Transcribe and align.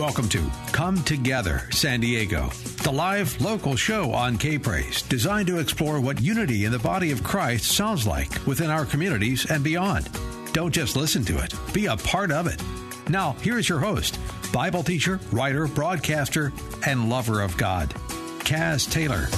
Welcome 0.00 0.30
to 0.30 0.50
Come 0.72 0.96
Together 1.04 1.68
San 1.72 2.00
Diego, 2.00 2.48
the 2.84 2.90
live 2.90 3.38
local 3.38 3.76
show 3.76 4.14
on 4.14 4.38
K 4.38 4.56
Praise, 4.56 5.02
designed 5.02 5.46
to 5.48 5.58
explore 5.58 6.00
what 6.00 6.22
unity 6.22 6.64
in 6.64 6.72
the 6.72 6.78
body 6.78 7.10
of 7.10 7.22
Christ 7.22 7.66
sounds 7.76 8.06
like 8.06 8.30
within 8.46 8.70
our 8.70 8.86
communities 8.86 9.50
and 9.50 9.62
beyond. 9.62 10.08
Don't 10.54 10.72
just 10.72 10.96
listen 10.96 11.22
to 11.26 11.44
it, 11.44 11.52
be 11.74 11.84
a 11.84 11.98
part 11.98 12.32
of 12.32 12.46
it. 12.46 12.62
Now, 13.10 13.32
here's 13.42 13.68
your 13.68 13.78
host, 13.78 14.18
Bible 14.54 14.82
teacher, 14.82 15.20
writer, 15.32 15.66
broadcaster, 15.66 16.50
and 16.86 17.10
lover 17.10 17.42
of 17.42 17.54
God, 17.58 17.94
Cass 18.38 18.86
Taylor. 18.86 19.28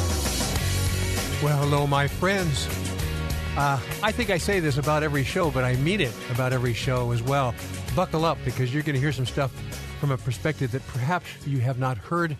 Well, 1.42 1.58
hello, 1.58 1.88
my 1.88 2.06
friends. 2.06 2.68
Uh, 3.56 3.80
I 4.00 4.12
think 4.12 4.30
I 4.30 4.38
say 4.38 4.60
this 4.60 4.78
about 4.78 5.02
every 5.02 5.24
show, 5.24 5.50
but 5.50 5.64
I 5.64 5.74
mean 5.74 6.00
it 6.00 6.14
about 6.30 6.52
every 6.52 6.72
show 6.72 7.10
as 7.10 7.20
well. 7.20 7.52
Buckle 7.96 8.24
up 8.24 8.38
because 8.44 8.72
you're 8.72 8.84
going 8.84 8.94
to 8.94 9.00
hear 9.00 9.12
some 9.12 9.26
stuff 9.26 9.50
from 10.02 10.10
a 10.10 10.18
perspective 10.18 10.72
that 10.72 10.84
perhaps 10.88 11.28
you 11.46 11.60
have 11.60 11.78
not 11.78 11.96
heard 11.96 12.36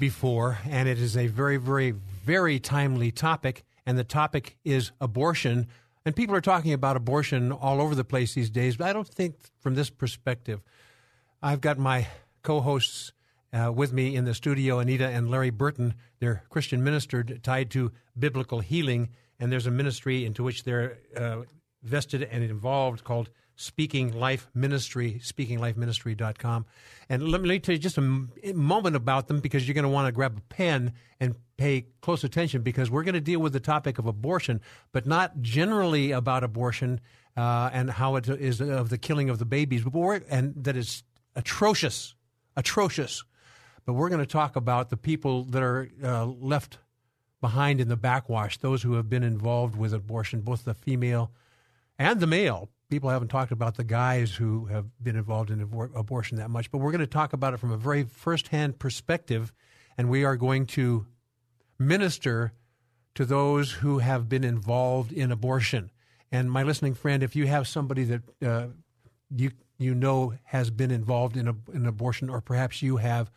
before, 0.00 0.56
and 0.70 0.88
it 0.88 0.98
is 0.98 1.18
a 1.18 1.26
very, 1.26 1.58
very, 1.58 1.90
very 1.90 2.58
timely 2.58 3.10
topic. 3.10 3.62
And 3.84 3.98
the 3.98 4.04
topic 4.04 4.56
is 4.64 4.90
abortion. 4.98 5.66
And 6.06 6.16
people 6.16 6.34
are 6.34 6.40
talking 6.40 6.72
about 6.72 6.96
abortion 6.96 7.52
all 7.52 7.82
over 7.82 7.94
the 7.94 8.04
place 8.04 8.32
these 8.32 8.48
days, 8.48 8.78
but 8.78 8.86
I 8.86 8.94
don't 8.94 9.06
think 9.06 9.34
from 9.60 9.74
this 9.74 9.90
perspective. 9.90 10.62
I've 11.42 11.60
got 11.60 11.76
my 11.76 12.06
co 12.42 12.62
hosts 12.62 13.12
uh, 13.52 13.70
with 13.70 13.92
me 13.92 14.16
in 14.16 14.24
the 14.24 14.32
studio, 14.32 14.78
Anita 14.78 15.08
and 15.08 15.30
Larry 15.30 15.50
Burton. 15.50 15.92
They're 16.20 16.44
Christian 16.48 16.82
minister 16.82 17.22
tied 17.22 17.70
to 17.72 17.92
biblical 18.18 18.60
healing, 18.60 19.10
and 19.38 19.52
there's 19.52 19.66
a 19.66 19.70
ministry 19.70 20.24
into 20.24 20.42
which 20.42 20.64
they're 20.64 20.96
uh, 21.14 21.42
vested 21.82 22.22
and 22.22 22.42
involved 22.42 23.04
called 23.04 23.28
Speaking 23.60 24.12
Life 24.12 24.48
Ministry, 24.54 25.20
speakinglifeministry.com. 25.20 26.64
And 27.08 27.28
let 27.28 27.42
me 27.42 27.58
tell 27.58 27.72
you 27.72 27.80
just 27.80 27.98
a 27.98 28.22
moment 28.54 28.94
about 28.94 29.26
them 29.26 29.40
because 29.40 29.66
you're 29.66 29.74
going 29.74 29.82
to 29.82 29.88
want 29.88 30.06
to 30.06 30.12
grab 30.12 30.38
a 30.38 30.40
pen 30.42 30.92
and 31.18 31.34
pay 31.56 31.86
close 32.00 32.22
attention 32.22 32.62
because 32.62 32.88
we're 32.88 33.02
going 33.02 33.16
to 33.16 33.20
deal 33.20 33.40
with 33.40 33.52
the 33.52 33.58
topic 33.58 33.98
of 33.98 34.06
abortion, 34.06 34.60
but 34.92 35.06
not 35.06 35.42
generally 35.42 36.12
about 36.12 36.44
abortion 36.44 37.00
uh, 37.36 37.68
and 37.72 37.90
how 37.90 38.14
it 38.14 38.28
is 38.28 38.60
of 38.60 38.90
the 38.90 38.98
killing 38.98 39.28
of 39.28 39.40
the 39.40 39.44
babies, 39.44 39.82
but 39.82 40.22
and 40.30 40.54
that 40.62 40.76
is 40.76 41.02
atrocious, 41.34 42.14
atrocious. 42.56 43.24
But 43.84 43.94
we're 43.94 44.08
going 44.08 44.20
to 44.20 44.26
talk 44.26 44.54
about 44.54 44.90
the 44.90 44.96
people 44.96 45.42
that 45.46 45.64
are 45.64 45.90
uh, 46.00 46.26
left 46.26 46.78
behind 47.40 47.80
in 47.80 47.88
the 47.88 47.96
backwash, 47.96 48.58
those 48.58 48.84
who 48.84 48.92
have 48.92 49.10
been 49.10 49.24
involved 49.24 49.74
with 49.74 49.92
abortion, 49.92 50.42
both 50.42 50.64
the 50.64 50.74
female 50.74 51.32
and 51.98 52.20
the 52.20 52.26
male 52.28 52.68
people 52.88 53.10
haven't 53.10 53.28
talked 53.28 53.52
about 53.52 53.76
the 53.76 53.84
guys 53.84 54.34
who 54.34 54.66
have 54.66 54.86
been 55.02 55.16
involved 55.16 55.50
in 55.50 55.66
abor- 55.66 55.94
abortion 55.94 56.38
that 56.38 56.50
much, 56.50 56.70
but 56.70 56.78
we're 56.78 56.92
going 56.92 57.00
to 57.00 57.06
talk 57.06 57.32
about 57.32 57.54
it 57.54 57.58
from 57.58 57.70
a 57.70 57.76
very 57.76 58.04
firsthand 58.04 58.78
perspective, 58.78 59.52
and 59.96 60.08
we 60.08 60.24
are 60.24 60.36
going 60.36 60.66
to 60.66 61.06
minister 61.78 62.52
to 63.14 63.24
those 63.24 63.72
who 63.72 63.98
have 63.98 64.28
been 64.28 64.44
involved 64.44 65.12
in 65.12 65.30
abortion. 65.30 65.90
And 66.30 66.50
my 66.50 66.62
listening 66.62 66.94
friend, 66.94 67.22
if 67.22 67.36
you 67.36 67.46
have 67.46 67.66
somebody 67.66 68.04
that 68.04 68.22
uh, 68.44 68.66
you 69.34 69.50
you 69.78 69.94
know 69.94 70.34
has 70.44 70.70
been 70.70 70.90
involved 70.90 71.36
in, 71.36 71.48
a, 71.48 71.54
in 71.72 71.86
abortion, 71.86 72.28
or 72.28 72.40
perhaps 72.40 72.82
you 72.82 72.96
have 72.96 73.30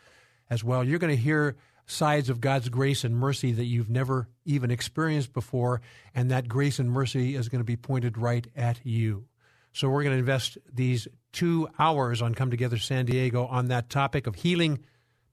as 0.50 0.64
well, 0.64 0.84
you're 0.84 1.00
going 1.00 1.16
to 1.16 1.22
hear 1.22 1.56
sides 1.86 2.30
of 2.30 2.42
God's 2.42 2.70
grace 2.70 3.04
and 3.04 3.16
mercy 3.16 3.52
that 3.52 3.66
you've 3.66 3.90
never 3.90 4.28
even 4.46 4.72
experienced 4.72 5.34
before, 5.34 5.82
and 6.16 6.32
that 6.32 6.48
grace 6.48 6.80
and 6.80 6.90
mercy 6.90 7.36
is 7.36 7.50
going 7.50 7.60
to 7.60 7.66
be 7.66 7.76
pointed 7.76 8.18
right 8.18 8.48
at 8.56 8.80
you. 8.84 9.26
So 9.74 9.90
we're 9.90 10.04
going 10.04 10.16
to 10.16 10.20
invest 10.20 10.58
these 10.74 11.08
two 11.32 11.70
hours 11.80 12.22
on 12.22 12.36
Come 12.36 12.52
Together 12.52 12.78
San 12.78 13.06
Diego 13.06 13.46
on 13.46 13.68
that 13.68 13.90
topic 13.90 14.28
of 14.28 14.36
healing 14.36 14.80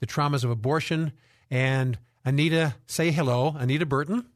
the 0.00 0.06
traumas 0.06 0.44
of 0.44 0.50
abortion. 0.50 1.12
And 1.50 1.98
Anita, 2.24 2.74
say 2.86 3.10
hello. 3.10 3.54
Anita 3.58 3.84
Burton. 3.84 4.26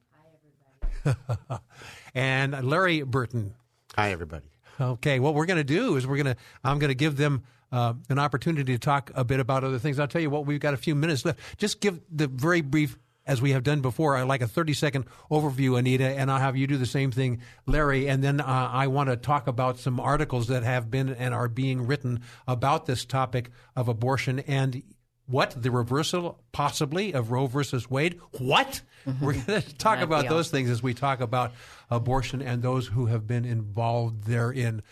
Hi, 1.04 1.14
everybody. 1.14 1.62
and 2.14 2.68
Larry 2.68 3.02
Burton. 3.02 3.54
Hi, 3.96 4.10
everybody. 4.10 4.46
Okay, 4.80 5.20
what 5.20 5.34
we're 5.34 5.46
going 5.46 5.58
to 5.58 5.64
do 5.64 5.96
is 5.96 6.06
we're 6.06 6.16
going 6.16 6.34
to, 6.34 6.36
I'm 6.64 6.78
going 6.78 6.88
to 6.88 6.94
give 6.94 7.16
them 7.16 7.44
uh, 7.70 7.94
an 8.08 8.18
opportunity 8.18 8.72
to 8.72 8.78
talk 8.78 9.10
a 9.14 9.24
bit 9.24 9.38
about 9.38 9.62
other 9.62 9.78
things. 9.78 10.00
I'll 10.00 10.08
tell 10.08 10.20
you 10.20 10.30
what, 10.30 10.46
we've 10.46 10.60
got 10.60 10.74
a 10.74 10.78
few 10.78 10.94
minutes 10.94 11.24
left. 11.24 11.38
Just 11.58 11.80
give 11.80 12.00
the 12.10 12.26
very 12.26 12.60
brief 12.60 12.98
as 13.26 13.40
we 13.40 13.52
have 13.52 13.62
done 13.62 13.80
before. 13.80 14.16
I 14.16 14.22
like 14.22 14.42
a 14.42 14.48
30 14.48 14.74
second 14.74 15.04
overview, 15.30 15.78
Anita, 15.78 16.04
and 16.04 16.30
I'll 16.30 16.40
have 16.40 16.56
you 16.56 16.66
do 16.66 16.76
the 16.76 16.86
same 16.86 17.10
thing, 17.10 17.40
Larry. 17.66 18.08
And 18.08 18.22
then 18.22 18.40
uh, 18.40 18.70
I 18.72 18.86
want 18.88 19.10
to 19.10 19.16
talk 19.16 19.46
about 19.46 19.78
some 19.78 20.00
articles 20.00 20.48
that 20.48 20.62
have 20.62 20.90
been 20.90 21.10
and 21.10 21.34
are 21.34 21.48
being 21.48 21.86
written 21.86 22.20
about 22.46 22.86
this 22.86 23.04
topic 23.04 23.50
of 23.76 23.88
abortion 23.88 24.40
and 24.40 24.82
what 25.26 25.54
the 25.60 25.70
reversal 25.70 26.42
possibly 26.50 27.12
of 27.12 27.30
Roe 27.30 27.46
versus 27.46 27.88
Wade. 27.88 28.20
What? 28.38 28.82
Mm-hmm. 29.06 29.24
We're 29.24 29.32
going 29.32 29.62
to 29.62 29.76
talk 29.76 30.00
about 30.00 30.28
those 30.28 30.50
things 30.50 30.68
as 30.68 30.82
we 30.82 30.94
talk 30.94 31.20
about 31.20 31.52
abortion 31.90 32.42
and 32.42 32.62
those 32.62 32.86
who 32.86 33.06
have 33.06 33.26
been 33.26 33.44
involved 33.44 34.24
therein. 34.24 34.82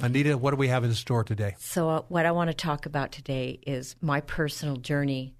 Anita, 0.00 0.38
what 0.38 0.52
do 0.52 0.56
we 0.56 0.68
have 0.68 0.84
in 0.84 0.94
store 0.94 1.24
today? 1.24 1.56
So, 1.58 1.88
uh, 1.88 2.02
what 2.08 2.24
I 2.24 2.30
want 2.30 2.48
to 2.50 2.54
talk 2.54 2.86
about 2.86 3.10
today 3.10 3.58
is 3.66 3.96
my 4.00 4.20
personal 4.20 4.76
journey 4.76 5.34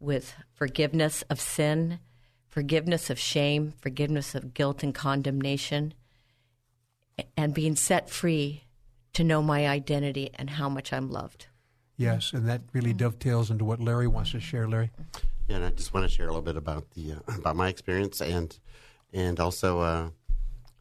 with 0.00 0.34
forgiveness 0.54 1.22
of 1.30 1.40
sin, 1.40 2.00
forgiveness 2.48 3.10
of 3.10 3.18
shame, 3.18 3.74
forgiveness 3.78 4.34
of 4.34 4.54
guilt 4.54 4.82
and 4.82 4.94
condemnation, 4.94 5.94
and 7.36 7.54
being 7.54 7.76
set 7.76 8.10
free 8.10 8.64
to 9.12 9.22
know 9.22 9.42
my 9.42 9.68
identity 9.68 10.30
and 10.34 10.50
how 10.50 10.68
much 10.68 10.92
I'm 10.92 11.10
loved. 11.10 11.46
Yes, 11.96 12.32
and 12.32 12.48
that 12.48 12.62
really 12.72 12.94
dovetails 12.94 13.50
into 13.50 13.64
what 13.64 13.78
Larry 13.78 14.06
wants 14.06 14.30
to 14.30 14.40
share. 14.40 14.66
Larry, 14.66 14.90
yeah, 15.48 15.56
and 15.56 15.64
I 15.64 15.70
just 15.70 15.92
want 15.92 16.08
to 16.08 16.14
share 16.14 16.26
a 16.26 16.28
little 16.30 16.40
bit 16.40 16.56
about 16.56 16.90
the 16.92 17.12
uh, 17.12 17.36
about 17.36 17.56
my 17.56 17.68
experience 17.68 18.22
and 18.22 18.58
and 19.12 19.38
also 19.38 19.80
uh, 19.80 20.08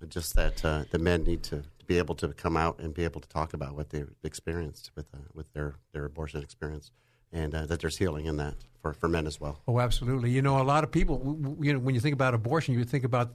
just 0.08 0.36
that 0.36 0.64
uh, 0.64 0.86
the 0.92 1.00
men 1.00 1.24
need 1.24 1.44
to, 1.44 1.58
to, 1.58 1.86
be 1.88 1.98
able 1.98 2.16
to 2.16 2.30
come 2.30 2.56
out 2.56 2.80
and 2.80 2.94
be 2.94 3.04
able 3.04 3.20
to 3.20 3.28
talk 3.28 3.54
about 3.54 3.76
what 3.76 3.90
they've 3.90 4.14
experienced 4.24 4.92
with 4.96 5.08
uh, 5.14 5.18
with 5.34 5.52
their 5.52 5.76
their 5.92 6.06
abortion 6.06 6.42
experience 6.42 6.92
and 7.32 7.54
uh, 7.54 7.66
that 7.66 7.80
there's 7.80 7.98
healing 7.98 8.26
in 8.26 8.38
that 8.38 8.56
for, 8.82 8.94
for 8.94 9.08
men 9.08 9.28
as 9.28 9.40
well. 9.40 9.62
Oh, 9.68 9.80
absolutely. 9.80 10.32
You 10.32 10.42
know, 10.42 10.62
a 10.62 10.64
lot 10.64 10.84
of 10.84 10.92
people, 10.92 11.58
you 11.60 11.74
know, 11.74 11.80
when 11.80 11.96
you 11.96 12.02
think 12.02 12.14
about 12.14 12.34
abortion, 12.34 12.74
you 12.74 12.84
think 12.84 13.04
about 13.04 13.34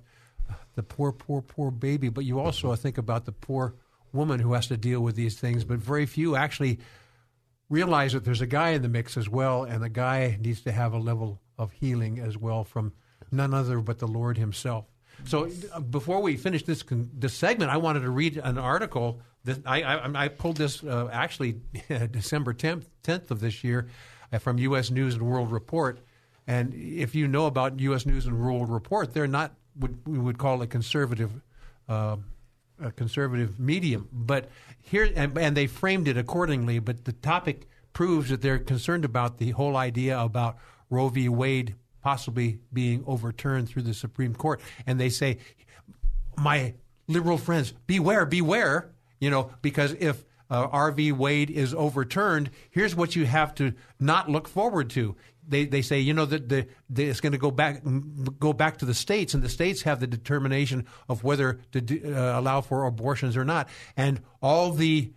the 0.74 0.82
poor, 0.82 1.12
poor, 1.12 1.42
poor 1.42 1.70
baby, 1.70 2.08
but 2.08 2.24
you 2.24 2.40
also 2.40 2.68
mm-hmm. 2.68 2.82
think 2.82 2.98
about 2.98 3.24
the 3.24 3.32
poor 3.32 3.74
woman 4.12 4.40
who 4.40 4.52
has 4.52 4.66
to 4.68 4.76
deal 4.76 5.00
with 5.00 5.16
these 5.16 5.38
things. 5.38 5.64
But 5.64 5.78
very 5.78 6.06
few 6.06 6.36
actually 6.36 6.80
realize 7.68 8.12
that 8.12 8.24
there's 8.24 8.40
a 8.40 8.46
guy 8.46 8.70
in 8.70 8.82
the 8.82 8.88
mix 8.88 9.16
as 9.16 9.28
well, 9.28 9.64
and 9.64 9.82
the 9.82 9.88
guy 9.88 10.38
needs 10.40 10.62
to 10.62 10.72
have 10.72 10.92
a 10.92 10.98
level 10.98 11.40
of 11.58 11.72
healing 11.72 12.18
as 12.18 12.36
well 12.36 12.64
from 12.64 12.92
none 13.30 13.54
other 13.54 13.80
but 13.80 13.98
the 13.98 14.08
Lord 14.08 14.38
Himself. 14.38 14.86
So 15.24 15.48
uh, 15.72 15.80
before 15.80 16.20
we 16.20 16.36
finish 16.36 16.64
this 16.64 16.84
this 16.88 17.34
segment, 17.34 17.70
I 17.70 17.76
wanted 17.76 18.00
to 18.00 18.10
read 18.10 18.36
an 18.36 18.58
article 18.58 19.20
that 19.44 19.66
I 19.66 19.82
I, 19.82 20.24
I 20.24 20.28
pulled 20.28 20.56
this 20.56 20.82
uh, 20.82 21.08
actually 21.12 21.60
December 22.10 22.52
tenth 22.52 22.88
tenth 23.02 23.30
of 23.30 23.40
this 23.40 23.64
year 23.64 23.88
uh, 24.32 24.38
from 24.38 24.58
U.S. 24.58 24.90
News 24.90 25.14
and 25.14 25.22
World 25.22 25.50
Report. 25.50 26.00
And 26.46 26.74
if 26.74 27.14
you 27.14 27.26
know 27.26 27.46
about 27.46 27.80
U.S. 27.80 28.04
News 28.04 28.26
and 28.26 28.38
World 28.38 28.68
Report, 28.68 29.14
they're 29.14 29.26
not 29.26 29.54
what 29.74 29.92
we 30.06 30.18
would 30.18 30.38
call 30.38 30.60
a 30.62 30.66
conservative. 30.66 31.30
Uh, 31.88 32.16
a 32.82 32.90
conservative 32.90 33.60
medium, 33.60 34.08
but 34.10 34.48
here 34.80 35.08
and, 35.14 35.38
and 35.38 35.56
they 35.56 35.68
framed 35.68 36.08
it 36.08 36.16
accordingly. 36.16 36.80
But 36.80 37.04
the 37.04 37.12
topic 37.12 37.68
proves 37.92 38.30
that 38.30 38.42
they're 38.42 38.58
concerned 38.58 39.04
about 39.04 39.38
the 39.38 39.50
whole 39.50 39.76
idea 39.76 40.18
about 40.18 40.56
Roe 40.90 41.08
v. 41.08 41.28
Wade 41.28 41.76
possibly 42.04 42.58
being 42.70 43.02
overturned 43.06 43.68
through 43.68 43.82
the 43.82 43.94
Supreme 43.94 44.34
Court. 44.34 44.60
And 44.86 45.00
they 45.00 45.08
say, 45.08 45.38
my 46.36 46.74
liberal 47.08 47.38
friends, 47.38 47.72
beware, 47.86 48.26
beware, 48.26 48.90
you 49.24 49.30
know, 49.30 49.50
because 49.62 49.96
if 49.98 50.24
uh, 50.50 50.68
Roe 50.72 50.92
v. 50.92 51.12
Wade 51.12 51.50
is 51.50 51.74
overturned, 51.74 52.50
here's 52.70 52.94
what 52.94 53.16
you 53.16 53.24
have 53.24 53.54
to 53.56 53.72
not 53.98 54.30
look 54.30 54.46
forward 54.46 54.90
to. 54.90 55.16
They, 55.46 55.64
they 55.64 55.82
say, 55.82 56.00
you 56.00 56.14
know, 56.14 56.26
that 56.26 56.48
the, 56.48 56.66
the, 56.88 57.04
it's 57.04 57.20
going 57.20 57.32
to 57.32 57.38
go 57.38 57.50
back 57.50 57.82
go 58.38 58.52
back 58.52 58.78
to 58.78 58.84
the 58.84 58.94
states, 58.94 59.34
and 59.34 59.42
the 59.42 59.48
states 59.48 59.82
have 59.82 60.00
the 60.00 60.06
determination 60.06 60.86
of 61.08 61.24
whether 61.24 61.60
to 61.72 61.80
do, 61.80 62.14
uh, 62.14 62.38
allow 62.38 62.60
for 62.60 62.84
abortions 62.84 63.36
or 63.36 63.44
not. 63.44 63.68
And 63.96 64.20
all 64.40 64.72
the 64.72 65.12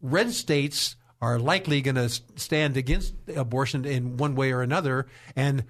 red 0.00 0.32
states 0.32 0.96
are 1.20 1.38
likely 1.38 1.80
going 1.80 1.96
to 1.96 2.08
stand 2.36 2.76
against 2.76 3.14
abortion 3.34 3.84
in 3.84 4.16
one 4.16 4.34
way 4.34 4.52
or 4.52 4.62
another, 4.62 5.06
and 5.34 5.64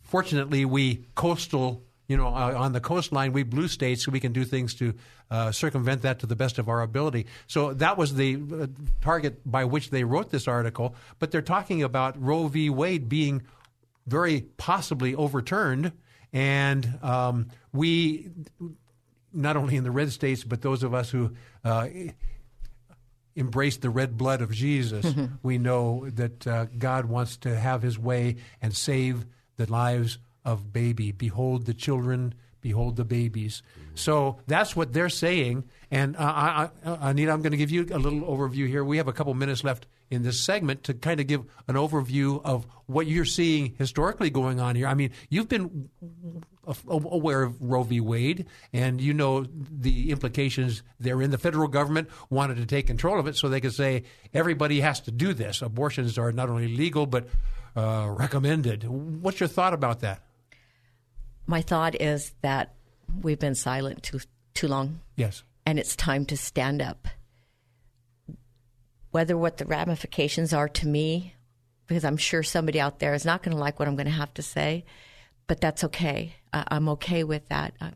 fortunately, 0.00 0.64
we 0.64 1.06
coastal, 1.14 1.84
you 2.08 2.16
know, 2.16 2.26
uh, 2.26 2.54
on 2.56 2.72
the 2.72 2.80
coastline, 2.80 3.32
we 3.32 3.42
blue 3.42 3.68
states, 3.68 4.04
so 4.04 4.10
we 4.10 4.20
can 4.20 4.32
do 4.32 4.44
things 4.44 4.74
to 4.74 4.94
uh, 5.30 5.52
circumvent 5.52 6.02
that 6.02 6.18
to 6.18 6.26
the 6.26 6.36
best 6.36 6.58
of 6.58 6.68
our 6.68 6.82
ability. 6.82 7.26
So 7.46 7.72
that 7.74 7.96
was 7.96 8.14
the 8.14 8.36
uh, 8.36 8.66
target 9.00 9.40
by 9.50 9.64
which 9.64 9.90
they 9.90 10.04
wrote 10.04 10.30
this 10.30 10.48
article. 10.48 10.94
But 11.18 11.30
they're 11.30 11.42
talking 11.42 11.82
about 11.82 12.20
Roe 12.20 12.48
v. 12.48 12.70
Wade 12.70 13.08
being 13.08 13.42
very 14.06 14.42
possibly 14.56 15.14
overturned, 15.14 15.92
and 16.32 16.98
um, 17.02 17.48
we, 17.72 18.30
not 19.32 19.56
only 19.56 19.76
in 19.76 19.84
the 19.84 19.90
red 19.90 20.10
states, 20.10 20.44
but 20.44 20.60
those 20.60 20.82
of 20.82 20.92
us 20.92 21.08
who 21.10 21.32
uh, 21.64 21.86
embrace 23.36 23.76
the 23.76 23.90
red 23.90 24.18
blood 24.18 24.42
of 24.42 24.50
Jesus, 24.50 25.06
mm-hmm. 25.06 25.36
we 25.42 25.56
know 25.56 26.08
that 26.10 26.46
uh, 26.46 26.66
God 26.76 27.06
wants 27.06 27.36
to 27.38 27.56
have 27.56 27.82
his 27.82 27.98
way 27.98 28.36
and 28.60 28.76
save 28.76 29.24
the 29.56 29.70
lives 29.70 30.18
of 30.44 30.72
baby. 30.72 31.12
Behold 31.12 31.66
the 31.66 31.74
children, 31.74 32.34
behold 32.60 32.96
the 32.96 33.04
babies. 33.04 33.62
So 33.94 34.38
that's 34.46 34.74
what 34.74 34.92
they're 34.92 35.08
saying. 35.08 35.64
And 35.90 36.16
uh, 36.16 36.20
I, 36.20 36.70
I, 36.84 36.88
uh, 36.88 36.98
Anita, 37.02 37.32
I'm 37.32 37.42
going 37.42 37.52
to 37.52 37.58
give 37.58 37.70
you 37.70 37.86
a 37.90 37.98
little 37.98 38.22
overview 38.22 38.66
here. 38.66 38.84
We 38.84 38.96
have 38.96 39.08
a 39.08 39.12
couple 39.12 39.34
minutes 39.34 39.64
left 39.64 39.86
in 40.10 40.22
this 40.22 40.40
segment 40.40 40.84
to 40.84 40.94
kind 40.94 41.20
of 41.20 41.26
give 41.26 41.44
an 41.68 41.74
overview 41.74 42.40
of 42.44 42.66
what 42.86 43.06
you're 43.06 43.24
seeing 43.24 43.74
historically 43.78 44.30
going 44.30 44.60
on 44.60 44.76
here. 44.76 44.86
I 44.86 44.94
mean, 44.94 45.10
you've 45.30 45.48
been 45.48 45.88
aware 46.86 47.42
of 47.42 47.60
Roe 47.60 47.82
v. 47.82 48.00
Wade, 48.00 48.46
and 48.72 49.00
you 49.00 49.14
know 49.14 49.44
the 49.44 50.10
implications 50.10 50.82
there. 51.00 51.20
In 51.22 51.30
the 51.30 51.38
federal 51.38 51.68
government 51.68 52.08
wanted 52.30 52.58
to 52.58 52.66
take 52.66 52.86
control 52.86 53.18
of 53.18 53.26
it, 53.26 53.36
so 53.36 53.48
they 53.48 53.60
could 53.60 53.74
say 53.74 54.04
everybody 54.32 54.80
has 54.80 55.00
to 55.00 55.10
do 55.10 55.32
this. 55.32 55.62
Abortions 55.62 56.18
are 56.18 56.30
not 56.30 56.50
only 56.50 56.68
legal 56.68 57.06
but 57.06 57.26
uh, 57.74 58.06
recommended. 58.10 58.84
What's 58.84 59.40
your 59.40 59.48
thought 59.48 59.72
about 59.72 60.00
that? 60.00 60.22
My 61.46 61.62
thought 61.62 62.00
is 62.00 62.32
that 62.42 62.74
we've 63.22 63.38
been 63.38 63.54
silent 63.54 64.02
too 64.02 64.20
too 64.54 64.68
long. 64.68 65.00
Yes, 65.16 65.42
and 65.66 65.78
it's 65.78 65.96
time 65.96 66.26
to 66.26 66.36
stand 66.36 66.82
up 66.82 67.08
whether 69.12 69.36
what 69.36 69.58
the 69.58 69.66
ramifications 69.66 70.52
are 70.52 70.68
to 70.68 70.88
me, 70.88 71.34
because 71.86 72.04
I'm 72.04 72.16
sure 72.16 72.42
somebody 72.42 72.80
out 72.80 72.98
there 72.98 73.14
is 73.14 73.24
not 73.24 73.42
going 73.42 73.54
to 73.54 73.60
like 73.60 73.78
what 73.78 73.86
I'm 73.86 73.94
going 73.94 74.06
to 74.06 74.12
have 74.12 74.34
to 74.34 74.42
say, 74.42 74.84
but 75.46 75.60
that's 75.60 75.84
okay. 75.84 76.34
I, 76.52 76.64
am 76.70 76.88
okay 76.88 77.22
with 77.22 77.48
that. 77.48 77.74
Uh, 77.80 77.90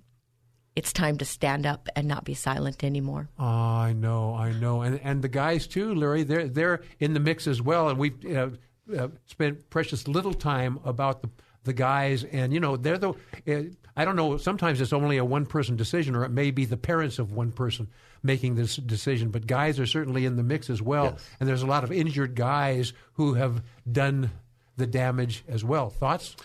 it's 0.77 0.93
time 0.93 1.17
to 1.19 1.25
stand 1.25 1.65
up 1.65 1.89
and 1.97 2.07
not 2.07 2.25
be 2.25 2.35
silent 2.35 2.85
anymore. 2.85 3.31
Oh, 3.39 3.45
I 3.45 3.95
know, 3.95 4.35
I 4.35 4.53
know, 4.53 4.83
and 4.83 5.01
and 5.03 5.23
the 5.23 5.29
guys 5.29 5.67
too, 5.67 5.95
Larry. 5.95 6.23
They're 6.23 6.49
they're 6.49 6.83
in 7.01 7.15
the 7.15 7.21
mix 7.21 7.47
as 7.47 7.63
well, 7.63 7.89
and 7.89 7.99
we've 7.99 8.25
uh, 8.27 8.51
uh, 8.97 9.09
spent 9.25 9.71
precious 9.71 10.07
little 10.07 10.35
time 10.35 10.79
about 10.85 11.23
the 11.23 11.31
the 11.67 11.75
guys, 11.75 12.25
and 12.25 12.55
you 12.55 12.61
know 12.61 12.77
they're 12.79 12.97
the. 12.97 13.11
Uh, 13.47 13.63
I 13.99 14.05
don't 14.05 14.17
know. 14.17 14.37
Sometimes 14.39 14.81
it's 14.81 14.93
only 14.93 15.19
a 15.19 15.25
one 15.25 15.47
person 15.47 15.77
decision, 15.77 16.17
or 16.17 16.25
it 16.25 16.31
may 16.31 16.51
be 16.51 16.65
the 16.65 16.77
parents 16.77 17.19
of 17.19 17.33
one 17.33 17.53
person 17.53 17.89
making 18.23 18.55
this 18.55 18.77
decision. 18.77 19.31
But 19.31 19.47
guys 19.47 19.79
are 19.79 19.87
certainly 19.87 20.25
in 20.25 20.37
the 20.37 20.43
mix 20.43 20.71
as 20.71 20.81
well. 20.81 21.05
Yes. 21.05 21.31
And 21.41 21.49
there's 21.49 21.63
a 21.63 21.67
lot 21.67 21.85
of 21.85 21.93
injured 21.93 22.35
guys 22.35 22.93
who 23.15 23.35
have 23.35 23.63
done 23.91 24.31
the 24.77 24.87
damage 24.87 25.45
as 25.49 25.65
well. 25.65 25.91
Thoughts? 25.91 26.37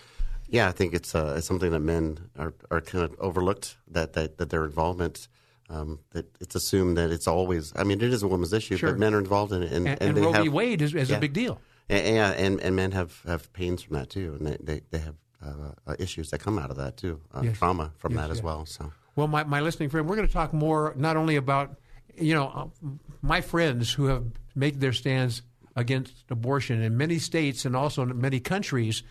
Yeah, 0.48 0.68
I 0.68 0.72
think 0.72 0.92
it's, 0.92 1.14
uh, 1.14 1.34
it's 1.38 1.46
something 1.46 1.70
that 1.70 1.80
men 1.80 2.18
are, 2.38 2.52
are 2.70 2.82
kind 2.82 3.04
of 3.04 3.14
overlooked 3.18 3.76
that, 3.88 4.12
that, 4.12 4.36
that 4.38 4.50
their 4.50 4.64
involvement. 4.64 5.28
Um, 5.70 6.00
that 6.10 6.26
it's 6.38 6.54
assumed 6.54 6.98
that 6.98 7.10
it's 7.10 7.26
always. 7.26 7.72
I 7.74 7.84
mean, 7.84 8.02
it 8.02 8.12
is 8.12 8.22
a 8.22 8.28
woman's 8.28 8.52
issue, 8.52 8.76
sure. 8.76 8.90
but 8.90 8.98
men 8.98 9.14
are 9.14 9.18
involved 9.18 9.52
in 9.52 9.62
it, 9.62 9.72
and, 9.72 9.88
and, 9.88 10.02
and, 10.02 10.18
and 10.18 10.26
Roe 10.26 10.42
v. 10.42 10.48
Wade 10.50 10.82
is, 10.82 10.94
is 10.94 11.08
yeah. 11.08 11.16
a 11.16 11.20
big 11.20 11.32
deal. 11.32 11.62
And, 11.92 12.16
yeah, 12.16 12.30
and, 12.30 12.60
and 12.60 12.74
men 12.74 12.92
have, 12.92 13.20
have 13.26 13.52
pains 13.52 13.82
from 13.82 13.96
that 13.96 14.08
too, 14.08 14.36
and 14.38 14.46
they, 14.46 14.56
they, 14.60 14.80
they 14.90 14.98
have 14.98 15.14
uh, 15.44 15.94
issues 15.98 16.30
that 16.30 16.38
come 16.38 16.58
out 16.58 16.70
of 16.70 16.76
that 16.78 16.96
too, 16.96 17.20
uh, 17.34 17.42
yes. 17.42 17.58
trauma 17.58 17.92
from 17.98 18.12
yes, 18.12 18.20
that 18.22 18.30
as 18.30 18.42
well. 18.42 18.64
So 18.64 18.92
well, 19.14 19.28
my, 19.28 19.44
my 19.44 19.60
listening 19.60 19.90
friend, 19.90 20.08
we're 20.08 20.16
going 20.16 20.26
to 20.26 20.32
talk 20.32 20.52
more 20.52 20.94
not 20.96 21.16
only 21.16 21.36
about, 21.36 21.76
you 22.16 22.34
know, 22.34 22.48
uh, 22.48 22.88
my 23.20 23.40
friends 23.40 23.92
who 23.92 24.06
have 24.06 24.24
made 24.54 24.80
their 24.80 24.92
stands 24.92 25.42
against 25.76 26.14
abortion 26.30 26.82
in 26.82 26.96
many 26.96 27.18
states 27.18 27.64
and 27.64 27.76
also 27.76 28.02
in 28.02 28.20
many 28.20 28.40
countries, 28.40 29.02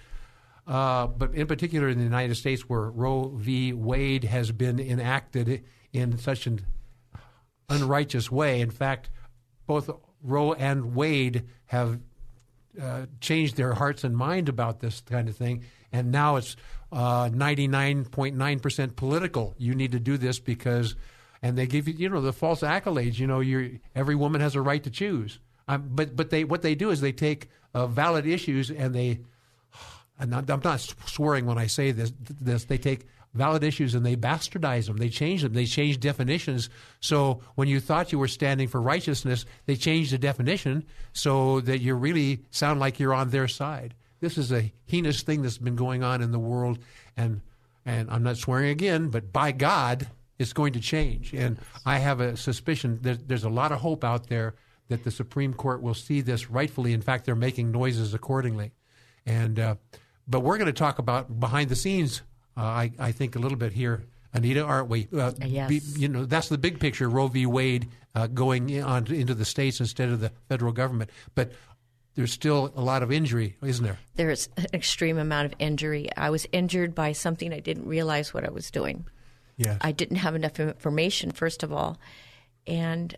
uh, 0.68 1.08
but 1.08 1.34
in 1.34 1.48
particular 1.48 1.90
in 1.90 1.98
the 1.98 2.04
United 2.04 2.36
States 2.36 2.64
where 2.64 2.90
Roe 2.90 3.30
v. 3.36 3.74
Wade 3.74 4.24
has 4.24 4.52
been 4.52 4.80
enacted 4.80 5.64
in 5.94 6.18
such 6.18 6.48
an 6.48 6.62
unrighteous 7.70 8.32
way. 8.32 8.62
In 8.62 8.72
fact, 8.72 9.10
both 9.68 9.90
Roe 10.24 10.54
and 10.54 10.96
Wade 10.96 11.44
have 11.68 12.00
uh, 12.80 13.06
changed 13.20 13.58
their 13.58 13.74
hearts 13.74 14.04
and 14.04 14.16
mind 14.16 14.50
about 14.50 14.80
this 14.80 15.02
kind 15.02 15.28
of 15.30 15.36
thing, 15.36 15.64
and 15.92 16.12
now 16.12 16.36
it's 16.36 16.56
99.9% 16.92 18.84
uh, 18.84 18.92
political. 18.96 19.56
You 19.58 19.76
need 19.76 19.94
to 19.94 20.00
do 20.00 20.18
this 20.18 20.40
because, 20.40 20.96
and 21.42 21.58
they 21.58 21.68
give 21.68 21.88
you, 21.88 21.94
you 21.96 22.10
know, 22.10 22.22
the 22.22 22.34
false 22.34 22.62
accolades. 22.62 23.18
You 23.20 23.28
know, 23.28 23.40
you 23.40 23.80
every 23.96 24.16
woman 24.16 24.42
has 24.42 24.56
a 24.56 24.62
right 24.62 24.84
to 24.84 24.90
choose. 24.90 25.40
Um, 25.68 25.90
but 25.92 26.16
but 26.16 26.30
they 26.30 26.44
what 26.44 26.62
they 26.62 26.76
do 26.76 26.90
is 26.90 27.02
they 27.02 27.12
take 27.12 27.50
uh, 27.74 27.88
valid 27.88 28.26
issues 28.26 28.70
and 28.70 28.94
they, 28.94 29.20
and 30.20 30.34
I'm 30.34 30.62
not 30.64 30.82
swearing 31.06 31.46
when 31.46 31.58
I 31.58 31.68
say 31.68 31.92
this. 31.92 32.12
This 32.20 32.66
they 32.66 32.78
take 32.78 33.08
valid 33.34 33.64
issues 33.64 33.96
and 33.96 34.06
they 34.06 34.16
bastardize 34.16 34.88
them. 34.88 34.98
They 34.98 35.10
change 35.10 35.42
them. 35.42 35.54
They 35.54 35.66
change 35.66 36.00
definitions. 36.00 36.70
So 37.00 37.42
when 37.56 37.68
you 37.68 37.80
thought 37.80 38.12
you 38.12 38.20
were 38.20 38.28
standing 38.28 38.68
for 38.68 38.82
righteousness, 38.82 39.46
they 39.66 39.76
change 39.76 40.12
the 40.12 40.18
definition 40.18 40.86
so 41.14 41.62
that 41.62 41.80
you 41.80 41.96
really 41.96 42.42
sound 42.52 42.80
like 42.80 43.00
you're 43.00 43.14
on 43.14 43.30
their 43.30 43.48
side. 43.48 43.94
This 44.20 44.38
is 44.38 44.52
a 44.52 44.72
heinous 44.86 45.24
thing 45.24 45.42
that's 45.42 45.58
been 45.58 45.76
going 45.76 46.04
on 46.04 46.22
in 46.22 46.32
the 46.32 46.40
world, 46.40 46.78
and 47.18 47.42
and 47.86 48.12
I'm 48.12 48.22
not 48.22 48.38
swearing 48.38 48.70
again, 48.70 49.10
but 49.10 49.34
by 49.34 49.52
God, 49.52 50.08
it's 50.38 50.54
going 50.54 50.74
to 50.74 50.80
change. 50.80 51.34
And 51.34 51.58
I 51.86 51.98
have 51.98 52.22
a 52.22 52.38
suspicion 52.38 53.00
that 53.02 53.28
there's 53.28 53.44
a 53.44 53.50
lot 53.50 53.72
of 53.72 53.80
hope 53.80 54.04
out 54.04 54.28
there 54.28 54.54
that 54.90 55.04
the 55.04 55.10
Supreme 55.10 55.56
Court 55.56 55.82
will 55.82 55.96
see 55.96 56.22
this 56.22 56.52
rightfully. 56.52 56.94
In 56.94 57.02
fact, 57.02 57.26
they're 57.26 57.36
making 57.36 57.72
noises 57.72 58.14
accordingly. 58.14 58.72
And 59.26 59.60
uh, 59.60 59.76
but 60.28 60.42
we're 60.42 60.58
going 60.58 60.68
to 60.68 60.74
talk 60.74 61.00
about 61.00 61.40
behind 61.40 61.70
the 61.70 61.76
scenes. 61.76 62.22
Uh, 62.58 62.62
I, 62.62 62.92
I 63.00 63.12
think 63.12 63.36
a 63.36 63.40
little 63.40 63.58
bit 63.58 63.74
here, 63.74 64.04
Anita, 64.34 64.64
aren't 64.64 64.90
we? 64.90 65.08
Uh, 65.16 65.32
yes. 65.46 65.70
Be, 65.70 65.82
you 65.98 66.08
know, 66.08 66.26
that's 66.26 66.50
the 66.50 66.58
big 66.58 66.80
picture. 66.80 67.10
Roe 67.10 67.28
v. 67.28 67.46
Wade 67.46 67.88
uh, 68.16 68.28
going 68.28 68.82
on 68.82 69.08
into 69.08 69.34
the 69.34 69.46
states 69.46 69.80
instead 69.80 70.10
of 70.10 70.20
the 70.20 70.32
federal 70.50 70.72
government. 70.72 71.10
But 71.36 71.52
there's 72.16 72.32
still 72.32 72.74
a 72.76 72.82
lot 72.82 73.04
of 73.04 73.12
injury, 73.12 73.56
isn't 73.64 73.84
there? 73.84 73.98
There's 74.16 74.50
an 74.58 74.68
extreme 74.74 75.18
amount 75.18 75.46
of 75.46 75.54
injury. 75.60 76.10
I 76.18 76.30
was 76.30 76.46
injured 76.52 76.94
by 76.94 77.14
something 77.14 77.54
I 77.54 77.60
didn't 77.60 77.88
realize 77.88 78.34
what 78.34 78.44
I 78.44 78.50
was 78.50 78.70
doing. 78.70 79.06
Yes. 79.58 79.78
I 79.82 79.92
didn't 79.92 80.18
have 80.18 80.36
enough 80.36 80.60
information, 80.60 81.32
first 81.32 81.64
of 81.64 81.72
all, 81.72 82.00
and 82.68 83.16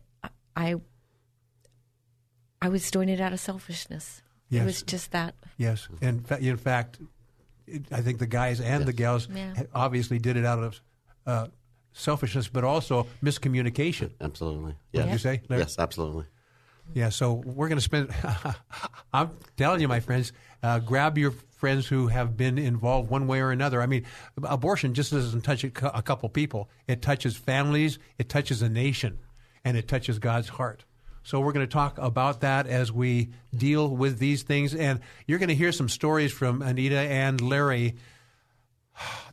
I 0.55 0.75
I 2.61 2.69
was 2.69 2.89
doing 2.91 3.09
it 3.09 3.19
out 3.19 3.33
of 3.33 3.39
selfishness. 3.39 4.21
Yes. 4.49 4.61
It 4.61 4.65
was 4.65 4.83
just 4.83 5.11
that. 5.11 5.35
Yes, 5.57 5.87
and 6.01 6.29
in 6.39 6.57
fact, 6.57 6.99
I 7.91 8.01
think 8.01 8.20
the 8.20 8.27
guys 8.27 8.60
and 8.60 8.82
yes. 8.82 8.86
the 8.86 8.93
gals 8.93 9.27
yeah. 9.34 9.63
obviously 9.74 10.20
did 10.20 10.38
it 10.38 10.46
out 10.46 10.63
of 10.63 10.82
uh, 11.25 11.48
selfishness, 11.93 12.48
but 12.48 12.63
also 12.63 13.08
miscommunication. 13.24 14.12
Absolutely. 14.20 14.75
Yeah. 14.91 15.12
you 15.12 15.17
say? 15.17 15.41
Larry? 15.50 15.63
Yes, 15.63 15.79
absolutely. 15.79 16.25
Yeah, 16.93 17.10
so 17.10 17.34
we're 17.34 17.70
going 17.70 17.77
to 17.77 17.84
spend. 17.84 18.13
I'm 19.13 19.32
telling 19.58 19.82
you, 19.82 19.88
my 19.88 20.00
friends, 20.00 20.34
uh, 20.62 20.79
grab 20.79 21.17
your 21.17 21.32
friends 21.63 21.88
who 21.88 22.08
have 22.08 22.36
been 22.36 22.58
involved 22.58 23.10
one 23.10 23.25
way 23.25 23.39
or 23.39 23.51
another. 23.51 23.82
I 23.82 23.86
mean, 23.86 24.05
abortion 24.43 24.93
just 24.93 25.12
doesn't 25.12 25.41
touch 25.41 25.63
a, 25.63 25.70
couple 25.72 26.27
people, 26.29 26.70
it 26.88 27.01
touches 27.01 27.38
families, 27.38 28.00
it 28.17 28.27
touches 28.27 28.62
a 28.62 28.70
nation, 28.70 29.20
and 29.63 29.77
it 29.77 29.88
touches 29.88 30.20
God's 30.20 30.50
heart. 30.50 30.84
So 31.23 31.39
we're 31.39 31.53
going 31.53 31.65
to 31.65 31.71
talk 31.71 31.97
about 31.97 32.41
that 32.41 32.67
as 32.67 32.91
we 32.91 33.29
deal 33.55 33.87
with 33.87 34.19
these 34.19 34.43
things. 34.43 34.75
And 34.75 34.99
you're 35.25 35.39
going 35.39 35.49
to 35.49 35.55
hear 35.55 35.71
some 35.71 35.89
stories 35.89 36.33
from 36.33 36.61
Anita 36.61 36.99
and 36.99 37.39
Larry 37.39 37.95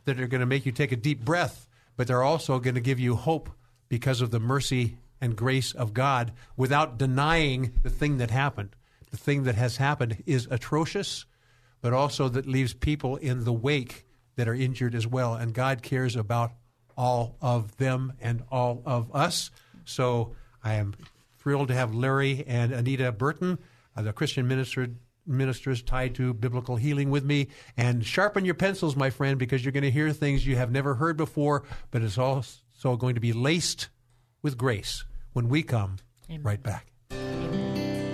that 0.05 0.19
are 0.19 0.27
going 0.27 0.39
to 0.39 0.47
make 0.47 0.65
you 0.65 0.71
take 0.71 0.91
a 0.91 0.95
deep 0.97 1.23
breath, 1.23 1.67
but 1.97 2.07
they're 2.07 2.23
also 2.23 2.59
going 2.59 2.75
to 2.75 2.81
give 2.81 2.99
you 2.99 3.15
hope 3.15 3.49
because 3.89 4.21
of 4.21 4.31
the 4.31 4.39
mercy 4.39 4.97
and 5.19 5.35
grace 5.35 5.73
of 5.73 5.93
God 5.93 6.31
without 6.55 6.97
denying 6.97 7.73
the 7.83 7.89
thing 7.89 8.17
that 8.17 8.31
happened. 8.31 8.75
The 9.11 9.17
thing 9.17 9.43
that 9.43 9.55
has 9.55 9.77
happened 9.77 10.23
is 10.25 10.47
atrocious, 10.49 11.25
but 11.81 11.91
also 11.91 12.29
that 12.29 12.47
leaves 12.47 12.73
people 12.73 13.17
in 13.17 13.43
the 13.43 13.53
wake 13.53 14.05
that 14.37 14.47
are 14.47 14.55
injured 14.55 14.95
as 14.95 15.05
well. 15.05 15.35
And 15.35 15.53
God 15.53 15.81
cares 15.83 16.15
about 16.15 16.53
all 16.97 17.35
of 17.41 17.75
them 17.77 18.13
and 18.21 18.43
all 18.49 18.81
of 18.85 19.13
us. 19.13 19.51
So 19.83 20.35
I 20.63 20.75
am 20.75 20.95
thrilled 21.41 21.69
to 21.69 21.73
have 21.73 21.93
Larry 21.93 22.43
and 22.47 22.71
Anita 22.71 23.11
Burton, 23.11 23.57
uh, 23.95 24.01
the 24.01 24.13
Christian 24.13 24.47
minister, 24.47 24.87
ministers 25.25 25.81
tied 25.81 26.15
to 26.15 26.33
biblical 26.33 26.75
healing 26.75 27.09
with 27.09 27.23
me. 27.23 27.47
And 27.75 28.05
sharpen 28.05 28.45
your 28.45 28.53
pencils, 28.53 28.95
my 28.95 29.09
friend, 29.09 29.37
because 29.37 29.63
you're 29.63 29.71
going 29.71 29.83
to 29.83 29.91
hear 29.91 30.11
things 30.11 30.45
you 30.45 30.55
have 30.55 30.71
never 30.71 30.95
heard 30.95 31.17
before, 31.17 31.63
but 31.89 32.01
it's 32.01 32.17
also 32.17 32.95
going 32.97 33.15
to 33.15 33.21
be 33.21 33.33
laced 33.33 33.89
with 34.41 34.57
grace 34.57 35.05
when 35.33 35.49
we 35.49 35.63
come 35.63 35.97
Amen. 36.29 36.43
right 36.43 36.61
back. 36.61 36.87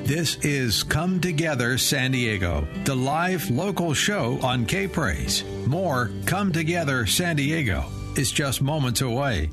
This 0.07 0.37
is 0.37 0.83
Come 0.83 1.19
Together 1.19 1.77
San 1.77 2.11
Diego, 2.11 2.65
the 2.85 2.95
live 2.95 3.49
local 3.49 3.93
show 3.93 4.39
on 4.41 4.65
K 4.65 4.87
Praise. 4.87 5.43
More 5.65 6.09
Come 6.25 6.53
Together 6.53 7.05
San 7.05 7.35
Diego 7.35 7.83
is 8.15 8.31
just 8.31 8.61
moments 8.61 9.01
away. 9.01 9.49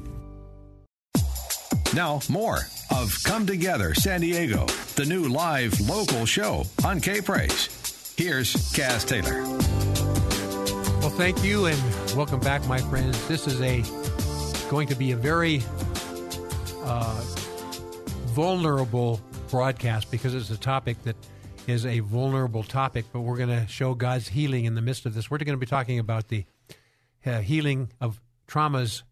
Now, 1.92 2.20
more 2.28 2.60
of 2.90 3.16
Come 3.24 3.46
Together 3.46 3.94
San 3.94 4.20
Diego, 4.20 4.66
the 4.96 5.04
new 5.06 5.28
live 5.28 5.78
local 5.80 6.26
show 6.26 6.64
on 6.84 7.00
K 7.00 7.20
Praise. 7.20 8.14
Here's 8.16 8.72
Cass 8.72 9.04
Taylor. 9.04 9.42
Well, 11.00 11.10
thank 11.10 11.44
you 11.44 11.66
and 11.66 11.78
welcome 12.16 12.40
back, 12.40 12.66
my 12.66 12.78
friends. 12.78 13.26
This 13.28 13.46
is 13.46 13.60
a 13.60 13.82
going 14.70 14.88
to 14.88 14.94
be 14.94 15.12
a 15.12 15.16
very 15.16 15.62
uh, 16.82 17.20
vulnerable 18.26 19.20
broadcast 19.50 20.10
because 20.10 20.34
it's 20.34 20.50
a 20.50 20.56
topic 20.56 21.02
that 21.04 21.16
is 21.66 21.86
a 21.86 22.00
vulnerable 22.00 22.62
topic, 22.62 23.04
but 23.12 23.20
we're 23.20 23.36
going 23.36 23.48
to 23.48 23.66
show 23.68 23.94
God's 23.94 24.28
healing 24.28 24.64
in 24.64 24.74
the 24.74 24.82
midst 24.82 25.06
of 25.06 25.14
this. 25.14 25.30
We're 25.30 25.38
going 25.38 25.48
to 25.48 25.56
be 25.56 25.66
talking 25.66 25.98
about 25.98 26.28
the 26.28 26.44
uh, 27.24 27.40
healing 27.40 27.90
of 28.00 28.20
traumas, 28.48 29.02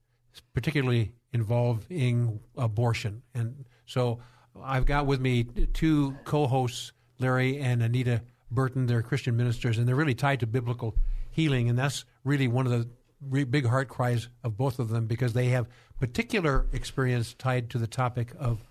particularly 0.54 1.12
involving 1.32 2.40
abortion. 2.56 3.22
And 3.34 3.64
so 3.86 4.20
I've 4.60 4.86
got 4.86 5.06
with 5.06 5.20
me 5.20 5.44
two 5.72 6.16
co 6.24 6.46
hosts, 6.46 6.92
Larry 7.18 7.58
and 7.58 7.82
Anita 7.82 8.22
Burton. 8.50 8.86
They're 8.86 9.02
Christian 9.02 9.36
ministers, 9.36 9.78
and 9.78 9.88
they're 9.88 9.96
really 9.96 10.14
tied 10.14 10.40
to 10.40 10.46
biblical 10.46 10.94
healing. 11.30 11.68
And 11.68 11.78
that's 11.78 12.04
really 12.24 12.48
one 12.48 12.66
of 12.66 12.72
the 12.72 13.44
big 13.44 13.66
heart 13.66 13.88
cries 13.88 14.28
of 14.42 14.56
both 14.56 14.78
of 14.78 14.88
them 14.88 15.06
because 15.06 15.32
they 15.32 15.48
have 15.48 15.68
particular 16.00 16.66
experience 16.72 17.34
tied 17.34 17.70
to 17.70 17.78
the 17.78 17.86
topic 17.86 18.32
of 18.38 18.64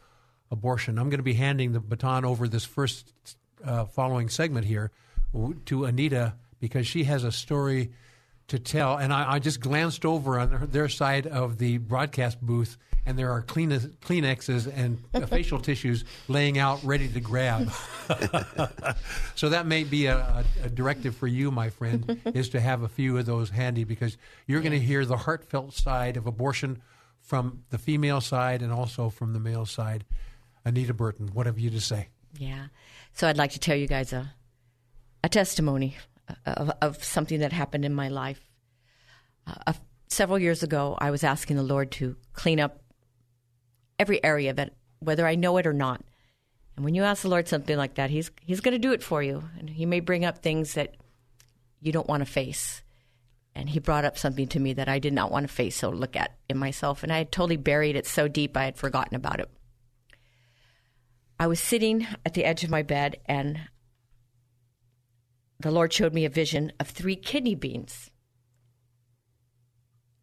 abortion. 0.51 0.99
I'm 0.99 1.09
going 1.09 1.19
to 1.19 1.23
be 1.23 1.33
handing 1.33 1.71
the 1.71 1.79
baton 1.79 2.25
over 2.25 2.47
this 2.47 2.65
first 2.65 3.13
uh, 3.63 3.85
following 3.85 4.29
segment 4.29 4.65
here 4.65 4.91
to 5.65 5.85
Anita 5.85 6.35
because 6.59 6.85
she 6.85 7.05
has 7.05 7.23
a 7.23 7.31
story 7.31 7.91
to 8.51 8.59
tell. 8.59 8.97
And 8.97 9.13
I, 9.13 9.33
I 9.33 9.39
just 9.39 9.59
glanced 9.59 10.05
over 10.05 10.39
on 10.39 10.69
their 10.71 10.89
side 10.89 11.25
of 11.25 11.57
the 11.57 11.77
broadcast 11.77 12.41
booth, 12.41 12.77
and 13.05 13.17
there 13.17 13.31
are 13.31 13.41
Kleenexes 13.41 14.71
and 14.77 15.01
uh, 15.13 15.25
facial 15.25 15.59
tissues 15.59 16.03
laying 16.27 16.59
out 16.59 16.83
ready 16.83 17.07
to 17.07 17.19
grab. 17.19 17.71
so 19.35 19.49
that 19.49 19.65
may 19.65 19.83
be 19.83 20.05
a, 20.05 20.45
a, 20.63 20.69
directive 20.69 21.15
for 21.15 21.27
you, 21.27 21.49
my 21.49 21.69
friend, 21.69 22.21
is 22.33 22.49
to 22.49 22.59
have 22.59 22.83
a 22.83 22.89
few 22.89 23.17
of 23.17 23.25
those 23.25 23.49
handy 23.49 23.85
because 23.85 24.17
you're 24.47 24.61
going 24.61 24.73
to 24.73 24.79
hear 24.79 25.05
the 25.05 25.17
heartfelt 25.17 25.73
side 25.73 26.17
of 26.17 26.27
abortion 26.27 26.81
from 27.21 27.63
the 27.69 27.77
female 27.77 28.19
side 28.19 28.61
and 28.61 28.71
also 28.71 29.09
from 29.09 29.33
the 29.33 29.39
male 29.39 29.65
side. 29.65 30.03
Anita 30.65 30.93
Burton, 30.93 31.29
what 31.33 31.45
have 31.45 31.57
you 31.57 31.69
to 31.71 31.81
say? 31.81 32.09
Yeah. 32.37 32.67
So 33.13 33.27
I'd 33.27 33.37
like 33.37 33.51
to 33.51 33.59
tell 33.59 33.75
you 33.75 33.87
guys 33.87 34.13
a, 34.13 34.33
a 35.23 35.29
testimony 35.29 35.97
of, 36.45 36.71
of 36.81 37.03
something 37.03 37.39
that 37.39 37.53
happened 37.53 37.85
in 37.85 37.93
my 37.93 38.09
life. 38.09 38.41
Uh, 39.47 39.73
several 40.07 40.39
years 40.39 40.63
ago, 40.63 40.97
I 40.99 41.11
was 41.11 41.23
asking 41.23 41.57
the 41.57 41.63
Lord 41.63 41.91
to 41.93 42.15
clean 42.33 42.59
up 42.59 42.81
every 43.97 44.23
area 44.23 44.51
of 44.51 44.55
that, 44.57 44.73
whether 44.99 45.27
I 45.27 45.35
know 45.35 45.57
it 45.57 45.67
or 45.67 45.73
not. 45.73 46.03
And 46.75 46.85
when 46.85 46.95
you 46.95 47.03
ask 47.03 47.21
the 47.21 47.29
Lord 47.29 47.47
something 47.47 47.77
like 47.77 47.95
that, 47.95 48.09
He's 48.09 48.31
He's 48.41 48.61
going 48.61 48.73
to 48.73 48.79
do 48.79 48.93
it 48.93 49.03
for 49.03 49.21
you, 49.21 49.43
and 49.57 49.69
He 49.69 49.85
may 49.85 49.99
bring 49.99 50.25
up 50.25 50.39
things 50.39 50.73
that 50.73 50.95
you 51.79 51.91
don't 51.91 52.07
want 52.07 52.21
to 52.25 52.31
face. 52.31 52.83
And 53.53 53.69
He 53.69 53.79
brought 53.79 54.05
up 54.05 54.17
something 54.17 54.47
to 54.49 54.59
me 54.59 54.73
that 54.73 54.87
I 54.87 54.99
did 54.99 55.13
not 55.13 55.31
want 55.31 55.47
to 55.47 55.53
face 55.53 55.83
or 55.83 55.93
look 55.93 56.15
at 56.15 56.37
in 56.49 56.57
myself, 56.57 57.03
and 57.03 57.11
I 57.11 57.17
had 57.17 57.31
totally 57.31 57.57
buried 57.57 57.95
it 57.95 58.07
so 58.07 58.27
deep 58.27 58.55
I 58.55 58.65
had 58.65 58.77
forgotten 58.77 59.15
about 59.15 59.39
it. 59.39 59.49
I 61.39 61.47
was 61.47 61.59
sitting 61.59 62.07
at 62.25 62.35
the 62.35 62.45
edge 62.45 62.63
of 62.63 62.69
my 62.69 62.83
bed, 62.83 63.17
and 63.25 63.59
the 65.61 65.71
Lord 65.71 65.93
showed 65.93 66.13
me 66.13 66.25
a 66.25 66.29
vision 66.29 66.71
of 66.79 66.87
three 66.87 67.15
kidney 67.15 67.55
beans. 67.55 68.11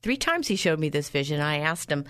Three 0.02 0.16
times 0.16 0.48
he 0.48 0.56
showed 0.56 0.78
me 0.78 0.88
this 0.88 1.10
vision. 1.10 1.40
I 1.40 1.58
asked 1.58 1.90
him, 1.90 2.04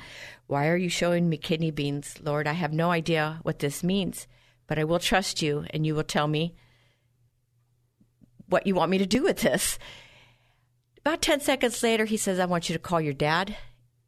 Why 0.46 0.68
are 0.68 0.76
you 0.76 0.88
showing 0.88 1.28
me 1.28 1.38
kidney 1.38 1.70
beans, 1.70 2.16
Lord? 2.22 2.46
I 2.46 2.52
have 2.52 2.72
no 2.72 2.90
idea 2.90 3.40
what 3.42 3.60
this 3.60 3.82
means, 3.82 4.26
but 4.66 4.78
I 4.78 4.84
will 4.84 4.98
trust 4.98 5.40
you 5.40 5.64
and 5.70 5.86
you 5.86 5.94
will 5.94 6.04
tell 6.04 6.28
me 6.28 6.54
what 8.46 8.66
you 8.66 8.74
want 8.74 8.90
me 8.90 8.98
to 8.98 9.06
do 9.06 9.22
with 9.22 9.40
this. 9.40 9.78
About 10.98 11.22
10 11.22 11.40
seconds 11.40 11.82
later, 11.82 12.04
he 12.04 12.16
says, 12.16 12.38
I 12.38 12.44
want 12.44 12.68
you 12.68 12.74
to 12.74 12.78
call 12.78 13.00
your 13.00 13.14
dad 13.14 13.56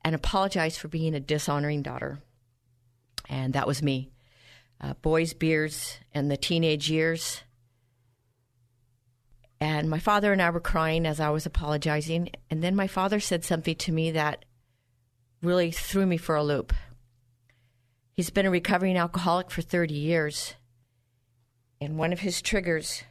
and 0.05 0.15
apologize 0.15 0.77
for 0.77 0.89
being 0.89 1.15
a 1.15 1.21
dishonoring 1.21 1.83
daughter. 1.83 2.21
And 3.29 3.53
that 3.55 3.67
was 3.67 3.83
me. 3.83 4.11
Uh, 4.81 4.95
boys, 4.95 5.35
beards 5.35 5.99
and 6.13 6.31
the 6.31 6.37
teenage 6.37 6.91
years 6.91 7.43
and 9.61 9.91
my 9.91 9.99
father 9.99 10.33
and 10.33 10.41
I 10.41 10.51
were 10.51 10.61
crying 10.61 11.07
as 11.07 11.21
I 11.21 11.31
was 11.31 11.45
apologizing. 11.45 12.31
And 12.49 12.63
then 12.63 12.75
my 12.75 12.87
father 12.87 13.21
said 13.21 13.45
something 13.45 13.77
to 13.77 13.93
me 13.93 14.11
that 14.13 14.47
really 15.43 15.71
threw 15.71 16.07
me 16.07 16.17
for 16.17 16.35
a 16.35 16.43
loop. 16.43 16.73
He's 18.15 18.31
been 18.31 18.47
a 18.47 18.51
recovering 18.51 18.97
alcoholic 18.97 19.51
for 19.51 19.61
30 19.61 19.95
years. 19.95 20.55
And 21.81 21.99
one 21.99 22.13
of 22.13 22.21
his 22.21 22.41
triggers, 22.41 23.03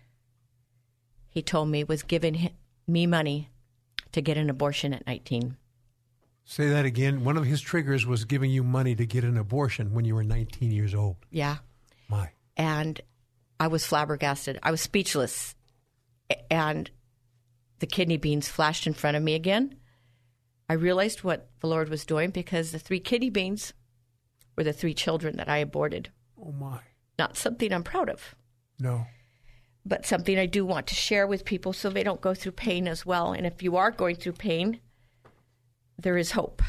he 1.29 1.41
told 1.41 1.69
me, 1.69 1.83
was 1.83 2.03
giving 2.03 2.51
me 2.87 3.05
money 3.05 3.49
to 4.11 4.21
get 4.21 4.37
an 4.37 4.49
abortion 4.49 4.93
at 4.93 5.05
19. 5.05 5.55
Say 6.45 6.69
that 6.69 6.85
again. 6.85 7.23
One 7.23 7.37
of 7.37 7.45
his 7.45 7.61
triggers 7.61 8.07
was 8.07 8.25
giving 8.25 8.49
you 8.49 8.63
money 8.63 8.95
to 8.95 9.05
get 9.05 9.23
an 9.23 9.37
abortion 9.37 9.93
when 9.93 10.03
you 10.03 10.15
were 10.15 10.23
19 10.23 10.71
years 10.71 10.95
old. 10.95 11.17
Yeah. 11.29 11.57
My. 12.07 12.31
And 12.57 12.99
I 13.59 13.67
was 13.67 13.85
flabbergasted. 13.85 14.59
I 14.63 14.71
was 14.71 14.81
speechless 14.81 15.53
and 16.49 16.89
the 17.79 17.87
kidney 17.87 18.17
beans 18.17 18.47
flashed 18.47 18.87
in 18.87 18.93
front 18.93 19.17
of 19.17 19.23
me 19.23 19.35
again. 19.35 19.75
I 20.69 20.73
realized 20.73 21.23
what 21.23 21.49
the 21.61 21.67
Lord 21.67 21.89
was 21.89 22.05
doing 22.05 22.29
because 22.29 22.71
the 22.71 22.79
three 22.79 22.99
kidney 22.99 23.29
beans 23.29 23.73
were 24.55 24.63
the 24.63 24.73
three 24.73 24.93
children 24.93 25.37
that 25.37 25.49
I 25.49 25.57
aborted. 25.57 26.11
Oh, 26.39 26.51
my. 26.51 26.79
Not 27.17 27.37
something 27.37 27.73
I'm 27.73 27.83
proud 27.83 28.09
of. 28.09 28.35
No. 28.79 29.05
But 29.85 30.05
something 30.05 30.37
I 30.37 30.45
do 30.45 30.65
want 30.65 30.87
to 30.87 30.95
share 30.95 31.25
with 31.25 31.45
people 31.45 31.73
so 31.73 31.89
they 31.89 32.03
don't 32.03 32.21
go 32.21 32.33
through 32.33 32.51
pain 32.51 32.87
as 32.87 33.05
well. 33.05 33.33
And 33.33 33.47
if 33.47 33.63
you 33.63 33.77
are 33.77 33.91
going 33.91 34.15
through 34.15 34.33
pain, 34.33 34.79
there 35.97 36.17
is 36.17 36.31
hope. 36.31 36.61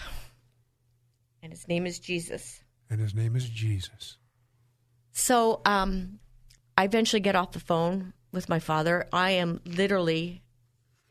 And 1.42 1.52
his 1.52 1.68
name 1.68 1.86
is 1.86 1.98
Jesus. 1.98 2.62
And 2.88 3.00
his 3.00 3.14
name 3.14 3.36
is 3.36 3.48
Jesus. 3.48 4.16
So 5.12 5.60
um, 5.64 6.20
I 6.76 6.84
eventually 6.84 7.20
get 7.20 7.36
off 7.36 7.52
the 7.52 7.60
phone 7.60 8.12
with 8.32 8.48
my 8.48 8.58
father, 8.58 9.08
I 9.12 9.30
am 9.32 9.60
literally 9.64 10.42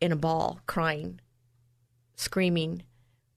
in 0.01 0.11
a 0.11 0.15
ball, 0.15 0.59
crying, 0.65 1.19
screaming, 2.15 2.83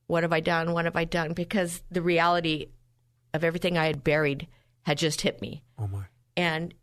What 0.07 0.23
have 0.23 0.33
I 0.33 0.41
done? 0.41 0.73
What 0.73 0.85
have 0.85 0.97
I 0.97 1.05
done? 1.05 1.33
Because 1.33 1.83
the 1.91 2.03
reality 2.03 2.69
of 3.35 3.45
everything 3.45 3.79
I 3.79 3.87
had 3.87 4.05
buried 4.05 4.47
had 4.83 4.99
just 4.99 5.23
hit 5.23 5.41
me. 5.41 5.63
Oh, 5.79 5.87
my. 5.87 6.05
And 6.37 6.75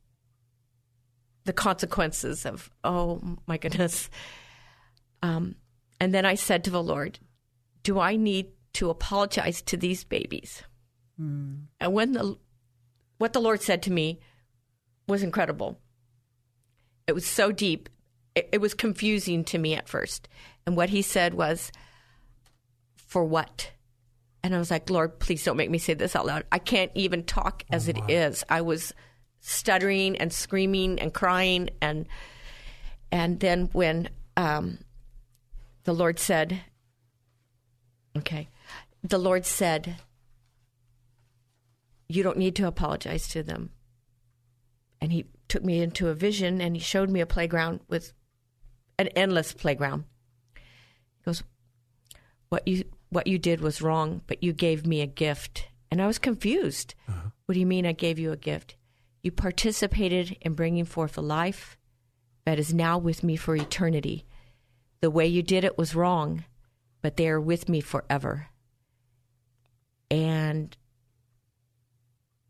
the 1.46 1.54
consequences 1.54 2.46
of, 2.46 2.70
oh 2.84 3.38
my 3.48 3.58
goodness. 3.58 4.10
Um, 5.22 5.56
and 6.00 6.14
then 6.14 6.26
I 6.26 6.36
said 6.36 6.64
to 6.64 6.70
the 6.70 6.84
Lord, 6.84 7.20
Do 7.84 8.00
I 8.00 8.16
need 8.16 8.48
to 8.74 8.90
apologize 8.90 9.62
to 9.64 9.76
these 9.76 10.04
babies? 10.04 10.64
Mm. 11.20 11.66
And 11.80 11.94
when 11.94 12.14
the 12.14 12.38
what 13.18 13.34
the 13.34 13.42
Lord 13.42 13.62
said 13.62 13.84
to 13.84 13.92
me 13.92 14.20
was 15.08 15.24
incredible. 15.24 15.80
It 17.10 17.16
was 17.16 17.26
so 17.26 17.52
deep. 17.52 17.90
It, 18.36 18.50
it 18.54 18.62
was 18.62 18.76
confusing 18.76 19.44
to 19.46 19.58
me 19.58 19.74
at 19.76 19.90
first. 19.90 20.30
And 20.66 20.78
what 20.78 20.90
he 20.90 21.02
said 21.02 21.34
was, 21.34 21.72
For 22.96 23.26
what? 23.26 23.72
And 24.44 24.54
I 24.54 24.60
was 24.60 24.70
like, 24.70 24.90
Lord, 24.90 25.20
please 25.20 25.44
don't 25.44 25.58
make 25.58 25.72
me 25.72 25.80
say 25.80 25.96
this 25.96 26.16
out 26.16 26.28
loud. 26.28 26.46
I 26.52 26.60
can't 26.60 26.92
even 26.94 27.24
talk 27.24 27.64
as 27.72 27.90
oh, 27.90 27.92
it 27.92 28.12
is. 28.12 28.44
I 28.48 28.62
was 28.62 28.94
stuttering 29.42 30.18
and 30.18 30.32
screaming 30.32 31.00
and 31.00 31.14
crying 31.14 31.70
and 31.82 32.08
and 33.12 33.40
then 33.40 33.70
when 33.72 34.10
um, 34.38 34.78
the 35.86 35.94
Lord 35.94 36.20
said, 36.20 36.62
okay, 38.16 38.50
the 39.02 39.18
Lord 39.18 39.48
said, 39.48 39.98
you 42.08 42.22
don't 42.22 42.38
need 42.38 42.56
to 42.58 42.68
apologize 42.68 43.28
to 43.30 43.42
them. 43.42 43.72
And 45.02 45.12
he 45.12 45.26
took 45.50 45.64
me 45.66 45.82
into 45.82 46.08
a 46.08 46.14
vision 46.14 46.62
and 46.62 46.76
he 46.76 46.82
showed 46.82 47.10
me 47.10 47.20
a 47.20 47.26
playground 47.26 47.82
with 47.90 48.14
an 48.98 49.08
endless 49.10 49.52
playground. 49.52 50.06
He 50.56 51.26
goes, 51.26 51.44
What 52.48 52.68
you 52.68 52.86
what 53.10 53.28
you 53.28 53.40
did 53.40 53.60
was 53.60 53.82
wrong, 53.82 54.22
but 54.28 54.44
you 54.44 54.54
gave 54.54 54.86
me 54.86 55.02
a 55.02 55.08
gift. 55.08 55.68
And 55.92 56.00
I 56.02 56.08
was 56.08 56.20
confused. 56.20 56.94
Uh-huh. 57.08 57.30
What 57.46 57.54
do 57.54 57.60
you 57.60 57.66
mean 57.66 57.88
I 57.88 57.94
gave 57.94 58.20
you 58.20 58.32
a 58.32 58.38
gift? 58.38 58.76
You 59.24 59.32
participated 59.32 60.38
in 60.42 60.54
bringing 60.54 60.86
forth 60.86 61.18
a 61.18 61.22
life 61.22 61.78
that 62.46 62.60
is 62.60 62.74
now 62.74 62.98
with 62.98 63.24
me 63.24 63.36
for 63.36 63.56
eternity. 63.56 64.26
The 65.02 65.10
way 65.10 65.26
you 65.26 65.42
did 65.42 65.64
it 65.64 65.78
was 65.78 65.96
wrong, 65.96 66.46
but 67.02 67.18
they 67.18 67.28
are 67.28 67.42
with 67.42 67.68
me 67.68 67.82
forever. 67.82 68.48
And 70.12 70.78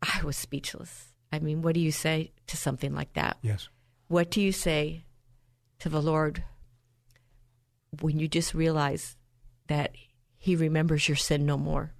I 0.02 0.22
was 0.22 0.36
speechless. 0.36 1.09
I 1.32 1.38
mean, 1.38 1.62
what 1.62 1.74
do 1.74 1.80
you 1.80 1.92
say 1.92 2.32
to 2.48 2.56
something 2.56 2.94
like 2.94 3.12
that? 3.14 3.36
Yes. 3.42 3.68
What 4.08 4.30
do 4.30 4.40
you 4.40 4.52
say 4.52 5.04
to 5.78 5.88
the 5.88 6.02
Lord 6.02 6.42
when 8.00 8.18
you 8.18 8.28
just 8.28 8.54
realize 8.54 9.16
that 9.68 9.94
He 10.36 10.56
remembers 10.56 11.08
your 11.08 11.16
sin 11.16 11.46
no 11.46 11.56
more? 11.56 11.92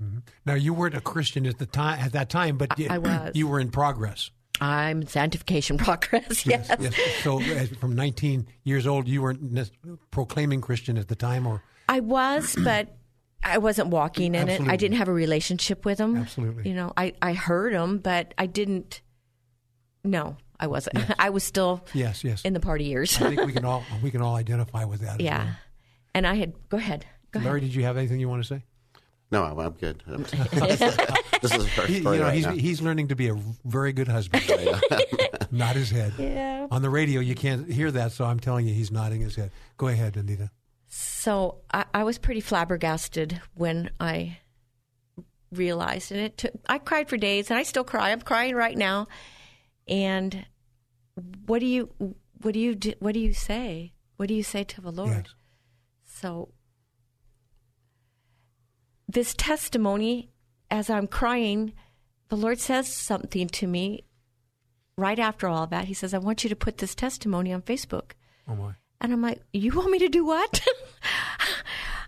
Now 0.47 0.55
you 0.55 0.73
weren't 0.75 0.95
a 0.97 1.01
Christian 1.01 1.47
at 1.47 1.59
the 1.59 1.67
time 1.67 2.01
at 2.01 2.13
that 2.13 2.31
time, 2.31 2.57
but 2.59 2.73
I- 2.79 2.95
I 2.95 2.99
was. 2.99 3.33
you 3.35 3.47
were 3.49 3.61
in 3.61 3.71
progress. 3.71 4.31
I'm 4.61 5.07
sanctification 5.07 5.79
progress. 5.87 6.45
Yes. 6.45 6.71
Yes. 6.79 6.95
So 7.23 7.41
uh, 7.41 7.67
from 7.79 7.95
19 7.95 8.47
years 8.65 8.87
old, 8.87 9.09
you 9.09 9.23
weren't 9.23 9.43
ne- 9.43 9.71
proclaiming 10.11 10.61
Christian 10.61 10.99
at 10.99 11.09
the 11.09 11.15
time, 11.17 11.47
or 11.47 11.63
I 11.89 12.01
was, 12.01 12.55
but 12.65 12.95
I 13.43 13.57
wasn't 13.59 13.89
walking 13.89 14.35
in 14.35 14.49
it. 14.51 14.61
I 14.61 14.77
didn't 14.77 14.99
have 14.99 15.09
a 15.09 15.13
relationship 15.15 15.85
with 15.87 15.99
him. 15.99 16.17
Absolutely. 16.17 16.69
You 16.69 16.75
know, 16.75 16.93
I, 16.97 17.15
I 17.23 17.33
heard 17.33 17.73
him, 17.73 17.99
but 17.99 18.35
I 18.37 18.47
didn't. 18.47 19.01
No, 20.05 20.37
I 20.59 20.67
wasn't. 20.67 20.99
I 21.19 21.31
was 21.31 21.45
still 21.45 21.85
yes, 21.93 22.25
yes. 22.25 22.43
in 22.45 22.53
the 22.53 22.61
party 22.61 22.85
years. 22.85 23.21
I 23.21 23.35
think 23.35 23.47
we 23.47 23.53
can 23.53 23.65
all 23.67 23.85
we 24.03 24.11
can 24.11 24.23
all 24.23 24.37
identify 24.37 24.85
with 24.85 25.01
that. 25.01 25.21
yeah. 25.21 25.45
well. 25.45 25.55
And 26.15 26.27
I 26.27 26.35
had, 26.35 26.55
go 26.69 26.77
ahead. 26.77 27.07
Go 27.31 27.39
ahead. 27.39 27.47
Larry, 27.47 27.61
did 27.61 27.75
you 27.75 27.85
have 27.85 27.97
anything 27.97 28.19
you 28.19 28.29
want 28.29 28.43
to 28.43 28.49
say? 28.49 28.65
No, 29.31 29.45
I'm, 29.45 29.59
I'm 29.61 29.73
good. 29.73 30.03
this 30.07 31.55
is 31.55 31.65
a 31.65 31.69
first 31.69 31.89
He, 31.89 31.99
you 31.99 32.03
know, 32.03 32.21
right 32.21 32.35
he's 32.35 32.47
now. 32.47 32.53
he's 32.53 32.83
learning 32.83 33.09
to 33.09 33.15
be 33.17 33.29
a 33.29 33.39
very 33.65 33.93
good 33.93 34.09
husband. 34.09 34.43
Not 35.53 35.77
his 35.77 35.91
head. 35.91 36.15
Yeah. 36.19 36.67
On 36.71 36.83
the 36.83 36.91
radio, 36.91 37.21
you 37.21 37.37
can't 37.37 37.71
hear 37.71 37.93
that, 37.93 38.11
so 38.11 38.25
I'm 38.25 38.41
telling 38.41 38.67
you, 38.67 38.75
he's 38.75 38.91
nodding 38.91 39.21
his 39.21 39.37
head. 39.37 39.53
Go 39.77 39.87
ahead, 39.87 40.17
Anita. 40.17 40.51
So 40.89 41.59
I, 41.73 41.85
I 41.95 42.03
was 42.03 42.19
pretty 42.19 42.41
flabbergasted 42.41 43.41
when 43.55 43.91
I 44.01 44.39
realized, 45.53 46.11
and 46.11 46.21
it 46.21 46.37
took. 46.39 46.53
I 46.69 46.79
cried 46.79 47.09
for 47.09 47.17
days, 47.17 47.51
and 47.51 47.59
I 47.59 47.63
still 47.63 47.85
cry. 47.85 48.11
I'm 48.11 48.21
crying 48.21 48.57
right 48.57 48.77
now. 48.77 49.07
And 49.89 50.47
what 51.47 51.61
do 51.61 51.67
you, 51.67 51.91
what 52.41 52.55
do 52.55 52.61
you, 52.61 52.75
do, 52.75 52.95
what 53.01 53.15
do 53.15 53.21
you 53.21 53.33
say? 53.33 53.93
What 54.17 54.29
do 54.29 54.35
you 54.35 54.43
say 54.43 54.65
to 54.65 54.81
the 54.81 54.93
Lord? 54.93 55.11
Yes. 55.11 55.35
So 56.05 56.51
this 59.09 59.35
testimony, 59.35 60.31
as 60.71 60.91
I'm 60.91 61.07
crying, 61.07 61.73
the 62.29 62.37
Lord 62.37 62.61
says 62.61 62.93
something 62.93 63.49
to 63.49 63.67
me 63.67 64.05
right 64.97 65.19
after 65.19 65.49
all 65.49 65.67
that. 65.69 65.87
He 65.87 65.95
says, 65.95 66.15
"I 66.15 66.19
want 66.19 66.45
you 66.45 66.51
to 66.51 66.57
put 66.57 66.79
this 66.79 66.95
testimony 66.95 67.53
on 67.53 67.63
Facebook." 67.63 68.13
Oh 68.47 68.55
my. 68.55 68.75
And 69.01 69.13
I'm 69.13 69.23
like, 69.23 69.41
you 69.53 69.73
want 69.73 69.91
me 69.91 69.99
to 70.01 70.09
do 70.09 70.25
what? 70.25 70.61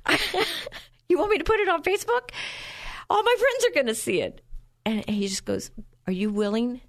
you 1.09 1.19
want 1.19 1.31
me 1.31 1.39
to 1.39 1.45
put 1.45 1.61
it 1.61 1.69
on 1.69 1.83
Facebook? 1.83 2.31
All 3.09 3.23
my 3.23 3.37
friends 3.39 3.65
are 3.65 3.75
going 3.75 3.87
to 3.87 3.95
see 3.95 4.21
it. 4.21 4.43
And 4.85 5.09
he 5.09 5.27
just 5.29 5.45
goes, 5.45 5.71
Are 6.07 6.13
you 6.13 6.31
willing 6.31 6.81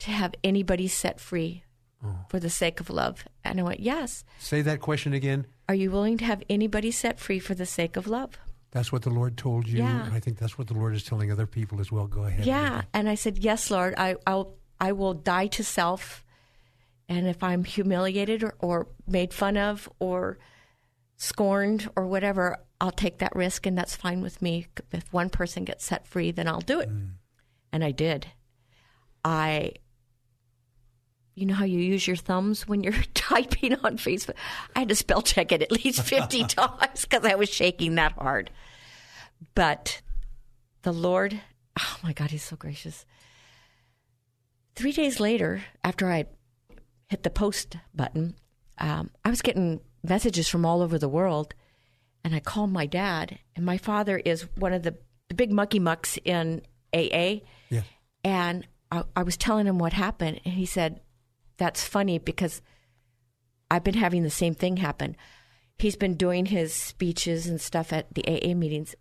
to 0.00 0.10
have 0.10 0.34
anybody 0.44 0.88
set 0.88 1.20
free 1.20 1.64
oh. 2.04 2.16
for 2.28 2.38
the 2.38 2.50
sake 2.50 2.80
of 2.80 2.90
love? 2.90 3.24
And 3.44 3.60
I 3.60 3.62
went, 3.62 3.80
Yes. 3.80 4.24
Say 4.38 4.62
that 4.62 4.80
question 4.80 5.12
again. 5.12 5.46
Are 5.68 5.74
you 5.74 5.90
willing 5.90 6.18
to 6.18 6.24
have 6.24 6.42
anybody 6.48 6.90
set 6.90 7.18
free 7.18 7.38
for 7.38 7.54
the 7.54 7.66
sake 7.66 7.96
of 7.96 8.06
love? 8.06 8.38
That's 8.70 8.92
what 8.92 9.02
the 9.02 9.10
Lord 9.10 9.36
told 9.36 9.66
you. 9.66 9.78
Yeah. 9.78 10.04
And 10.04 10.14
I 10.14 10.20
think 10.20 10.38
that's 10.38 10.58
what 10.58 10.66
the 10.68 10.74
Lord 10.74 10.94
is 10.94 11.02
telling 11.02 11.32
other 11.32 11.46
people 11.46 11.80
as 11.80 11.90
well. 11.90 12.06
Go 12.06 12.24
ahead. 12.24 12.44
Yeah. 12.44 12.82
And 12.92 13.08
I 13.08 13.14
said, 13.14 13.38
Yes, 13.38 13.70
Lord, 13.70 13.94
I, 13.96 14.16
I'll, 14.26 14.54
I 14.80 14.92
will 14.92 15.14
die 15.14 15.46
to 15.48 15.64
self. 15.64 16.24
And 17.08 17.26
if 17.26 17.42
I'm 17.42 17.64
humiliated 17.64 18.42
or, 18.42 18.54
or 18.58 18.88
made 19.06 19.32
fun 19.32 19.56
of 19.56 19.88
or 19.98 20.38
scorned 21.16 21.88
or 21.96 22.06
whatever, 22.06 22.58
I'll 22.80 22.90
take 22.90 23.18
that 23.18 23.34
risk 23.34 23.66
and 23.66 23.78
that's 23.78 23.96
fine 23.96 24.20
with 24.20 24.42
me. 24.42 24.66
If 24.92 25.12
one 25.12 25.30
person 25.30 25.64
gets 25.64 25.84
set 25.84 26.06
free, 26.06 26.30
then 26.30 26.46
I'll 26.46 26.60
do 26.60 26.80
it. 26.80 26.90
Mm. 26.90 27.12
And 27.72 27.84
I 27.84 27.92
did. 27.92 28.26
I, 29.24 29.72
you 31.36 31.44
know 31.44 31.54
how 31.54 31.66
you 31.66 31.78
use 31.78 32.06
your 32.06 32.16
thumbs 32.16 32.66
when 32.66 32.82
you're 32.82 32.94
typing 33.14 33.74
on 33.84 33.98
Facebook? 33.98 34.34
I 34.74 34.80
had 34.80 34.88
to 34.88 34.96
spell 34.96 35.22
check 35.22 35.52
it 35.52 35.62
at 35.62 35.70
least 35.70 36.02
50 36.02 36.44
times 36.48 37.04
because 37.04 37.24
I 37.24 37.36
was 37.36 37.48
shaking 37.48 37.94
that 37.94 38.12
hard. 38.12 38.50
But 39.54 40.00
the 40.82 40.92
Lord, 40.92 41.40
oh 41.78 41.96
my 42.02 42.12
God, 42.12 42.30
He's 42.30 42.42
so 42.42 42.56
gracious. 42.56 43.04
Three 44.74 44.92
days 44.92 45.20
later, 45.20 45.62
after 45.84 46.10
I 46.10 46.24
hit 47.08 47.22
the 47.22 47.30
post 47.30 47.76
button, 47.94 48.34
um, 48.78 49.10
I 49.24 49.30
was 49.30 49.42
getting 49.42 49.80
messages 50.02 50.48
from 50.48 50.64
all 50.64 50.82
over 50.82 50.98
the 50.98 51.08
world. 51.08 51.54
And 52.24 52.34
I 52.34 52.40
called 52.40 52.72
my 52.72 52.86
dad, 52.86 53.38
and 53.54 53.64
my 53.64 53.78
father 53.78 54.18
is 54.18 54.48
one 54.56 54.72
of 54.72 54.82
the, 54.82 54.96
the 55.28 55.34
big 55.36 55.52
mucky 55.52 55.78
mucks 55.78 56.18
in 56.24 56.60
AA. 56.92 57.42
Yes. 57.70 57.84
And 58.24 58.66
I, 58.90 59.04
I 59.14 59.22
was 59.22 59.36
telling 59.36 59.66
him 59.66 59.78
what 59.78 59.92
happened, 59.92 60.40
and 60.44 60.54
he 60.54 60.66
said, 60.66 61.00
That's 61.58 61.84
funny 61.84 62.18
because 62.18 62.62
I've 63.70 63.84
been 63.84 63.94
having 63.94 64.22
the 64.22 64.30
same 64.30 64.54
thing 64.54 64.78
happen. 64.78 65.16
He's 65.78 65.96
been 65.96 66.14
doing 66.14 66.46
his 66.46 66.72
speeches 66.72 67.46
and 67.46 67.60
stuff 67.60 67.92
at 67.92 68.14
the 68.14 68.24
AA 68.26 68.54
meetings, 68.54 68.94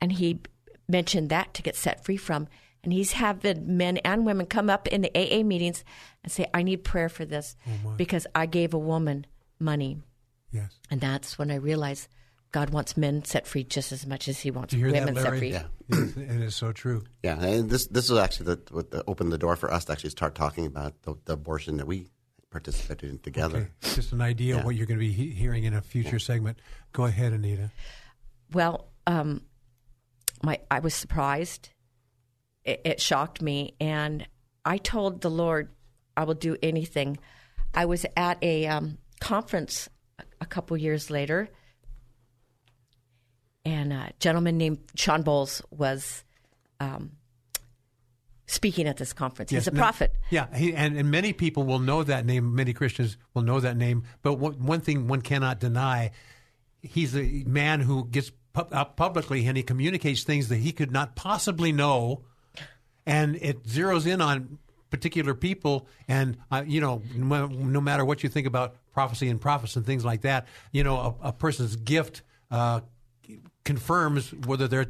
and 0.00 0.12
he 0.12 0.40
mentioned 0.88 1.30
that 1.30 1.54
to 1.54 1.62
get 1.62 1.76
set 1.76 2.04
free 2.04 2.16
from. 2.16 2.48
And 2.84 2.92
he's 2.92 3.12
having 3.12 3.76
men 3.76 3.98
and 3.98 4.24
women 4.24 4.46
come 4.46 4.70
up 4.70 4.86
in 4.88 5.02
the 5.02 5.10
AA 5.14 5.42
meetings 5.42 5.84
and 6.22 6.30
say, 6.30 6.46
I 6.54 6.62
need 6.62 6.84
prayer 6.84 7.08
for 7.08 7.24
this 7.24 7.56
oh, 7.66 7.94
because 7.96 8.26
I 8.34 8.46
gave 8.46 8.72
a 8.72 8.78
woman 8.78 9.26
money. 9.58 9.98
Yes. 10.52 10.78
And 10.90 11.00
that's 11.00 11.38
when 11.38 11.50
I 11.50 11.56
realized 11.56 12.08
God 12.50 12.70
wants 12.70 12.96
men 12.96 13.24
set 13.24 13.46
free 13.46 13.64
just 13.64 13.92
as 13.92 14.06
much 14.06 14.26
as 14.28 14.40
he 14.40 14.50
wants 14.50 14.72
you 14.72 14.80
hear 14.80 14.92
women 14.92 15.14
that, 15.14 15.22
set 15.22 15.38
free. 15.38 15.52
Yeah. 15.52 15.64
It 15.90 16.40
is 16.42 16.54
so 16.56 16.72
true. 16.72 17.04
Yeah, 17.22 17.38
and 17.42 17.68
this 17.68 17.86
this 17.88 18.08
was 18.08 18.18
actually 18.18 18.46
the, 18.46 18.60
what 18.70 18.90
the, 18.90 19.04
opened 19.06 19.32
the 19.32 19.38
door 19.38 19.56
for 19.56 19.72
us 19.72 19.84
to 19.86 19.92
actually 19.92 20.10
start 20.10 20.34
talking 20.34 20.66
about 20.66 21.02
the, 21.02 21.14
the 21.24 21.34
abortion 21.34 21.76
that 21.78 21.86
we 21.86 22.08
participated 22.50 23.10
in 23.10 23.18
together. 23.18 23.58
Okay. 23.58 23.68
It's 23.82 23.94
just 23.96 24.12
an 24.12 24.22
idea 24.22 24.58
of 24.58 24.64
what 24.64 24.74
you're 24.74 24.86
going 24.86 24.98
to 24.98 25.04
be 25.04 25.12
he- 25.12 25.30
hearing 25.30 25.64
in 25.64 25.74
a 25.74 25.82
future 25.82 26.18
segment. 26.18 26.58
Go 26.92 27.04
ahead, 27.04 27.32
Anita. 27.32 27.70
Well, 28.52 28.88
um, 29.06 29.42
my 30.42 30.60
I 30.70 30.78
was 30.78 30.94
surprised. 30.94 31.68
It, 32.64 32.80
it 32.84 33.00
shocked 33.00 33.42
me, 33.42 33.74
and 33.80 34.26
I 34.64 34.78
told 34.78 35.20
the 35.20 35.30
Lord, 35.30 35.70
"I 36.16 36.24
will 36.24 36.34
do 36.34 36.56
anything." 36.62 37.18
I 37.74 37.84
was 37.84 38.06
at 38.16 38.42
a 38.42 38.66
um, 38.66 38.96
conference 39.20 39.88
a- 40.18 40.24
a 40.40 40.46
couple 40.46 40.76
years 40.78 41.10
later, 41.10 41.50
and 43.68 43.92
a 43.92 44.12
gentleman 44.18 44.56
named 44.56 44.78
Shawn 44.94 45.22
Bolz 45.22 45.62
was 45.70 46.24
um, 46.80 47.12
speaking 48.46 48.86
at 48.86 48.96
this 48.96 49.12
conference. 49.12 49.50
He's 49.50 49.68
a 49.68 49.70
no- 49.70 49.78
prophet. 49.78 50.14
Yeah, 50.30 50.54
he, 50.54 50.74
and, 50.74 50.96
and 50.96 51.10
many 51.10 51.32
people 51.32 51.64
will 51.64 51.78
know 51.78 52.02
that 52.02 52.24
name. 52.24 52.54
Many 52.54 52.72
Christians 52.72 53.16
will 53.34 53.42
know 53.42 53.60
that 53.60 53.76
name. 53.76 54.04
But 54.22 54.34
one, 54.34 54.64
one 54.64 54.80
thing 54.80 55.06
one 55.06 55.20
cannot 55.20 55.60
deny, 55.60 56.12
he's 56.82 57.14
a 57.14 57.44
man 57.46 57.80
who 57.80 58.06
gets 58.06 58.32
pu- 58.52 58.74
up 58.74 58.96
publicly 58.96 59.46
and 59.46 59.56
he 59.56 59.62
communicates 59.62 60.24
things 60.24 60.48
that 60.48 60.56
he 60.56 60.72
could 60.72 60.90
not 60.90 61.14
possibly 61.14 61.72
know, 61.72 62.22
and 63.06 63.36
it 63.36 63.64
zeroes 63.64 64.06
in 64.06 64.20
on 64.20 64.58
particular 64.90 65.34
people. 65.34 65.86
And 66.08 66.38
uh, 66.50 66.64
you 66.66 66.80
know, 66.80 67.02
no, 67.14 67.46
no 67.46 67.80
matter 67.80 68.04
what 68.04 68.22
you 68.22 68.30
think 68.30 68.46
about 68.46 68.76
prophecy 68.92 69.28
and 69.28 69.40
prophets 69.40 69.76
and 69.76 69.84
things 69.84 70.04
like 70.04 70.22
that, 70.22 70.48
you 70.72 70.82
know, 70.84 71.16
a, 71.22 71.28
a 71.28 71.32
person's 71.32 71.76
gift 71.76 72.22
uh, 72.50 72.80
confirms 73.68 74.30
whether 74.46 74.66
they're 74.66 74.86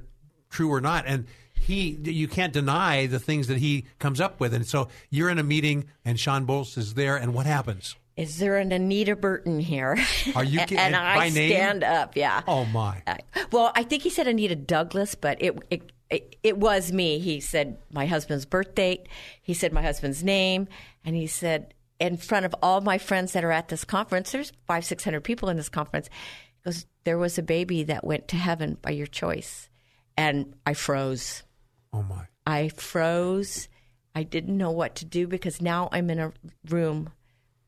true 0.51 0.73
or 0.73 0.81
not. 0.81 1.05
And 1.05 1.27
he, 1.61 1.99
you 2.05 2.29
can't 2.29 2.53
deny 2.53 3.07
the 3.07 3.19
things 3.19 3.49
that 3.49 3.59
he 3.59 3.87
comes 3.99 4.21
up 4.21 4.39
with. 4.39 4.55
And 4.55 4.65
so 4.65 4.87
you're 5.11 5.29
in 5.31 5.41
a 5.41 5.43
meeting, 5.43 5.87
and 6.05 6.19
Shawn 6.19 6.47
Bolz 6.47 6.79
is 6.79 6.95
there, 6.95 7.17
and 7.17 7.35
what 7.35 7.45
happens? 7.45 7.97
Is 8.17 8.39
there 8.39 8.57
an 8.57 8.71
Anita 8.71 9.17
Burton 9.17 9.59
here? 9.59 9.99
Are 10.37 10.45
you 10.45 10.61
and, 10.61 10.69
ki- 10.71 10.77
and 10.77 10.95
and 10.95 10.97
I 10.97 11.29
name? 11.29 11.51
stand 11.51 11.83
up. 11.83 12.17
Yeah. 12.17 12.43
Oh 12.47 12.65
my! 12.67 13.03
Uh, 13.07 13.17
well, 13.51 13.73
I 13.75 13.83
think 13.83 14.03
he 14.05 14.11
said 14.11 14.27
Anita 14.29 14.55
Douglas, 14.57 15.15
but 15.17 15.43
it, 15.43 15.59
it 15.71 15.93
it 16.11 16.37
it 16.45 16.57
was 16.57 16.93
me. 16.93 17.19
He 17.19 17.41
said 17.41 17.79
my 17.93 18.07
husband's 18.07 18.45
birth 18.45 18.75
date. 18.75 19.09
He 19.43 19.55
said 19.55 19.73
my 19.73 19.83
husband's 19.83 20.23
name, 20.25 20.69
and 21.05 21.15
he 21.15 21.27
said 21.29 21.75
in 22.01 22.17
front 22.17 22.45
of 22.47 22.55
all 22.63 22.81
my 22.81 22.99
friends 22.99 23.33
that 23.33 23.45
are 23.45 23.53
at 23.53 23.69
this 23.69 23.85
conference. 23.85 24.33
There's 24.33 24.53
five 24.67 24.85
six 24.85 25.05
hundred 25.05 25.23
people 25.23 25.49
in 25.49 25.57
this 25.57 25.69
conference. 25.69 26.09
He 26.57 26.65
goes, 26.65 26.87
there 27.09 27.17
was 27.17 27.39
a 27.39 27.43
baby 27.43 27.85
that 27.85 28.05
went 28.05 28.29
to 28.29 28.37
heaven 28.37 28.77
by 28.83 28.91
your 28.91 29.07
choice, 29.07 29.71
and 30.15 30.55
I 30.67 30.75
froze. 30.75 31.43
Oh 31.91 32.03
my! 32.03 32.27
I 32.47 32.69
froze. 32.69 33.67
I 34.15 34.25
didn't 34.25 34.59
know 34.59 34.71
what 34.71 34.95
to 34.97 35.07
do 35.07 35.27
because 35.27 35.63
now 35.63 35.89
I'm 35.91 36.11
in 36.11 36.19
a 36.19 36.35
room 36.69 37.09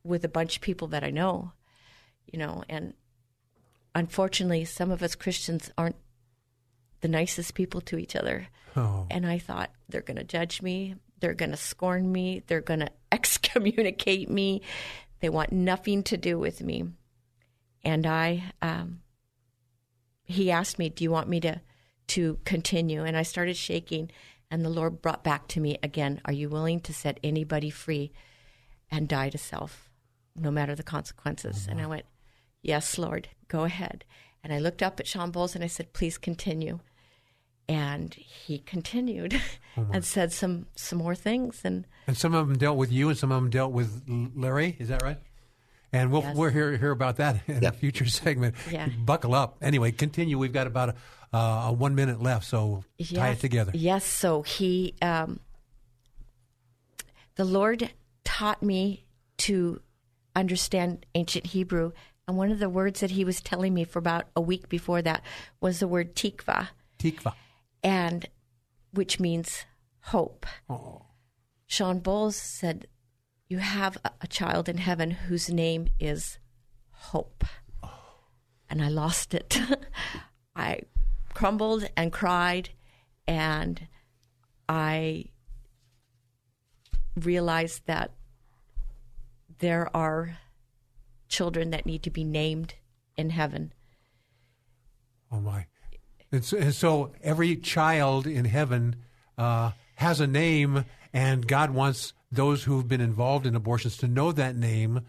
with 0.05 0.27
a 0.27 0.29
bunch 0.29 0.57
of 0.57 0.61
people 0.61 0.89
that 0.89 1.03
I 1.03 1.09
know, 1.09 1.53
you 2.27 2.39
know, 2.39 2.65
and 2.69 2.93
unfortunately, 3.95 4.67
some 4.67 4.91
of 4.91 5.03
us 5.03 5.15
Christians 5.15 5.71
aren't 5.79 5.97
the 7.01 7.09
nicest 7.09 7.55
people 7.55 7.81
to 7.81 7.97
each 7.97 8.15
other. 8.15 8.49
Oh, 8.77 9.07
And 9.11 9.27
I 9.27 9.39
thought 9.39 9.71
they're 9.89 10.03
going 10.03 10.19
to 10.19 10.25
judge 10.25 10.61
me, 10.61 10.97
they're 11.21 11.33
going 11.33 11.53
to 11.53 11.57
scorn 11.57 12.13
me, 12.13 12.43
they're 12.47 12.61
going 12.61 12.81
to 12.87 12.91
excommunicate 13.11 14.29
me. 14.29 14.61
They 15.21 15.31
want 15.31 15.51
nothing 15.51 16.03
to 16.03 16.19
do 16.19 16.39
with 16.39 16.61
me. 16.61 16.91
And 17.83 18.07
I, 18.07 18.53
um, 18.61 19.01
he 20.31 20.51
asked 20.51 20.79
me, 20.79 20.89
"Do 20.89 21.05
you 21.05 21.11
want 21.11 21.29
me 21.29 21.41
to 21.41 21.61
to 22.09 22.39
continue?" 22.45 23.05
And 23.05 23.17
I 23.17 23.23
started 23.23 23.57
shaking, 23.57 24.11
And 24.53 24.65
the 24.65 24.69
Lord 24.71 25.01
brought 25.01 25.23
back 25.23 25.47
to 25.49 25.61
me 25.61 25.79
again, 25.81 26.21
Are 26.25 26.33
you 26.33 26.49
willing 26.49 26.81
to 26.81 26.93
set 26.93 27.21
anybody 27.23 27.71
free 27.71 28.11
and 28.91 29.07
die 29.09 29.31
to 29.31 29.39
self, 29.39 29.89
no 30.35 30.51
matter 30.51 30.75
the 30.75 30.83
consequences? 30.83 31.69
And 31.71 31.81
I 31.81 31.87
went, 31.87 32.05
Yes, 32.63 32.99
Lord, 32.99 33.29
go 33.47 33.63
ahead. 33.65 34.05
And 34.43 34.53
I 34.53 34.59
looked 34.59 34.83
up 34.83 34.99
at 34.99 35.07
Shawn 35.07 35.31
Bolz 35.31 35.55
and 35.55 35.63
I 35.63 35.69
said, 35.69 35.93
Please 35.93 36.19
continue. 36.19 36.81
And 37.69 38.13
he 38.15 38.59
continued 38.59 39.41
and 39.77 40.05
said 40.05 40.33
some, 40.33 40.67
some 40.75 40.99
more 40.99 41.15
things. 41.15 41.61
And 41.63 41.87
And 42.09 42.17
some 42.17 42.35
of 42.35 42.49
them 42.49 42.59
dealt 42.59 42.77
with 42.77 42.91
you, 42.91 43.09
and 43.09 43.17
some 43.17 43.31
of 43.31 43.41
them 43.41 43.51
dealt 43.51 43.73
with 43.73 44.03
Larry. 44.35 44.77
Is 44.81 44.89
that 44.89 45.03
right? 45.03 45.19
And 45.93 46.13
we'll 46.13 46.23
Yes. 46.23 46.37
we'll 46.37 46.51
hear 46.51 46.77
hear 46.77 46.91
about 46.93 47.17
that 47.17 47.41
in 47.49 47.65
a 47.65 47.73
future 47.73 48.07
segment. 48.07 48.55
Yeah. 48.71 48.89
Buckle 49.05 49.35
up. 49.35 49.57
Anyway, 49.61 49.91
continue. 49.93 50.39
We've 50.39 50.53
got 50.53 50.67
about 50.67 50.91
a, 50.91 51.37
uh, 51.37 51.67
a 51.69 51.73
one 51.73 51.95
minute 51.95 52.23
left, 52.23 52.47
so 52.47 52.85
tie 53.13 53.31
it 53.31 53.41
together. 53.41 53.73
Yes. 53.75 54.05
So 54.05 54.43
he, 54.43 54.95
um, 55.03 55.41
the 57.37 57.45
Lord 57.45 57.91
taught 58.25 58.63
me 58.63 59.05
to 59.39 59.81
understand 60.37 61.07
ancient 61.15 61.47
Hebrew. 61.47 61.93
And 62.29 62.37
one 62.37 62.53
of 62.53 62.61
the 62.61 62.69
words 62.69 63.01
that 63.01 63.11
he 63.13 63.25
was 63.25 63.41
telling 63.41 63.75
me 63.75 63.85
for 63.85 63.99
about 63.99 64.27
a 64.37 64.41
week 64.41 64.69
before 64.69 65.03
that 65.03 65.23
was 65.61 65.81
the 65.81 65.89
word 65.89 66.15
tikva, 66.15 66.69
Tikva. 66.99 67.35
and 67.83 68.29
which 68.93 69.19
means 69.19 69.65
hope. 70.03 70.47
Oh. 70.69 71.03
Shawn 71.67 72.01
Bolz 72.01 72.35
said, 72.35 72.87
You 73.51 73.59
have 73.59 73.99
a, 74.05 74.29
child 74.29 74.69
in 74.69 74.79
heaven 74.79 75.11
whose 75.11 75.51
name 75.51 75.89
is 75.99 76.39
Hope. 76.93 77.43
And 78.71 78.81
I 78.81 78.89
lost 78.89 79.35
it. 79.35 79.59
I 80.57 80.83
crumbled 81.35 81.91
and 81.97 82.13
cried, 82.13 82.71
and 83.27 83.89
I 84.69 85.25
realized 87.21 87.87
that 87.87 88.13
there 89.59 89.91
are 89.97 90.39
children 91.29 91.71
that 91.71 91.87
need 91.87 92.05
to 92.05 92.11
be 92.11 92.23
named 92.23 92.75
in 93.17 93.31
heaven. 93.31 93.73
Oh 95.33 95.41
my! 95.41 95.67
And 96.31 96.45
so 96.45 97.11
every 97.21 97.57
child 97.57 98.29
in 98.29 98.45
heaven 98.45 98.95
uh, 99.37 99.73
has 99.97 100.21
a 100.21 100.29
name, 100.29 100.85
and 101.13 101.49
God 101.49 101.71
wants 101.71 102.13
those 102.33 102.65
who've 102.65 102.87
been 102.87 103.01
involved 103.01 103.47
in 103.47 103.55
abortions 103.55 103.97
to 103.99 104.09
know 104.09 104.33
that 104.33 104.57
name, 104.57 105.03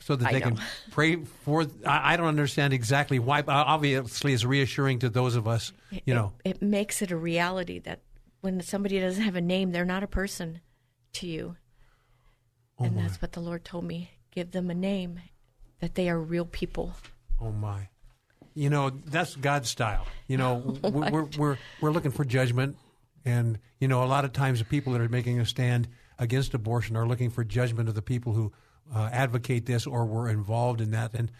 so 0.00 0.16
that 0.16 0.28
I 0.28 0.32
they 0.32 0.40
can 0.40 0.60
pray 0.90 1.16
for. 1.16 1.66
I, 1.86 2.14
I 2.14 2.16
don't 2.16 2.26
understand 2.26 2.72
exactly 2.72 3.18
why. 3.18 3.42
but 3.42 3.52
Obviously, 3.52 4.32
it's 4.32 4.44
reassuring 4.44 5.00
to 5.00 5.08
those 5.08 5.36
of 5.36 5.46
us, 5.48 5.72
you 6.04 6.14
know. 6.14 6.32
it, 6.44 6.56
it 6.56 6.62
makes 6.62 7.02
it 7.02 7.10
a 7.10 7.16
reality 7.16 7.78
that 7.80 8.00
when 8.40 8.60
somebody 8.60 9.00
doesn't 9.00 9.22
have 9.22 9.36
a 9.36 9.40
name, 9.40 9.72
they're 9.72 9.84
not 9.84 10.02
a 10.02 10.08
person 10.08 10.60
to 11.14 11.26
you. 11.26 11.56
Oh 12.78 12.84
and 12.84 12.98
that's 12.98 13.22
what 13.22 13.32
the 13.32 13.40
Lord 13.40 13.64
told 13.64 13.84
me. 13.84 14.10
Give 14.32 14.50
them 14.50 14.68
a 14.68 14.74
name, 14.74 15.20
that 15.80 15.94
they 15.94 16.08
are 16.08 16.20
real 16.20 16.44
people. 16.44 16.92
Oh 17.40 17.52
my! 17.52 17.88
You 18.54 18.68
know 18.68 18.90
that's 18.90 19.36
God's 19.36 19.70
style. 19.70 20.06
You 20.26 20.36
know 20.36 20.76
oh, 20.84 20.90
we're, 20.90 21.10
we're 21.10 21.28
we're 21.38 21.58
we're 21.80 21.90
looking 21.92 22.10
for 22.10 22.24
judgment, 22.24 22.76
and 23.24 23.58
you 23.78 23.88
know 23.88 24.02
a 24.02 24.06
lot 24.06 24.24
of 24.24 24.32
times 24.32 24.58
the 24.58 24.64
people 24.64 24.92
that 24.92 25.00
are 25.00 25.08
making 25.08 25.40
a 25.40 25.46
stand 25.46 25.88
against 26.18 26.54
abortion 26.54 26.96
are 26.96 27.06
looking 27.06 27.30
for 27.30 27.44
judgment 27.44 27.88
of 27.88 27.94
the 27.94 28.02
people 28.02 28.32
who 28.32 28.52
uh, 28.94 29.08
advocate 29.12 29.66
this 29.66 29.86
or 29.86 30.04
were 30.04 30.28
involved 30.28 30.80
in 30.80 30.90
that. 30.92 31.14
And 31.14 31.30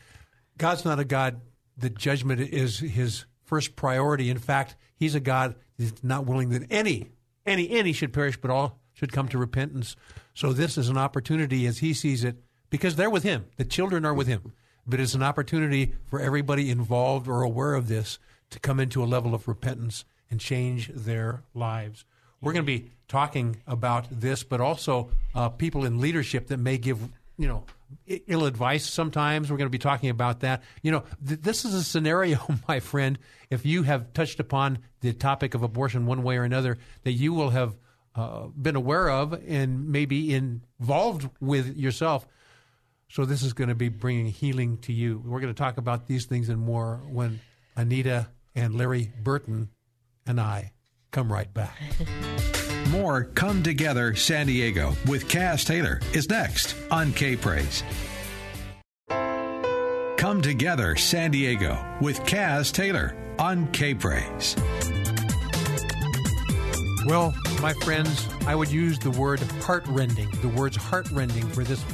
God's 0.58 0.84
not 0.84 0.98
a 0.98 1.04
God 1.04 1.40
that 1.76 1.96
judgment 1.96 2.40
is 2.40 2.78
His 2.78 3.26
first 3.42 3.76
priority. 3.76 4.30
In 4.30 4.38
fact, 4.38 4.76
He's 4.96 5.14
a 5.14 5.20
God 5.20 5.56
that's 5.78 6.02
not 6.02 6.26
willing 6.26 6.50
that 6.50 6.66
any 6.70 7.10
any 7.46 7.70
any 7.70 7.92
should 7.92 8.12
perish, 8.12 8.36
but 8.36 8.50
all 8.50 8.80
should 8.92 9.12
come 9.12 9.28
to 9.28 9.38
repentance. 9.38 9.96
So 10.34 10.52
this 10.52 10.78
is 10.78 10.88
an 10.88 10.98
opportunity 10.98 11.66
as 11.66 11.78
He 11.78 11.94
sees 11.94 12.24
it 12.24 12.36
because 12.70 12.96
they're 12.96 13.10
with 13.10 13.22
Him. 13.22 13.46
The 13.56 13.64
children 13.64 14.04
are 14.04 14.14
with 14.14 14.26
Him 14.26 14.52
but 14.86 15.00
it's 15.00 15.14
an 15.14 15.22
opportunity 15.22 15.94
for 16.06 16.20
everybody 16.20 16.70
involved 16.70 17.28
or 17.28 17.42
aware 17.42 17.74
of 17.74 17.88
this 17.88 18.18
to 18.50 18.60
come 18.60 18.80
into 18.80 19.02
a 19.02 19.06
level 19.06 19.34
of 19.34 19.48
repentance 19.48 20.04
and 20.30 20.40
change 20.40 20.90
their 20.94 21.42
lives. 21.54 22.04
We're 22.40 22.52
going 22.52 22.66
to 22.66 22.78
be 22.78 22.90
talking 23.08 23.62
about 23.66 24.06
this, 24.10 24.42
but 24.42 24.60
also 24.60 25.10
uh, 25.34 25.48
people 25.48 25.84
in 25.84 26.00
leadership 26.00 26.48
that 26.48 26.58
may 26.58 26.78
give, 26.78 26.98
you 27.38 27.48
know, 27.48 27.64
ill 28.06 28.44
advice 28.44 28.84
sometimes. 28.84 29.50
We're 29.50 29.56
going 29.56 29.68
to 29.68 29.70
be 29.70 29.78
talking 29.78 30.10
about 30.10 30.40
that. 30.40 30.62
You 30.82 30.92
know, 30.92 31.04
th- 31.26 31.40
this 31.40 31.64
is 31.64 31.74
a 31.74 31.82
scenario, 31.82 32.38
my 32.68 32.80
friend, 32.80 33.18
if 33.50 33.64
you 33.64 33.82
have 33.84 34.12
touched 34.12 34.40
upon 34.40 34.78
the 35.00 35.12
topic 35.12 35.54
of 35.54 35.62
abortion 35.62 36.06
one 36.06 36.22
way 36.22 36.36
or 36.36 36.44
another, 36.44 36.78
that 37.04 37.12
you 37.12 37.32
will 37.32 37.50
have 37.50 37.76
uh, 38.14 38.46
been 38.48 38.76
aware 38.76 39.10
of 39.10 39.32
and 39.48 39.88
maybe 39.88 40.34
involved 40.34 41.28
with 41.40 41.76
yourself. 41.76 42.26
So 43.08 43.24
this 43.24 43.42
is 43.42 43.52
going 43.52 43.68
to 43.68 43.74
be 43.74 43.88
bringing 43.88 44.26
healing 44.26 44.78
to 44.78 44.92
you. 44.92 45.22
We're 45.24 45.40
going 45.40 45.54
to 45.54 45.58
talk 45.58 45.78
about 45.78 46.06
these 46.06 46.26
things 46.26 46.48
and 46.48 46.60
more 46.60 47.00
when 47.08 47.40
Anita 47.76 48.28
and 48.54 48.74
Larry 48.76 49.12
Burton 49.22 49.68
and 50.26 50.40
I 50.40 50.72
come 51.10 51.32
right 51.32 51.52
back. 51.52 51.78
More 52.90 53.24
Come 53.24 53.62
Together 53.62 54.14
San 54.14 54.46
Diego 54.46 54.94
with 55.06 55.28
Cass 55.28 55.64
Taylor 55.64 56.00
is 56.12 56.28
next 56.28 56.76
on 56.90 57.12
K 57.12 57.36
Praise. 57.36 57.82
Come 60.16 60.42
Together 60.42 60.96
San 60.96 61.30
Diego 61.30 61.78
with 62.00 62.24
Cass 62.26 62.70
Taylor 62.70 63.16
on 63.38 63.70
K 63.72 63.94
Praise. 63.94 64.56
Well, 67.06 67.34
my 67.60 67.74
friends, 67.74 68.26
I 68.46 68.54
would 68.54 68.70
use 68.70 68.98
the 68.98 69.10
word 69.10 69.40
heartrending, 69.40 70.30
the 70.40 70.48
words 70.48 70.76
heartrending 70.76 71.46
for 71.48 71.62
this 71.62 71.84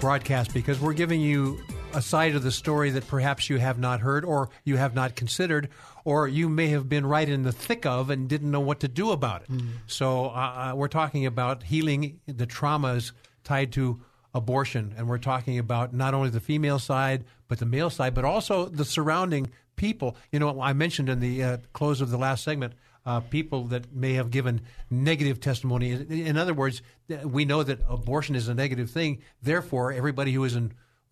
broadcast 0.00 0.54
because 0.54 0.80
we're 0.80 0.94
giving 0.94 1.20
you 1.20 1.58
a 1.94 2.02
side 2.02 2.34
of 2.34 2.42
the 2.42 2.50
story 2.50 2.90
that 2.90 3.06
perhaps 3.06 3.48
you 3.48 3.58
have 3.58 3.78
not 3.78 4.00
heard 4.00 4.24
or 4.24 4.50
you 4.64 4.76
have 4.76 4.94
not 4.94 5.14
considered 5.14 5.68
or 6.06 6.28
you 6.28 6.48
may 6.48 6.68
have 6.68 6.88
been 6.88 7.04
right 7.04 7.28
in 7.28 7.42
the 7.42 7.50
thick 7.50 7.84
of 7.84 8.10
and 8.10 8.28
didn't 8.28 8.52
know 8.52 8.60
what 8.60 8.78
to 8.78 8.86
do 8.86 9.10
about 9.10 9.42
it. 9.42 9.48
So 9.88 10.26
uh, 10.26 10.70
uh, 10.70 10.72
we're 10.76 10.86
talking 10.86 11.26
about 11.26 11.64
healing 11.64 12.20
the 12.26 12.46
traumas 12.46 13.10
tied 13.42 13.72
to 13.72 14.00
abortion 14.32 14.94
and 14.96 15.08
we're 15.08 15.18
talking 15.18 15.58
about 15.58 15.92
not 15.92 16.14
only 16.14 16.30
the 16.30 16.38
female 16.38 16.78
side 16.78 17.24
but 17.48 17.58
the 17.58 17.66
male 17.66 17.90
side 17.90 18.14
but 18.14 18.24
also 18.24 18.66
the 18.66 18.84
surrounding 18.84 19.50
people. 19.74 20.16
You 20.30 20.38
know, 20.38 20.62
I 20.62 20.74
mentioned 20.74 21.08
in 21.08 21.18
the 21.18 21.42
uh, 21.42 21.56
close 21.72 22.00
of 22.00 22.10
the 22.10 22.18
last 22.18 22.44
segment 22.44 22.74
uh, 23.04 23.18
people 23.20 23.64
that 23.64 23.92
may 23.92 24.12
have 24.12 24.30
given 24.30 24.60
negative 24.88 25.40
testimony. 25.40 25.90
In 25.90 26.36
other 26.36 26.54
words, 26.54 26.82
we 27.24 27.44
know 27.44 27.64
that 27.64 27.80
abortion 27.88 28.36
is 28.36 28.46
a 28.46 28.54
negative 28.54 28.90
thing. 28.90 29.22
Therefore, 29.42 29.92
everybody 29.92 30.32
who 30.32 30.44
is 30.44 30.54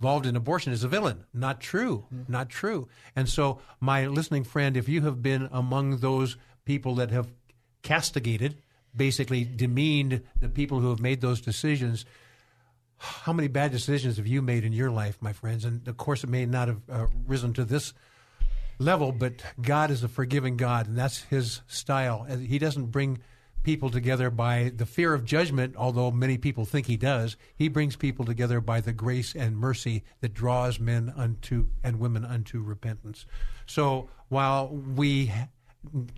involved 0.05 0.27
in 0.27 0.37
abortion 0.37 0.71
is 0.71 0.85
a 0.85 0.89
villain. 0.89 1.25
Not 1.33 1.63
true. 1.63 2.05
Not 2.29 2.51
true. 2.51 2.89
And 3.17 3.27
so, 3.27 3.61
my 3.81 4.07
listening 4.07 4.45
friend, 4.45 4.77
if 4.77 4.87
you 4.87 5.01
have 5.01 5.23
been 5.23 5.49
among 5.51 6.01
those 6.01 6.37
people 6.67 6.97
that 6.97 7.11
have 7.11 7.33
castigated, 7.83 8.61
basically 8.95 9.47
demeaned 9.47 10.21
the 10.39 10.51
people 10.51 10.81
who 10.81 10.91
have 10.91 11.01
made 11.01 11.23
those 11.23 11.41
decisions, 11.41 12.05
how 12.99 13.33
many 13.33 13.49
bad 13.49 13.73
decisions 13.73 14.19
have 14.19 14.27
you 14.27 14.43
made 14.43 14.63
in 14.67 14.75
your 14.75 14.91
life, 14.91 15.17
my 15.23 15.33
friends? 15.33 15.65
And 15.65 15.89
of 15.89 15.97
course, 15.97 16.23
it 16.23 16.29
may 16.29 16.45
not 16.45 16.69
have 16.69 16.83
uh, 16.91 17.07
risen 17.27 17.55
to 17.55 17.65
this 17.65 17.95
level, 18.79 19.11
but 19.11 19.43
God 19.59 19.91
is 19.91 20.05
a 20.05 20.09
forgiving 20.09 20.59
God, 20.59 20.87
and 20.87 20.99
that's 20.99 21.23
His 21.23 21.63
style. 21.67 22.27
And 22.29 22.47
He 22.47 22.59
doesn't 22.59 22.91
bring 22.91 23.21
people 23.65 23.91
together 23.91 24.31
by 24.31 24.71
the 24.77 24.87
fear 24.87 25.13
of 25.15 25.25
judgment, 25.25 25.75
although 25.77 26.11
many 26.11 26.39
people 26.39 26.65
think 26.65 26.87
He 26.87 26.97
does. 26.97 27.37
He 27.57 27.69
brings 27.69 27.97
people 27.97 28.25
together 28.25 28.61
by 28.61 28.81
the 28.81 28.93
grace 28.93 29.35
and 29.35 29.57
mercy 29.57 30.05
that 30.21 30.33
draws 30.33 30.79
men 30.79 31.13
unto 31.17 31.67
and 31.83 31.99
women 31.99 32.25
unto 32.25 32.61
repentance. 32.61 33.27
So 33.67 34.09
while 34.29 34.69
we 34.69 35.33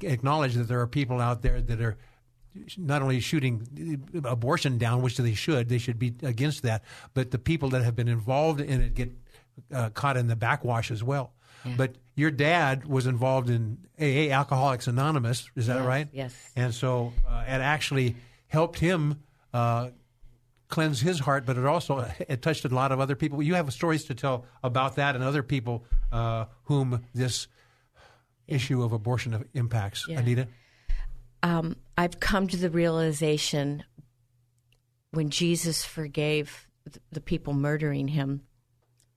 acknowledge 0.03 0.55
that 0.55 0.69
there 0.69 0.81
are 0.81 0.87
people 0.87 1.21
out 1.21 1.43
there 1.43 1.61
that 1.61 1.81
are 1.81 1.97
not 2.77 3.03
only 3.03 3.21
shooting 3.21 4.03
abortion 4.25 4.79
down, 4.79 5.03
which 5.03 5.17
they 5.17 5.35
should, 5.35 5.69
they 5.69 5.79
should 5.79 5.99
be 5.99 6.15
against 6.23 6.63
that, 6.63 6.83
but 7.15 7.31
the 7.31 7.39
people 7.39 7.69
that 7.71 7.83
have 7.83 7.95
been 7.95 8.09
involved 8.09 8.61
in 8.61 8.81
it 8.81 8.95
get 8.95 9.13
uh, 9.73 9.91
caught 9.91 10.17
in 10.17 10.27
the 10.27 10.37
backwash 10.37 10.91
as 10.91 11.03
well. 11.03 11.33
But 11.77 11.97
your 12.15 12.31
dad 12.31 12.87
was 12.87 13.07
involved 13.07 13.51
in 13.51 13.79
AA, 14.01 14.31
Alcoholics 14.33 14.87
Anonymous, 14.87 15.51
is 15.57 15.67
that 15.67 15.79
Yes, 15.79 15.87
right? 15.87 16.09
yes. 16.13 16.35
And 16.55 16.75
so 16.75 17.13
uh, 17.29 17.45
it 17.47 17.61
actually 17.61 18.17
helped 18.49 18.79
him 18.79 19.23
uh, 19.53 19.91
cleanse 20.69 21.01
his 21.01 21.19
heart, 21.21 21.45
but 21.47 21.57
it 21.57 21.65
also 21.65 22.09
it 22.29 22.43
touched 22.43 22.65
a 22.65 22.69
lot 22.69 22.93
of 22.93 23.01
other 23.01 23.17
people. 23.17 23.43
You 23.43 23.55
have 23.55 23.73
stories 23.73 24.05
to 24.05 24.15
tell 24.15 24.45
about 24.63 24.97
that 24.97 25.15
and 25.15 25.25
other 25.25 25.43
people 25.43 25.85
uh, 26.13 26.47
whom 26.65 27.05
this 27.15 27.49
issue 28.47 28.83
of 28.83 28.93
abortion 28.93 29.45
impacts. 29.55 30.07
Yeah. 30.09 30.21
Anita? 30.21 30.49
um, 31.43 31.77
I've 31.99 32.19
come 32.21 32.49
to 32.49 32.57
the 32.57 32.71
realization 32.71 33.85
when 35.13 35.31
Jesus 35.31 35.85
forgave 35.85 36.67
the 37.11 37.21
people 37.21 37.53
murdering 37.55 38.09
him, 38.09 38.43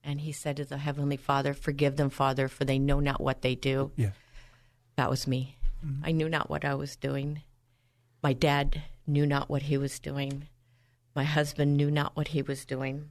and 0.02 0.20
he 0.20 0.32
said 0.32 0.56
to 0.56 0.64
the 0.64 0.78
Heavenly 0.78 1.16
Father, 1.16 1.54
Forgive 1.54 1.96
them, 1.96 2.10
Father, 2.10 2.48
for 2.48 2.64
they 2.64 2.78
know 2.78 3.00
not 3.00 3.20
what 3.20 3.42
they 3.42 3.54
do. 3.54 3.92
Yeah. 3.96 4.10
That 4.96 5.10
was 5.10 5.26
me. 5.26 5.56
Mm-hmm. 5.84 6.04
I 6.04 6.12
knew 6.12 6.28
not 6.28 6.50
what 6.50 6.64
I 6.64 6.74
was 6.74 6.96
doing. 6.96 7.42
My 8.22 8.32
dad 8.32 8.82
knew 9.06 9.26
not 9.26 9.48
what 9.48 9.62
he 9.62 9.76
was 9.76 9.98
doing. 9.98 10.48
My 11.14 11.24
husband 11.24 11.76
knew 11.76 11.90
not 11.90 12.16
what 12.16 12.28
he 12.28 12.42
was 12.42 12.64
doing. 12.64 13.10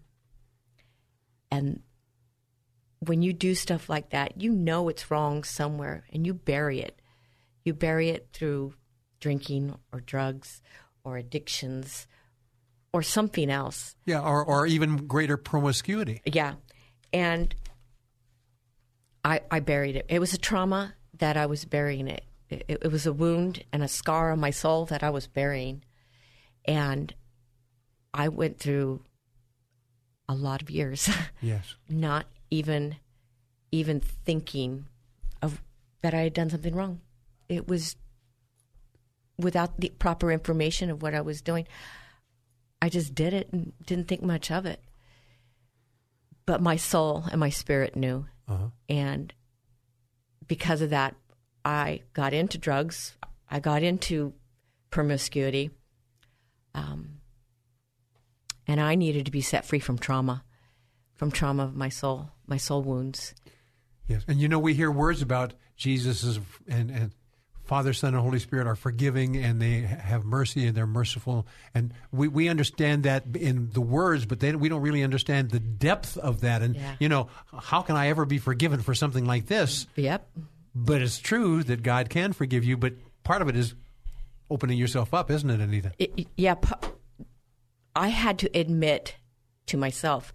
And 1.52 1.82
when 3.00 3.22
you 3.22 3.34
do 3.34 3.56
stuff 3.56 3.90
like 3.90 4.10
that, 4.12 4.42
you 4.42 4.52
know 4.52 4.90
it's 4.90 5.10
wrong 5.10 5.44
somewhere 5.44 6.06
and 6.12 6.26
you 6.26 6.34
bury 6.34 6.80
it. 6.80 7.02
You 7.64 7.74
bury 7.74 8.10
it 8.10 8.30
through 8.34 8.74
drinking 9.20 9.76
or 9.92 10.00
drugs 10.00 10.62
or 11.04 11.18
addictions 11.18 12.08
or 12.94 13.04
something 13.04 13.50
else. 13.50 13.96
Yeah, 14.06 14.22
or, 14.22 14.44
or 14.44 14.66
even 14.66 15.08
greater 15.08 15.38
promiscuity. 15.38 16.22
Yeah. 16.26 16.56
And 17.14 17.54
I, 19.24 19.42
I 19.52 19.60
buried 19.60 19.96
it. 19.96 20.06
It 20.10 20.20
was 20.20 20.34
a 20.34 20.38
trauma 20.38 20.94
that 21.18 21.38
I 21.38 21.46
was 21.46 21.66
burying 21.66 22.08
it. 22.08 22.24
It, 22.50 22.66
it 22.68 22.92
was 22.92 23.06
a 23.06 23.14
wound 23.14 23.64
and 23.72 23.84
a 23.84 23.88
scar 23.88 24.32
on 24.32 24.40
my 24.40 24.50
soul 24.52 24.86
that 24.86 25.04
I 25.04 25.10
was 25.10 25.28
burying. 25.28 25.84
And 26.66 27.14
I 28.14 28.28
went 28.30 28.60
through 28.60 29.02
a 30.28 30.34
lot 30.36 30.62
of 30.62 30.70
years 30.70 31.10
Yes. 31.42 31.76
not 31.90 32.28
even 32.52 32.98
even 33.72 34.00
thinking 34.00 34.86
of 35.42 35.62
that 36.02 36.14
I 36.14 36.22
had 36.22 36.34
done 36.34 36.50
something 36.50 36.76
wrong. 36.76 37.02
It 37.48 37.68
was 37.68 37.96
without 39.38 39.80
the 39.80 39.90
proper 40.00 40.32
information 40.32 40.90
of 40.90 41.02
what 41.02 41.14
I 41.16 41.22
was 41.22 41.42
doing. 41.42 41.68
I 42.82 42.90
just 42.90 43.14
did 43.14 43.34
it 43.34 43.50
and 43.52 43.74
didn't 43.86 44.08
think 44.08 44.22
much 44.22 44.50
of 44.52 44.66
it. 44.66 44.82
But 46.50 46.64
my 46.64 46.78
soul 46.78 47.26
and 47.30 47.40
my 47.40 47.52
spirit 47.52 47.96
knew. 47.96 48.26
And 48.90 49.32
because 50.48 50.82
of 50.82 50.90
that, 50.90 51.16
I 51.64 52.02
got 52.14 52.34
into 52.34 52.58
drugs. 52.58 53.16
I 53.52 53.60
got 53.60 53.84
into 53.84 54.34
promiscuity. 54.90 55.70
Um, 56.74 57.20
and 58.66 58.82
I 58.82 58.96
needed 58.96 59.26
to 59.26 59.32
be 59.32 59.42
set 59.42 59.64
free 59.64 59.78
from 59.78 60.00
trauma, 60.00 60.44
from 61.14 61.30
trauma 61.30 61.66
of 61.66 61.76
my 61.76 61.90
soul, 61.90 62.32
my 62.48 62.58
soul 62.58 62.82
wounds. 62.82 63.36
Yes, 64.08 64.24
and 64.28 64.40
you 64.42 64.48
know 64.48 64.58
we 64.58 64.74
hear 64.74 64.90
words 64.90 65.22
about 65.22 65.54
Jesus 65.76 66.40
and 66.68 66.90
and 66.90 67.12
Father, 67.70 67.94
Son, 67.94 68.16
and 68.16 68.24
Holy 68.24 68.40
Spirit 68.40 68.66
are 68.66 68.76
forgiving, 68.76 69.38
and 69.38 69.62
they 69.62 69.82
have 69.82 70.26
mercy, 70.26 70.66
and 70.66 70.76
they're 70.76 70.88
merciful, 70.88 71.46
and 71.76 71.94
we, 72.12 72.28
we 72.28 72.50
understand 72.50 73.04
that 73.04 73.26
in 73.36 73.70
the 73.74 73.80
words, 73.80 74.26
but 74.26 74.40
then 74.40 74.60
we 74.60 74.70
don't 74.70 74.82
really 74.82 75.04
understand 75.04 75.52
the 75.52 75.60
depth 75.60 76.18
of 76.18 76.42
that. 76.42 76.64
And 76.64 76.76
Yeah. 76.76 76.96
you 77.00 77.10
know, 77.10 77.28
how 77.56 77.84
can 77.84 77.96
I 77.96 78.08
ever 78.08 78.26
be 78.26 78.40
forgiven 78.40 78.82
for 78.82 78.96
something 78.96 79.24
like 79.24 79.46
this? 79.46 79.86
Yep. 79.96 80.28
But 80.74 81.04
it's 81.04 81.20
true 81.20 81.62
that 81.62 81.84
God 81.84 82.10
can 82.10 82.34
forgive 82.34 82.64
you, 82.64 82.76
but 82.76 82.94
part 83.24 83.44
of 83.44 83.48
it 83.50 83.56
is 83.56 83.76
opening 84.50 84.80
yourself 84.80 85.14
up, 85.14 85.30
isn't 85.30 85.48
it, 85.48 85.60
Anita? 85.60 85.92
It, 86.00 86.26
yeah. 86.36 86.56
I 87.96 88.08
had 88.08 88.40
to 88.40 88.50
admit 88.58 89.16
to 89.68 89.78
myself. 89.78 90.34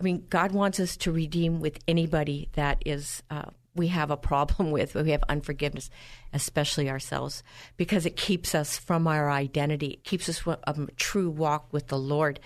I 0.00 0.02
mean, 0.02 0.26
God 0.28 0.50
wants 0.50 0.80
us 0.80 0.96
to 0.96 1.12
redeem 1.12 1.60
with 1.60 1.78
anybody 1.86 2.48
that 2.54 2.82
is 2.84 3.22
uh, 3.30 3.50
we 3.74 3.88
have 3.88 4.10
a 4.10 4.16
problem 4.16 4.70
with, 4.76 4.94
we 4.94 5.10
have 5.10 5.24
unforgiveness, 5.28 5.90
especially 6.32 6.88
ourselves, 6.90 7.42
because 7.76 8.06
it 8.06 8.16
keeps 8.16 8.54
us 8.54 8.78
from 8.78 9.06
our 9.06 9.30
identity. 9.30 9.88
It 9.88 10.04
keeps 10.04 10.28
us 10.28 10.38
from 10.38 10.56
a 10.64 10.86
true 10.96 11.30
walk 11.30 11.72
with 11.72 11.88
the 11.88 11.98
Lord. 11.98 12.40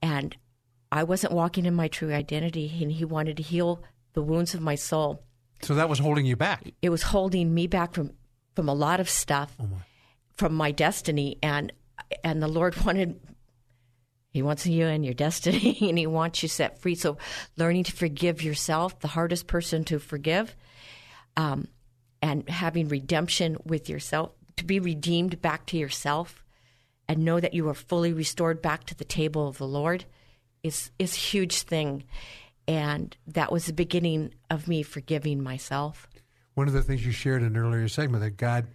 And 0.00 0.36
I 0.90 1.04
wasn't 1.04 1.32
walking 1.32 1.64
in 1.64 1.74
my 1.74 1.88
true 1.88 2.12
identity, 2.12 2.70
and 2.82 2.92
He 2.92 3.04
wanted 3.04 3.36
to 3.38 3.42
heal 3.42 3.82
the 4.12 4.22
wounds 4.22 4.54
of 4.54 4.60
my 4.60 4.74
soul. 4.74 5.22
So 5.62 5.74
that 5.76 5.88
was 5.88 5.98
holding 6.00 6.26
you 6.26 6.36
back. 6.36 6.72
it 6.82 6.90
was 6.90 7.02
holding 7.02 7.54
me 7.54 7.66
back 7.66 7.94
from 7.94 8.12
from 8.54 8.68
a 8.68 8.74
lot 8.74 9.00
of 9.00 9.08
stuff 9.08 9.54
oh, 9.60 9.68
from 10.36 10.54
my 10.54 10.72
destiny 10.72 11.38
and 11.42 11.72
and 12.22 12.42
the 12.42 12.48
lord 12.48 12.76
wanted 12.84 13.18
he 14.32 14.42
wants 14.42 14.66
you 14.66 14.86
in 14.86 15.04
your 15.04 15.14
destiny 15.14 15.78
and 15.88 15.98
he 15.98 16.06
wants 16.06 16.42
you 16.42 16.48
set 16.48 16.80
free. 16.80 16.94
So 16.94 17.18
learning 17.56 17.84
to 17.84 17.92
forgive 17.92 18.42
yourself 18.42 18.98
the 19.00 19.08
hardest 19.08 19.46
person 19.46 19.84
to 19.84 19.98
forgive 19.98 20.56
um, 21.36 21.68
and 22.20 22.48
having 22.48 22.88
redemption 22.88 23.56
with 23.64 23.88
yourself 23.88 24.32
to 24.56 24.64
be 24.64 24.80
redeemed 24.80 25.40
back 25.40 25.66
to 25.66 25.76
yourself 25.76 26.44
and 27.08 27.24
know 27.24 27.40
that 27.40 27.54
you 27.54 27.68
are 27.68 27.74
fully 27.74 28.12
restored 28.12 28.62
back 28.62 28.84
to 28.84 28.94
the 28.94 29.04
table 29.04 29.48
of 29.48 29.58
the 29.58 29.66
lord 29.66 30.04
is 30.62 30.90
is 30.98 31.14
a 31.14 31.18
huge 31.18 31.62
thing. 31.62 32.04
And 32.68 33.16
that 33.26 33.50
was 33.50 33.66
the 33.66 33.72
beginning 33.72 34.34
of 34.48 34.68
me 34.68 34.82
forgiving 34.82 35.42
myself. 35.42 36.08
One 36.54 36.68
of 36.68 36.74
the 36.74 36.82
things 36.82 37.04
you 37.04 37.12
shared 37.12 37.42
in 37.42 37.48
an 37.48 37.56
earlier 37.56 37.88
segment 37.88 38.22
that 38.22 38.36
God 38.36 38.68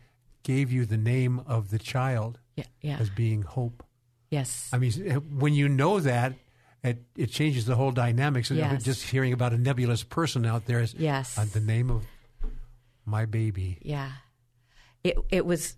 gave 0.43 0.71
you 0.71 0.85
the 0.85 0.97
name 0.97 1.41
of 1.45 1.69
the 1.69 1.79
child 1.79 2.39
yeah 2.55 2.65
yeah. 2.81 2.97
as 2.99 3.09
being 3.09 3.43
hope. 3.43 3.83
Yes 4.29 4.69
I 4.73 4.77
mean, 4.77 4.91
when 5.39 5.53
you 5.53 5.69
know 5.69 5.99
that, 5.99 6.33
it, 6.83 7.03
it 7.15 7.27
changes 7.31 7.65
the 7.65 7.75
whole 7.75 7.91
dynamics 7.91 8.51
Yes. 8.51 8.83
just 8.83 9.03
hearing 9.03 9.33
about 9.33 9.53
a 9.53 9.57
nebulous 9.57 10.03
person 10.03 10.45
out 10.45 10.65
there. 10.65 10.79
Is, 10.81 10.93
Yes. 10.93 11.37
uh, 11.37 11.45
the 11.51 11.59
name 11.59 11.89
of 11.89 12.03
my 13.05 13.25
baby. 13.25 13.77
Yeah. 13.81 14.11
It 15.03 15.17
it 15.29 15.45
was 15.45 15.75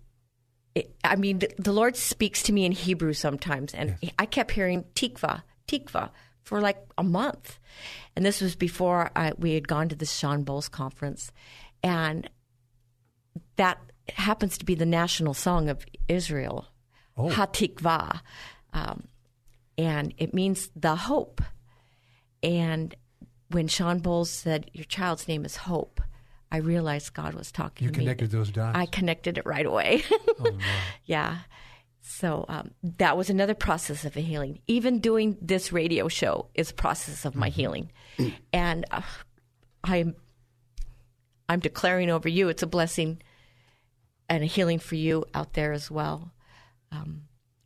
it, 0.74 0.94
I 1.04 1.16
mean 1.16 1.38
the, 1.40 1.50
the 1.58 1.72
Lord 1.72 1.96
speaks 1.96 2.42
to 2.44 2.52
me 2.52 2.64
in 2.64 2.72
Hebrew 2.72 3.12
sometimes 3.12 3.74
and 3.74 3.96
I 4.18 4.26
kept 4.26 4.50
hearing 4.52 4.84
tikva, 4.94 5.42
tikva 5.68 6.10
for 6.42 6.60
like 6.60 6.78
a 6.98 7.02
month. 7.04 7.58
And 8.16 8.24
this 8.24 8.40
was 8.40 8.56
before 8.56 9.10
I, 9.14 9.32
we 9.38 9.54
had 9.54 9.68
gone 9.68 9.88
to 9.88 9.96
the 9.96 10.06
Shawn 10.06 10.44
Bolz 10.44 10.68
conference 10.70 11.30
and 11.82 12.28
that 13.56 13.78
happens 14.14 14.58
to 14.58 14.64
be 14.64 14.74
the 14.74 14.86
national 14.86 15.34
song 15.34 15.68
of 15.68 15.84
Israel. 16.08 16.66
Hatikva. 17.28 18.20
Um, 18.72 19.04
and 19.76 20.14
it 20.18 20.32
means 20.34 20.70
the 20.76 20.96
hope. 20.96 21.42
And 22.42 22.94
when 23.50 23.68
Shawn 23.68 24.00
Bolz 24.00 24.28
said, 24.28 24.70
Your 24.72 24.84
child's 24.84 25.28
name 25.28 25.44
is 25.44 25.56
Hope, 25.56 26.00
I 26.52 26.58
realized 26.58 27.14
God 27.14 27.34
was 27.34 27.52
talking 27.52 27.86
You 27.86 27.92
to 27.92 27.98
me. 27.98 28.04
connected 28.04 28.30
those 28.30 28.50
dots. 28.50 28.76
I 28.76 28.86
connected 28.86 29.38
it 29.38 29.46
right 29.46 29.66
away. 29.66 30.02
yeah. 31.04 31.38
So 32.02 32.44
um, 32.48 32.70
that 32.98 33.16
was 33.16 33.30
another 33.30 33.54
process 33.54 34.04
of 34.04 34.16
a 34.16 34.20
healing. 34.20 34.60
Even 34.66 35.00
doing 35.00 35.36
this 35.40 35.70
radio 35.72 36.08
show 36.08 36.48
is 36.54 36.70
a 36.70 36.74
process 36.74 37.24
of 37.24 37.34
my 37.36 37.48
healing. 37.48 37.90
And 38.52 38.84
uh, 38.90 39.02
I'm, 39.84 40.14
I'm 41.48 41.60
declaring 41.60 42.10
over 42.10 42.28
you 42.28 42.48
it's 42.48 42.62
a 42.62 42.66
blessing 42.66 43.22
and 44.28 44.42
a 44.42 44.46
healing 44.46 44.78
for 44.78 44.94
you 44.96 45.24
out 45.34 45.54
there 45.54 45.72
as 45.72 45.90
well. 45.90 46.32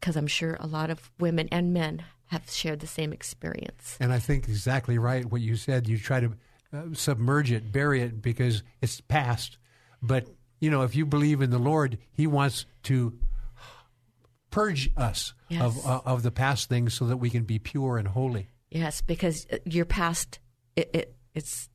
Because 0.01 0.17
I'm 0.17 0.27
sure 0.27 0.57
a 0.61 0.67
lot 0.67 0.91
of 0.91 1.11
women 1.19 1.49
and 1.51 1.73
men 1.73 2.05
have 2.27 2.51
shared 2.51 2.81
the 2.81 2.87
same 2.87 3.13
experience. 3.13 3.97
and 4.01 4.13
I 4.13 4.19
think 4.19 4.49
exactly 4.49 4.99
right 4.99 5.25
what 5.25 5.41
you 5.41 5.57
said. 5.57 5.89
You 5.89 5.99
try 5.99 6.21
to 6.21 6.33
uh, 6.73 6.83
submerge 6.93 7.53
it, 7.53 7.71
bury 7.73 8.03
it 8.03 8.21
because 8.21 8.63
it's 8.83 9.01
past. 9.03 9.57
But, 10.03 10.27
you 10.61 10.71
know, 10.71 10.83
if 10.83 10.95
you 10.97 11.07
believe 11.07 11.41
in 11.43 11.51
the 11.51 11.59
Lord, 11.59 11.99
He 12.13 12.27
wants 12.27 12.67
to 12.85 13.19
purge 14.51 14.91
us 14.97 15.35
Yes. 15.49 15.63
of, 15.63 15.87
uh, 15.87 16.01
of 16.05 16.23
the 16.23 16.31
past 16.31 16.69
things 16.69 16.95
so 16.95 17.07
that 17.07 17.19
we 17.19 17.31
can 17.31 17.45
be 17.45 17.59
pure 17.59 17.99
and 17.99 18.09
holy. 18.09 18.49
Yes, 18.71 19.03
because 19.03 19.47
uh, 19.53 19.59
your 19.65 19.85
past, 19.85 20.39
it, 20.77 20.91
it, 20.93 21.15
it's 21.35 21.69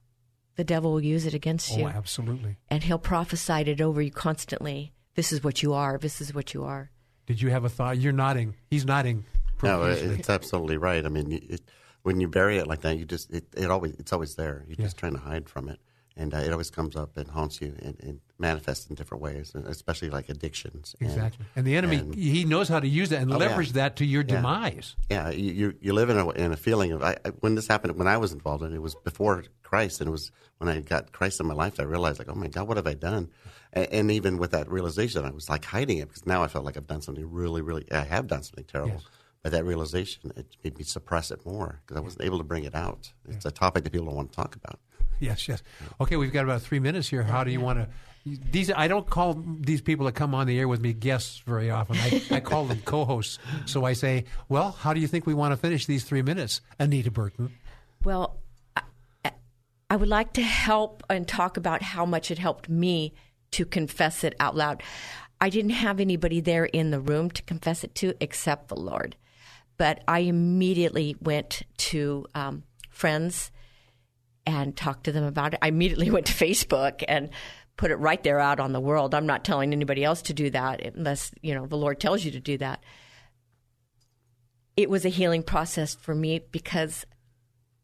the 0.55 0.63
devil 0.63 0.91
will 0.93 1.03
use 1.03 1.25
it 1.25 1.33
against 1.33 1.75
you. 1.77 1.85
Oh, 1.85 1.87
absolutely. 1.87 2.57
and 2.69 2.83
he'll 2.83 2.97
prophesy 2.99 3.61
it 3.61 3.79
over 3.81 4.01
you 4.01 4.11
constantly. 4.11 4.91
This 5.15 5.31
is 5.31 5.43
what 5.43 5.61
you 5.63 5.73
are. 5.73 5.97
This 5.97 6.19
is 6.19 6.33
what 6.33 6.53
you 6.53 6.63
are. 6.63 6.91
Did 7.29 7.39
you 7.43 7.51
have 7.51 7.63
a 7.63 7.69
thought? 7.69 7.99
You're 7.99 8.11
nodding. 8.11 8.55
He's 8.71 8.85
nodding. 8.85 9.23
No, 9.61 9.83
it's 9.83 10.31
absolutely 10.31 10.77
right. 10.77 11.05
I 11.05 11.09
mean, 11.09 11.31
it, 11.31 11.61
when 12.01 12.19
you 12.19 12.27
bury 12.27 12.57
it 12.57 12.65
like 12.65 12.81
that, 12.81 12.97
you 12.97 13.05
just 13.05 13.29
it, 13.31 13.45
it 13.55 13.69
always 13.69 13.93
it's 13.99 14.11
always 14.11 14.33
there. 14.33 14.65
You're 14.67 14.77
just 14.77 14.97
trying 14.97 15.13
to 15.13 15.19
hide 15.19 15.47
from 15.47 15.69
it, 15.69 15.79
and 16.17 16.33
uh, 16.33 16.37
it 16.37 16.51
always 16.51 16.71
comes 16.71 16.95
up 16.95 17.17
and 17.17 17.29
haunts 17.29 17.61
you 17.61 17.75
and, 17.83 17.95
and 18.01 18.19
manifests 18.39 18.87
in 18.89 18.95
different 18.95 19.21
ways, 19.21 19.53
especially 19.53 20.09
like 20.09 20.27
addictions. 20.29 20.95
And- 20.99 21.07
Exactly. 21.09 21.45
And 21.55 21.67
the 21.67 21.75
enemy, 21.75 21.97
and- 21.97 22.15
he 22.15 22.45
knows 22.45 22.67
how 22.67 22.79
to 22.79 22.87
use 22.87 23.09
that 23.09 23.21
and 23.21 23.31
Oh, 23.31 23.35
yeah. 23.39 23.45
leverage 23.49 23.73
that 23.73 23.95
to 23.97 24.05
your 24.05 24.21
Yeah. 24.23 24.37
demise. 24.37 24.95
yeah, 25.11 25.29
you 25.29 25.51
you, 25.53 25.73
you 25.81 25.93
live 25.93 26.09
in 26.09 26.17
a, 26.17 26.29
in 26.31 26.51
a 26.51 26.57
feeling 26.57 26.91
of 26.93 27.03
I, 27.03 27.17
I, 27.23 27.29
when 27.41 27.53
this 27.53 27.67
happened 27.67 27.95
when 27.95 28.07
I 28.07 28.17
was 28.17 28.31
involved 28.33 28.63
in 28.63 28.71
it, 28.71 28.75
it 28.77 28.81
was 28.81 28.95
before 29.03 29.43
Christ, 29.69 30.01
and 30.01 30.07
it 30.07 30.11
was 30.11 30.31
when 30.57 30.67
I 30.67 30.79
got 30.79 31.11
Christ 31.11 31.39
in 31.39 31.45
my 31.45 31.53
life. 31.53 31.79
I 31.79 31.83
realized 31.83 32.17
like, 32.17 32.29
oh 32.29 32.35
my 32.35 32.47
God, 32.47 32.67
what 32.67 32.77
have 32.77 32.87
I 32.87 32.95
done? 32.95 33.29
And, 33.71 33.87
and 33.91 34.11
even 34.11 34.37
with 34.37 34.51
that 34.51 34.69
realization, 34.69 35.23
I 35.25 35.29
was 35.29 35.47
like 35.47 35.63
hiding 35.63 35.99
it 35.99 36.07
because 36.07 36.25
now 36.25 36.43
I 36.43 36.47
felt 36.47 36.65
like 36.65 36.75
I've 36.75 36.87
done 36.87 37.01
something 37.01 37.31
really, 37.31 37.61
really. 37.61 37.85
I 37.91 38.01
have 38.01 38.25
done 38.27 38.41
something 38.41 38.65
terrible. 38.65 38.93
Yes. 38.93 39.05
But 39.43 39.51
that 39.53 39.63
realization, 39.63 40.33
it 40.35 40.47
made 40.63 40.77
me 40.77 40.83
suppress 40.83 41.31
it 41.31 41.45
more 41.45 41.81
because 41.85 41.97
I 41.97 42.01
wasn't 42.01 42.25
able 42.25 42.39
to 42.39 42.43
bring 42.43 42.63
it 42.65 42.75
out. 42.75 43.13
It's 43.29 43.45
a 43.45 43.51
topic 43.51 43.83
that 43.83 43.91
people 43.91 44.07
don't 44.07 44.15
want 44.15 44.31
to 44.31 44.35
talk 44.35 44.55
about. 44.55 44.79
Yes, 45.19 45.47
yes. 45.47 45.61
Okay, 46.01 46.15
we've 46.15 46.33
got 46.33 46.45
about 46.45 46.61
three 46.61 46.79
minutes 46.79 47.07
here. 47.07 47.23
How 47.23 47.43
do 47.43 47.51
you 47.51 47.61
want 47.61 47.79
to? 47.79 47.87
These 48.25 48.71
I 48.71 48.87
don't 48.87 49.09
call 49.09 49.41
these 49.61 49.81
people 49.81 50.05
that 50.07 50.13
come 50.13 50.35
on 50.35 50.47
the 50.47 50.59
air 50.59 50.67
with 50.67 50.81
me 50.81 50.93
guests 50.93 51.41
very 51.45 51.69
often. 51.69 51.95
I, 51.97 52.21
I 52.37 52.39
call 52.39 52.65
them 52.65 52.81
co-hosts. 52.83 53.39
So 53.65 53.85
I 53.85 53.93
say, 53.93 54.25
well, 54.49 54.71
how 54.71 54.93
do 54.93 54.99
you 54.99 55.07
think 55.07 55.25
we 55.25 55.33
want 55.33 55.53
to 55.53 55.57
finish 55.57 55.85
these 55.85 56.03
three 56.03 56.21
minutes, 56.21 56.61
Anita 56.79 57.11
Burton? 57.11 57.51
Well, 58.03 58.39
I, 59.89 59.95
would 59.95 60.07
like 60.07 60.33
to 60.33 60.41
help 60.41 61.03
and 61.09 61.27
talk 61.27 61.57
about 61.57 61.81
how 61.81 62.05
much 62.05 62.31
it 62.31 62.37
helped 62.37 62.69
me 62.69 63.13
to 63.51 63.65
confess 63.65 64.23
it 64.23 64.35
out 64.39 64.55
loud. 64.55 64.83
I 65.41 65.49
didn't 65.49 65.71
have 65.71 65.99
anybody 65.99 66.41
there 66.41 66.65
in 66.65 66.91
the 66.91 66.99
room 66.99 67.31
to 67.31 67.41
confess 67.43 67.83
it 67.83 67.95
to 67.95 68.13
except 68.19 68.67
the 68.67 68.75
Lord. 68.75 69.15
But 69.77 70.03
I 70.07 70.19
immediately 70.19 71.15
went 71.21 71.63
to 71.77 72.25
um, 72.35 72.63
friends 72.89 73.51
and 74.45 74.75
talked 74.75 75.05
to 75.05 75.11
them 75.11 75.23
about 75.23 75.53
it. 75.53 75.59
I 75.61 75.69
immediately 75.69 76.11
went 76.11 76.25
to 76.25 76.33
Facebook 76.33 77.03
and 77.07 77.29
put 77.77 77.91
it 77.91 77.95
right 77.95 78.21
there 78.23 78.39
out 78.39 78.59
on 78.59 78.73
the 78.73 78.79
world. 78.81 79.15
I'm 79.15 79.25
not 79.25 79.45
telling 79.45 79.71
anybody 79.71 80.03
else 80.03 80.21
to 80.23 80.33
do 80.33 80.49
that 80.49 80.83
unless, 80.83 81.31
you 81.41 81.55
know, 81.55 81.65
the 81.65 81.77
Lord 81.77 81.99
tells 81.99 82.25
you 82.25 82.31
to 82.31 82.39
do 82.39 82.57
that. 82.57 82.83
It 84.75 84.89
was 84.89 85.05
a 85.05 85.09
healing 85.09 85.43
process 85.43 85.95
for 85.95 86.13
me 86.13 86.39
because 86.51 87.05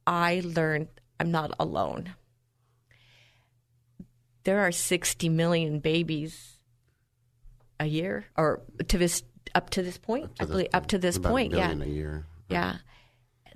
I 0.05 0.41
learned 0.43 0.89
I'm 1.19 1.31
not 1.31 1.53
alone. 1.59 2.15
There 4.43 4.59
are 4.59 4.71
60 4.71 5.29
million 5.29 5.79
babies 5.79 6.59
a 7.79 7.85
year 7.85 8.25
or 8.37 8.61
to 8.87 8.97
this 8.97 9.23
up 9.53 9.69
to 9.71 9.81
this 9.81 9.97
point. 9.97 10.25
Up 10.25 10.35
to 10.35 10.43
I 10.43 10.45
believe 10.45 10.65
this 10.65 10.73
up 10.73 10.87
to 10.87 10.97
this 10.97 11.17
About 11.17 11.29
a 11.29 11.31
point, 11.31 11.53
yeah. 11.53 11.71
a 11.71 11.85
year. 11.85 12.25
Yeah. 12.49 12.77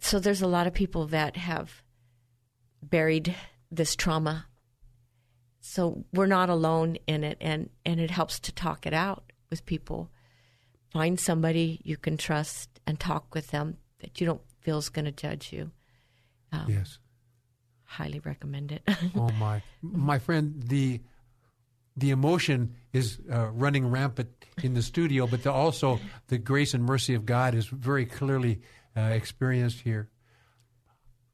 So 0.01 0.19
there's 0.19 0.41
a 0.41 0.47
lot 0.47 0.67
of 0.67 0.73
people 0.73 1.07
that 1.07 1.37
have 1.37 1.83
buried 2.81 3.35
this 3.71 3.95
trauma. 3.95 4.47
So 5.61 6.05
we're 6.13 6.25
not 6.25 6.49
alone 6.49 6.97
in 7.05 7.23
it 7.23 7.37
and, 7.41 7.69
and 7.85 7.99
it 7.99 8.11
helps 8.11 8.39
to 8.41 8.51
talk 8.51 8.87
it 8.87 8.93
out 8.93 9.31
with 9.49 9.65
people. 9.65 10.09
Find 10.91 11.19
somebody 11.19 11.81
you 11.83 11.97
can 11.97 12.17
trust 12.17 12.79
and 12.87 12.99
talk 12.99 13.35
with 13.35 13.47
them 13.47 13.77
that 13.99 14.19
you 14.19 14.25
don't 14.25 14.41
feel 14.61 14.77
is 14.77 14.89
going 14.89 15.05
to 15.05 15.11
judge 15.11 15.51
you. 15.53 15.71
Um, 16.51 16.65
Yes. 16.67 16.97
Highly 17.89 18.19
recommend 18.19 18.71
it. 18.71 18.83
Oh 19.15 19.31
my, 19.39 19.63
my 19.81 20.19
friend, 20.19 20.61
the 20.67 21.01
the 21.97 22.11
emotion 22.11 22.75
is 22.93 23.17
uh, 23.31 23.47
running 23.47 23.89
rampant 23.89 24.29
in 24.63 24.75
the 24.75 24.81
studio, 24.83 25.25
but 25.25 25.41
the, 25.43 25.51
also 25.51 25.99
the 26.27 26.37
grace 26.37 26.73
and 26.75 26.85
mercy 26.85 27.15
of 27.15 27.25
God 27.25 27.55
is 27.55 27.65
very 27.65 28.05
clearly 28.05 28.61
uh, 28.95 29.01
experienced 29.01 29.81
here. 29.81 30.07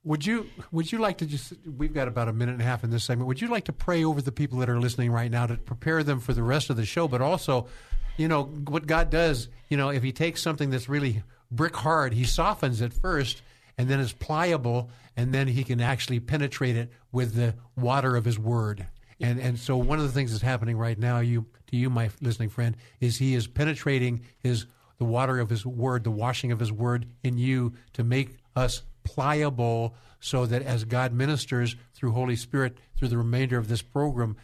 Would 0.05 0.25
you 0.25 0.47
Would 0.71 0.91
you 0.93 0.99
like 0.99 1.17
to 1.17 1.25
just? 1.25 1.53
We've 1.65 1.93
got 1.93 2.07
about 2.07 2.29
a 2.29 2.33
minute 2.33 2.53
and 2.53 2.61
a 2.61 2.65
half 2.65 2.85
in 2.85 2.89
this 2.89 3.03
segment. 3.03 3.27
Would 3.27 3.41
you 3.41 3.49
like 3.49 3.65
to 3.65 3.73
pray 3.73 4.05
over 4.05 4.21
the 4.21 4.31
people 4.31 4.59
that 4.59 4.69
are 4.69 4.79
listening 4.79 5.11
right 5.11 5.29
now 5.29 5.45
to 5.47 5.57
prepare 5.57 6.03
them 6.03 6.19
for 6.21 6.33
the 6.33 6.43
rest 6.43 6.69
of 6.69 6.77
the 6.77 6.85
show, 6.85 7.07
but 7.09 7.21
also, 7.21 7.67
you 8.15 8.29
know, 8.29 8.43
what 8.45 8.87
God 8.87 9.09
does. 9.09 9.49
You 9.67 9.75
know, 9.75 9.89
if 9.89 10.03
He 10.03 10.13
takes 10.13 10.41
something 10.41 10.69
that's 10.69 10.87
really 10.87 11.21
brick 11.51 11.75
hard, 11.75 12.13
He 12.13 12.23
softens 12.23 12.81
it 12.81 12.93
first, 12.93 13.41
and 13.77 13.89
then 13.89 13.99
it's 13.99 14.13
pliable, 14.13 14.89
and 15.17 15.33
then 15.33 15.47
He 15.47 15.63
can 15.63 15.81
actually 15.81 16.19
penetrate 16.19 16.75
it 16.75 16.91
with 17.11 17.35
the 17.35 17.55
water 17.75 18.15
of 18.15 18.25
His 18.25 18.39
Word. 18.39 18.87
And 19.19 19.39
and 19.39 19.57
so 19.57 19.77
one 19.77 19.97
of 19.99 20.05
the 20.05 20.11
things 20.11 20.31
that's 20.31 20.43
happening 20.43 20.77
right 20.77 20.97
now, 20.99 21.19
you 21.19 21.45
to 21.67 21.77
you, 21.77 21.89
my 21.89 22.09
listening 22.21 22.49
friend, 22.49 22.75
is 22.99 23.17
He 23.17 23.33
is 23.35 23.47
penetrating 23.47 24.21
His 24.39 24.65
the 24.97 25.05
water 25.05 25.39
of 25.39 25.49
His 25.49 25.65
Word, 25.65 26.03
the 26.03 26.11
washing 26.11 26.51
of 26.51 26.59
His 26.59 26.71
Word 26.71 27.05
in 27.23 27.37
you 27.37 27.73
to 27.93 28.03
make 28.03 28.37
us 28.55 28.83
pliable 29.03 29.93
so 30.19 30.45
that 30.45 30.61
as 30.63 30.83
God 30.85 31.13
ministers 31.13 31.75
through 31.93 32.11
Holy 32.11 32.35
Spirit 32.35 32.77
through 32.97 33.09
the 33.09 33.17
remainder 33.17 33.57
of 33.57 33.67
this 33.67 33.81
program, 33.81 34.35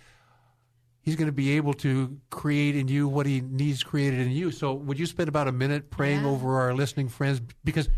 He's 1.01 1.15
going 1.15 1.27
to 1.27 1.31
be 1.33 1.53
able 1.57 1.73
to 1.75 2.19
create 2.29 2.75
in 2.75 2.87
you 2.87 3.07
what 3.07 3.25
He 3.25 3.41
needs 3.41 3.81
created 3.83 4.19
in 4.19 4.31
you. 4.31 4.51
So, 4.51 4.73
would 4.73 4.99
you 4.99 5.05
spend 5.07 5.29
about 5.29 5.47
a 5.47 5.51
minute 5.51 5.89
praying 5.89 6.21
Yeah. 6.21 6.29
over 6.29 6.59
our 6.59 6.73
listening 6.75 7.09
friends? 7.09 7.41
Because 7.63 7.89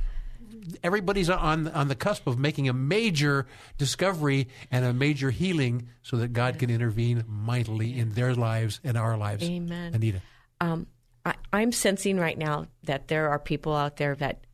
everybody's 0.84 1.30
on 1.30 1.68
on 1.68 1.88
the 1.88 1.96
cusp 1.96 2.28
of 2.28 2.38
making 2.38 2.70
a 2.70 2.74
major 2.74 3.46
discovery 3.78 4.48
and 4.72 4.86
a 4.86 4.94
major 4.94 5.30
healing, 5.32 5.88
so 6.02 6.18
that 6.18 6.34
God 6.34 6.60
can 6.60 6.70
intervene 6.70 7.24
mightily 7.28 7.98
in 7.98 8.12
their 8.14 8.34
lives 8.34 8.80
and 8.84 8.98
our 8.98 9.18
lives. 9.18 9.44
Amen. 9.48 9.94
Anita. 9.94 10.22
um, 10.62 10.88
I, 11.26 11.36
I'm 11.54 11.72
sensing 11.72 12.18
right 12.18 12.38
now 12.38 12.68
that 12.84 13.08
there 13.08 13.30
are 13.30 13.40
people 13.40 13.74
out 13.74 13.98
there 13.98 14.16
that 14.16 14.46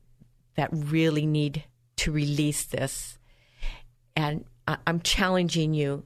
that 0.55 0.69
really 0.71 1.25
need 1.25 1.63
to 1.97 2.11
release 2.11 2.65
this, 2.65 3.17
and 4.15 4.45
I, 4.67 4.77
I'm 4.85 5.01
challenging 5.01 5.73
you 5.73 6.05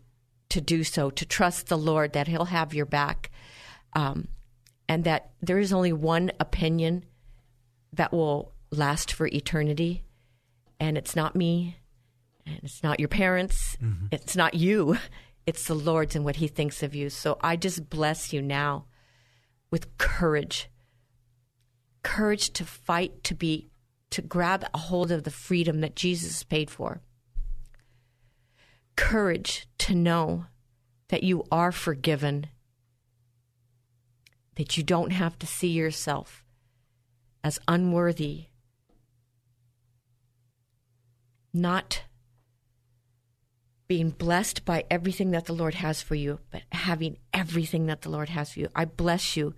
to 0.49 0.61
do 0.61 0.83
so. 0.83 1.09
To 1.09 1.25
trust 1.25 1.67
the 1.67 1.77
Lord 1.77 2.13
that 2.13 2.27
He'll 2.27 2.45
have 2.45 2.73
your 2.73 2.85
back, 2.85 3.31
um, 3.93 4.29
and 4.87 5.03
that 5.03 5.31
there 5.41 5.59
is 5.59 5.73
only 5.73 5.91
one 5.91 6.31
opinion 6.39 7.03
that 7.91 8.13
will 8.13 8.52
last 8.73 9.13
for 9.13 9.27
eternity, 9.27 10.03
and 10.79 10.97
it's 10.97 11.15
not 11.15 11.35
me, 11.35 11.77
and 12.45 12.59
it's 12.63 12.83
not 12.83 12.99
your 12.99 13.09
parents, 13.09 13.77
mm-hmm. 13.81 14.07
it's 14.11 14.35
not 14.35 14.53
you, 14.53 14.97
it's 15.45 15.67
the 15.67 15.73
Lord's 15.73 16.15
and 16.15 16.25
what 16.25 16.37
He 16.37 16.47
thinks 16.47 16.83
of 16.83 16.95
you. 16.95 17.09
So 17.09 17.37
I 17.41 17.55
just 17.55 17.89
bless 17.89 18.33
you 18.33 18.41
now 18.41 18.85
with 19.71 19.97
courage 19.97 20.69
courage 22.03 22.51
to 22.51 22.65
fight 22.65 23.23
to 23.23 23.33
be 23.33 23.69
to 24.09 24.21
grab 24.21 24.65
a 24.73 24.77
hold 24.77 25.09
of 25.09 25.23
the 25.23 25.31
freedom 25.31 25.79
that 25.81 25.95
Jesus 25.95 26.43
paid 26.43 26.69
for 26.69 27.01
courage 28.95 29.67
to 29.79 29.95
know 29.95 30.45
that 31.07 31.23
you 31.23 31.43
are 31.51 31.71
forgiven 31.71 32.45
that 34.55 34.77
you 34.77 34.83
don't 34.83 35.11
have 35.11 35.39
to 35.39 35.47
see 35.47 35.69
yourself 35.69 36.43
as 37.43 37.59
unworthy 37.67 38.45
not 41.53 42.03
being 43.87 44.09
blessed 44.09 44.65
by 44.65 44.85
everything 44.89 45.31
that 45.31 45.45
the 45.45 45.53
Lord 45.53 45.75
has 45.75 46.01
for 46.01 46.15
you, 46.15 46.39
but 46.51 46.63
having 46.71 47.17
everything 47.33 47.85
that 47.87 48.01
the 48.01 48.09
Lord 48.09 48.29
has 48.29 48.53
for 48.53 48.59
you. 48.61 48.69
I 48.75 48.85
bless 48.85 49.37
you 49.37 49.53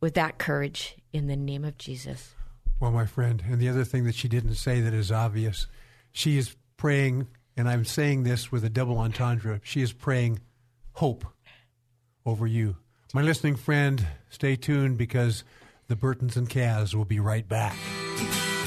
with 0.00 0.14
that 0.14 0.38
courage 0.38 0.96
in 1.12 1.28
the 1.28 1.36
name 1.36 1.64
of 1.64 1.78
Jesus. 1.78 2.34
Well, 2.80 2.90
my 2.90 3.06
friend, 3.06 3.44
and 3.48 3.60
the 3.60 3.68
other 3.68 3.84
thing 3.84 4.04
that 4.04 4.16
she 4.16 4.28
didn't 4.28 4.54
say 4.54 4.80
that 4.80 4.92
is 4.92 5.12
obvious, 5.12 5.68
she 6.10 6.36
is 6.36 6.56
praying, 6.76 7.28
and 7.56 7.68
I'm 7.68 7.84
saying 7.84 8.24
this 8.24 8.50
with 8.50 8.64
a 8.64 8.70
double 8.70 8.98
entendre. 8.98 9.60
She 9.62 9.82
is 9.82 9.92
praying 9.92 10.40
hope 10.94 11.24
over 12.26 12.46
you. 12.46 12.76
My 13.14 13.22
listening 13.22 13.56
friend, 13.56 14.04
stay 14.30 14.56
tuned 14.56 14.98
because 14.98 15.44
the 15.86 15.96
Burtons 15.96 16.36
and 16.36 16.48
Cass 16.48 16.94
will 16.94 17.04
be 17.04 17.20
right 17.20 17.46
back. 17.46 17.76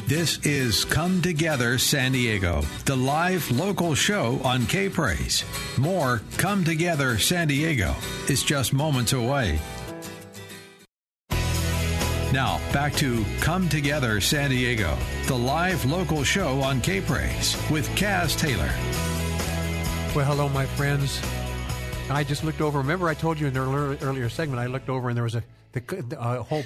This 0.07 0.37
is 0.45 0.85
Come 0.85 1.19
Together 1.19 1.79
San 1.79 2.11
Diego, 2.11 2.61
the 2.85 2.95
live 2.95 3.49
local 3.49 3.95
show 3.95 4.39
on 4.43 4.67
K 4.67 4.87
Praise. 4.87 5.43
More 5.79 6.21
Come 6.37 6.63
Together 6.63 7.17
San 7.17 7.47
Diego 7.47 7.95
is 8.29 8.43
just 8.43 8.71
moments 8.71 9.13
away. 9.13 9.59
Now, 12.31 12.61
back 12.71 12.93
to 12.97 13.25
Come 13.41 13.67
Together 13.67 14.21
San 14.21 14.51
Diego, 14.51 14.95
the 15.25 15.35
live 15.35 15.83
local 15.85 16.23
show 16.23 16.61
on 16.61 16.81
K 16.81 17.01
Praise 17.01 17.57
with 17.71 17.89
Cass 17.95 18.35
Taylor. 18.35 18.69
Well, 20.15 20.23
hello, 20.23 20.49
my 20.49 20.67
friends. 20.67 21.19
I 22.11 22.23
just 22.23 22.43
looked 22.43 22.61
over. 22.61 22.77
Remember, 22.77 23.09
I 23.09 23.15
told 23.15 23.39
you 23.39 23.47
in 23.47 23.55
the 23.55 23.61
earlier, 23.61 23.97
earlier 24.03 24.29
segment, 24.29 24.59
I 24.59 24.67
looked 24.67 24.89
over 24.89 25.09
and 25.09 25.17
there 25.17 25.23
was 25.23 25.33
a, 25.33 25.43
the, 25.75 26.17
a 26.19 26.41
whole 26.41 26.63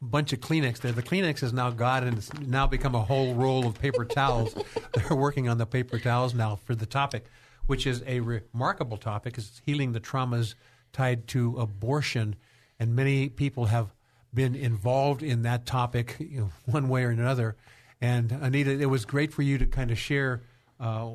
bunch 0.00 0.32
of 0.32 0.40
Kleenex 0.40 0.78
there. 0.78 0.92
The 0.92 1.02
Kleenex 1.02 1.40
has 1.40 1.52
now 1.52 1.70
got 1.70 2.04
and 2.04 2.18
it's 2.18 2.32
now 2.40 2.66
become 2.66 2.94
a 2.94 3.02
whole 3.02 3.34
roll 3.34 3.66
of 3.66 3.80
paper 3.80 4.04
towels. 4.04 4.54
They're 4.94 5.16
working 5.16 5.48
on 5.48 5.58
the 5.58 5.66
paper 5.66 5.98
towels 5.98 6.34
now 6.34 6.56
for 6.56 6.74
the 6.74 6.86
topic, 6.86 7.24
which 7.66 7.86
is 7.86 8.02
a 8.06 8.20
remarkable 8.20 8.98
topic. 8.98 9.38
It's 9.38 9.60
healing 9.64 9.92
the 9.92 10.00
traumas 10.00 10.54
tied 10.92 11.26
to 11.28 11.58
abortion, 11.58 12.36
and 12.78 12.94
many 12.94 13.28
people 13.28 13.66
have 13.66 13.94
been 14.32 14.54
involved 14.54 15.22
in 15.22 15.42
that 15.42 15.66
topic, 15.66 16.16
you 16.18 16.40
know, 16.40 16.50
one 16.66 16.88
way 16.88 17.04
or 17.04 17.10
another. 17.10 17.56
And 18.00 18.30
Anita, 18.32 18.70
it 18.70 18.86
was 18.86 19.04
great 19.04 19.32
for 19.32 19.42
you 19.42 19.58
to 19.58 19.66
kind 19.66 19.90
of 19.90 19.98
share 19.98 20.42
uh, 20.78 21.10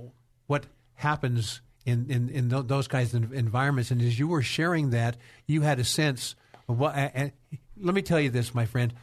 what 0.47 0.65
happens 0.95 1.62
in 1.86 2.10
in, 2.10 2.29
in 2.29 2.49
those 2.49 2.87
kinds 2.87 3.13
of 3.13 3.33
environments. 3.33 3.91
And 3.91 4.02
as 4.02 4.17
you 4.17 4.27
were 4.27 4.41
sharing 4.41 4.89
that, 4.89 5.17
you 5.46 5.62
had 5.62 5.79
a 5.79 5.83
sense 5.83 6.35
And 6.68 7.32
let 7.80 7.96
me 7.96 8.02
tell 8.02 8.20
you 8.20 8.30
this, 8.30 8.54
my 8.54 8.66
friend. 8.66 8.94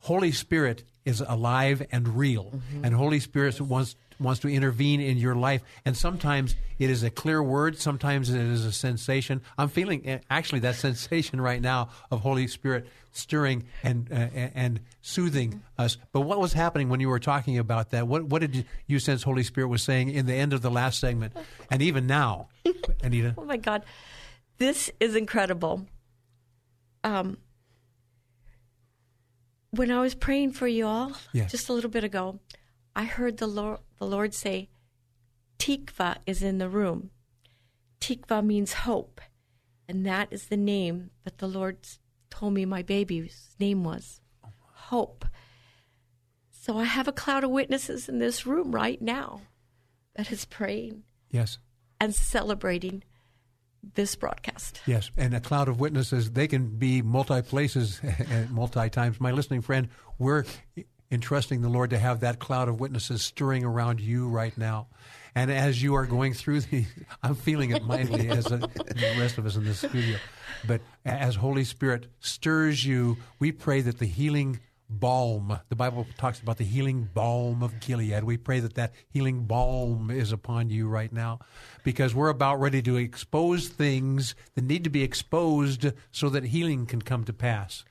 Holy 0.00 0.32
Spirit 0.32 0.84
is 1.04 1.22
alive 1.26 1.86
and 1.90 2.16
real, 2.16 2.60
and 2.82 2.94
Holy 2.94 3.20
Spirit 3.20 3.60
wants 3.60 3.96
wants 4.20 4.40
to 4.40 4.48
intervene 4.48 5.00
in 5.00 5.16
your 5.16 5.34
life. 5.34 5.62
And 5.84 5.96
sometimes 5.96 6.54
it 6.78 6.90
is 6.90 7.02
a 7.02 7.10
clear 7.10 7.42
word, 7.42 7.78
sometimes 7.78 8.30
it 8.30 8.40
is 8.40 8.64
a 8.64 8.72
sensation. 8.72 9.42
I'm 9.58 9.68
feeling 9.68 10.06
eh, 10.06 10.18
actually 10.30 10.60
that 10.60 10.74
sensation 10.86 11.40
right 11.40 11.60
now 11.60 11.88
of 12.10 12.20
Holy 12.20 12.46
Spirit 12.46 12.86
stirring 13.12 13.64
and 13.82 14.10
uh, 14.10 14.14
and 14.54 14.80
soothing 15.02 15.62
us. 15.78 15.96
But 16.12 16.22
what 16.22 16.40
was 16.40 16.52
happening 16.52 16.88
when 16.88 17.00
you 17.00 17.08
were 17.08 17.20
talking 17.20 17.58
about 17.58 17.90
that? 17.90 18.06
What 18.06 18.24
what 18.24 18.40
did 18.40 18.66
you 18.86 18.98
sense 18.98 19.22
Holy 19.22 19.42
Spirit 19.42 19.68
was 19.68 19.82
saying 19.82 20.10
in 20.10 20.26
the 20.26 20.34
end 20.34 20.52
of 20.52 20.62
the 20.62 20.70
last 20.70 21.00
segment, 21.00 21.32
and 21.70 21.80
even 21.80 22.06
now, 22.06 22.48
Anita? 23.02 23.34
Oh 23.38 23.44
my 23.44 23.56
God, 23.56 23.84
this 24.58 24.90
is 25.00 25.16
incredible. 25.16 25.86
Um, 27.04 27.36
when 29.70 29.90
I 29.90 30.00
was 30.00 30.14
praying 30.14 30.52
for 30.52 30.66
you 30.66 30.86
all 30.86 31.12
Yes. 31.32 31.50
just 31.50 31.68
a 31.68 31.72
little 31.72 31.90
bit 31.90 32.04
ago, 32.04 32.40
I 32.96 33.04
heard 33.04 33.36
the 33.38 33.46
Lord, 33.46 33.80
the 33.98 34.06
Lord 34.06 34.34
say, 34.34 34.68
"Tikva 35.58 36.18
is 36.26 36.42
in 36.42 36.58
the 36.58 36.68
room." 36.68 37.10
Tikva 38.00 38.44
means 38.44 38.72
hope, 38.72 39.20
And 39.86 40.06
that 40.06 40.32
is 40.32 40.46
the 40.46 40.56
name 40.56 41.10
that 41.24 41.38
the 41.38 41.46
Lord 41.46 41.86
told 42.30 42.54
me 42.54 42.64
my 42.64 42.80
baby's 42.82 43.54
name 43.60 43.84
was 43.84 44.22
Hope. 44.88 45.26
So 46.50 46.78
I 46.78 46.84
have 46.84 47.06
a 47.06 47.12
cloud 47.12 47.44
of 47.44 47.50
witnesses 47.50 48.08
in 48.08 48.18
this 48.18 48.46
room 48.46 48.74
right 48.74 49.00
now 49.02 49.42
that 50.14 50.32
is 50.32 50.46
praying 50.46 51.04
Yes. 51.30 51.58
and 52.00 52.14
celebrating 52.14 53.04
this 53.94 54.16
broadcast. 54.16 54.80
Yes, 54.86 55.10
and 55.16 55.34
a 55.34 55.40
cloud 55.40 55.68
of 55.68 55.80
witnesses, 55.80 56.30
they 56.30 56.48
can 56.48 56.76
be 56.76 57.02
multi 57.02 57.42
places 57.42 58.00
and 58.30 58.50
multi 58.50 58.88
times. 58.90 59.20
My 59.20 59.32
listening 59.32 59.62
friend, 59.62 59.88
we're 60.18 60.44
entrusting 61.10 61.62
the 61.62 61.68
Lord 61.68 61.90
to 61.90 61.98
have 61.98 62.20
that 62.20 62.38
cloud 62.38 62.68
of 62.68 62.80
witnesses 62.80 63.22
stirring 63.22 63.64
around 63.64 64.00
you 64.00 64.28
right 64.28 64.56
now. 64.58 64.88
And 65.34 65.50
as 65.50 65.82
you 65.82 65.94
are 65.94 66.06
going 66.06 66.32
through 66.32 66.60
the, 66.60 66.84
I'm 67.22 67.34
feeling 67.34 67.70
it 67.70 67.84
mightily 67.84 68.28
as 68.30 68.50
a, 68.50 68.58
the 68.58 69.14
rest 69.18 69.38
of 69.38 69.46
us 69.46 69.56
in 69.56 69.64
this 69.64 69.78
studio. 69.78 70.18
But 70.66 70.80
as 71.04 71.34
Holy 71.34 71.64
Spirit 71.64 72.06
stirs 72.20 72.84
you, 72.84 73.18
we 73.38 73.52
pray 73.52 73.80
that 73.82 73.98
the 73.98 74.06
healing 74.06 74.60
balm, 74.88 75.58
the 75.68 75.76
Bible 75.76 76.06
talks 76.18 76.40
about 76.40 76.58
the 76.58 76.64
healing 76.64 77.08
balm 77.12 77.62
of 77.62 77.80
Gilead. 77.80 78.24
We 78.24 78.36
pray 78.36 78.60
that 78.60 78.74
that 78.74 78.92
healing 79.08 79.44
balm 79.44 80.10
is 80.10 80.32
upon 80.32 80.70
you 80.70 80.88
right 80.88 81.12
now 81.12 81.40
because 81.82 82.14
we're 82.14 82.28
about 82.28 82.60
ready 82.60 82.82
to 82.82 82.96
expose 82.96 83.68
things 83.68 84.34
that 84.54 84.64
need 84.64 84.84
to 84.84 84.90
be 84.90 85.02
exposed 85.02 85.92
so 86.12 86.28
that 86.28 86.44
healing 86.44 86.86
can 86.86 87.02
come 87.02 87.24
to 87.24 87.32
pass. 87.32 87.84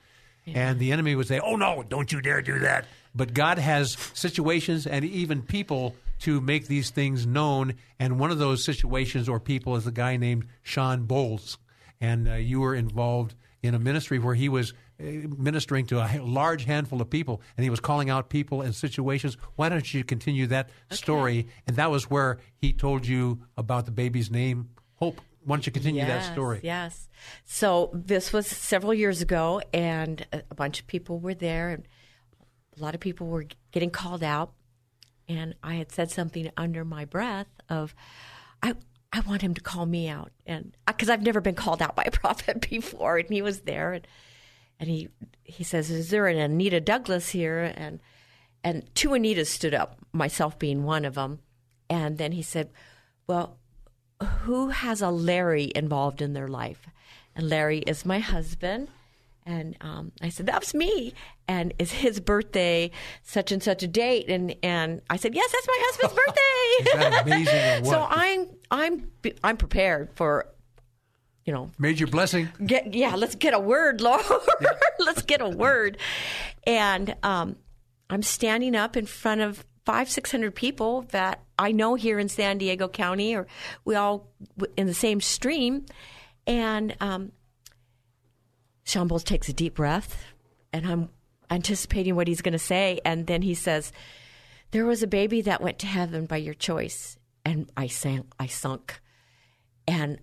And 0.46 0.80
the 0.80 0.92
enemy 0.92 1.16
would 1.16 1.28
say, 1.28 1.40
Oh, 1.40 1.56
no, 1.56 1.84
don't 1.84 2.12
you 2.12 2.22
dare 2.22 2.42
do 2.42 2.60
that. 2.60 2.86
But 3.16 3.34
God 3.34 3.60
has 3.60 3.98
situations 4.14 4.86
and 4.86 5.06
even 5.06 5.42
people 5.42 5.96
to 6.22 6.42
make 6.42 6.68
these 6.68 6.90
things 6.90 7.26
known. 7.26 7.76
And 8.00 8.20
one 8.20 8.32
of 8.32 8.40
those 8.40 8.64
situations 8.64 9.30
or 9.30 9.40
people 9.40 9.76
is 9.76 9.88
a 9.88 9.92
guy 9.92 10.18
named 10.18 10.48
Shawn 10.64 11.08
Bolz. 11.08 11.58
And 12.02 12.28
uh, 12.28 12.34
you 12.34 12.60
were 12.60 12.76
involved 12.76 13.36
in 13.62 13.74
a 13.74 13.80
ministry 13.80 14.20
where 14.20 14.36
he 14.36 14.50
was 14.50 14.74
Uh, 15.00 15.28
ministering 15.38 15.88
to 15.88 15.98
a 15.98 16.22
large 16.22 16.66
handful 16.66 17.02
of 17.02 17.10
people 17.10 17.42
and 17.58 17.64
he 17.64 17.70
was 17.72 17.80
calling 17.80 18.12
out 18.12 18.30
people 18.30 18.62
and 18.62 18.76
situations. 18.76 19.38
Why 19.56 19.68
don't 19.68 19.92
you 19.92 20.04
continue 20.04 20.46
that 20.48 20.70
story? 20.92 21.48
And 21.66 21.78
that 21.78 21.90
was 21.90 22.12
where 22.12 22.38
he 22.58 22.74
told 22.74 23.08
you 23.08 23.42
about 23.58 23.86
the 23.86 23.92
baby's 23.92 24.30
name, 24.30 24.70
Hope. 24.96 25.20
Why 25.46 25.56
don't 25.56 25.66
you 25.66 25.72
continue 25.72 26.06
that 26.06 26.32
story? 26.32 26.60
Yes. 26.64 27.10
So 27.44 27.90
this 27.92 28.32
was 28.32 28.46
several 28.46 28.94
years 28.94 29.22
ago, 29.22 29.62
and 29.74 30.26
a 30.32 30.44
a 30.52 30.56
bunch 30.56 30.80
of 30.80 30.88
people 30.88 31.20
were 31.20 31.34
there, 31.34 31.70
and 31.70 31.88
a 32.78 32.82
lot 32.82 32.94
of 32.94 33.02
people 33.02 33.28
were 33.28 33.46
getting 33.72 33.90
called 33.90 34.24
out. 34.24 34.54
And 35.28 35.56
I 35.64 35.74
had 35.76 35.92
said 35.92 36.12
something 36.12 36.52
under 36.56 36.86
my 36.86 37.06
breath 37.06 37.50
of, 37.68 37.96
I. 38.62 38.76
I 39.16 39.20
want 39.20 39.44
him 39.44 39.54
to 39.54 39.62
call 39.62 39.86
me 39.86 40.08
out, 40.08 40.32
and 40.48 40.76
because 40.88 41.08
I've 41.08 41.22
never 41.22 41.40
been 41.40 41.54
called 41.54 41.84
out 41.84 41.96
by 41.96 42.02
a 42.04 42.10
prophet 42.20 42.68
before, 42.68 43.18
and 43.18 43.30
he 43.30 43.44
was 43.44 43.60
there, 43.60 43.94
and 43.94 44.08
and 44.84 44.92
he 44.92 45.08
he 45.44 45.64
says, 45.64 45.90
"Is 45.90 46.10
there 46.10 46.28
an 46.28 46.38
Anita 46.38 46.82
Douglas 46.82 47.30
here?" 47.30 47.74
and 47.78 48.02
and 48.66 48.84
two 48.96 49.10
Anitas 49.10 49.48
stood 49.48 49.74
up, 49.74 49.98
myself 50.12 50.60
being 50.60 50.84
one 50.84 51.06
of 51.06 51.16
them, 51.16 51.40
and 51.90 52.18
then 52.18 52.34
he 52.34 52.42
said, 52.42 52.70
"Well, 53.26 53.60
who 54.24 54.70
has 54.70 55.02
a 55.02 55.10
Larry 55.10 55.72
involved 55.74 56.22
in 56.22 56.34
their 56.34 56.50
life? 56.50 56.88
And 57.34 57.50
Larry 57.50 57.80
is 57.80 58.06
my 58.06 58.20
husband. 58.20 58.90
And 59.46 59.76
um, 59.82 60.12
I 60.22 60.30
said, 60.30 60.46
that's 60.46 60.74
me. 60.74 61.14
And 61.48 61.74
it's 61.78 61.92
his 61.92 62.20
birthday, 62.20 62.92
such 63.24 63.52
and 63.52 63.62
such 63.62 63.84
a 63.84 63.88
date. 63.88 64.30
And, 64.30 64.56
and 64.64 65.02
I 65.10 65.18
said, 65.18 65.34
yes, 65.36 65.52
that's 65.52 65.68
my 65.68 65.80
husband's 65.82 66.14
birthday. 66.26 66.42
Is 66.80 66.94
that 66.94 67.26
amazing 67.26 67.82
or 67.82 67.86
so? 67.86 68.08
I'm, 68.10 68.50
I'm, 68.70 69.12
I'm 69.44 69.58
prepared 69.58 70.10
for, 70.14 70.53
you 71.46 71.54
know, 71.54 71.72
Major 71.78 72.08
blessing. 72.08 72.50
get 72.66 72.94
yeah 72.94 73.16
let's 73.16 73.36
get 73.36 73.54
a 73.54 73.60
word 73.60 74.02
lord. 74.02 74.24
Let's 75.00 75.24
get 75.24 75.42
a 75.42 75.50
word. 75.50 75.98
And 76.66 77.16
um, 77.24 77.58
i'm 78.10 78.22
standing 78.24 78.76
up 78.76 78.96
in 78.96 79.06
front 79.06 79.42
of 79.42 79.66
five 79.86 80.10
six 80.10 80.32
hundred 80.32 80.56
people 80.56 81.02
that 81.12 81.44
i 81.60 81.72
know 81.74 81.96
here 81.96 82.18
in 82.20 82.30
san 82.30 82.58
diego 82.58 82.88
county 82.88 83.36
or 83.36 83.46
we 83.84 83.96
all 83.96 84.30
in 84.78 84.88
the 84.88 84.94
same 84.94 85.20
stream. 85.20 85.86
And 86.48 86.96
um, 87.02 87.32
Shawn 88.86 89.08
Bolz 89.10 89.24
takes 89.24 89.50
a 89.50 89.54
deep 89.54 89.76
breath 89.76 90.24
and 90.72 90.86
i'm 90.88 91.10
anticipating 91.50 92.16
what 92.16 92.28
he's 92.28 92.42
going 92.42 92.54
to 92.54 92.60
say. 92.60 93.00
And 93.06 93.28
then 93.28 93.42
he 93.42 93.54
says 93.54 93.92
there 94.72 94.86
was 94.86 95.04
a 95.04 95.08
baby 95.08 95.42
that 95.42 95.62
went 95.62 95.78
to 95.80 95.88
heaven 95.88 96.26
by 96.26 96.38
your 96.38 96.54
choice 96.56 97.18
and 97.44 97.70
i 97.76 97.88
sank 97.88 98.26
i 98.40 98.48
sunk. 98.48 99.02
And 99.88 100.20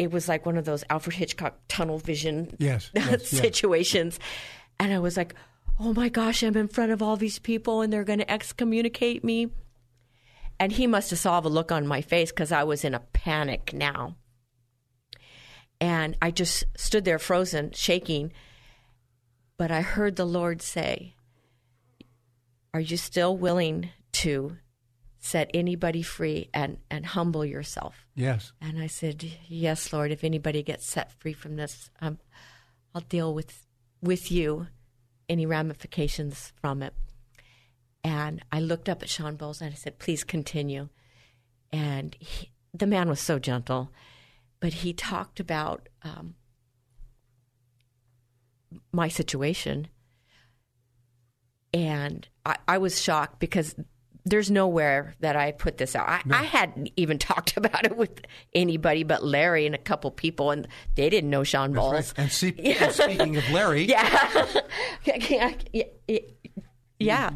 it 0.00 0.10
was 0.10 0.28
like 0.28 0.46
one 0.46 0.56
of 0.56 0.64
those 0.64 0.82
Alfred 0.88 1.14
Hitchcock 1.14 1.58
tunnel 1.68 1.98
vision 1.98 2.56
Yes, 2.58 2.90
yes, 2.96 3.10
yes. 3.10 3.28
situations. 3.28 4.18
And 4.78 4.94
I 4.94 4.98
was 4.98 5.14
like, 5.14 5.34
oh 5.78 5.92
my 5.92 6.08
gosh, 6.08 6.42
I'm 6.42 6.56
in 6.56 6.68
front 6.68 6.90
of 6.90 7.02
all 7.02 7.18
these 7.18 7.38
people 7.38 7.82
and 7.82 7.92
they're 7.92 8.02
going 8.02 8.18
to 8.20 8.30
excommunicate 8.30 9.22
me. 9.22 9.50
And 10.58 10.72
he 10.72 10.86
must 10.86 11.10
have 11.10 11.18
saw 11.18 11.40
the 11.40 11.50
look 11.50 11.70
on 11.70 11.86
my 11.86 12.00
face 12.00 12.30
because 12.30 12.50
I 12.50 12.64
was 12.64 12.82
in 12.82 12.94
a 12.94 13.00
panic 13.00 13.74
now. 13.74 14.16
And 15.82 16.16
I 16.22 16.30
just 16.30 16.64
stood 16.78 17.04
there 17.04 17.18
frozen, 17.18 17.72
shaking. 17.72 18.32
But 19.58 19.70
I 19.70 19.82
heard 19.82 20.16
the 20.16 20.26
Lord 20.26 20.62
say, 20.62 21.14
Are 22.72 22.80
you 22.80 22.96
still 22.96 23.36
willing 23.36 23.90
to 24.12 24.56
set 25.20 25.50
anybody 25.52 26.02
free 26.02 26.48
and, 26.52 26.78
and 26.90 27.04
humble 27.06 27.44
yourself? 27.44 28.06
Yes. 28.14 28.52
And 28.60 28.80
I 28.80 28.86
said, 28.86 29.24
"Yes, 29.46 29.92
Lord. 29.92 30.10
If 30.10 30.24
anybody 30.24 30.62
gets 30.62 30.86
set 30.86 31.12
free 31.12 31.34
from 31.34 31.56
this, 31.56 31.90
um, 32.00 32.18
I'll 32.94 33.02
deal 33.02 33.32
with 33.32 33.66
with 34.02 34.32
you 34.32 34.66
any 35.28 35.46
ramifications 35.46 36.52
from 36.60 36.82
it." 36.82 36.94
And 38.02 38.42
I 38.50 38.60
looked 38.60 38.88
up 38.88 39.02
at 39.02 39.10
Shawn 39.10 39.36
Bolz 39.36 39.60
and 39.60 39.70
I 39.70 39.76
said, 39.76 39.98
"Please 39.98 40.24
continue." 40.24 40.88
And 41.70 42.16
he, 42.18 42.50
the 42.72 42.86
man 42.86 43.08
was 43.08 43.20
so 43.20 43.38
gentle, 43.38 43.92
but 44.58 44.72
he 44.72 44.92
talked 44.92 45.38
about 45.38 45.88
um, 46.02 46.34
my 48.90 49.08
situation, 49.08 49.88
and 51.74 52.26
I, 52.46 52.56
I 52.66 52.78
was 52.78 53.00
shocked 53.00 53.38
because 53.38 53.74
there's 54.30 54.50
nowhere 54.50 55.14
that 55.20 55.36
I 55.36 55.52
put 55.52 55.76
this 55.78 55.94
out. 55.94 56.08
I, 56.08 56.22
I 56.30 56.42
hadn't 56.44 56.90
even 56.96 57.18
talked 57.30 57.56
about 57.56 57.84
it 57.84 57.96
with 57.96 58.20
anybody 58.54 59.02
but 59.02 59.24
Larry 59.24 59.66
and 59.66 59.74
a 59.74 59.78
couple 59.78 60.10
people, 60.10 60.50
and 60.50 60.66
they 60.94 61.10
didn't 61.10 61.30
know 61.30 61.44
Shawn 61.44 61.74
Bolz. 61.74 61.92
Right. 61.92 62.12
And, 62.16 62.32
see, 62.32 62.54
and 62.80 62.92
speaking 62.92 63.36
of 63.36 63.50
Larry, 63.50 63.82
Yeah, 63.84 64.46
yeah, 65.04 65.52
yeah, 65.72 66.18
yeah. 66.98 67.30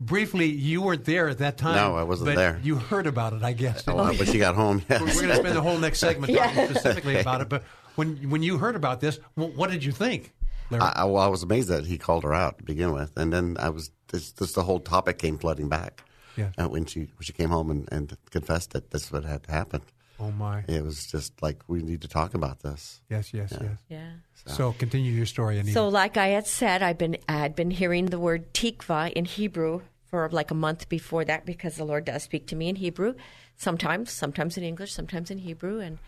briefly, 0.00 0.46
you 0.46 0.82
weren't 0.82 1.04
there 1.04 1.28
at 1.28 1.38
that 1.38 1.58
time. 1.58 1.76
No, 1.76 1.96
I 1.96 2.02
wasn't 2.04 2.26
but 2.30 2.36
there. 2.36 2.60
You 2.62 2.76
heard 2.76 3.06
about 3.06 3.32
it, 3.32 3.42
I 3.42 3.52
guess. 3.52 3.84
Oh, 3.88 4.12
when 4.12 4.26
she 4.26 4.38
got 4.38 4.54
home, 4.54 4.82
yes. 4.88 5.00
We're 5.00 5.14
going 5.14 5.28
to 5.28 5.36
spend 5.36 5.56
the 5.56 5.62
whole 5.62 5.78
next 5.78 5.98
segment 5.98 6.34
talking 6.34 6.68
specifically 6.68 7.18
about 7.18 7.40
it. 7.40 7.48
But 7.48 7.64
when 7.96 8.30
when 8.30 8.42
you 8.42 8.58
heard 8.58 8.76
about 8.76 9.00
this, 9.00 9.18
what 9.34 9.70
did 9.70 9.82
you 9.84 9.92
think, 9.92 10.32
Larry? 10.32 10.37
I, 10.70 10.92
I, 10.96 11.04
well, 11.04 11.22
I 11.22 11.28
was 11.28 11.42
amazed 11.42 11.68
that 11.68 11.86
he 11.86 11.98
called 11.98 12.24
her 12.24 12.34
out 12.34 12.58
to 12.58 12.64
begin 12.64 12.92
with, 12.92 13.16
and 13.16 13.32
then 13.32 13.56
I 13.58 13.70
was 13.70 13.90
just, 14.10 14.38
this 14.38 14.52
the 14.52 14.62
whole 14.62 14.80
topic 14.80 15.18
came 15.18 15.38
flooding 15.38 15.68
back. 15.68 16.02
Yeah. 16.36 16.50
uh, 16.56 16.68
when 16.68 16.86
she 16.86 17.00
when 17.00 17.22
she 17.22 17.32
came 17.32 17.50
home 17.50 17.68
and, 17.68 17.88
and 17.90 18.16
confessed 18.30 18.70
that 18.70 18.92
this 18.92 19.06
is 19.06 19.12
what 19.12 19.24
had 19.24 19.46
happened. 19.46 19.82
oh 20.20 20.30
my! 20.30 20.64
It 20.68 20.84
was 20.84 21.04
just 21.06 21.42
like 21.42 21.62
we 21.66 21.82
need 21.82 22.02
to 22.02 22.08
talk 22.08 22.34
about 22.34 22.60
this. 22.60 23.00
Yes, 23.10 23.34
yes, 23.34 23.52
yes. 23.60 23.78
yeah. 23.88 24.10
So 24.46 24.72
continue 24.72 25.12
your 25.12 25.26
story, 25.26 25.58
Anita. 25.58 25.74
So, 25.74 25.88
like 25.88 26.16
I 26.16 26.28
had 26.28 26.46
said, 26.46 26.80
I've 26.80 26.98
been 26.98 27.16
I 27.28 27.38
had 27.38 27.56
been 27.56 27.72
hearing 27.72 28.06
the 28.06 28.20
word 28.20 28.54
tikva 28.54 29.12
in 29.12 29.24
Hebrew 29.24 29.80
for 30.06 30.28
like 30.30 30.50
a 30.50 30.54
month 30.54 30.88
before 30.88 31.24
that 31.24 31.44
because 31.44 31.76
the 31.76 31.84
Lord 31.84 32.04
does 32.04 32.22
speak 32.22 32.46
to 32.48 32.56
me 32.56 32.68
in 32.68 32.76
Hebrew, 32.76 33.14
sometimes, 33.56 34.10
sometimes 34.10 34.56
in 34.56 34.64
English, 34.64 34.92
sometimes 34.92 35.30
in 35.30 35.38
Hebrew, 35.38 35.80
and 35.80 35.98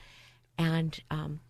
and 0.56 1.00
um, 1.10 1.40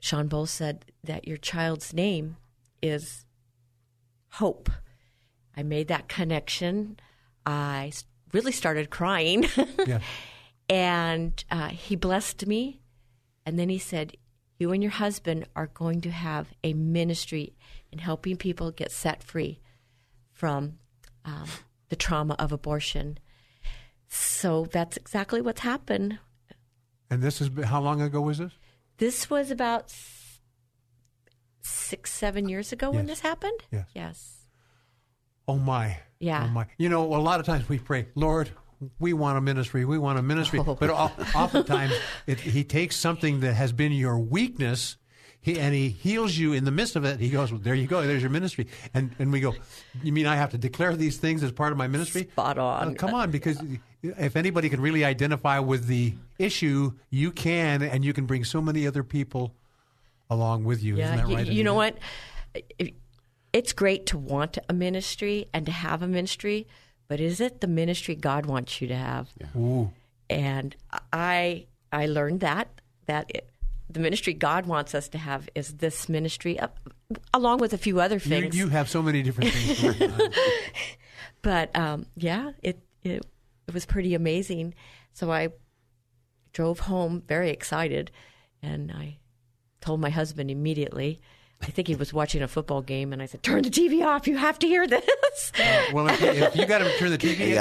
Shawn 0.00 0.28
Bolz 0.28 0.48
said 0.48 0.86
that 1.04 1.28
your 1.28 1.36
child's 1.36 1.92
name 1.94 2.36
is 2.82 3.24
Hope. 4.34 4.70
I 5.56 5.62
made 5.62 5.88
that 5.88 6.08
connection. 6.08 6.98
I 7.44 7.92
really 8.32 8.52
started 8.52 8.90
crying. 8.90 9.46
yeah. 9.86 10.00
and 10.68 11.44
uh, 11.50 11.68
he 11.68 11.96
blessed 11.96 12.46
me 12.46 12.80
and 13.44 13.58
then 13.58 13.68
he 13.68 13.78
said 13.78 14.16
you 14.58 14.72
and 14.72 14.82
your 14.82 14.92
husband 14.92 15.46
are 15.56 15.66
going 15.68 16.00
to 16.02 16.10
have 16.10 16.52
a 16.62 16.72
ministry 16.74 17.54
in 17.90 17.98
helping 17.98 18.36
people 18.36 18.70
get 18.70 18.92
set 18.92 19.22
free 19.22 19.60
from 20.32 20.78
um, 21.24 21.46
the 21.88 21.96
trauma 21.96 22.34
of 22.38 22.52
abortion 22.52 23.18
so 24.08 24.66
that's 24.72 24.96
exactly 24.96 25.40
what's 25.40 25.60
happened 25.60 26.18
And 27.10 27.22
this 27.22 27.40
is 27.40 27.50
how 27.64 27.80
long 27.80 28.00
ago 28.00 28.20
was 28.20 28.38
this? 28.38 28.52
This 29.00 29.28
was 29.28 29.50
about 29.50 29.92
six 31.62 32.12
seven 32.12 32.48
years 32.48 32.72
ago 32.72 32.90
when 32.90 33.06
this 33.06 33.20
happened 33.20 33.58
Yes. 33.72 33.86
yes 33.94 34.36
Oh 35.48 35.58
my! 35.58 35.98
Yeah. 36.20 36.44
Oh 36.44 36.48
my! 36.48 36.66
You 36.78 36.88
know, 36.88 37.02
a 37.02 37.18
lot 37.18 37.40
of 37.40 37.46
times 37.46 37.68
we 37.68 37.80
pray, 37.80 38.06
Lord, 38.14 38.50
we 39.00 39.12
want 39.12 39.36
a 39.36 39.40
ministry, 39.40 39.84
we 39.84 39.98
want 39.98 40.16
a 40.16 40.22
ministry. 40.22 40.60
Oh. 40.60 40.76
But 40.78 40.90
oftentimes, 40.90 41.92
it, 42.28 42.38
he 42.38 42.62
takes 42.62 42.94
something 42.94 43.40
that 43.40 43.54
has 43.54 43.72
been 43.72 43.90
your 43.90 44.16
weakness. 44.16 44.96
He, 45.40 45.58
and 45.58 45.74
he 45.74 45.88
heals 45.88 46.36
you 46.36 46.52
in 46.52 46.64
the 46.64 46.70
midst 46.70 46.94
of 46.94 47.04
it. 47.04 47.18
He 47.18 47.30
goes, 47.30 47.50
well, 47.50 47.60
"There 47.60 47.74
you 47.74 47.88
go. 47.88 48.06
There's 48.06 48.22
your 48.22 48.30
ministry." 48.30 48.68
And 48.94 49.10
and 49.18 49.32
we 49.32 49.40
go, 49.40 49.54
"You 50.04 50.12
mean 50.12 50.26
I 50.26 50.36
have 50.36 50.50
to 50.50 50.58
declare 50.58 50.94
these 50.94 51.16
things 51.16 51.42
as 51.42 51.50
part 51.50 51.72
of 51.72 51.78
my 51.78 51.88
ministry?" 51.88 52.28
Spot 52.30 52.58
on. 52.58 52.90
Uh, 52.90 52.94
come 52.94 53.12
on, 53.12 53.32
because 53.32 53.60
if 54.02 54.36
anybody 54.36 54.68
can 54.68 54.80
really 54.80 55.04
identify 55.04 55.58
with 55.58 55.86
the 55.86 56.14
issue, 56.38 56.92
you 57.10 57.30
can, 57.30 57.82
and 57.82 58.04
you 58.04 58.12
can 58.12 58.26
bring 58.26 58.44
so 58.44 58.60
many 58.60 58.86
other 58.86 59.02
people 59.02 59.54
along 60.28 60.64
with 60.64 60.82
you. 60.82 60.94
Isn't 60.94 61.04
Yeah, 61.04 61.16
that 61.16 61.28
you, 61.28 61.36
right? 61.36 61.46
you 61.46 61.64
know 61.64 61.74
what? 61.74 61.98
It's 63.52 63.72
great 63.72 64.06
to 64.06 64.18
want 64.18 64.58
a 64.68 64.72
ministry 64.72 65.48
and 65.52 65.66
to 65.66 65.72
have 65.72 66.02
a 66.02 66.08
ministry, 66.08 66.66
but 67.08 67.20
is 67.20 67.40
it 67.40 67.60
the 67.60 67.66
ministry 67.66 68.14
God 68.14 68.46
wants 68.46 68.80
you 68.80 68.88
to 68.88 68.96
have? 68.96 69.30
Ooh. 69.56 69.90
And 70.28 70.76
I 71.12 71.66
I 71.92 72.06
learned 72.06 72.40
that 72.40 72.68
that 73.06 73.30
it, 73.34 73.50
the 73.88 73.98
ministry 73.98 74.32
God 74.34 74.66
wants 74.66 74.94
us 74.94 75.08
to 75.08 75.18
have 75.18 75.48
is 75.56 75.74
this 75.78 76.08
ministry, 76.08 76.60
uh, 76.60 76.68
along 77.34 77.58
with 77.58 77.72
a 77.72 77.78
few 77.78 78.00
other 78.00 78.20
things. 78.20 78.56
you 78.56 78.68
have 78.68 78.88
so 78.88 79.02
many 79.02 79.22
different 79.22 79.50
things. 79.52 80.14
but 81.42 81.74
um, 81.76 82.06
yeah, 82.16 82.52
it, 82.62 82.78
it 83.02 83.26
it 83.70 83.74
was 83.74 83.86
pretty 83.86 84.14
amazing. 84.14 84.74
So 85.12 85.30
I 85.30 85.48
drove 86.52 86.80
home 86.80 87.22
very 87.26 87.50
excited, 87.50 88.10
and 88.62 88.90
I 88.90 89.18
told 89.80 90.00
my 90.00 90.10
husband 90.10 90.50
immediately. 90.50 91.20
I 91.62 91.66
think 91.66 91.88
he 91.88 91.94
was 91.94 92.12
watching 92.12 92.40
a 92.42 92.48
football 92.48 92.80
game, 92.80 93.12
and 93.12 93.20
I 93.20 93.26
said, 93.26 93.42
"Turn 93.42 93.62
the 93.62 93.70
TV 93.70 94.04
off. 94.04 94.26
You 94.26 94.38
have 94.38 94.58
to 94.60 94.66
hear 94.66 94.86
this." 94.86 95.52
well, 95.92 96.08
if, 96.08 96.22
if 96.22 96.56
you 96.56 96.66
got 96.66 96.80
him 96.80 96.88
to 96.88 96.98
turn 96.98 97.10
the 97.10 97.18
TV 97.18 97.58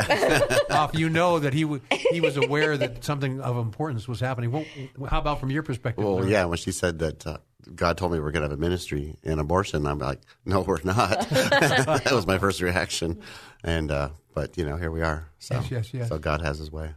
off, 0.72 0.95
you 0.97 1.10
know 1.10 1.39
that 1.39 1.53
he 1.53 1.64
w- 1.64 1.82
he 1.91 2.22
was 2.22 2.38
aware 2.38 2.78
that 2.78 3.03
something 3.03 3.41
of 3.41 3.57
importance 3.57 4.07
was 4.07 4.20
happening. 4.22 4.51
Well, 4.51 4.66
how 5.10 5.20
about 5.20 5.39
from 5.41 5.51
your 5.51 5.64
perspective? 5.64 6.03
Well, 6.03 6.16
Larry? 6.16 6.32
yeah, 6.32 6.45
when 6.45 6.57
she 6.57 6.72
said 6.72 6.99
that 6.99 7.28
uh, 7.28 7.38
God 7.76 7.97
told 7.97 8.11
me 8.11 8.20
we're 8.20 8.32
going 8.32 8.43
to 8.43 8.49
have 8.49 8.57
a 8.57 8.61
ministry 8.61 9.15
in 9.24 9.39
abortion, 9.39 9.86
I'm 9.86 9.99
like, 9.99 10.20
no, 10.45 10.61
we're 10.61 10.80
not. 10.84 11.30
that 11.30 12.09
was 12.11 12.26
my 12.28 12.38
first 12.38 12.61
reaction. 12.61 13.22
And, 13.63 13.91
uh, 13.91 14.09
but, 14.34 14.57
you 14.57 14.65
know, 14.65 14.78
here 14.78 14.91
we 14.91 15.01
are. 15.01 15.28
So, 15.39 15.55
Yes, 15.55 15.72
yes, 15.72 15.93
yes. 15.93 16.09
so 16.09 16.17
God 16.17 16.41
has 16.41 16.57
his 16.59 16.72
way. 16.72 16.91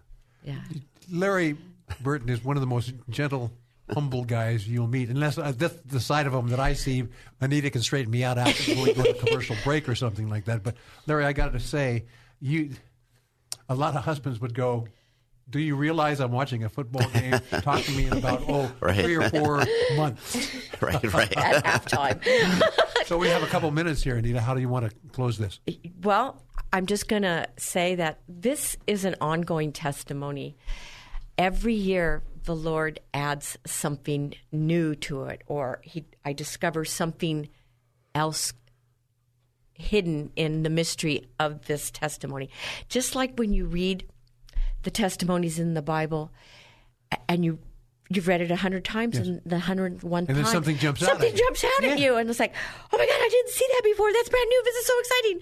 yeah, 0.44 0.56
Larry 1.10 1.56
Burton 2.00 2.28
is 2.28 2.42
one 2.44 2.56
of 2.56 2.60
the 2.60 2.66
most 2.66 2.92
gentle, 3.10 3.50
humble 3.92 4.24
guys 4.24 4.66
you'll 4.68 4.86
meet. 4.86 5.08
Unless 5.10 5.38
uh, 5.38 5.52
that's 5.56 5.74
the 5.86 6.00
side 6.00 6.26
of 6.26 6.32
him 6.34 6.48
that 6.48 6.60
I 6.60 6.72
see, 6.74 7.04
Anita 7.40 7.70
can 7.70 7.82
straighten 7.82 8.10
me 8.10 8.24
out 8.24 8.38
after 8.38 8.74
we 8.74 8.94
go 8.94 9.02
to 9.02 9.10
a 9.10 9.14
commercial 9.14 9.56
break 9.64 9.88
or 9.88 9.94
something 9.94 10.28
like 10.28 10.44
that. 10.46 10.62
But 10.62 10.76
Larry, 11.06 11.24
I 11.24 11.32
got 11.32 11.52
to 11.52 11.60
say, 11.60 12.04
you, 12.40 12.70
a 13.68 13.74
lot 13.74 13.94
of 13.96 14.04
husbands 14.04 14.40
would 14.40 14.54
go. 14.54 14.86
Do 15.52 15.60
you 15.60 15.76
realize 15.76 16.18
I'm 16.18 16.32
watching 16.32 16.64
a 16.64 16.68
football 16.70 17.06
game? 17.10 17.38
Talk 17.60 17.82
to 17.82 17.92
me 17.92 18.06
in 18.06 18.16
about 18.16 18.42
oh 18.48 18.72
Right. 18.80 19.04
three 19.04 19.16
or 19.16 19.28
four 19.28 19.62
months. 19.96 20.50
Right, 20.80 21.12
right. 21.12 21.32
at 21.36 21.62
halftime. 21.62 22.62
So 23.04 23.18
we 23.18 23.28
have 23.28 23.42
a 23.42 23.46
couple 23.46 23.70
minutes 23.70 24.02
here, 24.02 24.16
Anita. 24.16 24.40
How 24.40 24.54
do 24.54 24.62
you 24.62 24.70
want 24.70 24.90
to 24.90 24.96
close 25.12 25.36
this? 25.36 25.60
Well, 26.02 26.42
I'm 26.72 26.86
just 26.86 27.06
going 27.06 27.22
to 27.22 27.46
say 27.58 27.94
that 27.96 28.20
this 28.26 28.78
is 28.86 29.04
an 29.04 29.14
ongoing 29.20 29.72
testimony. 29.72 30.56
Every 31.36 31.74
year, 31.74 32.22
the 32.44 32.56
Lord 32.56 32.98
adds 33.12 33.58
something 33.66 34.32
new 34.52 34.94
to 34.96 35.24
it, 35.24 35.42
or 35.46 35.80
he, 35.84 36.06
I 36.24 36.32
discover 36.32 36.86
something 36.86 37.50
else 38.14 38.54
hidden 39.74 40.30
in 40.34 40.62
the 40.62 40.70
mystery 40.70 41.26
of 41.38 41.66
this 41.66 41.90
testimony. 41.90 42.48
Just 42.88 43.14
like 43.14 43.36
when 43.36 43.52
you 43.52 43.66
read 43.66 44.06
the 44.82 44.90
testimonies 44.90 45.58
in 45.58 45.74
the 45.74 45.82
Bible, 45.82 46.32
and 47.28 47.44
you 47.44 47.58
you've 48.08 48.28
read 48.28 48.40
it 48.42 48.50
a 48.50 48.56
hundred 48.56 48.84
times, 48.84 49.16
and 49.16 49.40
the 49.46 49.58
hundred 49.58 50.02
one 50.02 50.26
And 50.28 50.36
then 50.36 50.44
time 50.44 50.52
something 50.52 50.76
jumps 50.76 51.02
out 51.02 51.08
something 51.10 51.30
at 51.32 51.38
you. 51.38 51.44
jumps 51.46 51.64
out 51.64 51.84
at 51.84 51.98
Yeah. 51.98 52.04
you, 52.04 52.16
and 52.16 52.28
it's 52.28 52.40
like, 52.40 52.54
oh 52.92 52.98
my 52.98 53.06
god, 53.06 53.14
I 53.14 53.28
didn't 53.30 53.50
see 53.50 53.66
that 53.72 53.82
before. 53.84 54.12
That's 54.12 54.28
brand 54.28 54.48
new. 54.48 54.62
This 54.64 54.76
is 54.76 54.86
so 54.86 54.98
exciting. 55.00 55.40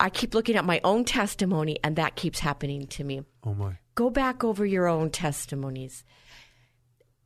I 0.00 0.10
keep 0.10 0.34
looking 0.34 0.56
at 0.56 0.64
my 0.64 0.80
own 0.84 1.04
testimony, 1.04 1.78
and 1.82 1.96
that 1.96 2.14
keeps 2.16 2.38
happening 2.40 2.86
to 2.88 3.04
me. 3.04 3.22
Oh 3.44 3.54
my! 3.54 3.78
Go 3.94 4.10
back 4.10 4.44
over 4.44 4.64
your 4.64 4.86
own 4.86 5.10
testimonies, 5.10 6.04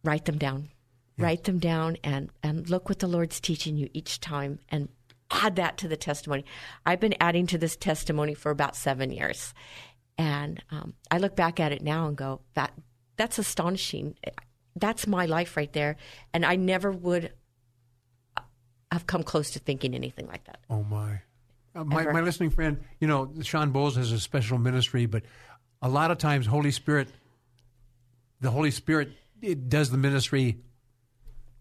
write 0.03 0.24
them 0.24 0.38
down, 0.38 0.70
write 1.18 1.45
them 1.45 1.59
down, 1.59 1.99
and 2.03 2.30
and 2.43 2.68
look 2.70 2.88
what 2.88 2.99
the 3.01 3.07
Lord's 3.09 3.40
teaching 3.40 3.76
you 3.76 3.88
each 3.93 4.20
time, 4.20 4.59
and 4.70 4.88
add 5.30 5.57
that 5.57 5.76
to 5.78 5.88
the 5.88 5.97
testimony. 5.99 6.45
I've 6.86 7.01
been 7.01 7.14
adding 7.20 7.47
to 7.49 7.59
this 7.59 7.76
testimony 7.76 8.32
for 8.34 8.51
about 8.51 8.74
seven 8.74 9.11
years, 9.11 9.53
and 10.18 10.62
um, 10.70 10.94
I 11.10 11.18
look 11.18 11.36
back 11.36 11.60
at 11.60 11.72
it 11.72 11.82
now 11.82 12.08
and 12.08 12.16
go, 12.16 12.40
that 12.54 12.72
that's 13.16 13.38
astonishing. 13.38 14.16
That's 14.76 15.06
my 15.06 15.26
life 15.26 15.56
right 15.56 15.72
there, 15.72 15.96
and 16.32 16.44
I 16.44 16.56
never 16.56 16.90
would 16.90 17.32
have 18.90 19.06
come 19.06 19.22
close 19.22 19.50
to 19.52 19.58
thinking 19.58 19.94
anything 19.94 20.26
like 20.26 20.44
that. 20.44 20.60
Oh 20.70 20.82
my! 20.84 21.20
Uh, 21.74 21.84
my, 21.84 22.04
my 22.12 22.20
listening 22.20 22.50
friend, 22.50 22.80
you 23.00 23.08
know, 23.08 23.32
Shawn 23.42 23.72
Bolz 23.72 23.96
has 23.96 24.12
a 24.12 24.20
special 24.20 24.58
ministry, 24.58 25.06
but 25.06 25.22
a 25.80 25.88
lot 25.88 26.10
of 26.10 26.18
times, 26.18 26.46
Holy 26.46 26.70
Spirit, 26.70 27.08
the 28.40 28.50
Holy 28.50 28.70
Spirit, 28.70 29.10
it 29.40 29.68
does 29.68 29.90
the 29.90 29.96
ministry 29.96 30.58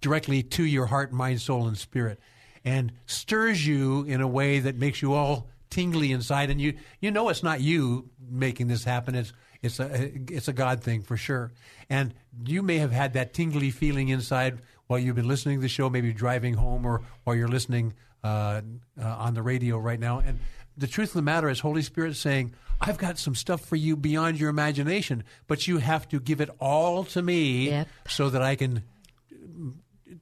directly 0.02 0.44
to 0.44 0.64
your 0.64 0.88
heart, 0.88 1.14
mind, 1.14 1.42
soul, 1.42 1.68
and 1.68 1.78
spirit, 1.78 2.20
and 2.66 2.92
stirs 3.06 3.66
you 3.66 4.04
in 4.04 4.20
a 4.20 4.28
way 4.28 4.60
that 4.60 4.76
makes 4.76 5.02
you 5.02 5.14
all 5.14 5.48
tingly 5.72 6.12
inside, 6.12 6.52
and 6.52 6.62
you 6.62 6.76
you 7.00 7.10
know 7.10 7.30
it's 7.30 7.42
not 7.42 7.62
you 7.62 8.10
making 8.30 8.68
this 8.68 8.84
happen. 8.84 9.16
It's 9.16 9.34
it's 9.64 9.80
a 9.80 10.12
it's 10.30 10.48
a 10.48 10.54
God 10.54 10.84
thing 10.84 11.02
for 11.02 11.18
sure, 11.18 11.52
and 11.90 12.14
you 12.46 12.62
may 12.62 12.78
have 12.78 12.92
had 12.92 13.14
that 13.14 13.34
tingly 13.34 13.72
feeling 13.72 14.10
inside 14.10 14.60
while 14.88 15.00
you've 15.00 15.16
been 15.16 15.28
listening 15.28 15.58
to 15.58 15.62
the 15.62 15.70
show, 15.70 15.90
maybe 15.90 16.14
driving 16.14 16.54
home 16.54 16.86
or 16.86 17.02
while 17.24 17.36
you're 17.36 17.48
listening 17.48 17.94
uh, 18.24 18.62
uh, 19.02 19.06
on 19.06 19.34
the 19.34 19.42
radio 19.42 19.78
right 19.78 20.00
now. 20.00 20.20
And 20.20 20.38
the 20.78 20.88
truth 20.88 21.10
of 21.10 21.14
the 21.16 21.22
matter 21.22 21.50
is, 21.50 21.60
Holy 21.62 21.82
Spirit 21.82 22.16
saying, 22.18 22.54
I've 22.82 22.98
got 22.98 23.18
some 23.18 23.36
stuff 23.36 23.62
for 23.64 23.76
you 23.78 23.96
beyond 23.96 24.40
your 24.40 24.50
imagination, 24.50 25.24
but 25.48 25.68
you 25.68 25.78
have 25.78 26.08
to 26.10 26.20
give 26.20 26.42
it 26.42 26.50
all 26.60 27.04
to 27.06 27.22
me 27.22 27.68
Yep. 27.70 27.88
so 28.08 28.30
that 28.30 28.42
I 28.42 28.56
can 28.56 28.84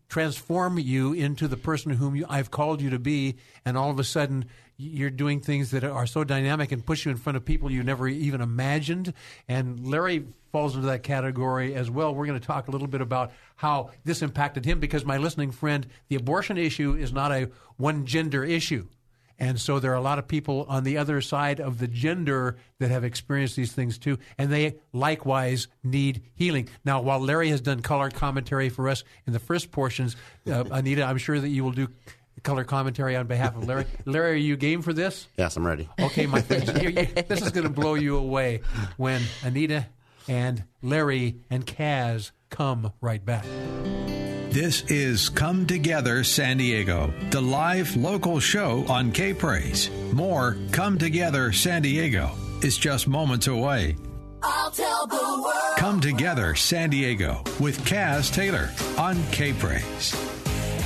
transform 0.08 0.78
you 0.80 1.14
into 1.14 1.48
the 1.48 1.58
person 1.58 1.92
whom 1.92 2.16
you, 2.16 2.26
I've 2.30 2.52
called 2.52 2.82
you 2.82 2.90
to 2.92 3.00
be, 3.00 3.36
and 3.66 3.78
all 3.78 3.90
of 3.90 4.00
a 4.00 4.04
sudden 4.04 4.46
you're 4.80 5.10
doing 5.10 5.42
things 5.42 5.72
that 5.72 5.84
are 5.84 6.08
so 6.08 6.24
dynamic 6.24 6.72
and 6.72 6.86
push 6.86 7.06
you 7.06 7.12
in 7.12 7.18
front 7.18 7.36
of 7.36 7.44
people 7.44 7.70
you 7.70 7.84
never 7.84 8.08
even 8.08 8.40
imagined. 8.40 9.14
And 9.48 9.86
Larry 9.86 10.26
falls 10.54 10.76
into 10.76 10.88
that 10.88 11.04
category 11.04 11.76
as 11.76 11.92
well. 11.92 12.16
We're 12.16 12.26
going 12.26 12.40
to 12.40 12.48
talk 12.48 12.70
a 12.70 12.72
little 12.72 12.88
bit 12.88 13.02
about 13.02 13.34
how 13.58 13.92
this 14.06 14.22
impacted 14.22 14.64
him 14.64 14.80
because 14.80 15.04
my 15.04 15.18
listening 15.18 15.52
friend, 15.52 15.86
the 16.08 16.16
abortion 16.16 16.58
issue 16.58 16.96
is 16.96 17.12
not 17.12 17.34
a 17.34 17.50
one 17.76 18.06
gender 18.06 18.44
issue. 18.44 18.88
And 19.40 19.60
so 19.60 19.80
there 19.80 19.92
are 19.92 19.96
a 19.96 20.02
lot 20.02 20.20
of 20.20 20.28
people 20.28 20.66
on 20.68 20.84
the 20.84 20.98
other 20.98 21.22
side 21.22 21.62
of 21.62 21.80
the 21.80 21.88
gender 21.88 22.58
that 22.80 22.92
have 22.92 23.06
experienced 23.06 23.56
these 23.56 23.72
things 23.72 23.98
too, 23.98 24.20
and 24.38 24.52
they 24.52 24.76
likewise 24.92 25.70
need 25.82 26.24
healing. 26.36 26.68
Now, 26.84 27.02
while 27.02 27.22
Larry 27.22 27.50
has 27.50 27.62
done 27.62 27.82
color 27.82 28.10
commentary 28.10 28.68
for 28.68 28.90
us 28.90 29.06
in 29.26 29.32
the 29.32 29.40
first 29.40 29.72
portions, 29.72 30.18
uh, 30.46 30.66
Anita, 30.72 31.04
I'm 31.04 31.18
sure 31.18 31.40
that 31.40 31.48
you 31.48 31.64
will 31.64 31.72
do 31.72 31.88
color 32.40 32.64
commentary 32.64 33.16
on 33.16 33.28
behalf 33.28 33.56
of 33.56 33.68
Larry. 33.68 33.86
Larry, 34.06 34.32
are 34.32 34.36
you 34.36 34.56
game 34.58 34.82
for 34.82 34.94
this? 34.94 35.28
Yes, 35.38 35.56
I'm 35.58 35.66
ready. 35.66 35.88
Okay, 36.00 36.26
my 36.26 36.42
friends, 36.42 36.70
here 36.80 36.90
you- 36.90 37.06
this 37.24 37.42
is 37.42 37.52
going 37.52 37.66
to 37.66 37.70
blow 37.74 37.94
you 37.96 38.18
away 38.18 38.62
when 38.98 39.22
Anita 39.44 39.88
and 40.28 40.64
Larry 40.82 41.38
and 41.50 41.66
Cass 41.66 42.32
come 42.50 42.92
right 43.02 43.24
back. 43.24 43.46
This 44.52 44.82
is 44.90 45.30
Come 45.30 45.68
Together 45.68 46.24
San 46.24 46.58
Diego, 46.58 47.14
the 47.30 47.42
live 47.42 47.96
local 47.96 48.40
show 48.40 48.84
on 48.90 49.12
K 49.12 49.32
Praise. 49.34 49.92
More 50.12 50.58
Come 50.72 50.98
Together 50.98 51.52
San 51.54 51.84
Diego 51.84 52.32
is 52.64 52.76
just 52.78 53.08
moments 53.08 53.46
away. 53.48 53.96
I'll 54.42 54.72
tell 54.72 55.06
the 55.06 55.16
world. 55.44 55.78
Come 55.78 56.00
Together 56.00 56.56
San 56.56 56.90
Diego 56.90 57.44
with 57.60 57.86
Cass 57.86 58.32
Taylor 58.32 58.72
on 58.98 59.22
K 59.32 59.54
Praise. 59.54 60.16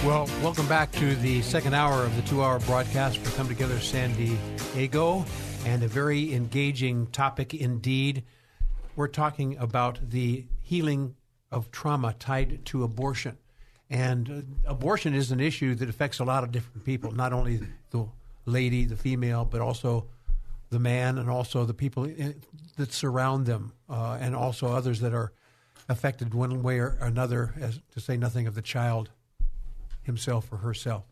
Well, 0.06 0.26
welcome 0.41 0.68
back 0.68 0.91
to 0.93 1.16
the 1.16 1.41
second 1.43 1.74
hour 1.74 2.04
of 2.04 2.14
the 2.18 2.24
two 2.24 2.43
hour 2.43 2.60
broadcast 2.60 3.20
for 3.20 3.34
Come 3.38 3.47
Together 3.47 3.80
San 3.80 4.14
Diego, 4.14 5.26
and 5.66 5.82
a 5.82 5.88
very 5.88 6.34
engaging 6.34 7.08
topic 7.08 7.54
indeed. 7.54 8.24
We're 8.97 9.08
talking 9.08 9.56
about 9.58 9.99
the 10.10 10.45
healing 10.62 11.16
of 11.51 11.72
trauma 11.72 12.16
tied 12.20 12.66
to 12.66 12.84
abortion. 12.84 13.38
And 13.89 14.30
uh, 14.68 14.72
abortion 14.72 15.14
is 15.14 15.32
an 15.32 15.39
issue 15.39 15.74
that 15.76 15.88
affects 15.88 16.20
a 16.20 16.26
lot 16.26 16.43
of 16.43 16.51
different 16.51 16.84
people, 16.84 17.14
not 17.14 17.32
only 17.32 17.62
the 17.91 18.06
lady, 18.45 18.84
the 18.84 18.97
female, 18.97 19.45
but 19.45 19.62
also 19.62 20.08
the 20.70 20.80
man 20.80 21.18
and 21.18 21.30
also 21.30 21.64
the 21.64 21.74
people 21.74 22.04
i- 22.04 22.36
that 22.76 22.91
surround 22.91 23.45
them, 23.45 23.72
uh, 23.89 24.18
and 24.20 24.36
also 24.36 24.68
others 24.68 24.99
that 24.99 25.14
are 25.14 25.32
affected 25.88 26.34
one 26.34 26.62
way 26.62 26.80
or 26.80 26.97
another, 26.99 27.54
as 27.58 27.80
to 27.93 28.01
say 28.01 28.18
nothing 28.18 28.47
of 28.47 28.56
the 28.56 28.62
child 28.62 29.10
himself 30.04 30.51
or 30.51 30.58
herself. 30.58 31.04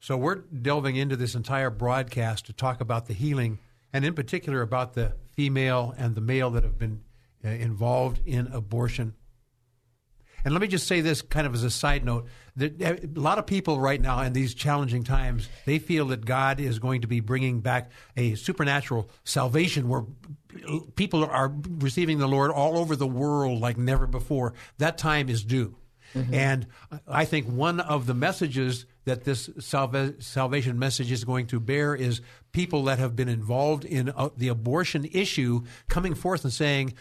So 0.00 0.16
we're 0.16 0.36
delving 0.36 0.96
into 0.96 1.16
this 1.16 1.34
entire 1.34 1.70
broadcast 1.70 2.46
to 2.46 2.52
talk 2.52 2.80
about 2.80 3.06
the 3.06 3.12
healing 3.12 3.58
and 3.92 4.04
in 4.04 4.14
particular 4.14 4.62
about 4.62 4.94
the 4.94 5.14
female 5.34 5.94
and 5.98 6.14
the 6.14 6.20
male 6.20 6.50
that 6.50 6.62
have 6.62 6.78
been 6.78 7.02
uh, 7.44 7.48
involved 7.48 8.20
in 8.24 8.46
abortion. 8.48 9.14
And 10.44 10.54
let 10.54 10.60
me 10.62 10.68
just 10.68 10.86
say 10.86 11.00
this 11.00 11.20
kind 11.22 11.46
of 11.46 11.54
as 11.54 11.64
a 11.64 11.70
side 11.70 12.04
note. 12.04 12.26
That 12.56 12.80
uh, 12.80 12.96
a 13.02 13.20
lot 13.20 13.38
of 13.38 13.46
people 13.46 13.78
right 13.78 14.00
now 14.00 14.22
in 14.22 14.32
these 14.32 14.54
challenging 14.54 15.04
times, 15.04 15.48
they 15.66 15.78
feel 15.78 16.06
that 16.06 16.24
God 16.24 16.60
is 16.60 16.78
going 16.78 17.02
to 17.02 17.06
be 17.06 17.20
bringing 17.20 17.60
back 17.60 17.90
a 18.16 18.34
supernatural 18.36 19.10
salvation 19.24 19.88
where 19.88 20.04
people 20.96 21.24
are 21.24 21.52
receiving 21.78 22.18
the 22.18 22.28
Lord 22.28 22.50
all 22.50 22.78
over 22.78 22.96
the 22.96 23.06
world 23.06 23.60
like 23.60 23.76
never 23.76 24.06
before. 24.06 24.54
That 24.78 24.98
time 24.98 25.28
is 25.28 25.44
due. 25.44 25.76
And 26.32 26.66
I 27.06 27.24
think 27.24 27.46
one 27.46 27.80
of 27.80 28.06
the 28.06 28.14
messages 28.14 28.86
that 29.04 29.24
this 29.24 29.48
salva- 29.58 30.20
salvation 30.20 30.78
message 30.78 31.12
is 31.12 31.24
going 31.24 31.46
to 31.48 31.60
bear 31.60 31.94
is 31.94 32.20
people 32.52 32.84
that 32.84 32.98
have 32.98 33.14
been 33.14 33.28
involved 33.28 33.84
in 33.84 34.10
uh, 34.10 34.30
the 34.36 34.48
abortion 34.48 35.08
issue 35.12 35.62
coming 35.88 36.14
forth 36.14 36.44
and 36.44 36.52
saying, 36.52 36.94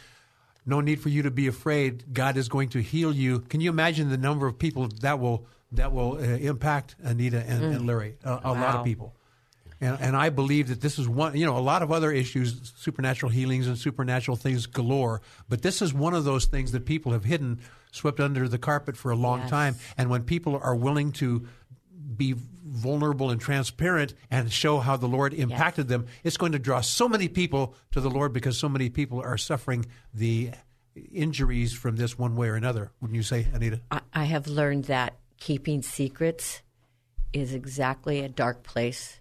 no 0.65 0.81
need 0.81 0.99
for 1.01 1.09
you 1.09 1.23
to 1.23 1.31
be 1.31 1.47
afraid. 1.47 2.13
God 2.13 2.37
is 2.37 2.49
going 2.49 2.69
to 2.69 2.81
heal 2.81 3.13
you. 3.13 3.39
Can 3.39 3.61
you 3.61 3.69
imagine 3.69 4.09
the 4.09 4.17
number 4.17 4.45
of 4.45 4.59
people 4.59 4.87
that 5.01 5.19
will 5.19 5.47
that 5.71 5.91
will 5.91 6.13
uh, 6.13 6.21
impact 6.21 6.95
Anita 7.03 7.43
and, 7.45 7.63
and 7.63 7.87
Larry? 7.87 8.17
A, 8.23 8.39
a 8.43 8.53
lot 8.53 8.75
of 8.75 8.85
people. 8.85 9.15
And, 9.81 9.97
and 10.01 10.15
I 10.15 10.29
believe 10.29 10.67
that 10.67 10.81
this 10.81 10.99
is 10.99 11.07
one, 11.07 11.37
you 11.37 11.45
know, 11.45 11.57
a 11.57 11.59
lot 11.59 11.81
of 11.81 11.91
other 11.91 12.11
issues, 12.11 12.73
supernatural 12.75 13.31
healings 13.31 13.65
and 13.67 13.77
supernatural 13.77 14.35
things 14.35 14.65
galore. 14.65 15.21
But 15.47 15.61
this 15.61 15.81
is 15.81 15.93
one 15.93 16.13
of 16.13 16.25
those 16.25 16.45
things 16.45 16.73
that 16.73 16.85
people 16.85 17.13
have 17.13 17.23
hidden, 17.23 17.61
swept 17.91 18.19
under 18.19 18.47
the 18.47 18.57
carpet 18.57 18.95
for 18.97 19.11
a 19.11 19.15
long 19.15 19.39
Yes. 19.39 19.49
time. 19.49 19.75
And 19.97 20.09
when 20.09 20.23
people 20.23 20.59
are 20.61 20.75
willing 20.75 21.11
to 21.13 21.47
be 22.15 22.35
vulnerable 22.65 23.29
and 23.29 23.39
transparent 23.41 24.13
and 24.29 24.51
show 24.51 24.79
how 24.79 24.97
the 24.97 25.07
Lord 25.07 25.33
impacted 25.33 25.87
them, 25.87 26.05
it's 26.23 26.37
going 26.37 26.51
to 26.51 26.59
draw 26.59 26.81
so 26.81 27.07
many 27.09 27.27
people 27.27 27.75
to 27.91 28.01
the 28.01 28.09
Lord 28.09 28.33
because 28.33 28.57
so 28.57 28.69
many 28.69 28.89
people 28.89 29.21
are 29.21 29.37
suffering 29.37 29.85
the 30.13 30.51
injuries 31.13 31.73
from 31.73 31.95
this 31.95 32.17
one 32.17 32.35
way 32.35 32.47
or 32.49 32.55
another. 32.55 32.91
Wouldn't 33.01 33.15
you 33.15 33.23
say, 33.23 33.47
Anita? 33.53 33.81
I, 33.89 34.01
I 34.13 34.23
have 34.25 34.47
learned 34.47 34.85
that 34.85 35.17
keeping 35.39 35.81
secrets 35.81 36.61
is 37.31 37.53
exactly 37.53 38.19
a 38.21 38.29
dark 38.29 38.63
place 38.63 39.18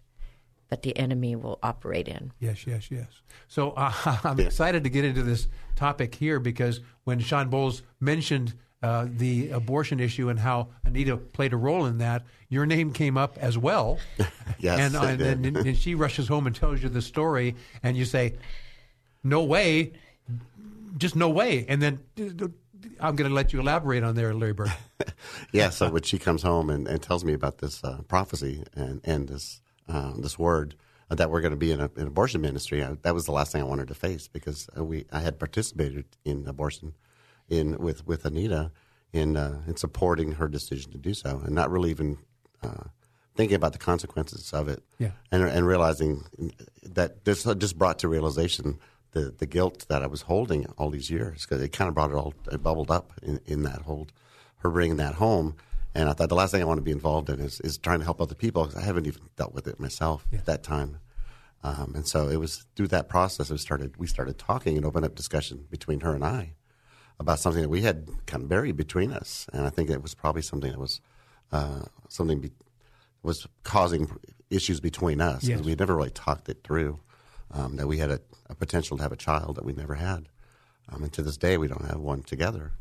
that 0.68 0.82
the 0.82 0.96
enemy 0.96 1.34
will 1.36 1.58
operate 1.62 2.08
in. 2.08 2.32
Yes, 2.38 2.66
yes, 2.66 2.90
yes. 2.90 3.06
So 3.48 3.72
uh, 3.72 3.92
I'm 4.24 4.40
excited 4.40 4.84
to 4.84 4.90
get 4.90 5.04
into 5.04 5.22
this 5.22 5.48
topic 5.76 6.14
here 6.14 6.40
because 6.40 6.80
when 7.04 7.20
Shawn 7.20 7.50
Bolz 7.50 7.82
mentioned 8.00 8.54
uh, 8.82 9.06
the 9.08 9.50
abortion 9.50 9.98
issue 9.98 10.28
and 10.28 10.38
how 10.38 10.68
Anita 10.84 11.16
played 11.16 11.52
a 11.52 11.56
role 11.56 11.86
in 11.86 11.98
that, 11.98 12.24
your 12.48 12.64
name 12.66 12.92
came 12.92 13.16
up 13.16 13.36
as 13.38 13.58
well. 13.58 13.98
Yes, 14.60 14.80
and, 14.80 14.96
uh, 14.96 15.06
it 15.06 15.20
and, 15.20 15.44
then 15.44 15.56
and 15.68 15.78
she 15.78 15.94
rushes 15.94 16.26
home 16.26 16.48
and 16.48 16.56
tells 16.56 16.82
you 16.82 16.88
the 16.88 17.00
story, 17.00 17.54
and 17.84 17.96
you 17.96 18.04
say, 18.04 18.34
"No 19.22 19.44
way, 19.44 19.92
just 20.96 21.14
no 21.14 21.28
way." 21.28 21.64
And 21.68 21.80
then 21.80 22.00
I'm 22.98 23.14
going 23.14 23.28
to 23.28 23.34
let 23.34 23.52
you 23.52 23.60
elaborate 23.60 24.02
on 24.02 24.16
there, 24.16 24.34
Larry 24.34 24.54
Bird. 24.54 24.72
yeah, 25.52 25.70
so 25.70 25.90
when 25.90 26.02
she 26.02 26.18
comes 26.18 26.42
home 26.42 26.70
and, 26.70 26.88
and 26.88 27.00
tells 27.00 27.24
me 27.24 27.34
about 27.34 27.58
this 27.58 27.84
uh, 27.84 28.00
prophecy 28.08 28.64
and, 28.74 29.00
and 29.04 29.28
this 29.28 29.60
uh, 29.88 30.12
this 30.18 30.38
word 30.38 30.74
uh, 31.10 31.14
that 31.14 31.30
we're 31.30 31.40
going 31.40 31.52
to 31.52 31.56
be 31.58 31.72
in 31.72 31.80
a, 31.80 31.90
an 31.96 32.06
abortion 32.06 32.40
ministry, 32.40 32.82
I, 32.84 32.96
that 33.02 33.14
was 33.14 33.24
the 33.24 33.32
last 33.32 33.52
thing 33.52 33.62
I 33.62 33.64
wanted 33.64 33.88
to 33.88 33.94
face 33.94 34.28
because 34.28 34.68
uh, 34.76 34.84
we 34.84 35.06
I 35.12 35.20
had 35.20 35.38
participated 35.38 36.04
in 36.24 36.46
abortion 36.46 36.94
in 37.48 37.78
with 37.78 38.06
with 38.06 38.24
Anita 38.24 38.70
in 39.12 39.36
uh, 39.36 39.62
in 39.66 39.76
supporting 39.76 40.32
her 40.32 40.48
decision 40.48 40.92
to 40.92 40.98
do 40.98 41.14
so, 41.14 41.40
and 41.44 41.54
not 41.54 41.70
really 41.70 41.90
even 41.90 42.18
uh, 42.62 42.84
thinking 43.36 43.56
about 43.56 43.72
the 43.72 43.78
consequences 43.78 44.52
of 44.52 44.68
it, 44.68 44.82
Yeah. 44.98 45.12
and 45.32 45.42
and 45.42 45.66
realizing 45.66 46.24
that 46.82 47.24
this 47.24 47.44
just 47.44 47.78
brought 47.78 47.98
to 48.00 48.08
realization. 48.08 48.78
The, 49.12 49.30
the 49.38 49.46
guilt 49.46 49.86
that 49.88 50.02
I 50.02 50.06
was 50.06 50.20
holding 50.20 50.66
all 50.76 50.90
these 50.90 51.08
years 51.10 51.46
because 51.46 51.62
it 51.62 51.72
kind 51.72 51.88
of 51.88 51.94
brought 51.94 52.10
it 52.10 52.14
all 52.14 52.34
it 52.52 52.62
bubbled 52.62 52.90
up 52.90 53.14
in, 53.22 53.40
in 53.46 53.62
that 53.62 53.80
hold 53.82 54.12
her 54.58 54.68
bringing 54.68 54.98
that 54.98 55.14
home. 55.14 55.56
And 55.94 56.08
I 56.08 56.12
thought 56.12 56.28
the 56.28 56.34
last 56.34 56.50
thing 56.52 56.62
I 56.62 56.66
want 56.66 56.78
to 56.78 56.82
be 56.82 56.90
involved 56.92 57.28
in 57.30 57.40
is, 57.40 57.60
is 57.60 57.78
trying 57.78 57.98
to 57.98 58.04
help 58.04 58.20
other 58.20 58.34
people 58.34 58.64
because 58.64 58.80
I 58.80 58.84
haven't 58.84 59.06
even 59.06 59.22
dealt 59.36 59.54
with 59.54 59.66
it 59.66 59.80
myself 59.80 60.26
at 60.32 60.44
that 60.46 60.62
time. 60.62 60.98
Um, 61.64 61.92
and 61.96 62.06
so 62.06 62.28
it 62.28 62.36
was 62.36 62.66
through 62.76 62.88
that 62.88 63.08
process 63.08 63.50
we 63.50 63.58
started 63.58 63.96
we 63.96 64.06
started 64.06 64.38
talking 64.38 64.76
and 64.76 64.86
opened 64.86 65.04
up 65.04 65.16
discussion 65.16 65.66
between 65.70 66.00
her 66.00 66.14
and 66.14 66.24
I 66.24 66.54
about 67.18 67.40
something 67.40 67.62
that 67.62 67.68
we 67.68 67.82
had 67.82 68.06
kind 68.26 68.44
of 68.44 68.48
buried 68.48 68.76
between 68.76 69.12
us. 69.12 69.48
And 69.52 69.66
I 69.66 69.70
think 69.70 69.90
it 69.90 70.00
was 70.02 70.14
probably 70.14 70.42
something 70.42 70.70
that 70.70 70.78
was 70.78 71.00
uh, 71.50 71.82
something 72.08 72.38
be, 72.38 72.52
was 73.24 73.48
causing 73.64 74.08
issues 74.50 74.78
between 74.78 75.20
us 75.20 75.40
because 75.40 75.48
Yes. 75.60 75.64
we 75.64 75.72
had 75.72 75.80
never 75.80 75.96
really 75.96 76.10
talked 76.10 76.48
it 76.48 76.58
through. 76.62 77.00
Um, 77.50 77.76
that 77.76 77.86
we 77.86 77.96
had 77.96 78.10
a, 78.10 78.20
a 78.50 78.54
potential 78.54 78.98
to 78.98 79.02
have 79.02 79.10
a 79.10 79.16
child 79.16 79.56
that 79.56 79.64
we 79.64 79.72
never 79.72 79.94
had, 79.94 80.28
um, 80.90 81.02
and 81.02 81.10
to 81.14 81.22
this 81.22 81.38
day 81.38 81.56
we 81.56 81.66
don't 81.66 81.86
have 81.86 81.98
one 81.98 82.22
together. 82.22 82.72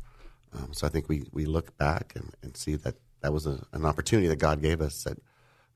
Um, 0.52 0.72
so 0.72 0.86
I 0.86 0.90
think 0.90 1.08
we, 1.08 1.24
we 1.32 1.44
look 1.44 1.76
back 1.76 2.12
and, 2.16 2.34
and 2.42 2.56
see 2.56 2.74
that 2.76 2.94
that 3.20 3.32
was 3.32 3.46
a, 3.46 3.64
an 3.72 3.84
opportunity 3.84 4.28
that 4.28 4.38
God 4.38 4.62
gave 4.62 4.80
us 4.80 5.04
that 5.04 5.18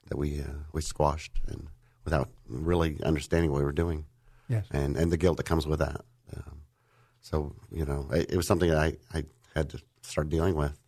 that 0.08 0.16
we 0.18 0.40
uh, 0.40 0.46
we 0.72 0.80
squashed 0.82 1.40
and 1.46 1.68
without 2.04 2.28
really 2.48 2.98
understanding 3.04 3.50
what 3.52 3.58
we 3.58 3.64
were 3.64 3.72
doing, 3.72 4.04
Yes. 4.48 4.66
and 4.70 4.96
and 4.96 5.10
the 5.12 5.16
guilt 5.16 5.36
that 5.36 5.46
comes 5.46 5.66
with 5.66 5.78
that. 5.80 6.00
Um, 6.36 6.60
so 7.20 7.54
you 7.70 7.84
know, 7.84 8.08
it, 8.12 8.30
it 8.32 8.36
was 8.36 8.46
something 8.46 8.70
that 8.70 8.78
I, 8.78 8.96
I 9.18 9.24
had 9.54 9.68
to 9.70 9.78
start 10.02 10.28
dealing 10.28 10.54
with, 10.54 10.78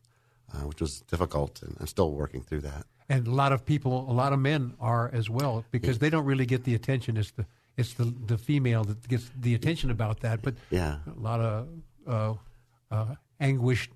uh, 0.52 0.66
which 0.66 0.80
was 0.80 1.00
difficult, 1.02 1.62
and 1.62 1.76
I'm 1.80 1.86
still 1.86 2.12
working 2.12 2.42
through 2.42 2.62
that. 2.62 2.86
and 3.08 3.26
a 3.26 3.30
lot 3.30 3.52
of 3.52 3.64
people, 3.64 4.10
a 4.10 4.12
lot 4.12 4.32
of 4.32 4.38
men 4.38 4.72
are 4.80 5.10
as 5.12 5.28
well 5.28 5.64
because 5.70 5.98
they 5.98 6.10
don't 6.10 6.24
really 6.24 6.46
get 6.46 6.64
the 6.64 6.74
attention. 6.74 7.16
It's 7.16 7.30
the 7.32 7.44
it's 7.76 7.94
the 7.94 8.12
the 8.26 8.38
female 8.38 8.84
that 8.84 9.06
gets 9.08 9.30
the 9.40 9.54
attention 9.54 9.90
about 9.90 10.20
that. 10.20 10.40
But 10.42 10.54
Yeah. 10.70 10.96
a 11.06 11.20
lot 11.20 11.40
of 11.40 11.68
uh, 12.06 12.34
uh, 12.90 13.14
anguished 13.40 13.90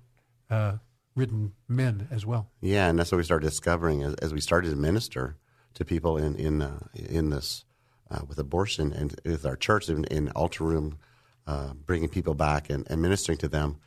uh, 0.49 0.77
ridden 1.15 1.53
men 1.67 2.07
as 2.11 2.25
well. 2.25 2.49
Yeah, 2.61 2.87
and 2.89 2.97
that's 2.99 3.11
what 3.11 3.17
we 3.17 3.23
started 3.23 3.47
discovering 3.47 4.03
as, 4.03 4.13
as 4.15 4.33
we 4.33 4.41
started 4.41 4.69
to 4.69 4.75
minister 4.75 5.37
to 5.75 5.85
people 5.85 6.17
in 6.17 6.35
in 6.35 6.61
uh, 6.61 6.79
in 6.93 7.29
this 7.29 7.65
uh, 8.11 8.21
with 8.27 8.39
abortion 8.39 8.91
and 8.93 9.19
with 9.25 9.45
our 9.45 9.55
church 9.55 9.89
in, 9.89 10.03
in 10.05 10.29
altar 10.31 10.63
room, 10.63 10.97
uh, 11.47 11.73
bringing 11.73 12.09
people 12.09 12.33
back 12.33 12.69
and, 12.69 12.85
and 12.89 13.01
ministering 13.01 13.37
to 13.39 13.47
them. 13.47 13.77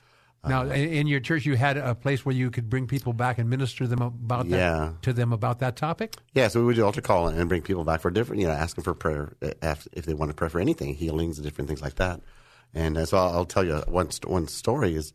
Now, 0.44 0.64
in, 0.64 1.06
your 1.06 1.20
church, 1.20 1.46
you 1.46 1.54
had 1.54 1.76
a 1.76 1.94
place 1.94 2.26
where 2.26 2.34
you 2.34 2.50
could 2.50 2.68
bring 2.68 2.88
people 2.88 3.12
back 3.12 3.38
and 3.38 3.48
minister 3.48 3.86
them 3.86 4.02
about 4.02 4.48
that 4.48 4.56
Yeah. 4.56 4.92
to 5.02 5.12
them 5.12 5.32
about 5.32 5.60
that 5.60 5.76
topic. 5.76 6.16
Yeah, 6.34 6.48
so 6.48 6.58
we 6.58 6.66
would 6.66 6.74
do 6.74 6.84
altar 6.84 7.00
call 7.00 7.28
and 7.28 7.48
bring 7.48 7.62
people 7.62 7.84
back 7.84 8.00
for 8.00 8.10
different, 8.10 8.42
you 8.42 8.48
know, 8.48 8.52
asking 8.52 8.82
for 8.82 8.92
prayer 8.92 9.36
uh, 9.40 9.76
if 9.92 10.04
they 10.04 10.14
want 10.14 10.30
to 10.30 10.34
pray 10.34 10.48
for 10.48 10.58
anything, 10.58 10.94
healings 10.94 11.38
and 11.38 11.44
different 11.44 11.68
things 11.68 11.80
like 11.80 11.94
that. 11.96 12.22
And 12.74 12.98
uh, 12.98 13.06
so 13.06 13.18
I'll, 13.18 13.28
I'll 13.28 13.44
tell 13.44 13.64
you 13.64 13.76
one 13.86 14.08
one 14.26 14.48
story 14.48 14.96
is, 14.96 15.12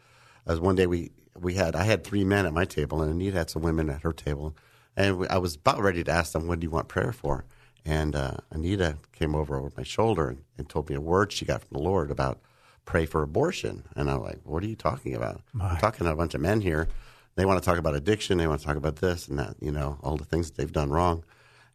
as 0.47 0.59
one 0.59 0.75
day 0.75 0.87
we 0.87 1.11
we 1.39 1.53
had 1.53 1.75
I 1.75 1.83
had 1.83 2.03
three 2.03 2.23
men 2.23 2.45
at 2.45 2.53
my 2.53 2.65
table 2.65 3.01
and 3.01 3.11
Anita 3.11 3.37
had 3.37 3.49
some 3.49 3.61
women 3.61 3.89
at 3.89 4.01
her 4.01 4.13
table, 4.13 4.55
and 4.95 5.19
we, 5.19 5.27
I 5.27 5.37
was 5.37 5.55
about 5.55 5.81
ready 5.81 6.03
to 6.03 6.11
ask 6.11 6.31
them, 6.31 6.47
"What 6.47 6.59
do 6.59 6.65
you 6.65 6.71
want 6.71 6.87
prayer 6.87 7.11
for?" 7.11 7.45
And 7.85 8.15
uh, 8.15 8.37
Anita 8.51 8.97
came 9.13 9.35
over 9.35 9.57
over 9.57 9.71
my 9.77 9.83
shoulder 9.83 10.29
and, 10.29 10.43
and 10.57 10.67
told 10.67 10.89
me 10.89 10.95
a 10.95 11.01
word 11.01 11.31
she 11.31 11.45
got 11.45 11.63
from 11.63 11.77
the 11.77 11.83
Lord 11.83 12.11
about 12.11 12.39
pray 12.85 13.05
for 13.05 13.21
abortion, 13.21 13.83
and 13.95 14.09
I'm 14.09 14.21
like, 14.21 14.39
"What 14.43 14.63
are 14.63 14.67
you 14.67 14.75
talking 14.75 15.13
about?" 15.13 15.41
I'm 15.73 15.77
talking 15.77 16.05
to 16.05 16.11
a 16.11 16.15
bunch 16.15 16.33
of 16.33 16.41
men 16.41 16.61
here. 16.61 16.87
They 17.35 17.45
want 17.45 17.61
to 17.61 17.65
talk 17.65 17.77
about 17.77 17.95
addiction. 17.95 18.39
They 18.39 18.47
want 18.47 18.61
to 18.61 18.65
talk 18.65 18.77
about 18.77 18.97
this 18.97 19.27
and 19.27 19.37
that. 19.37 19.55
You 19.61 19.71
know, 19.71 19.99
all 20.01 20.17
the 20.17 20.25
things 20.25 20.49
that 20.49 20.57
they've 20.57 20.71
done 20.71 20.89
wrong. 20.89 21.23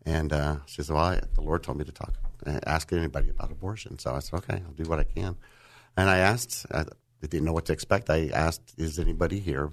And 0.04 0.32
uh, 0.32 0.56
she 0.66 0.82
said, 0.82 0.94
"Well, 0.94 1.04
I, 1.04 1.20
the 1.34 1.42
Lord 1.42 1.62
told 1.62 1.78
me 1.78 1.84
to 1.84 1.92
talk, 1.92 2.14
uh, 2.46 2.58
ask 2.66 2.92
anybody 2.92 3.30
about 3.30 3.52
abortion." 3.52 3.98
So 3.98 4.14
I 4.14 4.18
said, 4.18 4.38
"Okay, 4.38 4.62
I'll 4.66 4.72
do 4.72 4.88
what 4.90 4.98
I 4.98 5.04
can." 5.04 5.36
And 5.96 6.08
I 6.08 6.18
asked, 6.18 6.66
I 6.72 6.86
didn't 7.28 7.44
know 7.44 7.52
what 7.52 7.66
to 7.66 7.72
expect. 7.72 8.10
I 8.10 8.28
asked, 8.28 8.74
"Is 8.76 8.98
anybody 8.98 9.38
here?" 9.38 9.70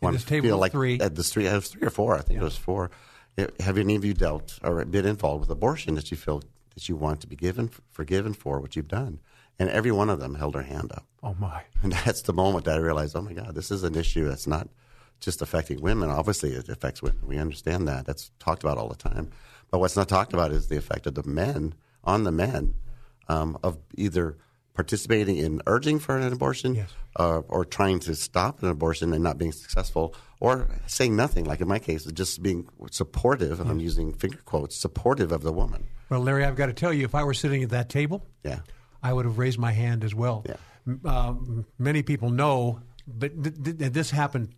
this 0.00 0.24
table 0.24 0.48
feel 0.48 0.58
like 0.58 0.72
three. 0.72 0.98
At 1.00 1.14
this 1.14 1.30
three, 1.32 1.46
it 1.46 1.54
was 1.54 1.68
three 1.68 1.86
or 1.86 1.90
four. 1.90 2.16
I 2.16 2.22
think 2.22 2.40
it 2.40 2.42
was 2.42 2.56
four. 2.56 2.90
Uh, 3.38 3.46
Have 3.60 3.78
any 3.78 3.96
of 3.96 4.04
you 4.04 4.14
dealt 4.14 4.58
or 4.62 4.84
been 4.84 5.06
involved 5.06 5.40
with 5.40 5.50
abortion 5.50 5.94
that 5.94 6.10
you 6.10 6.16
feel 6.16 6.42
that 6.74 6.88
you 6.88 6.96
want 6.96 7.20
to 7.20 7.26
be 7.26 7.36
given 7.36 7.70
forgiven 7.90 8.32
for 8.32 8.60
what 8.60 8.76
you've 8.76 8.88
done? 8.88 9.20
And 9.58 9.68
every 9.68 9.92
one 9.92 10.08
of 10.08 10.20
them 10.20 10.36
held 10.36 10.54
their 10.54 10.62
hand 10.62 10.90
up. 10.92 11.06
Oh 11.22 11.34
my! 11.38 11.62
And 11.82 11.92
that's 12.04 12.22
the 12.22 12.32
moment 12.32 12.64
that 12.64 12.76
I 12.76 12.80
realized, 12.80 13.14
oh 13.14 13.22
my 13.22 13.34
God, 13.34 13.54
this 13.54 13.70
is 13.70 13.82
an 13.84 13.94
issue 13.94 14.26
that's 14.28 14.46
not 14.46 14.68
just 15.20 15.42
affecting 15.42 15.80
women. 15.80 16.08
Obviously, 16.08 16.52
it 16.52 16.68
affects 16.68 17.02
women. 17.02 17.26
We 17.26 17.36
understand 17.36 17.86
that. 17.88 18.06
That's 18.06 18.30
talked 18.38 18.64
about 18.64 18.78
all 18.78 18.88
the 18.88 18.96
time. 18.96 19.30
But 19.70 19.78
what's 19.78 19.96
not 19.96 20.08
talked 20.08 20.32
about 20.32 20.50
is 20.50 20.68
the 20.68 20.76
effect 20.78 21.06
of 21.06 21.14
the 21.14 21.22
men 21.22 21.74
on 22.02 22.24
the 22.24 22.32
men 22.32 22.74
um, 23.28 23.58
of 23.62 23.78
either 23.96 24.38
participating 24.74 25.36
in 25.36 25.60
urging 25.66 25.98
for 25.98 26.16
an 26.16 26.32
abortion 26.32 26.74
Yes. 26.76 26.90
uh, 27.16 27.38
or 27.48 27.64
trying 27.64 27.98
to 28.00 28.14
stop 28.14 28.62
an 28.62 28.68
abortion 28.70 29.12
and 29.12 29.22
not 29.22 29.36
being 29.38 29.52
successful 29.52 30.14
or 30.40 30.68
saying 30.86 31.14
nothing, 31.16 31.44
like 31.44 31.60
in 31.60 31.68
my 31.68 31.78
case, 31.78 32.04
just 32.06 32.42
being 32.42 32.66
supportive, 32.90 33.60
and 33.60 33.70
I'm 33.70 33.80
using 33.80 34.14
finger 34.14 34.38
quotes, 34.44 34.76
supportive 34.76 35.32
of 35.32 35.42
the 35.42 35.52
woman. 35.52 35.86
Well, 36.08 36.20
Larry, 36.20 36.44
I've 36.44 36.56
got 36.56 36.66
to 36.66 36.72
tell 36.72 36.92
you, 36.92 37.04
if 37.04 37.14
I 37.14 37.24
were 37.24 37.34
sitting 37.34 37.62
at 37.62 37.70
that 37.70 37.88
table, 37.88 38.26
Yeah. 38.44 38.60
I 39.02 39.12
would 39.12 39.24
have 39.24 39.38
raised 39.38 39.58
my 39.58 39.72
hand 39.72 40.04
as 40.04 40.14
well. 40.14 40.44
Yeah. 40.48 40.56
Um, 41.04 41.66
many 41.78 42.02
people 42.02 42.30
know, 42.30 42.80
but 43.06 43.42
th- 43.42 43.78
th- 43.78 43.92
this 43.92 44.10
happened 44.10 44.54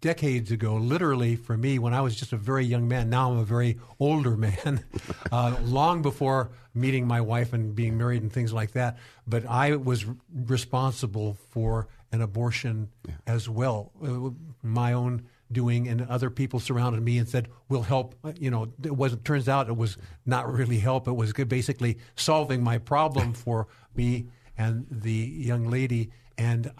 decades 0.00 0.50
ago, 0.50 0.74
literally 0.76 1.36
for 1.36 1.56
me, 1.56 1.78
when 1.78 1.92
I 1.94 2.00
was 2.00 2.14
just 2.16 2.32
a 2.32 2.36
very 2.36 2.64
young 2.64 2.86
man. 2.88 3.10
Now 3.10 3.30
I'm 3.32 3.38
a 3.38 3.44
very 3.44 3.78
older 3.98 4.36
man, 4.36 4.84
uh, 5.32 5.56
long 5.62 6.02
before 6.02 6.50
meeting 6.74 7.06
my 7.06 7.20
wife 7.20 7.52
and 7.52 7.74
being 7.74 7.98
married 7.98 8.22
and 8.22 8.32
things 8.32 8.52
like 8.52 8.72
that. 8.72 8.96
But 9.26 9.46
I 9.46 9.76
was 9.76 10.06
responsible 10.32 11.36
for 11.50 11.88
an 12.12 12.22
abortion 12.22 12.88
as 13.26 13.48
well, 13.48 13.92
uh, 14.02 14.30
my 14.62 14.92
own 14.92 15.24
doing, 15.50 15.88
and 15.88 16.02
other 16.02 16.30
people 16.30 16.60
surrounded 16.60 17.02
me 17.02 17.18
and 17.18 17.28
said, 17.28 17.48
"We'll 17.68 17.82
help." 17.82 18.14
Uh, 18.22 18.32
You 18.38 18.50
know, 18.50 18.72
it 18.82 18.96
was. 18.96 19.12
It 19.14 19.24
turns 19.24 19.48
out 19.48 19.68
it 19.68 19.76
was 19.76 19.96
not 20.26 20.50
really 20.52 20.78
help. 20.78 21.08
It 21.08 21.16
was 21.16 21.32
good- 21.32 21.48
basically 21.48 21.98
solving 22.16 22.62
my 22.62 22.78
problem 22.78 23.32
for 23.44 23.66
me 23.94 24.26
and 24.56 24.86
the 24.90 25.12
young 25.12 25.68
lady. 25.68 26.10
And 26.36 26.70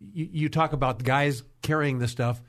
you, 0.00 0.28
you 0.32 0.48
talk 0.48 0.72
about 0.72 1.02
guys 1.02 1.42
carrying 1.62 1.98
the 1.98 2.08
stuff. 2.08 2.40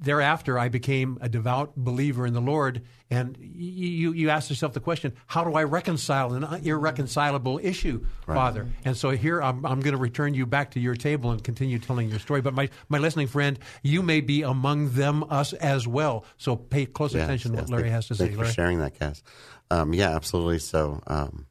Thereafter, 0.00 0.58
I 0.58 0.68
became 0.68 1.18
a 1.20 1.28
devout 1.28 1.74
believer 1.76 2.26
in 2.26 2.34
the 2.34 2.40
Lord, 2.40 2.82
and 3.10 3.36
you 3.40 4.12
you 4.12 4.28
ask 4.30 4.50
yourself 4.50 4.72
the 4.74 4.80
question: 4.80 5.14
How 5.26 5.44
do 5.44 5.54
I 5.54 5.64
reconcile 5.64 6.32
an 6.34 6.44
irreconcilable 6.64 7.60
issue, 7.62 8.04
Father? 8.26 8.68
And 8.84 8.96
so 8.96 9.10
here 9.10 9.40
I'm 9.42 9.64
I'm 9.64 9.80
going 9.80 9.92
to 9.94 10.00
return 10.00 10.34
you 10.34 10.44
back 10.46 10.72
to 10.72 10.80
your 10.80 10.94
table 10.94 11.30
and 11.30 11.42
continue 11.42 11.78
telling 11.78 12.08
your 12.10 12.18
story. 12.18 12.40
But 12.42 12.54
my 12.54 12.68
my 12.88 12.98
listening 12.98 13.26
friend, 13.28 13.58
you 13.82 14.02
may 14.02 14.20
be 14.20 14.42
among 14.42 14.90
them, 14.92 15.24
us 15.30 15.52
as 15.54 15.86
well. 15.88 16.24
So 16.36 16.56
pay 16.56 16.84
close 16.86 17.14
Yes, 17.14 17.24
attention 17.24 17.52
to 17.52 17.58
what 17.58 17.70
Larry 17.70 17.82
Thank- 17.84 17.92
has 17.94 18.08
to 18.08 18.14
thank 18.14 18.32
say. 18.32 18.36
you 18.38 18.44
for 18.44 18.50
sharing 18.50 18.80
that, 18.80 18.98
Cass. 18.98 19.22
Um, 19.70 19.94
yeah, 19.94 20.14
absolutely. 20.14 20.58
So, 20.60 21.00
um, 21.06 21.46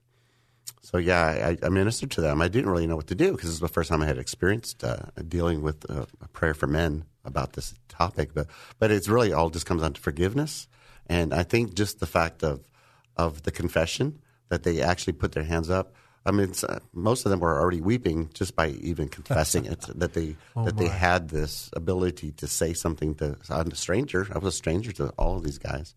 so 0.86 1.00
yeah, 1.00 1.56
I, 1.64 1.66
I 1.66 1.70
ministered 1.70 2.12
to 2.12 2.22
them. 2.22 2.44
I 2.44 2.48
didn't 2.48 2.70
really 2.70 2.86
know 2.86 2.96
what 2.96 3.08
to 3.08 3.16
do 3.16 3.32
because 3.32 3.50
this 3.50 3.56
is 3.56 3.60
the 3.60 3.68
first 3.68 3.90
time 3.90 4.04
I 4.04 4.06
had 4.06 4.20
experienced 4.20 4.84
uh, 4.84 4.98
dealing 5.28 5.64
with 5.64 5.90
uh, 5.90 6.06
a 6.22 6.28
prayer 6.28 6.54
for 6.54 6.68
men 6.68 7.06
about 7.26 7.54
this 7.54 7.74
topic. 7.90 8.36
But 8.36 8.46
but 8.78 8.92
it's 8.92 9.10
really 9.10 9.34
all 9.34 9.50
just 9.50 9.66
comes 9.66 9.82
down 9.82 9.94
to 9.94 10.02
forgiveness, 10.02 10.68
and 11.08 11.34
I 11.34 11.42
think 11.42 11.74
just 11.74 12.00
the 12.00 12.06
fact 12.06 12.44
of 12.44 12.68
of 13.18 13.42
the 13.42 13.52
confession 13.52 14.20
that 14.50 14.62
they 14.62 14.80
actually 14.80 15.14
put 15.14 15.32
their 15.32 15.44
hands 15.44 15.72
up. 15.72 15.96
I 16.24 16.30
mean, 16.30 16.54
uh, 16.70 16.80
most 16.94 17.26
of 17.26 17.32
them 17.32 17.40
were 17.40 17.60
already 17.60 17.82
weeping 17.82 18.30
just 18.36 18.56
by 18.56 18.70
even 18.70 19.10
confessing 19.10 19.66
it. 19.66 19.86
That 19.96 20.14
they 20.14 20.36
that 20.56 20.78
they 20.78 20.88
had 20.88 21.30
this 21.30 21.72
ability 21.74 22.34
to 22.34 22.48
say 22.48 22.74
something 22.74 23.16
to 23.16 23.38
I'm 23.50 23.72
a 23.72 23.76
stranger. 23.76 24.28
I 24.32 24.38
was 24.38 24.54
a 24.54 24.58
stranger 24.58 24.92
to 24.94 25.10
all 25.18 25.38
of 25.38 25.44
these 25.44 25.58
guys, 25.58 25.96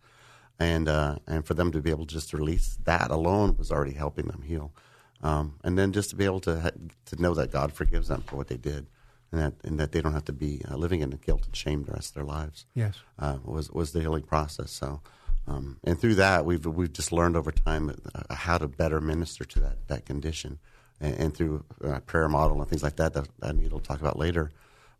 and 0.59 0.89
uh, 0.89 1.17
and 1.27 1.45
for 1.47 1.55
them 1.55 1.71
to 1.73 1.81
be 1.81 1.91
able 1.91 2.07
to 2.07 2.15
just 2.15 2.31
to 2.31 2.37
release 2.37 2.79
that 2.85 3.11
alone 3.11 3.57
was 3.57 3.71
already 3.71 3.93
helping 3.95 4.27
them 4.27 4.43
heal. 4.43 4.73
Um, 5.23 5.55
and 5.65 5.77
then 5.79 5.93
just 5.93 6.11
to 6.11 6.17
be 6.17 6.25
able 6.25 6.41
to 6.41 6.61
ha- 6.61 6.71
to 7.07 7.21
know 7.23 7.35
that 7.35 7.51
God 7.51 7.73
forgives 7.73 8.09
them 8.09 8.23
for 8.23 8.37
what 8.37 8.49
they 8.49 8.57
did, 8.57 8.87
and 9.33 9.41
that 9.41 9.55
and 9.65 9.79
that 9.81 9.93
they 9.93 10.01
don't 10.01 10.13
have 10.13 10.25
to 10.27 10.33
be 10.33 10.63
uh, 10.71 10.77
living 10.77 11.01
in 11.01 11.11
guilt 11.11 11.45
and 11.47 11.57
shame 11.57 11.83
the 11.85 11.93
rest 11.93 12.11
of 12.11 12.15
their 12.15 12.25
lives 12.25 12.67
Yes. 12.75 12.97
uh, 13.19 13.39
was 13.45 13.71
was 13.71 13.93
the 13.93 14.01
healing 14.01 14.23
process. 14.23 14.71
So, 14.71 15.01
um, 15.49 15.79
and 15.85 15.99
through 15.99 16.15
that, 16.17 16.45
we've 16.45 16.65
we've 16.67 16.93
just 16.93 17.11
learned 17.13 17.37
over 17.37 17.51
time 17.51 17.97
uh, 18.15 18.35
how 18.35 18.59
to 18.59 18.69
better 18.69 19.01
minister 19.01 19.45
to 19.45 19.61
that 19.61 19.89
that 19.89 20.05
condition, 20.07 20.59
and, 21.01 21.15
and 21.17 21.35
through 21.37 21.65
uh, 21.85 21.99
prayer 22.01 22.29
model 22.29 22.61
and 22.61 22.69
things 22.71 22.83
like 22.85 22.97
that 22.97 23.13
that, 23.15 23.29
that 23.41 23.51
Anita 23.51 23.75
will 23.75 23.81
talk 23.81 24.01
about 24.01 24.19
later. 24.19 24.51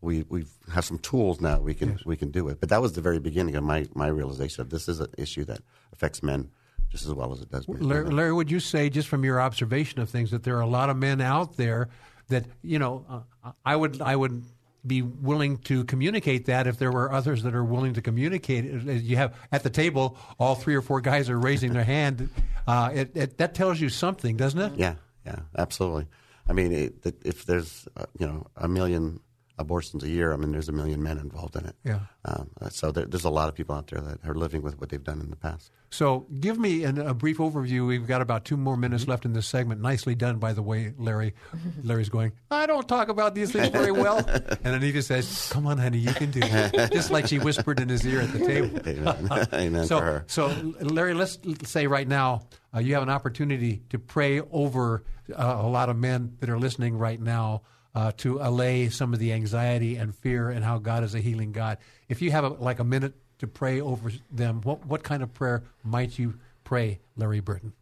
We 0.01 0.25
we 0.29 0.47
have 0.73 0.85
some 0.85 0.99
tools 0.99 1.41
now 1.41 1.59
we 1.61 1.75
can 1.75 1.99
we 2.05 2.17
can 2.17 2.31
do 2.31 2.49
it. 2.49 2.61
But 2.61 2.69
that 2.69 2.81
was 2.81 2.93
the 2.93 3.01
very 3.01 3.19
beginning 3.19 3.57
of 3.57 3.65
my 3.65 3.87
my 3.95 4.07
realization 4.07 4.61
of 4.61 4.71
this 4.71 4.89
is 4.89 5.01
an 5.01 5.13
issue 5.19 5.45
that 5.47 5.61
affects 5.93 6.23
men 6.23 6.51
just 6.91 7.05
as 7.05 7.13
well 7.13 7.33
as 7.33 7.41
it 7.41 7.51
does 7.51 7.69
men. 7.69 7.81
Larry, 7.83 8.11
Larry, 8.11 8.33
would 8.33 8.51
you 8.51 8.61
say, 8.61 8.89
just 8.89 9.09
from 9.09 9.25
your 9.25 9.41
observation 9.41 10.01
of 10.01 10.09
things, 10.09 10.31
that 10.31 10.43
there 10.43 10.57
are 10.57 10.63
a 10.63 10.67
lot 10.67 10.91
of 10.91 10.97
men 10.97 11.21
out 11.21 11.57
there 11.57 11.89
that 12.29 12.47
you 12.63 12.79
know? 12.79 13.05
Uh, 13.45 13.53
I 13.65 13.77
would, 13.77 14.01
I 14.01 14.17
would 14.17 14.45
be 14.87 15.03
willing 15.03 15.59
to 15.59 15.85
communicate 15.85 16.47
that 16.47 16.67
if 16.67 16.79
there 16.79 16.91
were 16.91 17.13
others 17.13 17.43
that 17.43 17.55
are 17.55 17.65
willing 17.65 17.95
to 17.95 18.03
communicate. 18.03 18.65
it. 18.65 19.03
You 19.03 19.17
have 19.17 19.37
at 19.53 19.63
the 19.63 19.71
table, 19.71 20.17
all 20.39 20.55
three 20.55 20.75
or 20.75 20.83
four 20.83 21.01
guys 21.01 21.29
are 21.29 21.39
raising 21.39 21.73
their 21.73 21.85
hand. 21.97 22.31
Uh, 22.67 22.91
it, 22.95 23.17
it, 23.17 23.39
that 23.39 23.55
tells 23.55 23.81
you 23.81 23.89
something, 23.89 24.37
doesn't 24.37 24.61
it? 24.61 24.73
Yeah, 24.79 24.95
yeah, 25.27 25.41
absolutely. 25.57 26.07
I 26.49 26.53
mean, 26.55 26.73
it, 26.73 27.05
if 27.25 27.45
there's 27.45 27.87
uh, 27.97 28.07
you 28.19 28.27
know 28.27 28.47
a 28.57 28.69
million 28.69 29.21
abortions 29.59 30.05
a 30.05 30.09
year, 30.09 30.33
I 30.33 30.37
mean, 30.37 30.53
there's 30.53 30.69
a 30.69 30.73
million 30.73 31.03
men 31.03 31.19
involved 31.19 31.57
in 31.57 31.67
it. 31.67 31.77
Yeah. 31.85 32.01
Um, 32.25 32.51
uh, 32.61 32.69
so 32.69 32.91
there, 32.91 33.07
there's 33.07 33.25
a 33.25 33.31
lot 33.31 33.49
of 33.49 33.55
people 33.55 33.75
out 33.75 33.89
there 33.89 34.01
that 34.01 34.25
are 34.25 34.35
living 34.35 34.63
with 34.63 34.81
what 34.81 34.91
they've 34.91 35.03
done 35.03 35.21
in 35.21 35.31
the 35.31 35.37
past. 35.37 35.73
So, 35.91 36.27
give 36.39 36.59
me 36.59 36.85
an, 36.85 36.99
a 36.99 37.15
brief 37.15 37.39
overview. 37.39 37.87
We've 37.87 38.07
got 38.07 38.21
about 38.21 38.45
two 38.45 38.59
more 38.59 38.77
minutes 38.77 39.09
left 39.09 39.25
in 39.25 39.33
this 39.33 39.47
segment. 39.47 39.81
Nicely 39.81 40.15
done, 40.15 40.39
by 40.39 40.53
the 40.53 40.61
way, 40.63 40.93
Larry. 40.99 41.35
Larry's 41.83 42.11
going, 42.11 42.33
I 42.51 42.67
don't 42.67 42.87
talk 42.87 43.09
about 43.09 43.35
these 43.35 43.53
things 43.53 43.69
very 43.69 43.93
well. 43.93 44.19
And 44.65 44.75
Anita 44.75 45.03
says, 45.03 45.49
Come 45.53 45.67
on, 45.67 45.79
honey, 45.79 45.99
you 45.99 46.13
can 46.13 46.31
do 46.31 46.41
it. 46.43 46.93
Just 46.93 47.11
like 47.11 47.27
she 47.27 47.39
whispered 47.39 47.81
in 47.81 47.89
his 47.89 48.05
ear 48.07 48.21
at 48.21 48.33
the 48.33 48.39
table. 48.41 48.81
Amen. 48.87 49.49
Amen 49.53 49.87
so, 49.87 49.99
for 49.99 50.05
her. 50.05 50.25
so, 50.27 50.49
Larry, 50.81 51.15
let's 51.15 51.39
say 51.65 51.87
right 51.87 52.07
now 52.07 52.43
uh, 52.75 52.81
you 52.81 52.95
have 52.95 53.03
an 53.03 53.09
opportunity 53.09 53.83
to 53.91 53.99
pray 53.99 54.41
over 54.41 55.05
uh, 55.35 55.59
a 55.61 55.69
lot 55.69 55.89
of 55.89 55.97
men 55.97 56.37
that 56.41 56.51
are 56.51 56.59
listening 56.59 56.99
right 56.99 57.21
now 57.21 57.63
uh, 57.99 58.13
to 58.17 58.39
allay 58.41 58.89
some 58.89 59.13
of 59.13 59.19
the 59.19 59.33
anxiety 59.33 59.97
and 59.97 60.15
fear 60.15 60.51
and 60.51 60.65
how 60.65 60.79
God 60.79 61.03
is 61.03 61.17
a 61.17 61.19
healing 61.19 61.51
God. 61.51 61.79
If 62.09 62.23
you 62.23 62.31
have 62.31 62.45
a, 62.45 62.49
like 62.51 62.79
a 62.79 62.85
minute 62.85 63.15
to 63.41 63.49
pray 63.49 63.81
over 63.81 64.13
them, 64.31 64.61
what, 64.63 64.87
what 64.87 65.03
kind 65.03 65.21
of 65.21 65.35
prayer 65.35 65.65
might 65.83 66.17
you 66.17 66.39
pray, 66.63 67.01
Larry 67.17 67.41
Burton? 67.41 67.73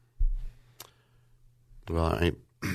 Well, 1.91 2.07
I, 2.07 2.33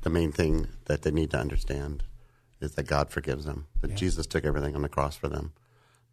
the 0.00 0.08
main 0.08 0.32
thing 0.32 0.68
that 0.86 1.02
they 1.02 1.10
need 1.10 1.32
to 1.32 1.38
understand 1.38 2.02
is 2.62 2.72
that 2.76 2.84
God 2.84 3.10
forgives 3.10 3.44
them. 3.44 3.66
That 3.82 3.94
Jesus 3.94 4.26
took 4.26 4.46
everything 4.46 4.74
on 4.74 4.80
the 4.80 4.88
cross 4.88 5.16
for 5.16 5.28
them. 5.28 5.52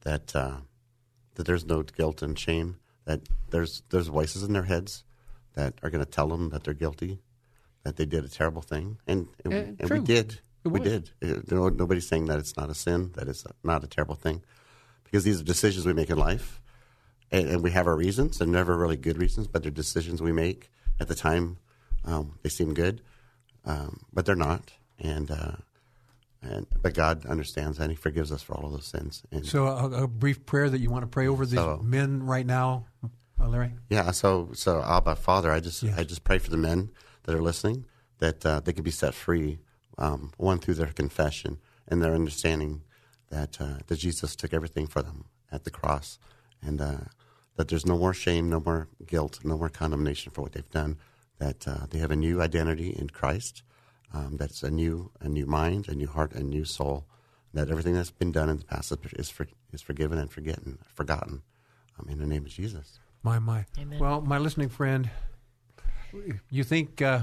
That 0.01 0.35
uh, 0.35 0.57
that 1.35 1.45
there's 1.45 1.65
no 1.65 1.83
guilt 1.83 2.21
and 2.21 2.37
shame. 2.37 2.75
That 3.05 3.21
there's 3.51 3.83
there's 3.89 4.07
voices 4.07 4.43
in 4.43 4.51
their 4.51 4.63
heads 4.63 5.05
that 5.53 5.75
are 5.81 5.89
going 5.89 6.03
to 6.03 6.11
tell 6.11 6.27
them 6.27 6.49
that 6.49 6.65
they're 6.65 6.73
guilty, 6.73 7.19
that 7.83 7.95
they 7.95 8.05
did 8.05 8.23
a 8.25 8.29
terrible 8.29 8.61
thing, 8.61 8.97
and 9.07 9.27
and, 9.45 9.53
Eh, 9.53 9.65
and 9.79 9.89
we 9.89 9.99
did. 9.99 10.39
It 10.65 10.67
we 10.69 10.79
was. 10.79 10.89
did. 10.89 11.09
Uh, 11.23 11.41
no- 11.49 11.69
nobody's 11.69 12.07
saying 12.07 12.25
that 12.25 12.37
it's 12.39 12.57
not 12.57 12.69
a 12.69 12.73
sin, 12.75 13.11
that 13.15 13.27
it's 13.27 13.45
not 13.63 13.83
a 13.83 13.87
terrible 13.87 14.15
thing, 14.15 14.41
because 15.05 15.23
these 15.23 15.39
are 15.39 15.43
decisions 15.43 15.85
we 15.85 15.93
make 15.93 16.09
in 16.09 16.17
life, 16.17 16.59
and, 17.31 17.47
and 17.47 17.63
we 17.63 17.71
have 17.71 17.87
our 17.87 17.95
reasons. 17.95 18.37
They're 18.37 18.47
never 18.47 18.75
really 18.77 18.97
good 18.97 19.17
reasons, 19.17 19.47
but 19.47 19.63
they're 19.63 19.71
decisions 19.71 20.21
we 20.21 20.31
make 20.33 20.69
at 20.99 21.07
the 21.07 21.15
time. 21.15 21.57
Um, 22.05 22.37
they 22.43 22.49
seem 22.49 22.73
good, 22.73 23.01
um, 23.65 24.01
but 24.13 24.25
they're 24.25 24.35
not. 24.35 24.73
And 24.99 25.31
uh, 25.31 25.51
and 26.41 26.65
but 26.81 26.93
God 26.93 27.25
understands 27.25 27.77
that 27.77 27.83
and 27.83 27.91
He 27.91 27.95
forgives 27.97 28.31
us 28.31 28.41
for 28.41 28.53
all 28.55 28.65
of 28.65 28.71
those 28.73 28.85
sins. 28.85 29.23
And 29.31 29.45
So, 29.45 29.65
a, 29.67 30.03
a 30.03 30.07
brief 30.07 30.45
prayer 30.45 30.69
that 30.69 30.79
you 30.79 30.89
want 30.89 31.03
to 31.03 31.07
pray 31.07 31.27
over 31.27 31.45
these 31.45 31.55
So- 31.59 31.79
men 31.83 32.23
right 32.23 32.45
now, 32.45 32.85
uh, 33.39 33.47
Larry? 33.47 33.71
Yeah, 33.89 34.11
so 34.11 34.49
so 34.53 34.81
Abba 34.83 35.15
Father, 35.15 35.51
I 35.51 35.59
just 35.61 35.83
Yes. 35.83 35.97
I 35.97 36.03
just 36.03 36.23
pray 36.25 36.37
for 36.37 36.49
the 36.49 36.57
men 36.57 36.89
that 37.29 37.37
are 37.37 37.43
listening 37.43 37.85
that 38.17 38.43
uh, 38.43 38.59
they 38.59 38.73
can 38.73 38.83
be 38.83 38.89
set 38.89 39.13
free, 39.13 39.59
um, 39.99 40.31
one 40.37 40.57
through 40.57 40.73
their 40.73 40.87
confession 40.87 41.59
and 41.87 42.01
their 42.01 42.15
understanding 42.15 42.81
that 43.29 43.61
uh, 43.61 43.77
that 43.85 43.99
Jesus 43.99 44.35
took 44.35 44.51
everything 44.51 44.87
for 44.87 45.03
them 45.03 45.25
at 45.51 45.63
the 45.63 45.69
cross, 45.69 46.17
and 46.59 46.81
uh, 46.81 46.97
that 47.55 47.67
there's 47.67 47.85
no 47.85 47.97
more 47.97 48.15
shame, 48.15 48.49
no 48.49 48.59
more 48.59 48.87
guilt, 49.05 49.39
no 49.43 49.59
more 49.59 49.69
condemnation 49.69 50.31
for 50.31 50.41
what 50.41 50.53
they've 50.53 50.71
done. 50.71 50.97
That 51.37 51.67
uh, 51.67 51.85
they 51.87 51.99
have 51.99 52.09
a 52.09 52.15
new 52.15 52.41
identity 52.41 52.89
in 52.89 53.11
Christ. 53.11 53.61
Um, 54.11 54.37
that's 54.37 54.63
a 54.63 54.71
new 54.71 55.11
a 55.21 55.29
new 55.29 55.45
mind, 55.45 55.87
a 55.87 55.93
new 55.93 56.07
heart, 56.07 56.33
a 56.33 56.41
new 56.41 56.65
soul. 56.65 57.05
That 57.53 57.69
everything 57.69 57.93
that's 57.93 58.09
been 58.09 58.31
done 58.31 58.49
in 58.49 58.57
the 58.57 58.65
past 58.65 58.91
is, 58.91 58.97
is, 59.13 59.29
for, 59.29 59.47
is 59.71 59.81
forgiven 59.83 60.17
and 60.17 60.31
forgotten, 60.31 60.79
forgotten. 60.95 61.43
Um, 61.99 62.09
in 62.09 62.17
the 62.17 62.27
name 62.27 62.45
of 62.45 62.51
Jesus. 62.51 62.99
My, 63.21 63.37
my. 63.37 63.65
Amen. 63.77 63.99
Well, 63.99 64.21
my 64.21 64.37
listening 64.37 64.69
friend, 64.69 65.09
you 66.49 66.63
think 66.63 67.01
uh, 67.01 67.21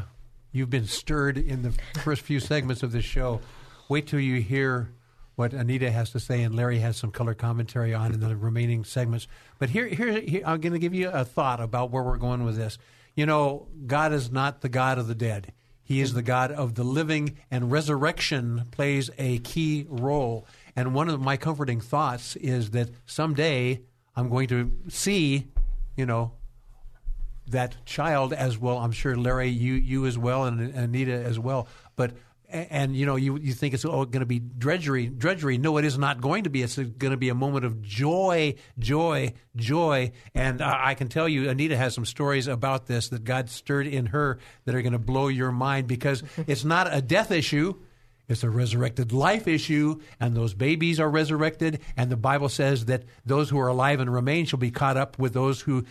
you've 0.53 0.71
been 0.71 0.87
stirred 0.87 1.39
in 1.39 1.63
the 1.63 1.73
first 2.01 2.23
few 2.23 2.41
segments 2.41 2.83
of 2.83 2.93
this 2.93 3.05
show. 3.05 3.41
Wait 3.89 4.07
till 4.07 4.21
you 4.21 4.41
hear 4.41 4.91
what 5.37 5.53
Anita 5.53 5.91
has 5.91 6.11
to 6.11 6.21
say, 6.21 6.43
and 6.43 6.55
Larry 6.55 6.79
has 6.79 6.97
some 6.97 7.11
color 7.11 7.35
commentary 7.35 7.95
on 7.95 8.13
in 8.13 8.21
the 8.21 8.37
remaining 8.37 8.85
segments. 8.85 9.29
But 9.59 9.71
here, 9.71 9.87
here, 9.87 10.21
here 10.21 10.43
I'm 10.47 10.61
going 10.61 10.73
to 10.73 10.79
give 10.79 10.95
you 10.95 11.11
a 11.11 11.25
thought 11.25 11.61
about 11.61 11.91
where 11.91 12.03
we're 12.03 12.17
going 12.17 12.45
with 12.45 12.57
this. 12.57 12.79
You 13.15 13.27
know, 13.27 13.69
God 13.87 14.13
is 14.13 14.33
not 14.33 14.63
the 14.63 14.69
God 14.69 14.99
of 14.99 15.09
the 15.09 15.15
dead. 15.15 15.53
He 15.83 16.01
is 16.01 16.15
the 16.15 16.23
God 16.23 16.51
of 16.51 16.75
the 16.75 16.83
living, 16.83 17.37
and 17.51 17.71
resurrection 17.71 18.65
plays 18.73 19.09
a 19.19 19.39
key 19.39 19.87
role. 19.89 20.47
And 20.75 20.95
one 20.95 21.09
of 21.09 21.21
my 21.21 21.37
comforting 21.37 21.81
thoughts 21.81 22.35
is 22.37 22.71
that 22.71 22.91
someday 23.07 23.83
I'm 24.17 24.29
going 24.29 24.49
to 24.49 24.73
see, 24.89 25.47
you 25.97 26.07
know, 26.07 26.33
that 27.49 27.85
child 27.87 28.33
as 28.33 28.59
well. 28.59 28.79
I'm 28.79 28.93
sure 28.93 29.17
Larry, 29.17 29.49
you 29.49 29.75
you 29.75 30.07
as 30.07 30.19
well, 30.19 30.45
and 30.45 30.75
Anita 30.75 31.13
as 31.13 31.39
well. 31.39 31.69
But 31.95 32.13
and, 32.49 32.97
you 32.97 33.07
know, 33.07 33.17
you 33.17 33.37
you 33.39 33.53
think 33.53 33.75
it's 33.75 33.85
oh, 33.85 34.05
going 34.05 34.21
to 34.21 34.27
be 34.27 34.39
drudgery, 34.39 35.09
drudgery. 35.09 35.59
No, 35.59 35.79
it 35.79 35.85
is 35.85 35.99
not 35.99 36.21
going 36.21 36.45
to 36.45 36.51
be. 36.51 36.63
It's 36.63 36.77
going 36.77 37.11
to 37.11 37.17
be 37.17 37.29
a 37.29 37.35
moment 37.35 37.65
of 37.65 37.83
joy, 37.83 38.55
joy, 38.79 39.35
joy. 39.57 40.13
And 40.35 40.63
I, 40.63 40.91
I 40.91 40.95
can 40.95 41.09
tell 41.09 41.29
you, 41.29 41.51
Anita 41.51 41.77
has 41.77 41.95
some 41.95 42.05
stories 42.05 42.47
about 42.47 42.87
this 42.87 43.09
that 43.09 43.25
God 43.25 43.51
stirred 43.51 43.87
in 43.87 44.07
her 44.07 44.39
that 44.65 44.75
are 44.75 44.83
going 44.83 44.93
to 44.93 44.99
blow 44.99 45.29
your 45.29 45.51
mind 45.51 45.89
because 45.89 46.23
it's 46.47 46.65
not 46.65 46.93
a 46.93 47.03
death 47.03 47.31
issue. 47.31 47.75
It's 48.29 48.43
a 48.43 48.51
resurrected 48.51 49.13
life 49.13 49.47
issue, 49.47 50.01
and 50.19 50.37
those 50.37 50.55
babies 50.55 50.99
are 50.99 51.09
resurrected. 51.09 51.81
And 51.97 52.11
the 52.11 52.17
Bible 52.17 52.49
says 52.49 52.87
that 52.87 53.05
those 53.25 53.51
who 53.51 53.59
are 53.59 53.69
alive 53.69 54.01
and 54.01 54.13
remain 54.13 54.47
shall 54.47 54.59
be 54.59 54.71
caught 54.71 54.97
up 54.97 55.19
with 55.19 55.33
those 55.33 55.61
who 55.61 55.85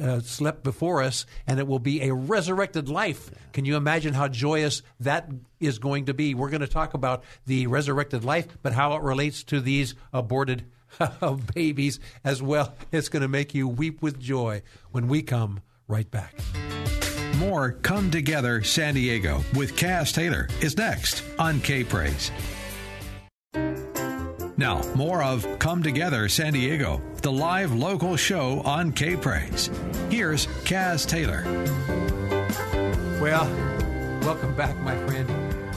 uh, 0.00 0.20
slept 0.20 0.62
before 0.62 1.02
us, 1.02 1.26
and 1.46 1.58
it 1.58 1.66
will 1.66 1.78
be 1.80 2.02
a 2.02 2.14
resurrected 2.14 2.88
life. 2.88 3.30
Can 3.52 3.64
you 3.64 3.76
imagine 3.76 4.14
how 4.14 4.28
joyous 4.28 4.82
that 5.00 5.28
is 5.58 5.78
going 5.78 6.06
to 6.06 6.14
be? 6.14 6.34
We're 6.34 6.50
going 6.50 6.60
to 6.60 6.68
talk 6.68 6.94
about 6.94 7.24
the 7.46 7.66
resurrected 7.66 8.24
life, 8.24 8.46
but 8.62 8.72
how 8.72 8.94
it 8.94 9.02
relates 9.02 9.42
to 9.44 9.60
these 9.60 9.94
aborted 10.12 10.64
babies 11.54 11.98
as 12.22 12.40
well. 12.40 12.74
It's 12.92 13.08
going 13.08 13.22
to 13.22 13.28
make 13.28 13.54
you 13.54 13.66
weep 13.66 14.00
with 14.00 14.20
joy 14.20 14.62
when 14.90 15.08
we 15.08 15.22
come 15.22 15.60
right 15.88 16.10
back. 16.10 16.34
More 17.38 17.70
Come 17.70 18.10
Together 18.10 18.64
San 18.64 18.94
Diego 18.94 19.44
with 19.54 19.76
Cass 19.76 20.10
Taylor 20.10 20.48
is 20.60 20.76
next 20.76 21.22
on 21.38 21.60
K 21.60 21.84
Praise. 21.84 22.32
Now, 24.56 24.82
more 24.96 25.22
of 25.22 25.46
Come 25.60 25.84
Together 25.84 26.28
San 26.28 26.54
Diego, 26.54 27.00
the 27.22 27.30
live 27.30 27.72
local 27.72 28.16
show 28.16 28.60
on 28.62 28.90
K 28.90 29.14
Praise. 29.14 29.70
Here's 30.10 30.48
Cass 30.64 31.06
Taylor. 31.06 31.44
Well, 33.20 33.46
welcome 34.22 34.56
back, 34.56 34.76
my 34.78 34.96
friend. 35.06 35.30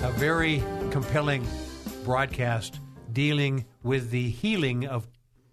A 0.04 0.12
very 0.14 0.64
compelling 0.90 1.46
broadcast 2.04 2.80
dealing 3.14 3.66
with 3.84 4.10
the 4.10 4.32
healing 4.32 4.88
of 4.88 5.08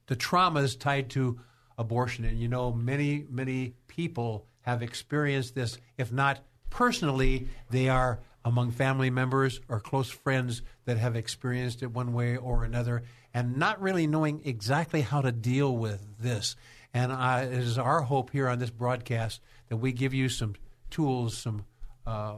the 0.07 0.17
traumas 0.17 0.79
tied 0.79 1.11
to 1.11 1.39
abortion. 1.77 2.25
And 2.25 2.41
you 2.41 2.49
know, 2.49 2.73
many, 2.73 3.27
many 3.29 3.75
people 3.89 4.47
have 4.69 4.83
experienced 4.83 5.55
this, 5.55 5.79
if 5.97 6.13
not 6.13 6.41
personally, 6.69 7.49
they 7.71 7.89
are 7.89 8.21
among 8.45 8.71
family 8.71 9.09
members 9.09 9.63
or 9.67 9.81
close 9.81 10.11
friends 10.11 10.61
that 10.85 10.99
have 10.99 11.17
experienced 11.17 11.83
it 11.83 11.91
one 11.91 12.13
way 12.13 12.37
or 12.37 12.65
another 12.65 13.03
and 13.33 13.57
not 13.57 13.81
really 13.81 14.07
knowing 14.07 14.43
exactly 14.45 15.01
how 15.01 15.23
to 15.23 15.33
deal 15.33 15.75
with 15.75 16.07
this. 16.19 16.55
And 16.93 17.11
uh, 17.11 17.41
it 17.45 17.53
is 17.55 17.79
our 17.79 18.03
hope 18.03 18.31
here 18.31 18.47
on 18.47 18.59
this 18.59 18.69
broadcast 18.69 19.41
that 19.71 19.79
we 19.79 19.93
give 19.93 20.13
you 20.13 20.29
some 20.29 20.55
tools, 20.91 21.37
some 21.39 21.65
uh, 22.07 22.35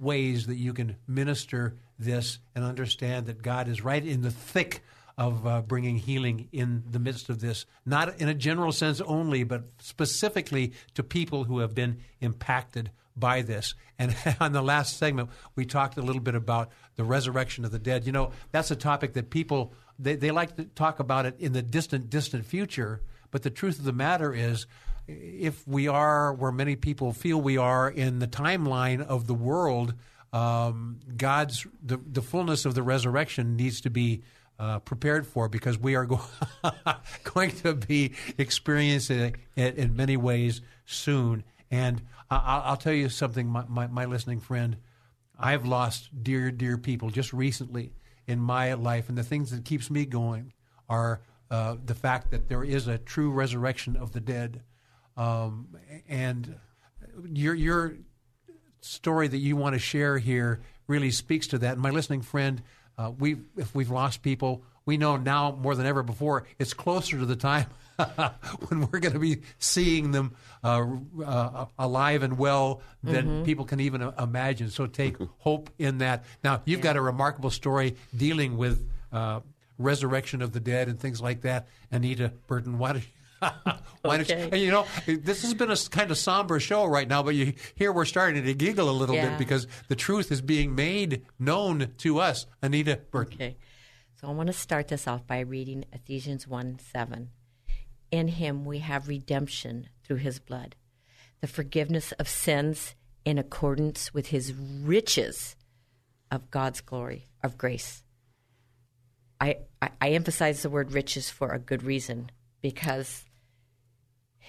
ways 0.00 0.48
that 0.48 0.56
you 0.56 0.72
can 0.72 0.96
minister 1.06 1.76
this 1.96 2.40
and 2.56 2.64
understand 2.64 3.26
that 3.26 3.40
God 3.40 3.68
is 3.68 3.84
right 3.84 4.04
in 4.04 4.22
the 4.22 4.32
thick 4.32 4.82
of 5.18 5.46
uh, 5.46 5.60
bringing 5.62 5.96
healing 5.96 6.48
in 6.52 6.84
the 6.90 7.00
midst 7.00 7.28
of 7.28 7.40
this, 7.40 7.66
not 7.84 8.20
in 8.20 8.28
a 8.28 8.34
general 8.34 8.72
sense 8.72 9.00
only, 9.00 9.42
but 9.42 9.64
specifically 9.80 10.72
to 10.94 11.02
people 11.02 11.44
who 11.44 11.58
have 11.58 11.74
been 11.74 11.98
impacted 12.20 12.90
by 13.16 13.42
this. 13.42 13.74
And 13.98 14.16
on 14.40 14.52
the 14.52 14.62
last 14.62 14.96
segment, 14.96 15.28
we 15.56 15.66
talked 15.66 15.98
a 15.98 16.02
little 16.02 16.22
bit 16.22 16.36
about 16.36 16.70
the 16.94 17.02
resurrection 17.02 17.64
of 17.64 17.72
the 17.72 17.80
dead. 17.80 18.06
You 18.06 18.12
know, 18.12 18.30
that's 18.52 18.70
a 18.70 18.76
topic 18.76 19.14
that 19.14 19.28
people 19.28 19.74
they, 19.98 20.14
they 20.14 20.30
like 20.30 20.54
to 20.56 20.64
talk 20.64 21.00
about 21.00 21.26
it 21.26 21.34
in 21.40 21.52
the 21.52 21.62
distant, 21.62 22.08
distant 22.08 22.46
future. 22.46 23.02
But 23.30 23.42
the 23.42 23.50
truth 23.50 23.80
of 23.80 23.84
the 23.84 23.92
matter 23.92 24.32
is, 24.32 24.66
if 25.08 25.66
we 25.66 25.88
are 25.88 26.32
where 26.32 26.52
many 26.52 26.76
people 26.76 27.12
feel 27.12 27.40
we 27.40 27.56
are 27.56 27.90
in 27.90 28.20
the 28.20 28.28
timeline 28.28 29.04
of 29.04 29.26
the 29.26 29.34
world, 29.34 29.94
um, 30.32 31.00
God's 31.16 31.66
the, 31.82 31.96
the 31.96 32.22
fullness 32.22 32.64
of 32.64 32.74
the 32.74 32.82
resurrection 32.82 33.56
needs 33.56 33.80
to 33.80 33.90
be 33.90 34.22
uh, 34.58 34.80
prepared 34.80 35.26
for 35.26 35.48
because 35.48 35.78
we 35.78 35.94
are 35.94 36.04
go- 36.06 36.20
going 37.24 37.50
to 37.50 37.74
be 37.74 38.14
experiencing 38.36 39.36
it 39.56 39.76
in 39.76 39.96
many 39.96 40.16
ways 40.16 40.60
soon. 40.84 41.44
And 41.70 42.02
I'll, 42.30 42.62
I'll 42.64 42.76
tell 42.76 42.92
you 42.92 43.08
something, 43.08 43.46
my, 43.46 43.64
my, 43.68 43.86
my, 43.86 44.04
listening 44.04 44.40
friend. 44.40 44.76
I've 45.38 45.66
lost 45.66 46.10
dear, 46.22 46.50
dear 46.50 46.78
people 46.78 47.10
just 47.10 47.32
recently 47.32 47.92
in 48.26 48.40
my 48.40 48.74
life, 48.74 49.08
and 49.08 49.16
the 49.16 49.22
things 49.22 49.50
that 49.52 49.64
keeps 49.64 49.90
me 49.90 50.04
going 50.04 50.52
are 50.88 51.20
uh, 51.50 51.76
the 51.84 51.94
fact 51.94 52.30
that 52.32 52.48
there 52.48 52.64
is 52.64 52.88
a 52.88 52.98
true 52.98 53.30
resurrection 53.30 53.96
of 53.96 54.12
the 54.12 54.20
dead. 54.20 54.62
Um, 55.16 55.68
and 56.08 56.56
your 57.24 57.54
your 57.54 57.94
story 58.80 59.28
that 59.28 59.38
you 59.38 59.56
want 59.56 59.74
to 59.74 59.78
share 59.78 60.18
here 60.18 60.60
really 60.86 61.10
speaks 61.10 61.46
to 61.48 61.58
that. 61.58 61.74
And 61.74 61.82
my 61.82 61.90
listening 61.90 62.22
friend, 62.22 62.62
uh, 62.98 63.12
we 63.18 63.36
if 63.56 63.74
we've 63.74 63.90
lost 63.90 64.22
people, 64.22 64.62
we 64.84 64.96
know 64.96 65.16
now 65.16 65.52
more 65.52 65.74
than 65.74 65.86
ever 65.86 66.02
before 66.02 66.44
it's 66.58 66.74
closer 66.74 67.18
to 67.18 67.24
the 67.24 67.36
time 67.36 67.66
when 68.68 68.88
we're 68.88 68.98
going 68.98 69.12
to 69.12 69.18
be 69.18 69.42
seeing 69.58 70.10
them 70.10 70.34
uh, 70.64 70.84
uh, 71.24 71.66
alive 71.78 72.22
and 72.22 72.38
well 72.38 72.82
than 73.02 73.26
mm-hmm. 73.26 73.44
people 73.44 73.64
can 73.64 73.80
even 73.80 74.02
imagine. 74.18 74.70
So 74.70 74.86
take 74.86 75.16
hope 75.38 75.70
in 75.78 75.98
that. 75.98 76.24
Now 76.42 76.62
you've 76.64 76.80
yeah. 76.80 76.84
got 76.84 76.96
a 76.96 77.00
remarkable 77.00 77.50
story 77.50 77.96
dealing 78.16 78.56
with 78.56 78.86
uh, 79.12 79.40
resurrection 79.78 80.42
of 80.42 80.52
the 80.52 80.60
dead 80.60 80.88
and 80.88 80.98
things 80.98 81.20
like 81.20 81.42
that. 81.42 81.68
Anita 81.90 82.32
Burton, 82.46 82.78
why 82.78 82.92
don't 82.92 83.02
you? 83.02 83.08
Why 84.02 84.20
okay. 84.20 84.42
you, 84.42 84.48
and 84.52 84.60
you 84.60 84.70
know, 84.70 84.86
this 85.06 85.42
has 85.42 85.54
been 85.54 85.70
a 85.70 85.76
kind 85.76 86.10
of 86.10 86.18
somber 86.18 86.58
show 86.60 86.86
right 86.86 87.06
now, 87.06 87.22
but 87.22 87.34
you 87.34 87.54
here 87.74 87.92
we're 87.92 88.04
starting 88.04 88.44
to 88.44 88.54
giggle 88.54 88.88
a 88.88 88.92
little 88.92 89.14
yeah. 89.14 89.30
bit 89.30 89.38
because 89.38 89.66
the 89.88 89.96
truth 89.96 90.32
is 90.32 90.40
being 90.40 90.74
made 90.74 91.24
known 91.38 91.92
to 91.98 92.18
us. 92.20 92.46
Anita 92.62 93.00
Burton. 93.10 93.34
Okay. 93.34 93.56
So 94.20 94.28
I 94.28 94.32
want 94.32 94.48
to 94.48 94.52
start 94.52 94.88
this 94.88 95.06
off 95.06 95.26
by 95.26 95.40
reading 95.40 95.84
Ephesians 95.92 96.48
1 96.48 96.80
7. 96.92 97.30
In 98.10 98.28
him 98.28 98.64
we 98.64 98.78
have 98.78 99.08
redemption 99.08 99.88
through 100.02 100.16
his 100.16 100.38
blood, 100.38 100.74
the 101.40 101.46
forgiveness 101.46 102.12
of 102.12 102.28
sins 102.28 102.94
in 103.24 103.38
accordance 103.38 104.12
with 104.14 104.28
his 104.28 104.52
riches 104.54 105.54
of 106.30 106.50
God's 106.50 106.80
glory, 106.80 107.26
of 107.42 107.58
grace. 107.58 108.02
I, 109.40 109.58
I, 109.80 109.90
I 110.00 110.08
emphasize 110.10 110.62
the 110.62 110.70
word 110.70 110.92
riches 110.92 111.30
for 111.30 111.50
a 111.50 111.58
good 111.58 111.82
reason 111.82 112.30
because 112.60 113.24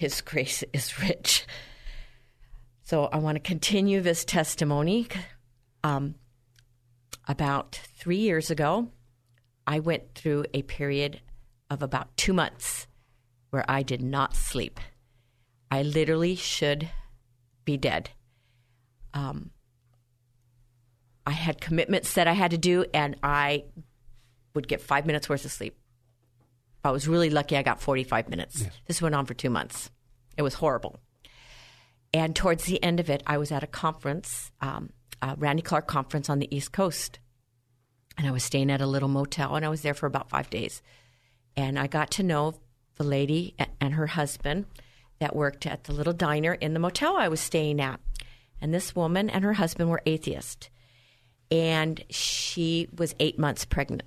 his 0.00 0.20
grace 0.22 0.64
is 0.72 0.98
rich. 0.98 1.46
So 2.82 3.04
I 3.04 3.18
want 3.18 3.36
to 3.36 3.40
continue 3.40 4.00
this 4.00 4.24
testimony. 4.24 5.06
Um, 5.84 6.14
about 7.28 7.78
three 7.96 8.16
years 8.16 8.50
ago, 8.50 8.88
I 9.66 9.78
went 9.78 10.14
through 10.14 10.46
a 10.54 10.62
period 10.62 11.20
of 11.68 11.82
about 11.82 12.16
two 12.16 12.32
months 12.32 12.86
where 13.50 13.64
I 13.68 13.82
did 13.82 14.02
not 14.02 14.34
sleep. 14.34 14.80
I 15.70 15.82
literally 15.82 16.34
should 16.34 16.88
be 17.64 17.76
dead. 17.76 18.10
Um, 19.12 19.50
I 21.26 21.32
had 21.32 21.60
commitments 21.60 22.14
that 22.14 22.26
I 22.26 22.32
had 22.32 22.50
to 22.52 22.58
do, 22.58 22.86
and 22.94 23.16
I 23.22 23.64
would 24.54 24.66
get 24.66 24.80
five 24.80 25.06
minutes 25.06 25.28
worth 25.28 25.44
of 25.44 25.52
sleep. 25.52 25.79
I 26.84 26.90
was 26.90 27.06
really 27.06 27.30
lucky 27.30 27.56
I 27.56 27.62
got 27.62 27.80
45 27.80 28.28
minutes. 28.28 28.62
Yes. 28.62 28.72
This 28.86 29.02
went 29.02 29.14
on 29.14 29.26
for 29.26 29.34
two 29.34 29.50
months. 29.50 29.90
It 30.36 30.42
was 30.42 30.54
horrible. 30.54 30.98
And 32.12 32.34
towards 32.34 32.64
the 32.64 32.82
end 32.82 33.00
of 33.00 33.10
it, 33.10 33.22
I 33.26 33.38
was 33.38 33.52
at 33.52 33.62
a 33.62 33.68
conference, 33.68 34.50
um, 34.60 34.90
a 35.22 35.34
Randy 35.36 35.62
Clark 35.62 35.86
conference 35.86 36.28
on 36.28 36.38
the 36.38 36.54
East 36.54 36.72
Coast. 36.72 37.18
And 38.18 38.26
I 38.26 38.30
was 38.32 38.42
staying 38.42 38.70
at 38.70 38.80
a 38.80 38.86
little 38.86 39.08
motel, 39.08 39.54
and 39.54 39.64
I 39.64 39.68
was 39.68 39.82
there 39.82 39.94
for 39.94 40.06
about 40.06 40.30
five 40.30 40.50
days. 40.50 40.82
And 41.56 41.78
I 41.78 41.86
got 41.86 42.10
to 42.12 42.22
know 42.22 42.54
the 42.96 43.04
lady 43.04 43.54
and 43.80 43.94
her 43.94 44.08
husband 44.08 44.66
that 45.20 45.36
worked 45.36 45.66
at 45.66 45.84
the 45.84 45.92
little 45.92 46.12
diner 46.12 46.54
in 46.54 46.74
the 46.74 46.80
motel 46.80 47.16
I 47.16 47.28
was 47.28 47.40
staying 47.40 47.80
at. 47.80 48.00
And 48.60 48.74
this 48.74 48.96
woman 48.96 49.30
and 49.30 49.44
her 49.44 49.54
husband 49.54 49.90
were 49.90 50.02
atheists. 50.04 50.68
And 51.50 52.04
she 52.10 52.88
was 52.96 53.14
eight 53.20 53.38
months 53.38 53.64
pregnant. 53.64 54.02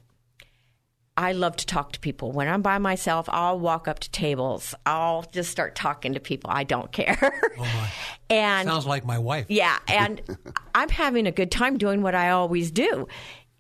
I 1.16 1.34
love 1.34 1.56
to 1.58 1.66
talk 1.66 1.92
to 1.92 2.00
people. 2.00 2.32
When 2.32 2.48
I'm 2.48 2.62
by 2.64 2.80
myself, 2.80 3.30
I'll 3.30 3.60
walk 3.60 3.88
up 3.88 4.00
to 4.00 4.10
tables. 4.10 4.74
I'll 4.86 5.24
just 5.32 5.52
start 5.52 5.76
talking 5.76 6.14
to 6.14 6.20
people. 6.20 6.50
I 6.52 6.64
don't 6.64 6.92
care. 6.92 7.40
Oh 7.60 7.92
and 8.30 8.68
sounds 8.68 8.88
like 8.88 9.06
my 9.06 9.20
wife. 9.20 9.46
Yeah, 9.50 9.78
and 9.88 10.22
I'm 10.76 10.90
having 10.90 11.28
a 11.28 11.32
good 11.32 11.52
time 11.52 11.78
doing 11.78 12.02
what 12.02 12.16
I 12.16 12.32
always 12.32 12.72
do. 12.72 13.08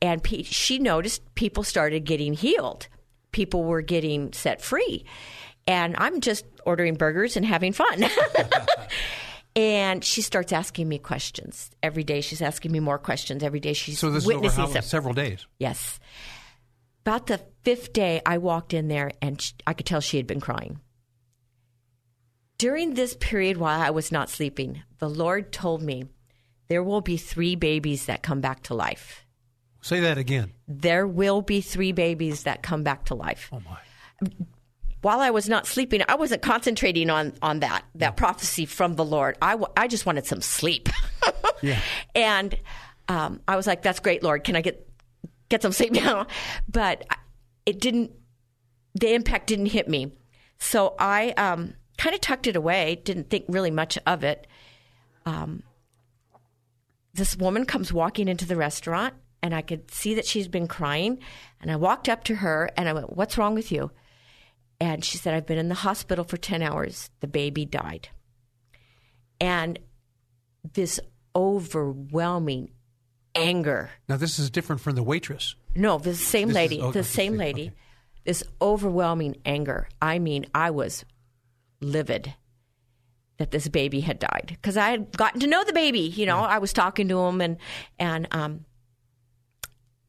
And 0.01 0.21
pe- 0.23 0.43
she 0.43 0.79
noticed 0.79 1.21
people 1.35 1.63
started 1.63 2.05
getting 2.05 2.33
healed. 2.33 2.87
People 3.31 3.63
were 3.63 3.81
getting 3.81 4.33
set 4.33 4.61
free. 4.61 5.05
And 5.65 5.95
I'm 5.97 6.19
just 6.21 6.45
ordering 6.65 6.95
burgers 6.95 7.37
and 7.37 7.45
having 7.45 7.71
fun. 7.71 8.03
and 9.55 10.03
she 10.03 10.21
starts 10.21 10.51
asking 10.51 10.89
me 10.89 10.97
questions 10.97 11.71
every 11.81 12.03
day. 12.03 12.19
She's 12.19 12.41
asking 12.41 12.71
me 12.71 12.81
more 12.81 12.97
questions 12.97 13.43
every 13.43 13.61
day. 13.61 13.73
She's 13.73 13.99
so 13.99 14.09
this 14.09 14.25
witnessing 14.25 14.63
is 14.63 14.69
over 14.69 14.79
how, 14.79 14.81
several 14.81 15.13
days. 15.13 15.45
Yes, 15.59 15.99
about 17.05 17.27
the 17.27 17.41
fifth 17.63 17.91
day, 17.91 18.21
I 18.25 18.37
walked 18.37 18.73
in 18.73 18.87
there 18.87 19.11
and 19.21 19.53
I 19.67 19.73
could 19.73 19.85
tell 19.85 19.99
she 19.99 20.17
had 20.17 20.27
been 20.27 20.39
crying. 20.39 20.79
During 22.57 22.93
this 22.93 23.17
period 23.19 23.57
while 23.57 23.81
I 23.81 23.89
was 23.89 24.09
not 24.09 24.29
sleeping, 24.29 24.83
the 24.99 25.09
Lord 25.09 25.51
told 25.51 25.81
me 25.81 26.05
there 26.69 26.81
will 26.81 27.01
be 27.01 27.17
three 27.17 27.55
babies 27.55 28.05
that 28.05 28.23
come 28.23 28.39
back 28.39 28.63
to 28.63 28.73
life. 28.73 29.25
Say 29.81 29.99
that 29.99 30.17
again. 30.17 30.53
There 30.65 31.05
will 31.05 31.41
be 31.41 31.59
three 31.59 31.91
babies 31.91 32.43
that 32.43 32.63
come 32.63 32.83
back 32.83 33.03
to 33.05 33.15
life. 33.15 33.49
Oh, 33.51 33.59
my. 33.59 34.29
While 35.01 35.19
I 35.19 35.31
was 35.31 35.49
not 35.49 35.67
sleeping, 35.67 36.01
I 36.07 36.15
wasn't 36.15 36.41
concentrating 36.41 37.09
on, 37.09 37.33
on 37.41 37.59
that, 37.59 37.83
that 37.95 38.15
prophecy 38.15 38.65
from 38.65 38.95
the 38.95 39.03
Lord. 39.03 39.37
I, 39.41 39.51
w- 39.51 39.73
I 39.75 39.89
just 39.89 40.05
wanted 40.05 40.25
some 40.25 40.39
sleep. 40.39 40.87
yeah. 41.61 41.81
And 42.15 42.57
um, 43.09 43.41
I 43.45 43.57
was 43.57 43.67
like, 43.67 43.81
that's 43.81 43.99
great, 43.99 44.23
Lord. 44.23 44.45
Can 44.45 44.55
I 44.55 44.61
get 44.61 44.87
get 45.49 45.61
some 45.61 45.71
sleep 45.71 45.91
now. 45.93 46.27
But 46.67 47.05
it 47.65 47.79
didn't, 47.79 48.11
the 48.93 49.13
impact 49.13 49.47
didn't 49.47 49.67
hit 49.67 49.87
me. 49.87 50.11
So 50.59 50.95
I 50.99 51.31
um, 51.31 51.73
kind 51.97 52.13
of 52.13 52.21
tucked 52.21 52.47
it 52.47 52.55
away, 52.55 53.01
didn't 53.03 53.29
think 53.29 53.45
really 53.47 53.71
much 53.71 53.97
of 54.05 54.23
it. 54.23 54.47
Um, 55.25 55.63
this 57.13 57.35
woman 57.35 57.65
comes 57.65 57.93
walking 57.93 58.27
into 58.27 58.45
the 58.45 58.55
restaurant, 58.55 59.13
and 59.41 59.53
I 59.53 59.61
could 59.61 59.91
see 59.91 60.15
that 60.15 60.25
she's 60.25 60.47
been 60.47 60.67
crying. 60.67 61.19
And 61.61 61.71
I 61.71 61.75
walked 61.75 62.09
up 62.09 62.23
to 62.25 62.35
her 62.35 62.69
and 62.75 62.89
I 62.89 62.93
went, 62.93 63.15
What's 63.15 63.37
wrong 63.37 63.53
with 63.53 63.71
you? 63.71 63.91
And 64.79 65.03
she 65.03 65.17
said, 65.17 65.33
I've 65.33 65.45
been 65.45 65.57
in 65.57 65.69
the 65.69 65.75
hospital 65.75 66.25
for 66.25 66.37
10 66.37 66.61
hours. 66.61 67.09
The 67.19 67.27
baby 67.27 67.65
died. 67.65 68.09
And 69.39 69.79
this 70.73 70.99
overwhelming 71.35 72.71
anger. 73.35 73.89
Now, 74.07 74.17
this 74.17 74.37
is 74.39 74.49
different 74.49 74.81
from 74.81 74.95
the 74.95 75.03
waitress. 75.03 75.55
No, 75.75 75.97
the 75.97 76.15
same 76.15 76.49
This 76.49 76.51
is- 76.53 76.55
lady, 76.55 76.81
oh, 76.81 76.91
the 76.91 77.03
same 77.03 77.35
lady. 77.37 77.67
okay. 77.67 77.73
This 78.25 78.43
overwhelming 78.61 79.35
anger. 79.45 79.89
I 80.01 80.17
mean, 80.19 80.45
I 80.55 80.69
was 80.71 81.03
livid 81.81 82.33
that 83.37 83.51
this 83.51 83.67
baby 83.67 83.99
had 84.01 84.19
died 84.19 84.45
because 84.61 84.77
I 84.77 84.91
had 84.91 85.11
gotten 85.17 85.41
to 85.41 85.47
know 85.47 85.63
the 85.65 85.73
baby. 85.73 85.99
You 86.01 86.25
know, 86.25 86.37
I 86.37 86.59
was 86.59 86.71
talking 86.71 87.07
to 87.09 87.19
him 87.19 87.41
and 87.41 87.57
and 87.99 88.27
um, 88.31 88.65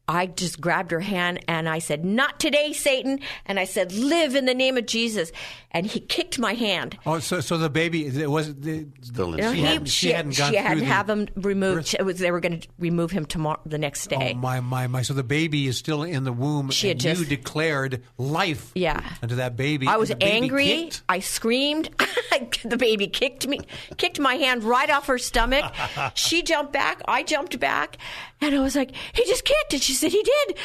I 0.07 0.27
just 0.27 0.61
grabbed 0.61 0.91
her 0.91 0.99
hand 0.99 1.43
and 1.47 1.67
I 1.67 1.79
said, 1.79 2.05
"Not 2.05 2.39
today, 2.39 2.73
Satan!" 2.73 3.19
And 3.45 3.59
I 3.59 3.65
said, 3.65 3.91
"Live 3.91 4.35
in 4.35 4.45
the 4.45 4.53
name 4.53 4.77
of 4.77 4.85
Jesus." 4.85 5.31
And 5.71 5.85
he 5.85 5.99
kicked 5.99 6.39
my 6.39 6.53
hand. 6.53 6.97
Oh, 7.05 7.19
so 7.19 7.41
so 7.41 7.57
the 7.57 7.69
baby 7.69 8.05
it 8.05 8.29
wasn't. 8.29 8.61
the, 8.61 8.85
Still 9.01 9.33
in 9.33 9.39
You 9.39 9.43
know, 9.43 9.51
she 9.53 9.57
he- 9.57 9.63
hadn't, 9.65 9.85
she 9.87 10.11
hadn't 10.11 10.37
gone 10.37 10.51
she 10.51 10.57
had 10.57 10.71
through 10.73 10.79
to 10.81 10.85
have 10.85 11.09
him 11.09 11.27
removed. 11.35 11.77
birth- 11.91 11.95
It 11.99 12.03
was 12.03 12.19
they 12.19 12.31
were 12.31 12.39
going 12.39 12.59
to 12.61 12.67
remove 12.79 13.11
him 13.11 13.25
tomorrow, 13.25 13.59
the 13.65 13.77
next 13.77 14.07
oh, 14.13 14.17
day. 14.19 14.33
Oh 14.35 14.37
my 14.37 14.59
my 14.61 14.87
my! 14.87 15.01
So 15.01 15.13
the 15.13 15.23
baby 15.23 15.67
is 15.67 15.77
still 15.77 16.03
in 16.03 16.23
the 16.23 16.31
womb, 16.31 16.69
She 16.69 16.87
had 16.89 16.97
and 16.97 17.03
you 17.03 17.25
just- 17.25 17.29
declared 17.29 18.03
life 18.17 18.71
Yeah. 18.75 19.01
unto 19.23 19.35
that 19.35 19.55
baby. 19.57 19.87
I 19.87 19.97
was 19.97 20.09
baby 20.09 20.23
angry. 20.25 20.65
kicked. 20.65 21.01
I 21.09 21.19
screamed. 21.19 21.89
the 22.63 22.77
baby 22.77 23.07
kicked 23.07 23.47
me, 23.47 23.59
kicked 23.97 24.19
my 24.19 24.35
hand 24.35 24.63
right 24.63 24.89
off 24.89 25.07
her 25.07 25.17
stomach. 25.17 25.65
she 26.13 26.43
jumped 26.43 26.71
back. 26.73 27.01
I 27.07 27.23
jumped 27.23 27.59
back, 27.59 27.97
and 28.39 28.53
I 28.55 28.59
was 28.59 28.75
like, 28.75 28.91
"He 29.13 29.25
just 29.25 29.43
kicked," 29.43 29.73
and 29.73 29.81
she 29.81 29.93
said, 29.95 30.11
"He 30.11 30.23
did." 30.23 30.57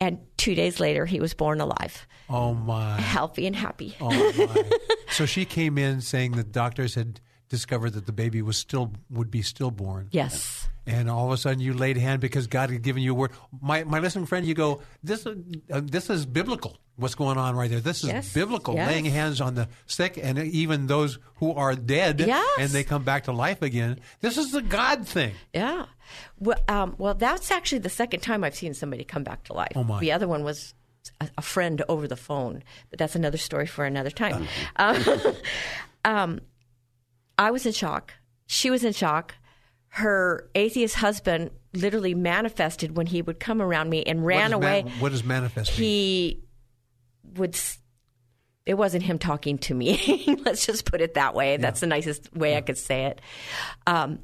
And 0.00 0.18
two 0.36 0.56
days 0.56 0.80
later, 0.80 1.06
he 1.06 1.20
was 1.20 1.32
born 1.32 1.60
alive, 1.60 2.08
Oh 2.28 2.54
my! 2.54 3.00
healthy 3.00 3.46
and 3.46 3.54
happy. 3.54 3.94
Oh 4.00 4.10
my! 4.10 4.62
so 5.10 5.26
she 5.26 5.44
came 5.44 5.78
in 5.78 6.00
saying 6.00 6.32
that 6.32 6.50
doctors 6.50 6.96
had 6.96 7.20
discovered 7.48 7.90
that 7.90 8.06
the 8.06 8.12
baby 8.12 8.42
was 8.42 8.56
still 8.56 8.92
would 9.10 9.30
be 9.30 9.42
stillborn. 9.42 10.08
Yes. 10.10 10.68
And 10.86 11.08
all 11.08 11.26
of 11.26 11.32
a 11.32 11.36
sudden, 11.36 11.60
you 11.60 11.74
laid 11.74 11.96
hand 11.96 12.20
because 12.20 12.48
God 12.48 12.70
had 12.70 12.82
given 12.82 13.02
you 13.02 13.12
a 13.12 13.14
word. 13.14 13.30
My 13.60 13.84
my 13.84 14.00
listening 14.00 14.26
friend, 14.26 14.44
you 14.44 14.54
go, 14.54 14.82
this 15.04 15.24
uh, 15.26 15.34
this 15.68 16.10
is 16.10 16.26
biblical. 16.26 16.78
What's 16.96 17.14
going 17.14 17.38
on 17.38 17.56
right 17.56 17.70
there? 17.70 17.80
This 17.80 18.04
is 18.04 18.10
Yes, 18.10 18.32
biblical. 18.34 18.74
yes. 18.74 18.86
Laying 18.88 19.06
hands 19.06 19.40
on 19.40 19.54
the 19.54 19.68
sick 19.86 20.18
and 20.22 20.38
even 20.38 20.86
those 20.88 21.18
who 21.36 21.52
are 21.54 21.74
dead, 21.74 22.20
Yes. 22.20 22.46
and 22.58 22.70
they 22.70 22.84
come 22.84 23.02
back 23.02 23.24
to 23.24 23.32
life 23.32 23.62
again. 23.62 23.98
This 24.20 24.36
is 24.36 24.52
the 24.52 24.60
God 24.62 25.06
thing. 25.08 25.32
Yeah. 25.54 25.86
Well, 26.38 26.58
um, 26.68 26.94
well, 26.98 27.14
that's 27.14 27.50
actually 27.50 27.78
the 27.78 27.88
second 27.88 28.20
time 28.20 28.44
I've 28.44 28.54
seen 28.54 28.74
somebody 28.74 29.04
come 29.04 29.24
back 29.24 29.44
to 29.44 29.54
life. 29.54 29.72
Oh, 29.74 29.84
my. 29.84 30.00
The 30.00 30.12
other 30.12 30.28
one 30.28 30.44
was 30.44 30.74
a, 31.20 31.28
a 31.38 31.42
friend 31.42 31.82
over 31.88 32.06
the 32.06 32.16
phone, 32.16 32.62
but 32.90 32.98
that's 32.98 33.14
another 33.16 33.38
story 33.38 33.66
for 33.66 33.84
another 33.86 34.10
time. 34.10 34.46
Uh-huh. 34.76 35.32
Um, 36.04 36.14
um, 36.16 36.40
I 37.38 37.50
was 37.50 37.64
in 37.64 37.72
shock. 37.72 38.12
She 38.46 38.70
was 38.70 38.84
in 38.84 38.92
shock. 38.92 39.34
Her 39.88 40.48
atheist 40.54 40.96
husband 40.96 41.50
literally 41.74 42.14
manifested 42.14 42.96
when 42.96 43.06
he 43.06 43.22
would 43.22 43.40
come 43.40 43.62
around 43.62 43.88
me 43.90 44.02
and 44.04 44.24
ran 44.24 44.50
what 44.50 44.56
away. 44.56 44.82
Man, 44.84 44.92
what 45.00 45.12
does 45.12 45.24
manifest 45.24 45.70
mean? 45.72 45.78
he 45.78 46.41
would. 47.36 47.58
It 48.64 48.74
wasn't 48.74 49.02
him 49.02 49.18
talking 49.18 49.58
to 49.58 49.74
me. 49.74 50.36
Let's 50.44 50.64
just 50.66 50.84
put 50.84 51.00
it 51.00 51.14
that 51.14 51.34
way. 51.34 51.56
That's 51.56 51.80
the 51.80 51.86
nicest 51.88 52.32
way 52.34 52.56
I 52.56 52.60
could 52.60 52.78
say 52.78 53.06
it. 53.06 53.20
Um, 53.88 54.20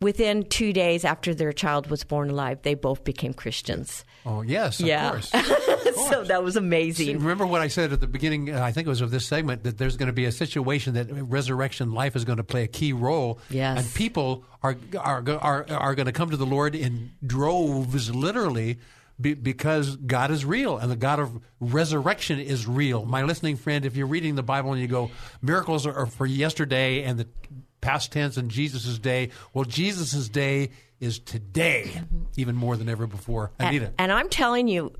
within 0.00 0.44
two 0.44 0.72
days 0.72 1.04
after 1.04 1.34
their 1.34 1.52
child 1.52 1.90
was 1.90 2.04
born 2.04 2.30
alive, 2.30 2.62
they 2.62 2.74
both 2.74 3.04
became 3.04 3.34
Christians. 3.34 4.04
Oh 4.26 4.42
yes, 4.42 4.80
of 4.80 4.86
Yeah. 4.86 5.10
course. 5.10 5.30
so 6.10 6.24
that 6.24 6.42
was 6.42 6.54
See, 6.54 6.58
amazing. 6.58 7.18
remember 7.20 7.46
what 7.46 7.60
I 7.60 7.68
said 7.68 7.92
at 7.92 8.00
the 8.00 8.06
beginning? 8.06 8.54
Uh, 8.54 8.62
I 8.62 8.72
think 8.72 8.86
it 8.86 8.90
was 8.90 9.00
of 9.00 9.10
this 9.10 9.26
segment 9.26 9.62
that 9.64 9.78
there's 9.78 9.96
going 9.96 10.08
to 10.08 10.12
be 10.12 10.24
a 10.24 10.32
situation 10.32 10.94
that 10.94 11.06
resurrection 11.10 11.92
life 11.92 12.16
is 12.16 12.24
going 12.24 12.38
to 12.38 12.44
play 12.44 12.64
a 12.64 12.68
key 12.68 12.92
role. 12.92 13.38
Yes. 13.48 13.78
and 13.84 13.94
people 13.94 14.44
are 14.62 14.76
are 14.98 15.22
are 15.40 15.66
are 15.70 15.94
going 15.94 16.06
to 16.06 16.12
come 16.12 16.30
to 16.30 16.36
the 16.36 16.46
Lord 16.46 16.74
in 16.74 17.12
droves, 17.24 18.14
literally. 18.14 18.78
Be, 19.20 19.34
because 19.34 19.96
God 19.96 20.30
is 20.30 20.44
real 20.44 20.78
and 20.78 20.90
the 20.90 20.96
God 20.96 21.18
of 21.18 21.40
resurrection 21.60 22.38
is 22.38 22.66
real. 22.66 23.04
My 23.04 23.22
listening 23.22 23.56
friend, 23.56 23.84
if 23.84 23.96
you're 23.96 24.06
reading 24.06 24.34
the 24.34 24.42
Bible 24.42 24.72
and 24.72 24.80
you 24.80 24.88
go, 24.88 25.10
miracles 25.42 25.86
are, 25.86 25.94
are 25.94 26.06
for 26.06 26.26
yesterday 26.26 27.02
and 27.02 27.18
the 27.18 27.26
past 27.80 28.12
tense 28.12 28.36
and 28.36 28.50
Jesus' 28.50 28.98
day, 28.98 29.30
well, 29.52 29.64
Jesus' 29.64 30.28
day 30.28 30.70
is 31.00 31.18
today, 31.18 31.92
mm-hmm. 31.94 32.24
even 32.36 32.54
more 32.54 32.76
than 32.76 32.88
ever 32.88 33.06
before. 33.06 33.52
Anita. 33.58 33.86
And, 33.86 33.94
and 33.98 34.12
I'm 34.12 34.28
telling 34.28 34.68
you, 34.68 34.92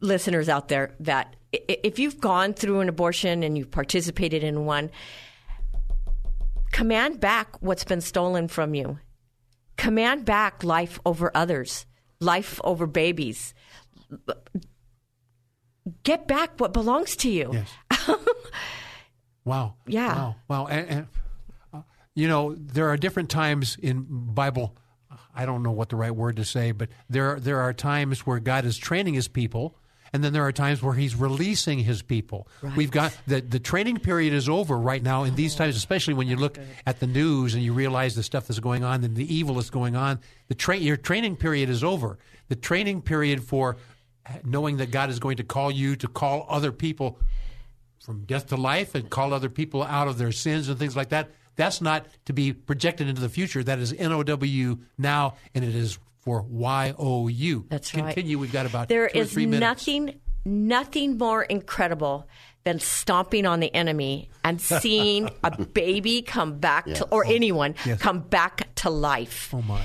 listeners 0.00 0.48
out 0.48 0.68
there, 0.68 0.94
that 1.00 1.36
if 1.52 1.98
you've 1.98 2.20
gone 2.20 2.54
through 2.54 2.80
an 2.80 2.88
abortion 2.88 3.42
and 3.42 3.56
you've 3.56 3.70
participated 3.70 4.42
in 4.42 4.64
one, 4.64 4.90
command 6.72 7.20
back 7.20 7.60
what's 7.60 7.84
been 7.84 8.00
stolen 8.00 8.48
from 8.48 8.74
you. 8.74 8.98
Command 9.76 10.24
back 10.24 10.62
life 10.62 11.00
over 11.06 11.30
others, 11.34 11.86
life 12.20 12.60
over 12.62 12.86
babies. 12.86 13.54
Get 16.02 16.28
back 16.28 16.52
what 16.58 16.72
belongs 16.72 17.16
to 17.16 17.30
you. 17.30 17.50
Yes. 17.52 18.08
wow. 19.44 19.74
Yeah. 19.86 20.14
Wow. 20.14 20.36
Wow. 20.48 20.66
And, 20.66 20.88
and 20.88 21.06
uh, 21.72 21.82
you 22.14 22.28
know, 22.28 22.54
there 22.54 22.88
are 22.88 22.96
different 22.96 23.30
times 23.30 23.76
in 23.80 24.06
Bible. 24.08 24.76
I 25.34 25.46
don't 25.46 25.62
know 25.62 25.70
what 25.70 25.88
the 25.88 25.96
right 25.96 26.14
word 26.14 26.36
to 26.36 26.44
say, 26.44 26.72
but 26.72 26.88
there 27.08 27.38
there 27.40 27.60
are 27.60 27.72
times 27.72 28.26
where 28.26 28.40
God 28.40 28.64
is 28.64 28.76
training 28.76 29.14
His 29.14 29.28
people, 29.28 29.76
and 30.12 30.24
then 30.24 30.32
there 30.32 30.44
are 30.44 30.52
times 30.52 30.82
where 30.82 30.94
He's 30.94 31.14
releasing 31.14 31.78
His 31.78 32.02
people. 32.02 32.48
We've 32.76 32.90
got 32.90 33.16
the 33.26 33.40
the 33.40 33.60
training 33.60 33.98
period 33.98 34.32
is 34.32 34.48
over 34.48 34.76
right 34.76 35.02
now 35.02 35.24
in 35.24 35.34
these 35.34 35.54
oh, 35.54 35.58
times, 35.58 35.76
especially 35.76 36.14
when 36.14 36.28
you 36.28 36.36
look 36.36 36.58
at 36.86 37.00
the 37.00 37.06
news 37.06 37.54
and 37.54 37.62
you 37.62 37.72
realize 37.72 38.14
the 38.14 38.22
stuff 38.22 38.46
that's 38.46 38.60
going 38.60 38.84
on 38.84 39.04
and 39.04 39.16
the 39.16 39.34
evil 39.34 39.56
that's 39.56 39.70
going 39.70 39.96
on. 39.96 40.20
The 40.48 40.54
tra- 40.54 40.76
your 40.76 40.96
training 40.96 41.36
period 41.36 41.68
is 41.68 41.84
over. 41.84 42.18
The 42.48 42.56
training 42.56 43.02
period 43.02 43.44
for 43.44 43.76
knowing 44.44 44.78
that 44.78 44.90
God 44.90 45.10
is 45.10 45.18
going 45.18 45.36
to 45.38 45.44
call 45.44 45.70
you 45.70 45.96
to 45.96 46.08
call 46.08 46.46
other 46.48 46.72
people 46.72 47.18
from 48.04 48.24
death 48.24 48.46
to 48.48 48.56
life 48.56 48.94
and 48.94 49.10
call 49.10 49.32
other 49.32 49.48
people 49.48 49.82
out 49.82 50.08
of 50.08 50.18
their 50.18 50.32
sins 50.32 50.68
and 50.68 50.78
things 50.78 50.96
like 50.96 51.10
that. 51.10 51.30
That's 51.56 51.80
not 51.80 52.06
to 52.24 52.32
be 52.32 52.52
projected 52.52 53.08
into 53.08 53.20
the 53.20 53.28
future. 53.28 53.62
That 53.62 53.78
is 53.78 53.92
NOW 53.92 54.78
now, 54.96 55.34
and 55.54 55.64
it 55.64 55.74
is 55.74 55.98
for 56.22 56.46
YOU. 56.50 57.66
That's 57.68 57.94
right. 57.94 58.04
Continue. 58.14 58.38
We've 58.38 58.52
got 58.52 58.66
about 58.66 58.88
There 58.88 59.08
two 59.08 59.20
or 59.20 59.24
three 59.24 59.46
minutes. 59.46 59.60
nothing 59.86 60.20
nothing 60.44 61.18
more 61.18 61.42
incredible 61.42 62.26
than 62.64 62.78
stomping 62.78 63.46
on 63.46 63.60
the 63.60 63.74
enemy 63.74 64.30
and 64.44 64.60
seeing 64.60 65.30
a 65.44 65.64
baby 65.64 66.22
come 66.22 66.58
back 66.58 66.84
to 66.86 67.04
or 67.10 67.24
anyone 67.24 67.74
Yes. 67.86 68.00
come 68.00 68.20
back 68.20 68.74
to 68.76 68.90
life. 68.90 69.50
Oh 69.54 69.62
my! 69.62 69.80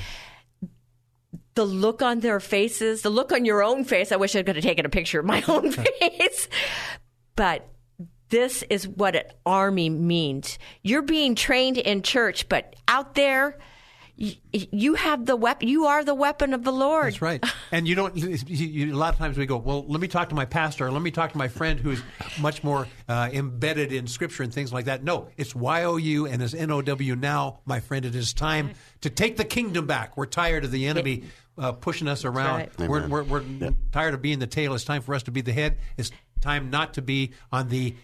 The 1.55 1.65
look 1.65 2.01
on 2.01 2.19
their 2.19 2.39
faces, 2.41 3.01
the 3.01 3.09
look 3.09 3.31
on 3.31 3.45
your 3.45 3.63
own 3.63 3.85
face. 3.85 4.11
I 4.11 4.17
wish 4.17 4.35
I 4.35 4.43
could 4.43 4.55
have 4.57 4.63
taken 4.63 4.85
a 4.85 4.89
picture 4.89 5.19
of 5.21 5.25
my 5.25 5.41
own 5.47 5.71
face. 5.71 6.49
But 7.37 7.67
this 8.29 8.63
is 8.69 8.87
what 8.87 9.15
an 9.15 9.23
army 9.45 9.89
means. 9.89 10.57
You're 10.83 11.01
being 11.01 11.35
trained 11.35 11.77
in 11.77 12.01
church, 12.01 12.49
but 12.49 12.75
out 12.89 13.15
there 13.15 13.57
you 14.17 14.93
have 14.93 15.25
the 15.25 15.35
weapon. 15.35 15.67
You 15.67 15.85
are 15.85 16.03
the 16.03 16.15
weapon 16.15 16.53
of 16.53 16.63
the 16.63 16.71
Lord. 16.71 17.07
That's 17.07 17.21
right. 17.21 17.43
And 17.71 17.87
you 17.87 17.95
don't. 17.95 18.15
You, 18.15 18.37
you, 18.47 18.93
a 18.93 18.97
lot 18.97 19.13
of 19.13 19.19
times 19.19 19.37
we 19.37 19.45
go, 19.45 19.57
well, 19.57 19.85
let 19.87 19.99
me 19.99 20.07
talk 20.07 20.29
to 20.29 20.35
my 20.35 20.45
pastor. 20.45 20.87
Or 20.87 20.91
let 20.91 21.01
me 21.01 21.11
talk 21.11 21.33
to 21.33 21.37
my 21.37 21.47
friend 21.47 21.79
who's 21.79 22.01
much 22.39 22.63
more 22.63 22.87
uh, 23.09 23.29
embedded 23.33 23.91
in 23.91 24.07
Scripture 24.07 24.43
and 24.43 24.53
things 24.53 24.71
like 24.71 24.85
that. 24.85 25.03
No, 25.03 25.27
it's 25.35 25.53
Y 25.53 25.83
O 25.83 25.97
U 25.97 26.25
and 26.27 26.41
it's 26.41 26.53
N 26.53 26.71
O 26.71 26.81
W. 26.81 27.15
Now, 27.15 27.59
my 27.65 27.79
friend, 27.81 28.05
it 28.05 28.15
is 28.15 28.33
time 28.33 28.71
to 29.01 29.09
take 29.09 29.37
the 29.37 29.45
kingdom 29.45 29.85
back. 29.85 30.15
We're 30.15 30.25
tired 30.27 30.63
of 30.63 30.71
the 30.71 30.87
enemy. 30.87 31.23
Uh, 31.57 31.71
pushing 31.71 32.09
us 32.09 32.25
around. 32.25 32.67
right. 32.77 32.89
We're, 32.89 33.07
we're, 33.07 33.23
we're 33.23 33.71
tired 33.93 34.13
of 34.13 34.21
being 34.21 34.39
the 34.39 34.47
tail. 34.47 34.73
It's 34.73 34.83
time 34.83 35.01
for 35.01 35.15
us 35.15 35.23
to 35.23 35.31
be 35.31 35.39
the 35.39 35.53
head. 35.53 35.77
It's 35.95 36.11
time 36.41 36.69
not 36.69 36.95
to 36.95 37.01
be 37.01 37.31
on 37.49 37.69
the 37.69 37.95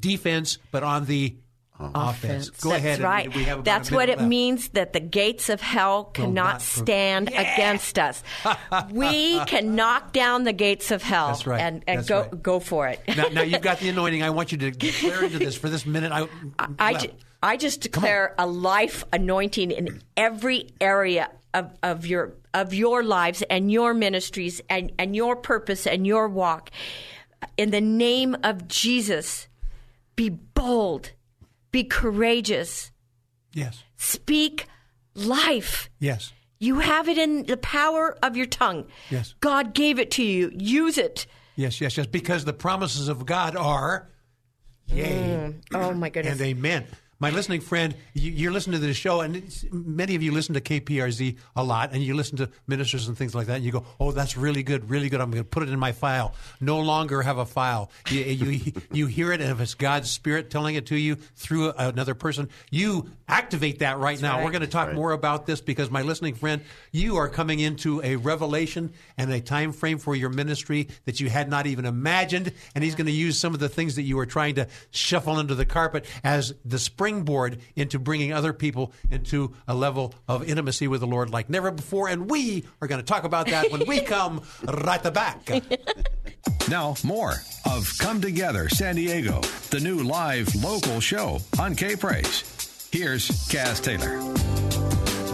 defense, 0.00 0.56
but 0.70 0.82
on 0.82 1.04
the 1.04 1.36
offense. 1.78 2.50
Go 2.50 2.70
That's 2.70 2.84
ahead. 2.84 3.00
right. 3.00 3.34
We 3.34 3.44
have 3.44 3.64
That's 3.64 3.90
what 3.90 4.08
it 4.08 4.18
left. 4.18 4.28
means 4.28 4.68
that 4.70 4.92
the 4.92 5.00
gates 5.00 5.48
of 5.48 5.60
hell 5.60 6.04
cannot 6.04 6.62
stand 6.62 7.28
against 7.28 7.98
us. 7.98 8.22
we 8.90 9.44
can 9.46 9.74
knock 9.74 10.12
down 10.12 10.44
the 10.44 10.52
gates 10.52 10.90
of 10.90 11.02
hell 11.02 11.28
That's 11.28 11.46
right. 11.46 11.60
and, 11.60 11.84
and 11.86 12.06
go 12.06 12.22
right. 12.22 12.42
go 12.42 12.60
for 12.60 12.88
it. 12.88 13.00
Now, 13.16 13.28
now 13.28 13.42
you've 13.42 13.62
got 13.62 13.80
the 13.80 13.88
anointing. 13.90 14.22
I 14.22 14.30
want 14.30 14.52
you 14.52 14.58
to 14.58 14.70
declare 14.70 15.24
into 15.24 15.38
this 15.38 15.56
for 15.56 15.68
this 15.68 15.84
minute. 15.84 16.12
I, 16.12 16.28
I, 16.78 16.94
ju- 16.94 17.12
I 17.42 17.56
just 17.56 17.80
declare 17.80 18.34
a 18.38 18.46
life 18.46 19.04
anointing 19.12 19.70
in 19.70 20.00
every 20.16 20.70
area 20.80 21.30
of, 21.52 21.72
of 21.82 22.06
your 22.06 22.34
of 22.52 22.72
your 22.72 23.02
lives 23.02 23.42
and 23.50 23.70
your 23.70 23.94
ministries 23.94 24.60
and, 24.70 24.92
and 24.98 25.16
your 25.16 25.34
purpose 25.34 25.86
and 25.88 26.06
your 26.06 26.28
walk. 26.28 26.70
In 27.56 27.70
the 27.70 27.80
name 27.80 28.36
of 28.44 28.68
Jesus, 28.68 29.48
be 30.14 30.28
bold, 30.30 31.10
be 31.74 31.82
courageous, 31.82 32.92
Yes. 33.52 33.82
speak 33.96 34.66
life. 35.14 35.90
Yes. 35.98 36.32
You 36.60 36.78
have 36.78 37.08
it 37.08 37.18
in 37.18 37.46
the 37.46 37.56
power 37.56 38.16
of 38.22 38.36
your 38.36 38.46
tongue. 38.46 38.86
Yes. 39.10 39.34
God 39.40 39.74
gave 39.74 39.98
it 39.98 40.12
to 40.12 40.22
you. 40.22 40.52
Use 40.54 40.96
it. 40.98 41.26
Yes, 41.56 41.80
yes, 41.80 41.96
yes. 41.96 42.06
Because 42.06 42.44
the 42.44 42.52
promises 42.52 43.08
of 43.08 43.26
God 43.26 43.56
are 43.56 44.08
yea 44.86 45.50
mm. 45.50 45.62
Oh 45.74 45.92
my 45.94 46.10
goodness. 46.10 46.34
and 46.40 46.40
amen. 46.42 46.86
My 47.20 47.30
listening 47.30 47.60
friend, 47.60 47.94
you, 48.12 48.30
you're 48.32 48.52
listening 48.52 48.80
to 48.80 48.86
the 48.86 48.94
show, 48.94 49.20
and 49.20 49.42
many 49.70 50.14
of 50.14 50.22
you 50.22 50.32
listen 50.32 50.54
to 50.54 50.60
KPRZ 50.60 51.36
a 51.56 51.64
lot, 51.64 51.90
and 51.92 52.02
you 52.02 52.14
listen 52.14 52.36
to 52.38 52.50
ministers 52.66 53.08
and 53.08 53.16
things 53.16 53.34
like 53.34 53.46
that, 53.46 53.56
and 53.56 53.64
you 53.64 53.72
go, 53.72 53.84
"Oh, 54.00 54.12
that's 54.12 54.36
really 54.36 54.62
good, 54.62 54.90
really 54.90 55.08
good. 55.08 55.20
I'm 55.20 55.30
going 55.30 55.42
to 55.42 55.48
put 55.48 55.62
it 55.62 55.68
in 55.68 55.78
my 55.78 55.92
file." 55.92 56.34
No 56.60 56.80
longer 56.80 57.22
have 57.22 57.38
a 57.38 57.46
file. 57.46 57.90
You, 58.10 58.20
you, 58.20 58.72
you 58.92 59.06
hear 59.06 59.32
it, 59.32 59.40
and 59.40 59.50
if 59.50 59.60
it's 59.60 59.74
God's 59.74 60.10
Spirit 60.10 60.50
telling 60.50 60.74
it 60.74 60.86
to 60.86 60.96
you 60.96 61.16
through 61.36 61.72
another 61.72 62.14
person, 62.14 62.48
you 62.70 63.10
activate 63.28 63.78
that 63.78 63.98
right 63.98 64.20
now. 64.20 64.36
right. 64.36 64.44
We're 64.44 64.50
going 64.50 64.62
to 64.62 64.66
talk 64.66 64.92
more 64.92 65.12
about 65.12 65.46
this 65.46 65.60
because, 65.60 65.90
my 65.90 66.02
listening 66.02 66.34
friend, 66.34 66.62
you 66.92 67.16
are 67.16 67.28
coming 67.28 67.60
into 67.60 68.02
a 68.02 68.16
revelation 68.16 68.92
and 69.16 69.32
a 69.32 69.40
time 69.40 69.72
frame 69.72 69.98
for 69.98 70.14
your 70.14 70.30
ministry 70.30 70.88
that 71.04 71.20
you 71.20 71.30
had 71.30 71.48
not 71.48 71.66
even 71.66 71.84
imagined, 71.84 72.52
and 72.74 72.82
He's 72.82 72.94
going 72.94 73.06
to 73.06 73.12
use 73.12 73.38
some 73.38 73.54
of 73.54 73.60
the 73.60 73.68
things 73.68 73.96
that 73.96 74.02
you 74.02 74.16
were 74.16 74.26
trying 74.26 74.56
to 74.56 74.66
shuffle 74.90 75.36
under 75.36 75.54
the 75.54 75.64
carpet 75.64 76.06
as 76.22 76.54
the 76.64 76.78
springboard 77.04 77.58
into 77.76 77.98
bringing 77.98 78.32
other 78.32 78.54
people 78.54 78.90
into 79.10 79.52
a 79.68 79.74
level 79.74 80.14
of 80.26 80.48
intimacy 80.48 80.88
with 80.88 81.02
the 81.02 81.06
Lord 81.06 81.28
like 81.28 81.50
never 81.50 81.70
before. 81.70 82.08
And 82.08 82.30
we 82.30 82.64
are 82.80 82.88
going 82.88 82.98
to 82.98 83.04
talk 83.04 83.24
about 83.24 83.48
that 83.48 83.70
when 83.70 83.86
we 83.86 84.00
come 84.14 84.40
right 84.64 85.02
the 85.02 85.10
back. 85.10 85.50
Now, 86.66 86.94
more 87.04 87.34
of 87.66 87.92
Come 87.98 88.22
Together 88.22 88.70
San 88.70 88.96
Diego, 88.96 89.42
the 89.68 89.80
new 89.80 90.02
live 90.02 90.48
local 90.54 90.98
show 90.98 91.40
on 91.58 91.74
K 91.74 91.94
Praise. 91.94 92.88
Here's 92.90 93.28
Cass 93.48 93.80
Taylor. 93.80 94.18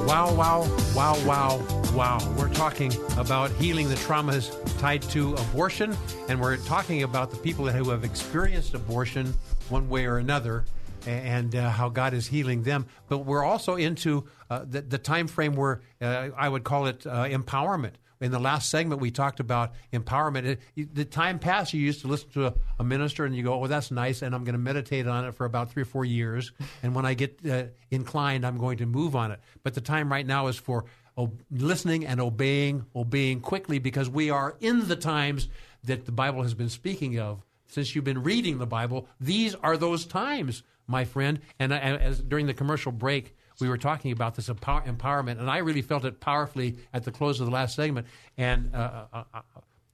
Wow, 0.06 0.34
wow, 0.34 0.68
wow, 0.92 1.24
wow, 1.24 1.66
wow. 1.94 2.34
We're 2.36 2.52
talking 2.52 2.92
about 3.16 3.52
healing 3.52 3.88
the 3.88 3.94
traumas 3.94 4.50
tied 4.80 5.02
to 5.02 5.34
abortion, 5.34 5.96
and 6.28 6.40
we're 6.40 6.56
talking 6.56 7.04
about 7.04 7.30
the 7.30 7.36
people 7.36 7.68
who 7.68 7.90
have 7.90 8.02
experienced 8.02 8.74
abortion 8.74 9.32
one 9.68 9.88
way 9.88 10.06
or 10.06 10.18
another 10.18 10.64
and 11.06 11.54
uh, 11.54 11.70
how 11.70 11.88
God 11.88 12.14
is 12.14 12.26
healing 12.26 12.62
them. 12.62 12.86
But 13.08 13.18
we're 13.18 13.44
also 13.44 13.76
into 13.76 14.24
uh, 14.48 14.64
the, 14.68 14.82
the 14.82 14.98
time 14.98 15.26
frame 15.28 15.54
where 15.54 15.80
uh, 16.00 16.28
I 16.36 16.48
would 16.48 16.64
call 16.64 16.86
it 16.86 17.06
uh, 17.06 17.24
empowerment. 17.24 17.92
In 18.20 18.32
the 18.32 18.38
last 18.38 18.68
segment, 18.68 19.00
we 19.00 19.10
talked 19.10 19.40
about 19.40 19.72
empowerment. 19.94 20.58
It, 20.76 20.94
the 20.94 21.06
time 21.06 21.38
passed, 21.38 21.72
you 21.72 21.80
used 21.80 22.02
to 22.02 22.08
listen 22.08 22.28
to 22.30 22.48
a, 22.48 22.54
a 22.78 22.84
minister 22.84 23.24
and 23.24 23.34
you 23.34 23.42
go, 23.42 23.62
Oh, 23.62 23.66
that's 23.66 23.90
nice, 23.90 24.20
and 24.20 24.34
I'm 24.34 24.44
going 24.44 24.52
to 24.52 24.58
meditate 24.58 25.06
on 25.06 25.24
it 25.24 25.34
for 25.34 25.46
about 25.46 25.70
three 25.72 25.82
or 25.82 25.86
four 25.86 26.04
years. 26.04 26.52
And 26.82 26.94
when 26.94 27.06
I 27.06 27.14
get 27.14 27.38
uh, 27.48 27.64
inclined, 27.90 28.44
I'm 28.46 28.58
going 28.58 28.78
to 28.78 28.86
move 28.86 29.16
on 29.16 29.30
it. 29.32 29.40
But 29.62 29.72
the 29.72 29.80
time 29.80 30.12
right 30.12 30.26
now 30.26 30.48
is 30.48 30.56
for 30.56 30.84
o- 31.16 31.32
listening 31.50 32.04
and 32.06 32.20
obeying, 32.20 32.84
obeying 32.94 33.40
quickly, 33.40 33.78
because 33.78 34.10
we 34.10 34.28
are 34.28 34.54
in 34.60 34.86
the 34.88 34.96
times 34.96 35.48
that 35.84 36.04
the 36.04 36.12
Bible 36.12 36.42
has 36.42 36.52
been 36.52 36.68
speaking 36.68 37.18
of. 37.18 37.42
Since 37.68 37.94
you've 37.94 38.04
been 38.04 38.24
reading 38.24 38.58
the 38.58 38.66
Bible, 38.66 39.08
these 39.20 39.54
are 39.54 39.76
those 39.76 40.04
times, 40.04 40.64
my 40.90 41.04
friend. 41.04 41.40
And, 41.58 41.72
I- 41.72 41.78
as 41.78 42.20
during 42.20 42.46
the 42.46 42.54
commercial 42.54 42.92
break, 42.92 43.34
we 43.60 43.68
were 43.68 43.78
talking 43.78 44.10
about 44.12 44.34
this 44.34 44.48
empower- 44.48 44.82
empowerment, 44.82 45.38
and 45.38 45.50
I 45.50 45.58
really 45.58 45.82
felt 45.82 46.04
it 46.04 46.18
powerfully 46.20 46.76
at 46.92 47.04
the 47.04 47.10
close 47.12 47.40
of 47.40 47.46
the 47.46 47.52
last 47.52 47.76
segment. 47.76 48.06
And 48.38 48.74
uh, 48.74 49.04
uh, 49.12 49.24
uh, 49.34 49.40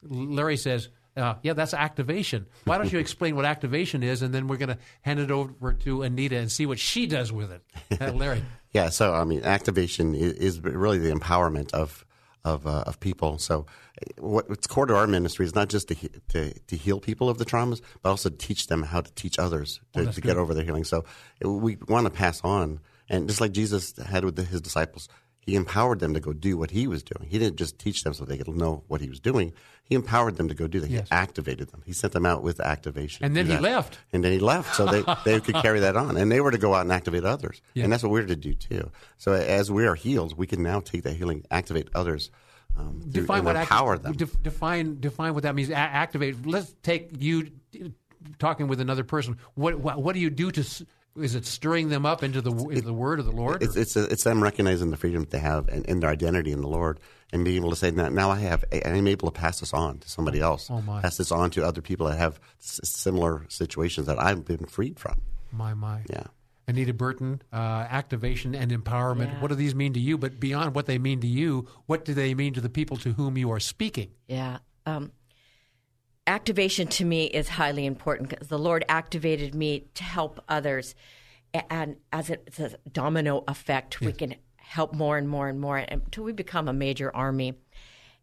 Larry 0.09 0.57
says, 0.57 0.89
uh, 1.17 1.35
"Yeah, 1.43 1.55
that's 1.55 1.75
activation. 1.75 2.47
Why 2.65 2.79
don't 2.79 2.93
you 2.93 3.01
explain 3.01 3.35
what 3.35 3.45
activation 3.45 4.03
is, 4.05 4.23
and 4.23 4.33
then 4.33 4.47
we're 4.47 4.57
going 4.59 4.69
to 4.69 4.79
hand 5.03 5.19
it 5.19 5.33
over 5.33 5.73
to 5.73 6.03
Anita 6.03 6.37
and 6.37 6.51
see 6.53 6.65
what 6.65 6.79
she 6.79 7.07
does 7.07 7.33
with 7.33 7.51
it." 7.51 7.63
Uh, 8.01 8.13
Larry, 8.13 8.45
Yeah, 8.73 8.91
so 8.91 9.15
I 9.15 9.25
mean, 9.25 9.43
activation 9.43 10.15
is 10.15 10.61
really 10.61 10.99
the 10.99 11.11
empowerment 11.13 11.73
of 11.73 12.06
of 12.47 12.67
uh, 12.67 12.85
of 12.87 12.99
people. 13.01 13.39
So, 13.39 13.67
what, 14.19 14.49
what's 14.49 14.67
core 14.67 14.87
to 14.87 14.95
our 14.97 15.07
ministry 15.07 15.45
is 15.47 15.55
not 15.55 15.69
just 15.69 15.89
to, 15.89 15.95
he- 15.95 16.11
to 16.33 16.53
to 16.71 16.77
heal 16.77 17.01
people 17.01 17.29
of 17.29 17.37
the 17.39 17.45
traumas, 17.45 17.81
but 18.03 18.11
also 18.11 18.29
to 18.31 18.37
teach 18.49 18.69
them 18.69 18.83
how 18.85 19.01
to 19.03 19.13
teach 19.15 19.39
others 19.39 19.81
to, 19.95 20.01
to 20.15 20.21
get 20.21 20.37
over 20.39 20.55
their 20.55 20.65
healing. 20.65 20.85
So, 20.85 21.05
we 21.43 21.77
want 21.89 22.07
to 22.07 22.11
pass 22.11 22.41
on, 22.45 22.81
and 23.09 23.29
just 23.29 23.41
like 23.41 23.53
Jesus 23.53 23.95
had 23.99 24.25
with 24.25 24.37
the, 24.37 24.45
his 24.45 24.61
disciples, 24.61 25.09
he 25.47 25.55
empowered 25.55 26.01
them 26.01 26.13
to 26.13 26.19
go 26.21 26.33
do 26.33 26.59
what 26.59 26.73
he 26.73 26.89
was 26.89 27.05
doing. 27.05 27.31
He 27.31 27.39
didn't 27.39 27.57
just 27.57 27.79
teach 27.79 28.03
them 28.03 28.13
so 28.13 28.25
they 28.25 28.37
could 28.37 28.49
know 28.49 28.83
what 28.89 29.01
he 29.01 29.09
was 29.09 29.21
doing. 29.21 29.53
He 29.85 29.95
empowered 29.95 30.37
them 30.37 30.49
to 30.49 30.55
go 30.55 30.67
do 30.67 30.81
that. 30.81 30.91
Yes. 30.91 31.09
He 31.09 31.13
activated 31.15 31.69
them. 31.71 31.83
He 31.87 31.93
sent 31.93 32.13
them 32.13 32.27
out 32.27 32.43
with 32.43 32.59
activation. 32.59 33.25
And 33.25 33.37
then 33.37 33.47
he 33.47 33.53
that. 33.53 33.63
left. 33.63 34.01
And 34.13 34.25
then 34.25 34.33
he 34.33 34.41
left, 34.41 34.75
so 34.75 34.87
they, 34.87 35.05
they 35.25 35.39
could 35.41 35.55
carry 35.55 35.79
that 35.81 35.97
on, 35.97 36.17
and 36.17 36.33
they 36.33 36.41
were 36.41 36.51
to 36.51 36.59
go 36.59 36.75
out 36.75 36.81
and 36.81 36.91
activate 36.93 37.25
others, 37.25 37.63
Yeah. 37.75 37.85
and 37.85 37.93
that's 37.93 38.03
what 38.03 38.11
we're 38.11 38.27
to 38.27 38.35
do 38.35 38.55
too. 38.55 38.91
So 39.19 39.33
as 39.33 39.71
we 39.71 39.87
are 39.87 39.95
healed, 39.95 40.37
we 40.37 40.49
can 40.49 40.65
now 40.65 40.81
take 40.81 41.05
that 41.05 41.13
healing, 41.15 41.45
activate 41.53 41.89
others, 41.95 42.31
um, 42.77 43.01
through, 43.03 43.23
define 43.23 43.45
what 43.45 43.55
empower 43.55 43.97
them. 43.99 44.15
def- 44.15 44.43
define 44.43 44.99
define 45.01 45.33
what 45.35 45.45
that 45.45 45.55
means. 45.55 45.71
A- 45.71 45.77
activate. 45.77 46.45
Let's 46.45 46.75
take 46.83 47.11
you 47.23 47.53
talking 48.41 48.67
with 48.67 48.81
another 48.81 49.05
person. 49.05 49.39
What 49.55 49.79
what, 49.79 50.03
what 50.03 50.13
do 50.15 50.21
you 50.21 50.29
do 50.31 50.51
to? 50.51 50.65
S- 51.17 51.25
Is 51.25 51.35
it 51.35 51.47
stirring 51.47 51.89
them 51.89 52.05
up 52.07 52.23
into 52.23 52.41
the 52.41 52.53
into 52.53 52.81
the 52.83 52.93
word 52.93 53.19
of 53.21 53.27
the 53.27 53.33
Lord? 53.33 53.63
it's 53.63 53.77
or- 53.77 53.81
it's, 53.81 53.97
it's 53.97 54.25
them 54.25 54.43
recognizing 54.43 54.91
the 54.91 54.97
freedom 54.97 55.21
that 55.23 55.31
they 55.31 55.39
have 55.39 55.69
and, 55.69 55.89
and 55.89 56.03
their 56.03 56.11
identity 56.11 56.53
in 56.53 56.61
the 56.61 56.69
Lord, 56.69 57.01
and 57.33 57.45
being 57.45 57.57
able 57.57 57.71
to 57.71 57.77
say, 57.77 57.91
now, 57.91 58.09
now 58.09 58.31
I 58.31 58.39
have, 58.39 58.65
I'm 58.85 59.07
able 59.09 59.31
to 59.31 59.39
pass 59.39 59.61
this 59.61 59.73
on 59.75 59.99
to 59.99 60.09
somebody 60.09 60.41
else, 60.41 60.71
Oh, 60.71 60.81
my. 60.83 61.01
pass 61.03 61.17
this 61.17 61.33
on 61.33 61.51
to 61.53 61.65
other 61.67 61.83
people 61.83 62.07
that 62.09 62.19
have 62.19 62.39
s- 62.61 62.81
similar 62.85 63.45
situations 63.49 64.07
that 64.07 64.19
I've 64.23 64.45
been 64.45 64.67
freed 64.67 64.99
from. 64.99 65.21
my 65.53 65.75
my. 65.75 66.03
Yeah. 66.11 66.25
Anita 66.69 66.93
Burton, 66.93 67.41
uh, 67.53 67.57
activation 67.89 68.55
and 68.57 68.73
empowerment. 68.73 69.33
Yeah. 69.35 69.41
What 69.41 69.49
do 69.49 69.55
these 69.55 69.75
mean 69.77 69.93
to 69.93 70.01
you? 70.01 70.19
But 70.19 70.41
beyond 70.41 70.75
what 70.75 70.87
they 70.87 70.99
mean 70.99 71.21
to 71.21 71.27
you, 71.29 71.69
what 71.87 72.05
do 72.05 72.13
they 72.13 72.35
mean 72.35 72.55
to 72.55 72.61
the 72.61 72.69
people 72.69 72.97
to 72.99 73.13
whom 73.13 73.39
you 73.39 73.53
are 73.53 73.61
speaking? 73.61 74.11
Yeah. 74.27 74.59
Um, 74.85 75.13
activation 76.27 76.89
to 76.89 77.05
me 77.05 77.27
is 77.27 77.49
highly 77.49 77.87
important 77.87 78.29
because 78.29 78.49
the 78.49 78.59
Lord 78.59 78.85
activated 78.89 79.55
me 79.55 79.87
to 79.95 80.03
help 80.03 80.43
others. 80.49 80.95
And 81.55 81.97
as 82.13 82.31
it's 82.31 82.59
a 82.59 82.77
domino 82.91 83.45
effect, 83.49 84.01
we 84.01 84.13
can 84.13 84.35
help 84.57 84.93
more 84.93 85.17
and 85.17 85.29
more 85.29 85.49
and 85.49 85.61
more 85.61 85.79
until 85.79 86.25
we 86.25 86.33
become 86.33 86.69
a 86.69 86.73
major 86.73 87.15
army. 87.15 87.55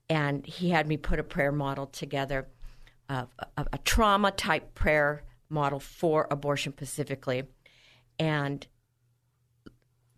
And 0.09 0.45
He 0.45 0.69
had 0.69 0.87
me 0.87 0.97
put 0.97 1.19
a 1.19 1.23
prayer 1.23 1.51
model 1.51 1.87
together, 1.87 2.47
uh, 3.09 3.25
a, 3.57 3.65
a 3.73 3.77
trauma 3.79 4.31
type 4.31 4.75
prayer 4.75 5.23
model 5.49 5.79
for 5.79 6.27
abortion 6.29 6.73
specifically. 6.73 7.43
And 8.19 8.67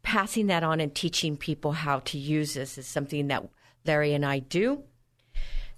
passing 0.02 0.48
that 0.48 0.64
on 0.64 0.80
and 0.80 0.94
teaching 0.94 1.38
people 1.38 1.72
how 1.72 2.00
to 2.00 2.18
use 2.18 2.54
this 2.54 2.78
is 2.78 2.88
something 2.88 3.28
that 3.28 3.48
Larry 3.86 4.14
and 4.14 4.26
I 4.26 4.40
do. 4.40 4.84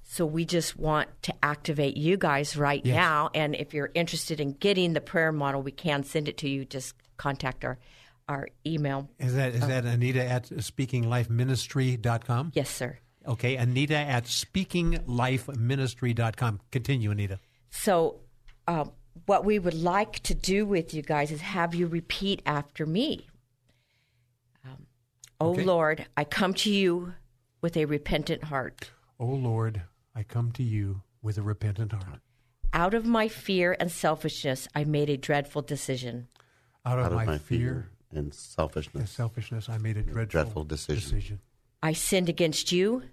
So 0.09 0.25
we 0.25 0.45
just 0.45 0.77
want 0.77 1.09
to 1.23 1.33
activate 1.43 1.97
you 1.97 2.15
guys 2.15 2.55
right 2.55 2.81
Yes. 2.85 2.95
now. 2.95 3.29
And 3.35 3.53
if 3.55 3.73
you're 3.73 3.91
interested 3.93 4.39
in 4.39 4.53
getting 4.53 4.93
the 4.93 5.01
prayer 5.01 5.33
model, 5.33 5.61
we 5.61 5.71
can 5.73 6.03
send 6.05 6.29
it 6.29 6.37
to 6.37 6.47
you. 6.49 6.63
Just 6.65 6.95
contact 7.17 7.65
our 7.65 7.77
our 8.29 8.47
email. 8.65 9.09
Is 9.19 9.35
that 9.35 9.53
is 9.53 9.67
that 9.67 9.83
Anita 9.85 10.23
at 10.23 10.45
speakinglifeministry.com? 10.49 12.51
Yes, 12.55 12.69
sir. 12.69 12.97
Okay, 13.27 13.57
Anita 13.57 13.97
at 13.97 14.23
speakinglifeministry.com. 14.25 16.59
Continue, 16.71 17.11
Anita. 17.11 17.39
So, 17.69 18.21
um, 18.67 18.91
what 19.25 19.43
we 19.45 19.59
would 19.59 19.73
like 19.73 20.19
to 20.23 20.33
do 20.33 20.65
with 20.65 20.93
you 20.93 21.01
guys 21.01 21.31
is 21.31 21.41
have 21.41 21.75
you 21.75 21.87
repeat 21.87 22.41
after 22.45 22.85
me. 22.85 23.27
Um, 24.65 24.85
oh 25.41 25.51
Okay. 25.51 25.63
Lord, 25.63 26.05
I 26.15 26.23
come 26.23 26.53
to 26.55 26.71
you 26.71 27.13
with 27.61 27.75
a 27.75 27.83
repentant 27.85 28.45
heart. 28.45 28.91
Oh 29.19 29.25
Lord, 29.25 29.81
I 30.17 30.23
come 30.23 30.51
to 30.53 30.63
you 30.63 31.03
with 31.21 31.37
a 31.37 31.43
repentant 31.43 31.93
heart. 31.93 32.21
Out 32.73 32.95
of 32.95 33.05
my 33.05 33.27
fear 33.27 33.77
and 33.79 33.91
selfishness, 33.91 34.67
I 34.73 34.83
made 34.83 35.11
a 35.11 35.17
dreadful 35.17 35.61
decision. 35.61 36.27
Out 36.83 36.97
of, 36.97 37.05
Out 37.05 37.11
of 37.11 37.17
my, 37.19 37.25
my 37.25 37.37
fear 37.37 37.59
fear 37.59 37.89
and 38.09 38.17
and 38.17 38.33
selfishness, 38.33 39.11
selfishness, 39.11 39.69
I 39.69 39.77
made 39.77 39.95
a 39.95 40.01
dreadful, 40.01 40.25
dreadful 40.25 40.63
decision. 40.63 41.39
I 41.83 41.93
sinned 41.93 42.29
against 42.29 42.71
you, 42.71 43.03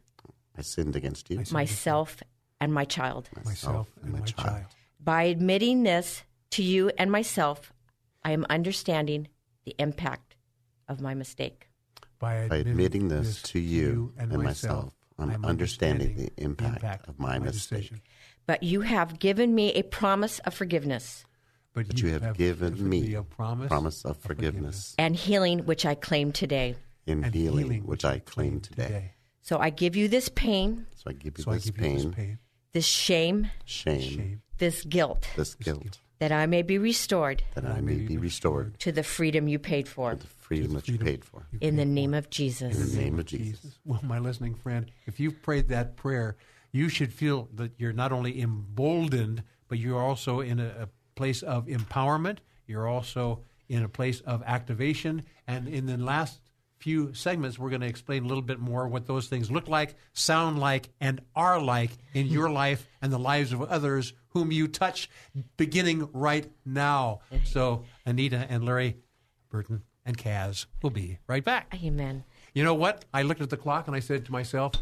I 0.56 0.62
sinned 0.62 0.96
against 0.96 1.28
you, 1.28 1.42
myself, 1.50 2.22
and 2.58 2.72
my 2.72 2.86
child. 2.86 3.28
myself 3.44 3.90
and 4.02 4.14
my, 4.14 4.20
child. 4.20 4.64
By 4.98 5.24
admitting 5.24 5.82
this 5.82 6.22
to 6.52 6.62
you 6.62 6.90
and 6.96 7.12
myself, 7.12 7.74
I 8.22 8.30
am 8.30 8.46
understanding 8.48 9.28
the 9.66 9.74
impact 9.78 10.36
of 10.88 11.02
my 11.02 11.12
mistake. 11.12 11.68
By 12.18 12.48
By 12.48 12.56
admitting 12.56 13.08
this 13.08 13.42
to 13.42 13.58
you 13.58 14.14
and 14.16 14.32
myself, 14.32 14.94
I'm 15.18 15.44
understanding 15.44 16.16
the 16.16 16.30
impact 16.36 17.08
of 17.08 17.18
my 17.18 17.38
mistake. 17.38 17.80
decision. 17.80 18.00
But 18.46 18.62
you 18.62 18.82
have 18.82 19.18
given 19.18 19.54
me 19.54 19.72
a 19.74 19.82
promise 19.82 20.38
of 20.40 20.54
forgiveness. 20.54 21.24
But 21.72 22.00
you 22.00 22.18
have 22.18 22.36
given 22.36 22.88
me 22.88 23.14
a 23.14 23.22
promise, 23.22 23.68
promise 23.68 24.04
of 24.04 24.16
forgiveness. 24.18 24.94
and 24.98 25.16
healing, 25.16 25.60
which 25.66 25.84
I 25.86 25.94
claim 25.94 26.30
today. 26.32 26.76
in 27.06 27.24
and 27.24 27.34
healing, 27.34 27.86
which 27.86 28.04
I 28.04 28.18
claim 28.20 28.60
today. 28.60 29.12
So 29.42 29.58
I 29.58 29.70
give 29.70 29.94
you 29.96 30.08
this 30.08 30.28
pain, 30.28 30.86
So 30.96 31.10
I 31.10 31.12
give 31.14 31.36
you, 31.38 31.44
So 31.44 31.50
I 31.50 31.54
this, 31.54 31.64
give 31.66 31.74
pain, 31.74 31.98
you 31.98 32.04
this 32.06 32.14
pain, 32.14 32.38
this 32.72 32.86
shame, 32.86 33.50
shame, 33.64 34.00
shame, 34.00 34.42
this 34.58 34.84
guilt, 34.84 35.28
this 35.36 35.54
guilt, 35.54 35.98
that 36.18 36.32
I 36.32 36.46
may 36.46 36.62
be 36.62 36.78
restored 36.78 37.42
that 37.54 37.64
I 37.64 37.80
may 37.80 37.96
be 37.96 38.16
restored 38.16 38.78
to 38.80 38.92
the 38.92 39.02
freedom 39.02 39.48
you 39.48 39.58
paid 39.58 39.88
for. 39.88 40.12
to 40.12 40.16
the 40.16 40.26
freedom 40.26 40.74
that 40.74 40.88
you 40.88 40.98
paid 40.98 41.24
for. 41.24 41.46
In 41.60 41.76
the 41.76 41.84
name 41.84 42.14
of 42.14 42.30
Jesus. 42.30 42.78
In 42.78 42.96
the 42.96 43.02
name 43.02 43.18
of 43.18 43.26
Jesus. 43.26 43.78
Well, 43.84 44.00
my 44.02 44.18
listening 44.18 44.54
friend, 44.54 44.90
if 45.06 45.18
you've 45.18 45.42
prayed 45.42 45.68
that 45.68 45.96
prayer, 45.96 46.36
you 46.72 46.88
should 46.88 47.12
feel 47.12 47.48
that 47.54 47.72
you're 47.78 47.92
not 47.92 48.12
only 48.12 48.40
emboldened, 48.40 49.42
but 49.68 49.78
you're 49.78 50.02
also 50.02 50.40
in 50.40 50.60
a, 50.60 50.66
a 50.82 50.88
place 51.14 51.42
of 51.42 51.66
empowerment. 51.66 52.38
You're 52.66 52.88
also 52.88 53.42
in 53.68 53.82
a 53.82 53.88
place 53.88 54.20
of 54.20 54.42
activation. 54.44 55.22
And 55.46 55.68
in 55.68 55.86
the 55.86 55.96
last 55.96 56.40
few 56.78 57.14
segments, 57.14 57.58
we're 57.58 57.70
going 57.70 57.80
to 57.80 57.86
explain 57.86 58.24
a 58.24 58.26
little 58.26 58.42
bit 58.42 58.58
more 58.58 58.88
what 58.88 59.06
those 59.06 59.28
things 59.28 59.50
look 59.50 59.68
like, 59.68 59.94
sound 60.12 60.58
like, 60.58 60.90
and 61.00 61.20
are 61.34 61.60
like 61.60 61.90
in 62.12 62.26
your 62.26 62.48
hmm. 62.48 62.54
life 62.54 62.86
and 63.00 63.12
the 63.12 63.18
lives 63.18 63.52
of 63.52 63.62
others 63.62 64.12
whom 64.28 64.50
you 64.52 64.68
touch, 64.68 65.08
beginning 65.56 66.08
right 66.12 66.50
now. 66.64 67.20
So, 67.44 67.84
Anita 68.04 68.46
and 68.48 68.64
Larry 68.64 68.96
Burton 69.48 69.82
and 70.04 70.16
Cass 70.16 70.66
will 70.82 70.90
be 70.90 71.18
right 71.26 71.44
back. 71.44 71.72
Amen. 71.82 72.24
You 72.52 72.64
know 72.64 72.74
what? 72.74 73.04
I 73.14 73.22
looked 73.22 73.40
at 73.40 73.50
the 73.50 73.56
clock 73.56 73.86
and 73.86 73.96
I 73.96 74.00
said 74.00 74.26
to 74.26 74.32
myself, 74.32 74.74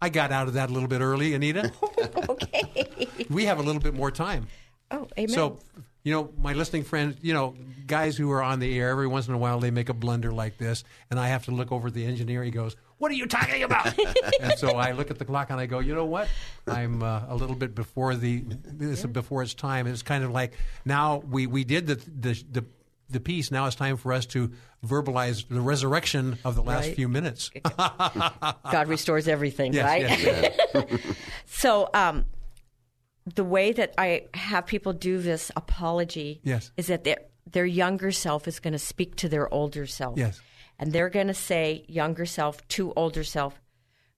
I 0.00 0.08
got 0.08 0.32
out 0.32 0.48
of 0.48 0.54
that 0.54 0.70
a 0.70 0.72
little 0.72 0.88
bit 0.88 1.00
early, 1.00 1.34
Anita. 1.34 1.72
Okay. 2.28 3.08
we 3.30 3.44
have 3.46 3.58
a 3.58 3.62
little 3.62 3.80
bit 3.80 3.94
more 3.94 4.10
time. 4.10 4.48
Oh, 4.90 5.06
amen. 5.16 5.28
So, 5.28 5.58
you 6.06 6.12
know, 6.12 6.30
my 6.40 6.52
listening 6.52 6.84
friends, 6.84 7.16
you 7.20 7.34
know, 7.34 7.56
guys 7.84 8.16
who 8.16 8.30
are 8.30 8.40
on 8.40 8.60
the 8.60 8.78
air, 8.78 8.90
every 8.90 9.08
once 9.08 9.26
in 9.26 9.34
a 9.34 9.38
while 9.38 9.58
they 9.58 9.72
make 9.72 9.88
a 9.88 9.92
blunder 9.92 10.30
like 10.32 10.56
this, 10.56 10.84
and 11.10 11.18
I 11.18 11.26
have 11.26 11.46
to 11.46 11.50
look 11.50 11.72
over 11.72 11.88
at 11.88 11.94
the 11.94 12.04
engineer. 12.06 12.44
He 12.44 12.52
goes, 12.52 12.76
What 12.98 13.10
are 13.10 13.14
you 13.14 13.26
talking 13.26 13.64
about? 13.64 13.92
and 14.40 14.56
so 14.56 14.76
I 14.76 14.92
look 14.92 15.10
at 15.10 15.18
the 15.18 15.24
clock 15.24 15.50
and 15.50 15.58
I 15.58 15.66
go, 15.66 15.80
You 15.80 15.96
know 15.96 16.04
what? 16.04 16.28
I'm 16.68 17.02
uh, 17.02 17.22
a 17.28 17.34
little 17.34 17.56
bit 17.56 17.74
before 17.74 18.14
the 18.14 18.44
this 18.46 19.04
before 19.04 19.42
its 19.42 19.52
time. 19.54 19.88
It's 19.88 20.02
kind 20.02 20.22
of 20.22 20.30
like 20.30 20.52
now 20.84 21.16
we, 21.28 21.48
we 21.48 21.64
did 21.64 21.88
the, 21.88 21.96
the, 21.96 22.40
the, 22.52 22.64
the 23.10 23.18
piece. 23.18 23.50
Now 23.50 23.66
it's 23.66 23.74
time 23.74 23.96
for 23.96 24.12
us 24.12 24.26
to 24.26 24.52
verbalize 24.86 25.48
the 25.48 25.60
resurrection 25.60 26.38
of 26.44 26.54
the 26.54 26.62
last 26.62 26.86
Right. 26.86 26.94
few 26.94 27.08
minutes. 27.08 27.50
God 27.76 28.86
restores 28.86 29.26
everything, 29.26 29.72
Yes, 29.72 29.84
right? 29.84 30.20
yes, 30.72 31.00
So, 31.46 31.88
um, 31.92 32.26
the 33.34 33.44
way 33.44 33.72
that 33.72 33.92
I 33.98 34.26
have 34.34 34.66
people 34.66 34.92
do 34.92 35.18
this 35.20 35.50
apology 35.56 36.40
Yes. 36.44 36.70
is 36.76 36.86
that 36.86 37.04
their 37.04 37.18
their 37.48 37.66
younger 37.66 38.10
self 38.12 38.48
is 38.48 38.58
going 38.58 38.72
to 38.72 38.78
speak 38.78 39.14
to 39.16 39.28
their 39.28 39.52
older 39.54 39.86
self. 39.86 40.18
Yes. 40.18 40.40
And 40.78 40.92
they're 40.92 41.08
going 41.08 41.28
to 41.28 41.34
say, 41.34 41.84
younger 41.88 42.26
self 42.26 42.66
to 42.68 42.92
older 42.96 43.22
self, 43.24 43.60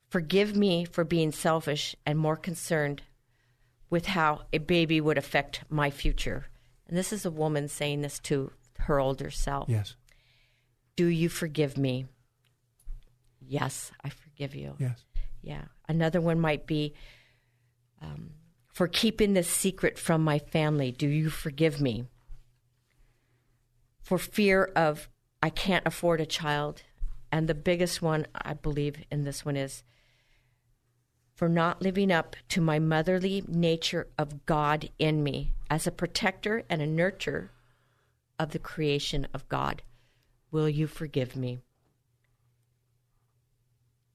forgive 0.09 0.57
me 0.57 0.85
for 0.87 1.05
being 1.05 1.31
selfish 1.31 1.95
and 2.07 2.19
more 2.19 2.37
concerned 2.37 3.03
with 3.91 4.07
how 4.07 4.43
a 4.53 4.59
baby 4.59 4.99
would 5.01 5.19
affect 5.19 5.63
my 5.69 5.91
future. 5.91 6.47
And 6.89 6.97
this 6.97 7.13
is 7.13 7.27
a 7.27 7.31
woman 7.31 7.69
saying 7.69 8.01
this 8.01 8.19
to 8.21 8.51
her 8.81 8.99
older 8.99 9.31
self. 9.31 9.69
yes. 9.69 9.95
Do 10.97 11.07
you 11.07 11.29
forgive 11.29 11.77
me? 11.79 12.07
Yes, 13.41 13.93
I 14.03 14.09
forgive 14.09 14.55
you. 14.55 14.75
Yes. 14.79 15.05
Yeah. 15.43 15.65
Another 15.89 16.21
one 16.21 16.41
might 16.41 16.67
be 16.67 16.95
um, 18.03 18.31
for 18.79 18.87
keeping 18.87 19.33
this 19.33 19.49
secret 19.49 19.99
from 19.99 20.23
my 20.23 20.39
family. 20.39 20.93
Do 20.93 21.09
you 21.09 21.31
forgive 21.31 21.81
me? 21.81 22.05
For 24.01 24.19
fear 24.19 24.71
of 24.77 25.09
I 25.43 25.51
can't 25.51 25.85
afford 25.85 26.21
a 26.21 26.27
child. 26.27 26.83
And 27.33 27.49
the 27.49 27.57
biggest 27.57 28.01
one, 28.01 28.29
I 28.37 28.55
believe, 28.55 28.99
in 29.11 29.25
this 29.25 29.45
one 29.45 29.57
is 29.57 29.83
for 31.35 31.49
not 31.49 31.83
living 31.83 32.13
up 32.13 32.37
to 32.51 32.61
my 32.61 32.79
motherly 32.79 33.43
nature 33.49 34.07
of 34.17 34.47
God 34.47 34.91
in 34.97 35.25
me 35.25 35.55
as 35.69 35.89
a 35.89 35.91
protector 35.91 36.63
and 36.71 36.81
a 36.81 36.87
nurturer 36.87 37.49
of 38.39 38.53
the 38.53 38.61
creation 38.61 39.27
of 39.35 39.49
God. 39.49 39.83
Will 40.53 40.69
you 40.69 40.87
forgive 40.87 41.35
me? 41.35 41.59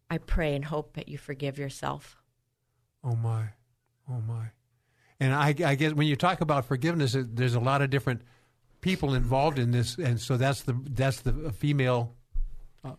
I 0.09 0.19
pray 0.19 0.55
and 0.55 0.63
hope 0.63 0.93
that 0.93 1.09
you 1.09 1.17
forgive 1.17 1.59
yourself. 1.59 2.15
Oh 3.03 3.17
my, 3.17 3.49
oh 4.09 4.21
my, 4.27 4.51
and 5.19 5.33
I, 5.33 5.55
I 5.65 5.75
guess 5.75 5.93
when 5.93 6.07
you 6.07 6.15
talk 6.15 6.41
about 6.41 6.65
forgiveness, 6.65 7.15
there's 7.17 7.55
a 7.55 7.59
lot 7.59 7.81
of 7.81 7.89
different 7.89 8.21
people 8.81 9.13
involved 9.13 9.57
in 9.57 9.71
this, 9.71 9.97
and 9.97 10.19
so 10.19 10.37
that's 10.37 10.61
the 10.61 10.77
that's 10.91 11.21
the 11.21 11.51
female 11.53 12.13
uh, 12.83 12.93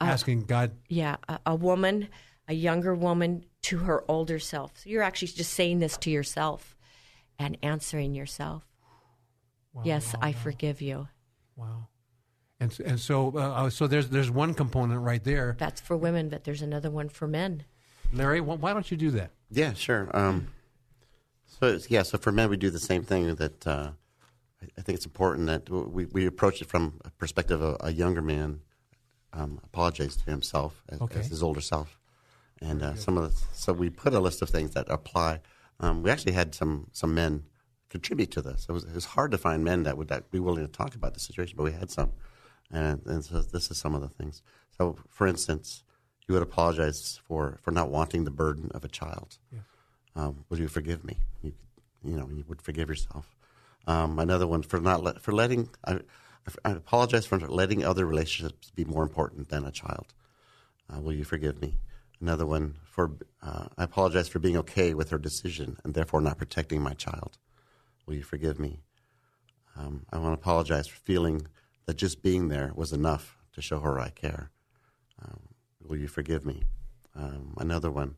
asking 0.00 0.42
God. 0.42 0.72
Yeah, 0.88 1.16
a, 1.28 1.40
a 1.46 1.54
woman, 1.54 2.08
a 2.46 2.54
younger 2.54 2.94
woman 2.94 3.44
to 3.62 3.78
her 3.78 4.04
older 4.08 4.38
self. 4.38 4.78
So 4.78 4.88
you're 4.88 5.02
actually 5.02 5.28
just 5.28 5.52
saying 5.52 5.80
this 5.80 5.96
to 5.98 6.10
yourself 6.10 6.76
and 7.38 7.58
answering 7.62 8.14
yourself. 8.14 8.64
yes, 9.84 10.14
I 10.22 10.32
forgive 10.32 10.80
you. 10.80 11.08
Wow, 11.56 11.88
and 12.60 12.78
and 12.84 13.00
so 13.00 13.36
uh, 13.36 13.68
so 13.68 13.86
there's 13.86 14.08
there's 14.08 14.30
one 14.30 14.54
component 14.54 15.02
right 15.02 15.22
there, 15.22 15.56
That's 15.58 15.80
for 15.80 15.96
women, 15.96 16.28
but 16.28 16.44
there's 16.44 16.62
another 16.62 16.90
one 16.90 17.08
for 17.08 17.26
men. 17.26 17.64
Larry. 18.12 18.40
Why 18.40 18.72
don't 18.72 18.90
you 18.90 18.96
do 18.96 19.10
that? 19.10 19.32
Yeah, 19.50 19.72
sure. 19.72 20.10
Um, 20.14 20.48
so 21.46 21.78
yeah, 21.88 22.02
so 22.02 22.18
for 22.18 22.32
men, 22.32 22.50
we 22.50 22.56
do 22.56 22.70
the 22.70 22.78
same 22.78 23.02
thing. 23.02 23.34
That 23.34 23.66
uh, 23.66 23.90
I, 24.76 24.82
think 24.82 24.96
it's 24.96 25.06
important 25.06 25.46
that 25.46 25.70
we, 25.70 26.06
we 26.06 26.26
approach 26.26 26.60
it 26.60 26.68
from 26.68 27.00
a 27.04 27.10
perspective 27.12 27.60
of 27.62 27.76
a 27.80 27.92
younger 27.92 28.22
man 28.22 28.60
um, 29.32 29.60
apologizes 29.64 30.16
to 30.16 30.30
himself 30.30 30.82
as, 30.88 31.00
Okay. 31.00 31.20
as 31.20 31.28
his 31.28 31.42
older 31.42 31.60
self, 31.60 31.98
and 32.60 32.82
uh, 32.82 32.94
some 32.94 33.16
of 33.16 33.30
the, 33.30 33.44
so 33.52 33.72
we 33.72 33.90
put 33.90 34.14
a 34.14 34.20
list 34.20 34.42
of 34.42 34.50
things 34.50 34.72
that 34.74 34.86
apply. 34.88 35.40
Um, 35.80 36.02
we 36.02 36.10
actually 36.10 36.32
had 36.32 36.54
some 36.54 36.88
some 36.92 37.14
men 37.14 37.44
contribute 37.88 38.30
to 38.32 38.42
this. 38.42 38.66
It 38.68 38.72
was, 38.72 38.84
it 38.84 38.94
was 38.94 39.06
hard 39.06 39.30
to 39.30 39.38
find 39.38 39.64
men 39.64 39.84
that 39.84 39.96
would 39.96 40.08
that 40.08 40.30
be 40.30 40.38
willing 40.40 40.66
to 40.66 40.70
talk 40.70 40.94
about 40.94 41.14
the 41.14 41.20
situation, 41.20 41.54
but 41.56 41.62
we 41.64 41.72
had 41.72 41.90
some, 41.90 42.12
and, 42.70 43.00
and 43.06 43.24
so 43.24 43.40
this 43.40 43.70
is 43.70 43.78
some 43.78 43.94
of 43.94 44.02
the 44.02 44.08
things. 44.08 44.42
So, 44.76 44.98
for 45.08 45.26
instance, 45.26 45.84
you 46.28 46.34
would 46.34 46.42
apologize 46.42 47.18
for 47.26 47.58
for 47.62 47.70
not 47.72 47.90
wanting 47.90 48.24
the 48.24 48.30
burden 48.30 48.70
of 48.74 48.84
a 48.84 48.88
child 48.88 49.38
um, 50.18 50.44
will 50.48 50.58
you 50.58 50.68
forgive 50.68 51.04
me? 51.04 51.16
You, 51.42 51.52
you 52.02 52.16
know, 52.16 52.28
you 52.28 52.44
would 52.48 52.60
forgive 52.60 52.88
yourself. 52.88 53.36
Um, 53.86 54.18
another 54.18 54.46
one 54.46 54.62
for 54.62 54.80
not 54.80 55.02
let, 55.02 55.22
for 55.22 55.32
letting. 55.32 55.70
I, 55.84 56.00
I 56.64 56.72
apologize 56.72 57.24
for 57.24 57.38
letting 57.38 57.84
other 57.84 58.04
relationships 58.04 58.70
be 58.74 58.84
more 58.84 59.04
important 59.04 59.48
than 59.48 59.64
a 59.64 59.70
child. 59.70 60.06
Uh, 60.92 61.00
will 61.00 61.12
you 61.12 61.24
forgive 61.24 61.62
me? 61.62 61.78
Another 62.20 62.46
one 62.46 62.74
for 62.84 63.12
uh, 63.42 63.66
I 63.76 63.84
apologize 63.84 64.28
for 64.28 64.40
being 64.40 64.56
okay 64.56 64.92
with 64.92 65.10
her 65.10 65.18
decision 65.18 65.76
and 65.84 65.94
therefore 65.94 66.20
not 66.20 66.36
protecting 66.36 66.82
my 66.82 66.94
child. 66.94 67.38
Will 68.06 68.14
you 68.14 68.24
forgive 68.24 68.58
me? 68.58 68.80
Um, 69.76 70.04
I 70.12 70.18
want 70.18 70.30
to 70.30 70.40
apologize 70.40 70.88
for 70.88 70.98
feeling 70.98 71.46
that 71.86 71.96
just 71.96 72.22
being 72.22 72.48
there 72.48 72.72
was 72.74 72.92
enough 72.92 73.38
to 73.52 73.62
show 73.62 73.78
her 73.78 74.00
I 74.00 74.08
care. 74.08 74.50
Um, 75.22 75.40
will 75.82 75.96
you 75.96 76.08
forgive 76.08 76.44
me? 76.44 76.64
Um, 77.14 77.54
another 77.58 77.90
one. 77.90 78.16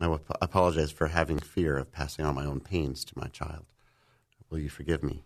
I 0.00 0.08
will 0.08 0.16
ap- 0.28 0.38
apologize 0.40 0.90
for 0.90 1.08
having 1.08 1.38
fear 1.38 1.76
of 1.76 1.92
passing 1.92 2.24
on 2.24 2.34
my 2.34 2.44
own 2.44 2.60
pains 2.60 3.04
to 3.06 3.12
my 3.16 3.28
child. 3.28 3.64
Will 4.50 4.58
you 4.58 4.68
forgive 4.68 5.02
me? 5.02 5.24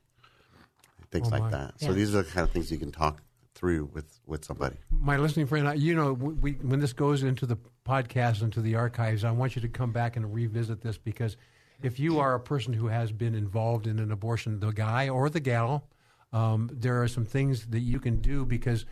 Things 1.11 1.29
Oh, 1.29 1.31
like 1.31 1.43
my. 1.45 1.51
that. 1.51 1.81
So 1.81 1.93
these 1.95 2.15
are 2.15 2.23
the 2.23 2.31
kind 2.31 2.45
of 2.47 2.51
things 2.53 2.71
you 2.71 2.79
can 2.79 2.93
talk 2.93 3.23
through 3.55 3.87
with, 3.95 4.21
with 4.27 4.45
somebody. 4.45 4.77
My 4.91 5.17
listening 5.17 5.47
friend, 5.47 5.81
you 5.81 5.95
know, 5.95 6.13
we, 6.13 6.53
when 6.53 6.81
this 6.81 6.93
goes 6.93 7.23
into 7.23 7.47
the 7.47 7.57
podcast, 7.87 8.43
into 8.43 8.61
the 8.61 8.75
archives, 8.77 9.25
I 9.25 9.31
want 9.31 9.57
you 9.57 9.63
to 9.63 9.69
come 9.69 9.91
back 9.91 10.17
and 10.17 10.33
revisit 10.33 10.83
this 10.83 10.99
because 10.99 11.37
if 11.83 11.99
you 11.99 12.19
are 12.21 12.35
a 12.35 12.41
person 12.41 12.73
who 12.75 12.89
has 12.89 13.11
been 13.11 13.35
involved 13.35 13.87
in 13.87 13.99
an 13.99 14.13
abortion, 14.13 14.61
the 14.61 14.71
guy 14.71 15.09
or 15.09 15.31
the 15.31 15.41
gal, 15.41 15.89
um, 16.33 16.69
there 16.73 17.03
are 17.03 17.09
some 17.09 17.25
things 17.25 17.67
that 17.69 17.81
you 17.81 17.99
can 18.01 18.21
do 18.21 18.45
because 18.45 18.85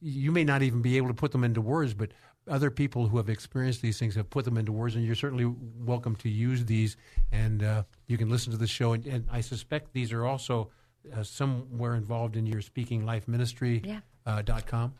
you 0.00 0.32
may 0.32 0.44
not 0.44 0.62
even 0.62 0.82
be 0.82 0.96
able 0.96 1.08
to 1.08 1.14
put 1.14 1.32
them 1.32 1.44
into 1.44 1.60
words, 1.60 1.94
but 1.94 2.10
other 2.48 2.70
people 2.70 3.08
who 3.08 3.16
have 3.16 3.28
experienced 3.28 3.82
these 3.82 3.98
things 3.98 4.14
have 4.14 4.30
put 4.30 4.44
them 4.44 4.56
into 4.56 4.72
words, 4.72 4.94
and 4.94 5.04
you're 5.04 5.14
certainly 5.14 5.52
welcome 5.78 6.14
to 6.16 6.28
use 6.28 6.64
these. 6.64 6.96
And 7.32 7.62
uh, 7.62 7.82
you 8.06 8.16
can 8.16 8.30
listen 8.30 8.52
to 8.52 8.58
the 8.58 8.66
show, 8.66 8.92
and, 8.92 9.06
and 9.06 9.28
I 9.30 9.40
suspect 9.40 9.92
these 9.92 10.12
are 10.12 10.24
also 10.24 10.70
uh, 11.14 11.22
somewhere 11.22 11.94
involved 11.94 12.36
in 12.36 12.46
your 12.46 12.60
Speaking 12.60 13.04
Life 13.04 13.28
Ministry. 13.28 13.82
Yeah. 13.84 14.00
Uh, 14.26 14.42
dot 14.42 14.66
com. 14.66 14.92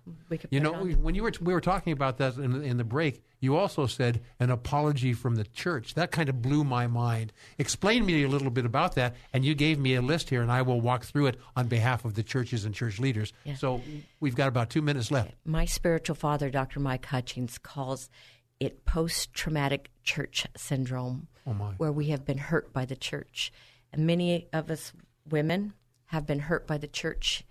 You 0.51 0.61
know, 0.61 0.73
when 0.85 1.16
you 1.16 1.24
were 1.24 1.32
we 1.40 1.53
were 1.53 1.61
talking 1.61 1.93
about 1.93 2.19
that 2.19 2.36
in, 2.36 2.62
in 2.62 2.77
the 2.77 2.85
break, 2.85 3.24
you 3.40 3.57
also 3.57 3.86
said 3.86 4.20
an 4.39 4.53
apology 4.53 5.12
from 5.15 5.35
the 5.35 5.43
church. 5.43 5.94
That 5.94 6.12
kind 6.12 6.28
of 6.28 6.40
blew 6.40 6.62
my 6.62 6.86
mind. 6.86 7.32
Explain 7.59 8.07
me 8.07 8.23
a 8.23 8.28
little 8.28 8.51
bit 8.51 8.65
about 8.65 8.94
that, 8.94 9.16
and 9.32 9.44
you 9.44 9.57
gave 9.57 9.81
me 9.81 9.97
a 9.97 10.01
list 10.03 10.31
here, 10.31 10.43
and 10.43 10.53
I 10.53 10.62
will 10.62 10.81
walk 10.81 11.03
through 11.05 11.27
it 11.27 11.40
on 11.57 11.66
behalf 11.66 12.05
of 12.05 12.15
the 12.15 12.23
churches 12.23 12.65
and 12.65 12.73
church 12.73 13.01
leaders. 13.01 13.32
Yeah. 13.43 13.57
So 13.57 13.82
we've 14.20 14.36
got 14.36 14.47
about 14.47 14.70
two 14.70 14.81
minutes 14.81 15.11
left. 15.11 15.32
My 15.44 15.65
spiritual 15.65 16.15
father, 16.15 16.48
Dr. 16.48 16.78
Mike 16.78 17.07
Hutchings, 17.07 17.59
calls 17.59 18.09
it 18.61 18.85
post 18.85 19.35
traumatic 19.35 19.90
church 20.05 20.47
syndrome, 20.57 21.27
Oh, 21.48 21.53
my. 21.53 21.73
where 21.78 21.90
we 21.93 22.07
have 22.11 22.24
been 22.24 22.39
hurt 22.39 22.73
by 22.73 22.85
the 22.85 22.97
church. 22.97 23.53
And 23.93 24.07
many 24.07 24.47
of 24.53 24.70
us 24.70 24.93
women 25.28 25.73
have 26.07 26.27
been 26.28 26.39
hurt 26.39 26.65
by 26.69 26.78
the 26.78 26.86
church 26.86 27.44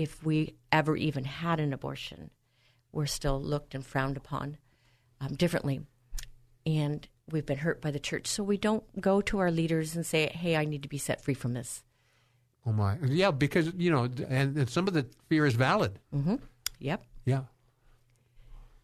if 0.00 0.24
we 0.24 0.54
ever 0.72 0.96
even 0.96 1.24
had 1.24 1.60
an 1.60 1.74
abortion, 1.74 2.30
we're 2.90 3.04
still 3.04 3.38
looked 3.38 3.74
and 3.74 3.84
frowned 3.84 4.16
upon 4.16 4.56
um, 5.20 5.34
differently. 5.34 5.82
And 6.64 7.06
we've 7.30 7.44
been 7.44 7.58
hurt 7.58 7.82
by 7.82 7.90
the 7.90 7.98
church. 8.00 8.26
So 8.26 8.42
we 8.42 8.56
don't 8.56 8.82
go 8.98 9.20
to 9.20 9.38
our 9.40 9.50
leaders 9.50 9.94
and 9.94 10.06
say, 10.06 10.28
hey, 10.28 10.56
I 10.56 10.64
need 10.64 10.82
to 10.84 10.88
be 10.88 10.96
set 10.96 11.22
free 11.22 11.34
from 11.34 11.52
this. 11.52 11.82
Oh 12.64 12.72
my, 12.72 12.96
yeah, 13.04 13.30
because 13.30 13.72
you 13.76 13.90
know, 13.90 14.04
and, 14.04 14.56
and 14.56 14.70
some 14.70 14.88
of 14.88 14.94
the 14.94 15.04
fear 15.28 15.44
is 15.44 15.54
valid. 15.54 15.98
Mm-hmm. 16.14 16.36
Yep. 16.78 17.04
Yeah. 17.26 17.42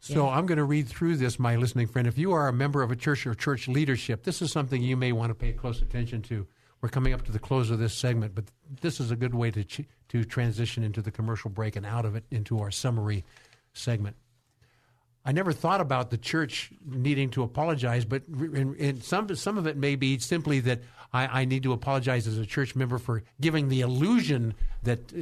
So 0.00 0.26
Yeah. 0.26 0.34
I'm 0.34 0.44
going 0.44 0.58
to 0.58 0.64
read 0.64 0.86
through 0.86 1.16
this, 1.16 1.38
my 1.38 1.56
listening 1.56 1.86
friend. 1.86 2.06
If 2.06 2.18
you 2.18 2.32
are 2.32 2.46
a 2.46 2.52
member 2.52 2.82
of 2.82 2.90
a 2.90 2.96
church 2.96 3.26
or 3.26 3.34
church 3.34 3.68
leadership, 3.68 4.24
this 4.24 4.42
is 4.42 4.52
something 4.52 4.82
you 4.82 4.98
may 4.98 5.12
want 5.12 5.30
to 5.30 5.34
pay 5.34 5.52
close 5.52 5.80
attention 5.80 6.20
to. 6.24 6.46
We're 6.86 6.90
coming 6.90 7.14
up 7.14 7.24
to 7.24 7.32
the 7.32 7.40
close 7.40 7.72
of 7.72 7.80
this 7.80 7.94
segment, 7.94 8.32
but 8.32 8.44
this 8.80 9.00
is 9.00 9.10
a 9.10 9.16
good 9.16 9.34
way 9.34 9.50
to 9.50 9.64
ch- 9.64 9.88
to 10.10 10.22
transition 10.22 10.84
into 10.84 11.02
the 11.02 11.10
commercial 11.10 11.50
break 11.50 11.74
and 11.74 11.84
out 11.84 12.04
of 12.04 12.14
it 12.14 12.22
into 12.30 12.60
our 12.60 12.70
summary 12.70 13.24
segment. 13.72 14.14
I 15.24 15.32
never 15.32 15.52
thought 15.52 15.80
about 15.80 16.10
the 16.10 16.16
church 16.16 16.70
needing 16.86 17.30
to 17.30 17.42
apologize, 17.42 18.04
but 18.04 18.22
in, 18.28 18.76
in 18.76 19.00
some 19.00 19.34
some 19.34 19.58
of 19.58 19.66
it 19.66 19.76
may 19.76 19.96
be 19.96 20.20
simply 20.20 20.60
that 20.60 20.82
I, 21.12 21.40
I 21.40 21.44
need 21.44 21.64
to 21.64 21.72
apologize 21.72 22.28
as 22.28 22.38
a 22.38 22.46
church 22.46 22.76
member 22.76 22.98
for 22.98 23.24
giving 23.40 23.68
the 23.68 23.80
illusion 23.80 24.54
that 24.84 25.12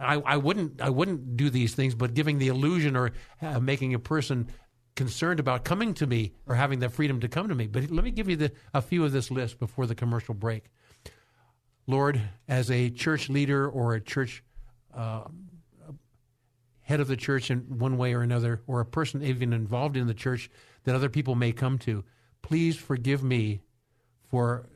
I, 0.00 0.20
I 0.26 0.36
wouldn't 0.38 0.80
I 0.80 0.90
wouldn't 0.90 1.36
do 1.36 1.50
these 1.50 1.72
things, 1.72 1.94
but 1.94 2.14
giving 2.14 2.40
the 2.40 2.48
illusion 2.48 2.96
or 2.96 3.12
uh, 3.40 3.60
making 3.60 3.94
a 3.94 4.00
person 4.00 4.48
concerned 4.96 5.38
about 5.38 5.62
coming 5.62 5.94
to 5.94 6.06
me 6.08 6.32
or 6.48 6.56
having 6.56 6.80
the 6.80 6.88
freedom 6.88 7.20
to 7.20 7.28
come 7.28 7.46
to 7.46 7.54
me. 7.54 7.68
But 7.68 7.92
let 7.92 8.02
me 8.02 8.10
give 8.10 8.28
you 8.28 8.34
the, 8.34 8.52
a 8.74 8.82
few 8.82 9.04
of 9.04 9.12
this 9.12 9.30
list 9.30 9.60
before 9.60 9.86
the 9.86 9.94
commercial 9.94 10.34
break. 10.34 10.64
Lord, 11.86 12.20
as 12.48 12.70
a 12.70 12.90
church 12.90 13.28
leader 13.28 13.68
or 13.68 13.94
a 13.94 14.00
church 14.00 14.42
uh, 14.94 15.24
head 16.80 17.00
of 17.00 17.08
the 17.08 17.16
church 17.16 17.50
in 17.50 17.78
one 17.78 17.96
way 17.96 18.14
or 18.14 18.22
another, 18.22 18.62
or 18.66 18.80
a 18.80 18.86
person 18.86 19.22
even 19.22 19.52
involved 19.52 19.96
in 19.96 20.06
the 20.06 20.14
church 20.14 20.48
that 20.84 20.94
other 20.94 21.08
people 21.08 21.34
may 21.34 21.52
come 21.52 21.78
to, 21.78 22.04
please 22.42 22.76
forgive 22.76 23.22
me 23.22 23.60
for 24.30 24.68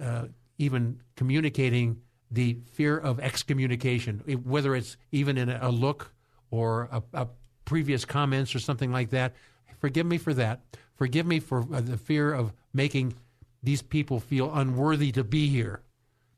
uh, 0.00 0.26
even 0.58 1.00
communicating 1.16 2.00
the 2.30 2.58
fear 2.72 2.96
of 2.96 3.20
excommunication, 3.20 4.20
whether 4.44 4.74
it's 4.74 4.96
even 5.12 5.36
in 5.36 5.50
a 5.50 5.70
look 5.70 6.12
or 6.50 6.88
a, 6.90 7.02
a 7.12 7.28
previous 7.64 8.04
comments 8.04 8.54
or 8.54 8.58
something 8.58 8.90
like 8.90 9.10
that. 9.10 9.34
Forgive 9.78 10.06
me 10.06 10.18
for 10.18 10.32
that. 10.34 10.62
Forgive 10.94 11.26
me 11.26 11.40
for 11.40 11.60
uh, 11.72 11.80
the 11.80 11.98
fear 11.98 12.32
of 12.32 12.52
making 12.72 13.14
these 13.62 13.82
people 13.82 14.18
feel 14.18 14.52
unworthy 14.54 15.12
to 15.12 15.24
be 15.24 15.48
here 15.48 15.83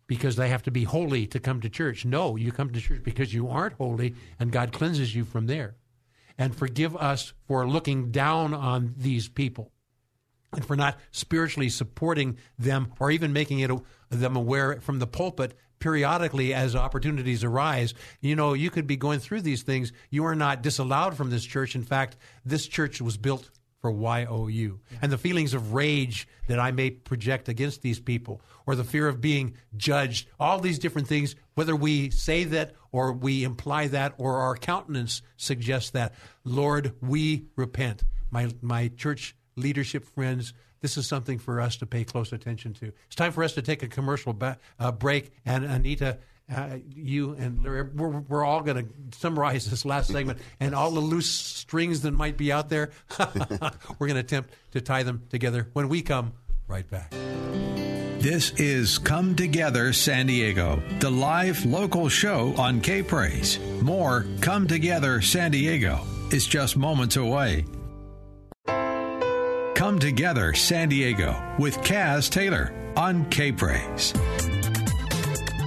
because 0.07 0.37
they 0.37 0.49
have 0.49 0.63
to 0.65 0.71
be 0.71 0.85
holy 0.85 1.27
to 1.27 1.41
come 1.41 1.61
to 1.61 1.69
church. 1.69 2.05
No, 2.05 2.37
you 2.37 2.53
come 2.53 2.71
to 2.73 2.81
church 2.81 3.03
because 3.03 3.35
you 3.35 3.49
aren't 3.49 3.75
holy 3.75 4.15
and 4.39 4.53
God 4.53 4.73
cleanses 4.73 5.15
you 5.15 5.25
from 5.25 5.47
there. 5.47 5.77
And 6.39 6.55
forgive 6.55 6.97
us 6.97 7.33
for 7.47 7.67
looking 7.67 8.11
down 8.11 8.53
on 8.53 8.95
these 8.97 9.29
people 9.29 9.73
and 10.53 10.65
for 10.65 10.77
not 10.77 10.99
spiritually 11.11 11.69
supporting 11.69 12.39
them 12.59 12.93
or 13.01 13.11
even 13.11 13.33
making 13.33 13.61
it 13.61 13.71
them 14.11 14.37
aware 14.37 14.81
from 14.81 14.99
the 14.99 15.07
pulpit 15.07 15.55
periodically 15.79 16.55
as 16.55 16.75
opportunities 16.75 17.45
arise. 17.45 17.95
You 18.21 18.37
know, 18.37 18.55
you 18.55 18.71
could 18.71 18.87
be 18.87 18.97
going 18.97 19.21
through 19.21 19.43
these 19.43 19.63
things. 19.63 19.93
You 20.11 20.25
are 20.25 20.35
not 20.35 20.63
disallowed 20.63 21.17
from 21.17 21.31
this 21.31 21.45
church. 21.45 21.75
In 21.75 21.83
fact, 21.83 22.17
this 22.45 22.67
church 22.67 23.01
was 23.01 23.17
built 23.17 23.51
YOU. 23.91 24.81
And 25.01 25.11
the 25.13 25.19
feelings 25.19 25.55
of 25.55 25.73
rage 25.73 26.29
that 26.49 26.59
I 26.59 26.71
may 26.71 26.91
project 26.91 27.49
against 27.49 27.83
these 27.83 28.01
people, 28.01 28.41
or 28.67 28.75
the 28.75 28.85
fear 28.85 29.09
of 29.09 29.21
being 29.21 29.57
judged, 29.77 30.29
all 30.39 30.59
these 30.59 30.79
different 30.79 31.09
things, 31.09 31.37
whether 31.55 31.77
we 31.77 32.11
say 32.11 32.45
that 32.45 32.75
or 32.93 33.13
we 33.13 33.45
imply 33.45 33.89
that 33.89 34.15
or 34.19 34.39
our 34.39 34.57
countenance 34.57 35.23
suggests 35.37 35.91
that, 35.91 36.15
Lord, 36.45 36.95
we 37.01 37.47
repent. 37.57 38.03
My, 38.31 38.51
my 38.61 38.89
church 38.89 39.37
leadership 39.57 40.05
friends, 40.05 40.53
this 40.81 40.97
is 40.97 41.07
something 41.07 41.39
for 41.39 41.61
us 41.61 41.77
to 41.79 41.87
pay 41.87 42.05
close 42.05 42.33
attention 42.33 42.75
to. 42.75 42.93
It's 43.07 43.17
time 43.17 43.33
for 43.33 43.43
us 43.43 43.55
to 43.55 43.63
take 43.63 43.83
a 43.83 43.89
commercial 43.89 44.33
ba- 44.33 44.59
uh, 44.79 44.93
break. 44.93 45.33
And 45.45 45.65
Anita, 45.65 46.19
uh, 46.55 46.77
you 46.95 47.33
and 47.33 47.63
we're, 47.65 47.91
we're 48.29 48.45
all 48.45 48.63
going 48.63 48.87
to 48.87 49.19
summarize 49.19 49.69
this 49.69 49.85
last 49.85 50.11
segment 50.11 50.39
and 50.61 50.75
all 50.75 50.91
the 50.91 51.01
loose 51.01 51.29
strings 51.29 52.03
that 52.03 52.13
might 52.13 52.37
be 52.37 52.53
out 52.53 52.69
there. 52.69 52.91
we're 53.99 54.07
going 54.07 54.15
to 54.15 54.21
attempt 54.21 54.51
to 54.73 54.81
tie 54.81 55.03
them 55.03 55.23
together 55.31 55.69
when 55.73 55.89
we 55.89 56.03
come 56.03 56.33
right 56.69 56.89
back. 56.89 57.13
This 58.19 58.51
is 58.53 58.99
Come 58.99 59.37
Together 59.37 59.93
San 59.93 60.27
Diego, 60.27 60.83
the 61.01 61.11
live 61.11 61.65
local 61.65 62.09
show 62.09 62.55
on 62.57 62.81
K 62.81 63.03
Praise. 63.03 63.59
More 63.83 64.27
Come 64.41 64.67
Together 64.67 65.21
San 65.21 65.51
Diego 65.51 66.01
is 66.33 66.47
just 66.47 66.77
moments 66.77 67.17
away. 67.17 67.65
Come 68.67 69.99
Together 69.99 70.55
San 70.55 70.89
Diego 70.89 71.41
with 71.59 71.83
Cass 71.85 72.29
Taylor 72.29 72.73
on 72.97 73.29
K 73.31 73.53
Praise. 73.53 74.15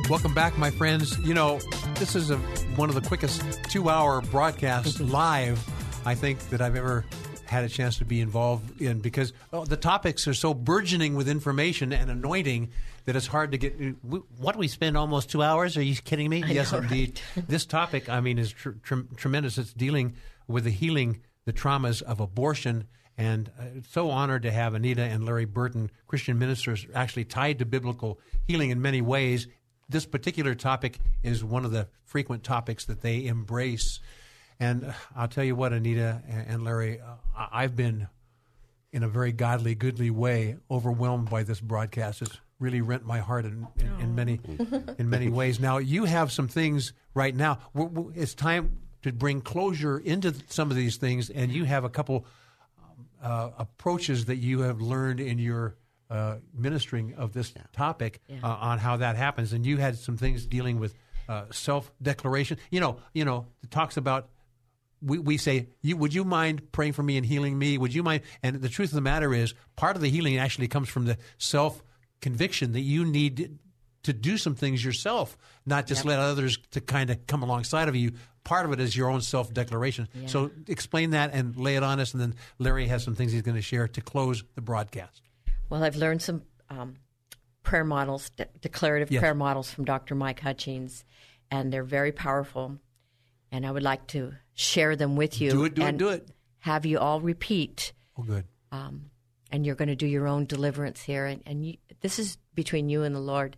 Welcome 0.09 0.33
back, 0.33 0.57
my 0.57 0.71
friends. 0.71 1.19
You 1.19 1.35
know, 1.35 1.59
this 1.95 2.15
is 2.15 2.31
a, 2.31 2.37
one 2.75 2.89
of 2.89 2.95
the 2.95 3.01
quickest 3.07 3.43
two 3.65 3.89
hour 3.89 4.21
broadcasts 4.21 4.99
live, 4.99 5.63
I 6.03 6.15
think, 6.15 6.39
that 6.49 6.61
I've 6.61 6.75
ever 6.75 7.05
had 7.45 7.63
a 7.63 7.69
chance 7.69 7.99
to 7.99 8.05
be 8.05 8.19
involved 8.19 8.81
in 8.81 8.99
because 9.01 9.33
oh, 9.53 9.65
the 9.65 9.77
topics 9.77 10.27
are 10.27 10.33
so 10.33 10.55
burgeoning 10.55 11.15
with 11.15 11.29
information 11.29 11.93
and 11.93 12.09
anointing 12.09 12.69
that 13.05 13.15
it's 13.15 13.27
hard 13.27 13.51
to 13.51 13.59
get. 13.59 13.79
we- 14.03 14.21
What 14.39 14.55
we 14.55 14.67
spend 14.67 14.97
almost 14.97 15.29
two 15.29 15.43
hours? 15.43 15.77
Are 15.77 15.83
you 15.83 15.95
kidding 15.95 16.29
me? 16.29 16.43
yes, 16.47 16.71
know, 16.71 16.79
indeed. 16.79 17.21
this 17.47 17.67
topic, 17.67 18.09
I 18.09 18.19
mean, 18.19 18.39
is 18.39 18.51
tr- 18.51 18.71
tr- 18.81 19.01
tremendous. 19.15 19.59
It's 19.59 19.73
dealing 19.73 20.15
with 20.47 20.63
the 20.63 20.71
healing, 20.71 21.21
the 21.45 21.53
traumas 21.53 22.01
of 22.01 22.19
abortion. 22.19 22.87
And 23.15 23.51
uh, 23.59 23.63
so 23.91 24.09
honored 24.09 24.43
to 24.43 24.51
have 24.51 24.73
Anita 24.73 25.03
and 25.03 25.25
Larry 25.25 25.45
Burton, 25.45 25.91
Christian 26.07 26.39
ministers, 26.39 26.87
actually 26.95 27.25
tied 27.25 27.59
to 27.59 27.65
biblical 27.65 28.19
healing 28.47 28.69
in 28.71 28.81
many 28.81 29.01
ways. 29.01 29.47
This 29.89 30.05
particular 30.05 30.53
topic 30.53 30.99
is 31.23 31.43
one 31.43 31.65
of 31.65 31.71
the 31.71 31.87
frequent 32.05 32.43
topics 32.43 32.85
that 32.85 33.01
they 33.01 33.25
embrace. 33.25 33.99
And 34.59 34.85
uh, 34.85 34.93
I'll 35.15 35.27
tell 35.27 35.43
you 35.43 35.55
what, 35.55 35.73
Anita 35.73 36.21
and 36.27 36.63
Larry, 36.63 36.99
uh, 37.01 37.15
I've 37.51 37.75
been, 37.75 38.07
in 38.91 39.03
a 39.03 39.07
very 39.07 39.31
godly, 39.31 39.73
goodly 39.75 40.11
way, 40.11 40.57
overwhelmed 40.69 41.29
by 41.29 41.43
this 41.43 41.59
broadcast. 41.59 42.21
It's 42.21 42.37
really 42.59 42.81
rent 42.81 43.05
my 43.05 43.19
heart 43.19 43.45
in, 43.45 43.67
in, 43.77 43.99
in 44.01 44.15
many 44.15 44.39
in 44.97 45.09
many 45.09 45.29
ways. 45.29 45.59
Now 45.59 45.77
you 45.77 46.05
have 46.05 46.31
some 46.31 46.47
things 46.47 46.93
right 47.13 47.35
now. 47.35 47.59
It's 48.13 48.33
time 48.33 48.79
to 49.03 49.13
bring 49.13 49.41
closure 49.41 49.97
into 49.97 50.35
some 50.49 50.69
of 50.69 50.75
these 50.75 50.97
things, 50.97 51.29
and 51.29 51.51
you 51.51 51.63
have 51.63 51.83
a 51.83 51.89
couple 51.89 52.25
uh, 53.23 53.51
approaches 53.57 54.25
that 54.25 54.37
you 54.37 54.61
have 54.61 54.81
learned 54.81 55.19
in 55.19 55.39
your 55.39 55.75
uh, 56.09 56.37
ministering 56.53 57.13
of 57.15 57.33
this 57.33 57.53
topic 57.73 58.19
Yeah. 58.27 58.37
uh, 58.43 58.47
on 58.55 58.79
how 58.79 58.97
that 58.97 59.15
happens, 59.15 59.53
and 59.53 59.65
you 59.65 59.77
had 59.77 59.97
some 59.97 60.17
things 60.17 60.45
dealing 60.45 60.79
with 60.79 60.93
uh, 61.27 61.45
self 61.51 61.91
declaration. 62.01 62.57
You 62.71 62.79
know, 62.79 62.97
you 63.13 63.25
know, 63.25 63.45
it 63.63 63.71
talks 63.71 63.97
about. 63.97 64.29
We, 65.01 65.17
we 65.17 65.37
say, 65.37 65.69
you, 65.81 65.95
would 65.95 66.13
you 66.13 66.25
mind 66.25 66.73
praying 66.73 66.91
for 66.91 67.03
me 67.03 67.15
and 67.15 67.25
healing 67.25 67.57
me? 67.57 67.77
Would 67.77 67.93
you 67.93 68.03
mind? 68.03 68.23
And 68.43 68.57
the 68.61 68.67
truth 68.67 68.89
of 68.89 68.95
the 68.95 69.01
matter 69.01 69.33
is, 69.33 69.53
part 69.77 69.95
of 69.95 70.01
the 70.01 70.09
healing 70.09 70.37
actually 70.37 70.67
comes 70.67 70.89
from 70.89 71.05
the 71.05 71.17
self 71.37 71.81
conviction 72.19 72.73
that 72.73 72.81
you 72.81 73.05
need 73.05 73.59
to 74.03 74.11
do 74.11 74.37
some 74.37 74.55
things 74.55 74.83
yourself, 74.83 75.37
not 75.65 75.87
just 75.87 76.03
Yep. 76.03 76.09
let 76.09 76.19
others 76.19 76.57
to 76.71 76.81
kind 76.81 77.09
of 77.11 77.25
come 77.27 77.43
alongside 77.43 77.87
of 77.87 77.95
you. 77.95 78.11
Part 78.43 78.65
of 78.65 78.73
it 78.73 78.81
is 78.81 78.93
your 78.95 79.09
own 79.09 79.21
self 79.21 79.53
declaration. 79.53 80.09
Yeah. 80.13 80.27
So 80.27 80.51
explain 80.67 81.11
that 81.11 81.33
and 81.33 81.55
lay 81.55 81.77
it 81.77 81.83
on 81.83 82.01
us, 82.01 82.11
and 82.13 82.19
then 82.21 82.35
Larry 82.57 82.87
has 82.87 83.01
some 83.03 83.15
things 83.15 83.31
he's 83.31 83.41
going 83.43 83.55
to 83.55 83.61
share 83.61 83.87
to 83.87 84.01
close 84.01 84.43
the 84.55 84.61
broadcast. 84.61 85.21
Well, 85.69 85.83
I've 85.83 85.95
learned 85.95 86.21
some 86.21 86.43
um, 86.69 86.95
prayer 87.63 87.83
models, 87.83 88.29
de- 88.31 88.47
declarative 88.61 89.11
Yes. 89.11 89.19
prayer 89.21 89.35
models 89.35 89.71
from 89.71 89.85
Dr. 89.85 90.15
Mike 90.15 90.39
Hutchings, 90.39 91.03
and 91.51 91.71
they're 91.71 91.83
very 91.83 92.11
powerful. 92.11 92.79
And 93.51 93.65
I 93.65 93.71
would 93.71 93.83
like 93.83 94.07
to 94.07 94.33
share 94.53 94.95
them 94.95 95.15
with 95.15 95.39
you. 95.41 95.51
Do 95.51 95.65
it, 95.65 95.75
do 95.75 95.85
it, 95.85 95.97
do 95.97 96.09
it. 96.09 96.29
Have 96.59 96.85
you 96.85 96.99
all 96.99 97.21
repeat, 97.21 97.93
Oh, 98.17 98.23
good. 98.23 98.45
and 98.71 99.65
you're 99.65 99.75
going 99.75 99.87
to 99.87 99.95
do 99.95 100.05
your 100.07 100.27
own 100.27 100.45
deliverance 100.45 101.01
here. 101.01 101.25
And, 101.25 101.41
and 101.45 101.65
you, 101.65 101.77
this 102.01 102.19
is 102.19 102.37
between 102.53 102.89
you 102.89 103.03
and 103.03 103.15
the 103.15 103.19
Lord 103.19 103.57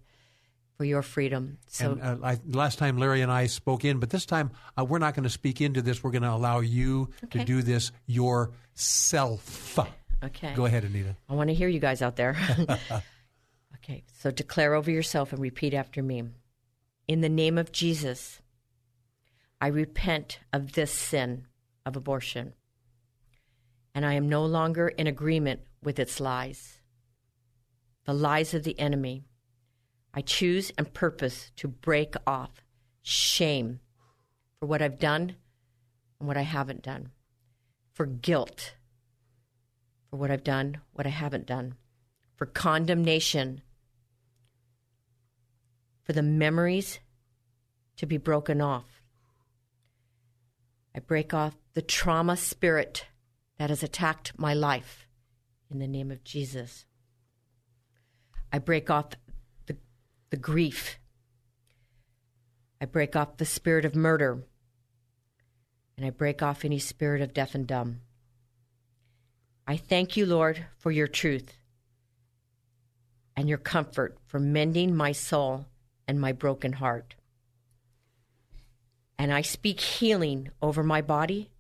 for 0.77 0.85
your 0.85 1.01
freedom. 1.01 1.57
So 1.67 1.91
and 1.93 2.01
uh, 2.01 2.17
I, 2.23 2.39
last 2.45 2.79
time 2.79 2.97
Larry 2.97 3.21
and 3.21 3.31
I 3.31 3.47
spoke 3.47 3.83
in, 3.85 3.99
but 3.99 4.09
this 4.09 4.25
time 4.25 4.51
uh, 4.77 4.85
we're 4.85 4.99
not 4.99 5.13
going 5.15 5.23
to 5.23 5.29
speak 5.29 5.61
into 5.61 5.81
this. 5.81 6.03
We're 6.03 6.11
going 6.11 6.21
to 6.23 6.31
allow 6.31 6.59
you 6.59 7.09
to 7.31 7.43
do 7.43 7.61
this 7.61 7.91
yourself. 8.05 9.79
Okay. 10.23 10.53
Go 10.53 10.65
ahead, 10.65 10.83
Anita. 10.83 11.15
I 11.27 11.33
want 11.33 11.49
to 11.49 11.53
hear 11.53 11.67
you 11.67 11.79
guys 11.79 12.01
out 12.01 12.15
there. 12.15 12.37
okay, 13.75 14.03
so 14.19 14.29
declare 14.29 14.75
over 14.75 14.91
yourself 14.91 15.33
and 15.33 15.41
repeat 15.41 15.73
after 15.73 16.03
me. 16.03 16.23
In 17.07 17.21
the 17.21 17.29
name 17.29 17.57
of 17.57 17.71
Jesus, 17.71 18.39
I 19.59 19.67
repent 19.67 20.39
of 20.53 20.73
this 20.73 20.91
sin 20.91 21.47
of 21.85 21.95
abortion, 21.95 22.53
and 23.95 24.05
I 24.05 24.13
am 24.13 24.29
no 24.29 24.45
longer 24.45 24.87
in 24.87 25.07
agreement 25.07 25.61
with 25.83 25.97
its 25.97 26.19
lies, 26.19 26.79
the 28.05 28.13
lies 28.13 28.53
of 28.53 28.63
the 28.63 28.79
enemy. 28.79 29.23
I 30.13 30.21
choose 30.21 30.71
and 30.77 30.93
purpose 30.93 31.51
to 31.55 31.67
break 31.67 32.15
off 32.27 32.63
shame, 33.01 33.79
for 34.59 34.67
what 34.67 34.81
I've 34.81 34.99
done 34.99 35.35
and 36.19 36.27
what 36.27 36.37
I 36.37 36.43
haven't 36.43 36.83
done, 36.83 37.11
for 37.93 38.05
guilt 38.05 38.75
for 40.11 40.17
what 40.17 40.29
I've 40.29 40.43
done, 40.43 40.81
what 40.91 41.07
I 41.07 41.09
haven't 41.09 41.47
done, 41.47 41.75
for 42.35 42.45
condemnation, 42.45 43.61
for 46.03 46.11
the 46.11 46.21
memories 46.21 46.99
to 47.95 48.05
be 48.05 48.17
broken 48.17 48.59
off. 48.59 49.01
I 50.93 50.99
break 50.99 51.33
off 51.33 51.55
the 51.73 51.81
trauma 51.81 52.35
spirit 52.35 53.05
that 53.57 53.69
has 53.69 53.83
attacked 53.83 54.37
my 54.37 54.53
life 54.53 55.07
in 55.69 55.79
the 55.79 55.87
name 55.87 56.11
of 56.11 56.25
Jesus. 56.25 56.85
I 58.51 58.59
break 58.59 58.89
off 58.89 59.11
the, 59.67 59.77
the 60.29 60.37
grief. 60.37 60.99
I 62.81 62.85
break 62.85 63.15
off 63.15 63.37
the 63.37 63.45
spirit 63.45 63.85
of 63.85 63.95
murder. 63.95 64.43
And 65.95 66.05
I 66.05 66.09
break 66.09 66.41
off 66.41 66.65
any 66.65 66.79
spirit 66.79 67.21
of 67.21 67.33
deaf 67.33 67.55
and 67.55 67.65
dumb. 67.65 68.01
I 69.71 69.77
thank 69.77 70.17
you, 70.17 70.25
Lord, 70.25 70.65
for 70.79 70.91
your 70.91 71.07
truth 71.07 71.53
and 73.37 73.47
your 73.47 73.57
comfort 73.57 74.17
for 74.25 74.37
mending 74.37 74.93
my 74.93 75.13
soul 75.13 75.65
and 76.05 76.19
my 76.19 76.33
broken 76.33 76.73
heart. 76.73 77.15
And 79.17 79.31
I 79.31 79.43
speak 79.43 79.79
healing 79.79 80.49
over 80.61 80.83
my 80.83 81.01
body, 81.01 81.51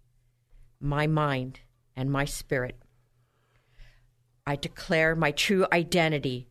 my 0.77 1.07
mind, 1.07 1.61
and 1.95 2.11
my 2.11 2.25
spirit. 2.25 2.75
I 4.45 4.57
declare 4.57 5.15
my 5.15 5.31
true 5.31 5.65
identity 5.71 6.49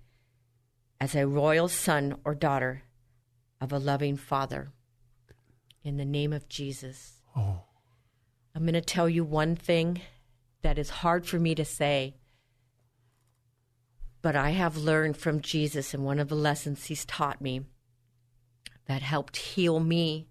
as 0.98 1.14
a 1.14 1.26
royal 1.26 1.68
son 1.68 2.16
or 2.24 2.34
daughter 2.34 2.84
of 3.60 3.70
a 3.70 3.78
loving 3.78 4.16
father. 4.16 4.72
In 5.84 5.98
the 5.98 6.06
name 6.06 6.32
of 6.32 6.48
Jesus. 6.48 7.20
Oh. 7.36 7.64
I'm 8.54 8.62
going 8.62 8.72
to 8.72 8.80
tell 8.80 9.10
you 9.10 9.24
one 9.24 9.56
thing 9.56 10.00
that 10.62 10.78
is 10.78 10.90
hard 10.90 11.26
for 11.26 11.38
me 11.38 11.54
to 11.54 11.64
say. 11.64 12.16
But 14.22 14.36
I 14.36 14.50
have 14.50 14.76
learned 14.76 15.16
from 15.16 15.40
Jesus, 15.40 15.94
and 15.94 16.04
one 16.04 16.18
of 16.18 16.28
the 16.28 16.34
lessons 16.34 16.86
he's 16.86 17.04
taught 17.04 17.40
me 17.40 17.62
that 18.86 19.02
helped 19.02 19.36
heal 19.36 19.80
me 19.80 20.28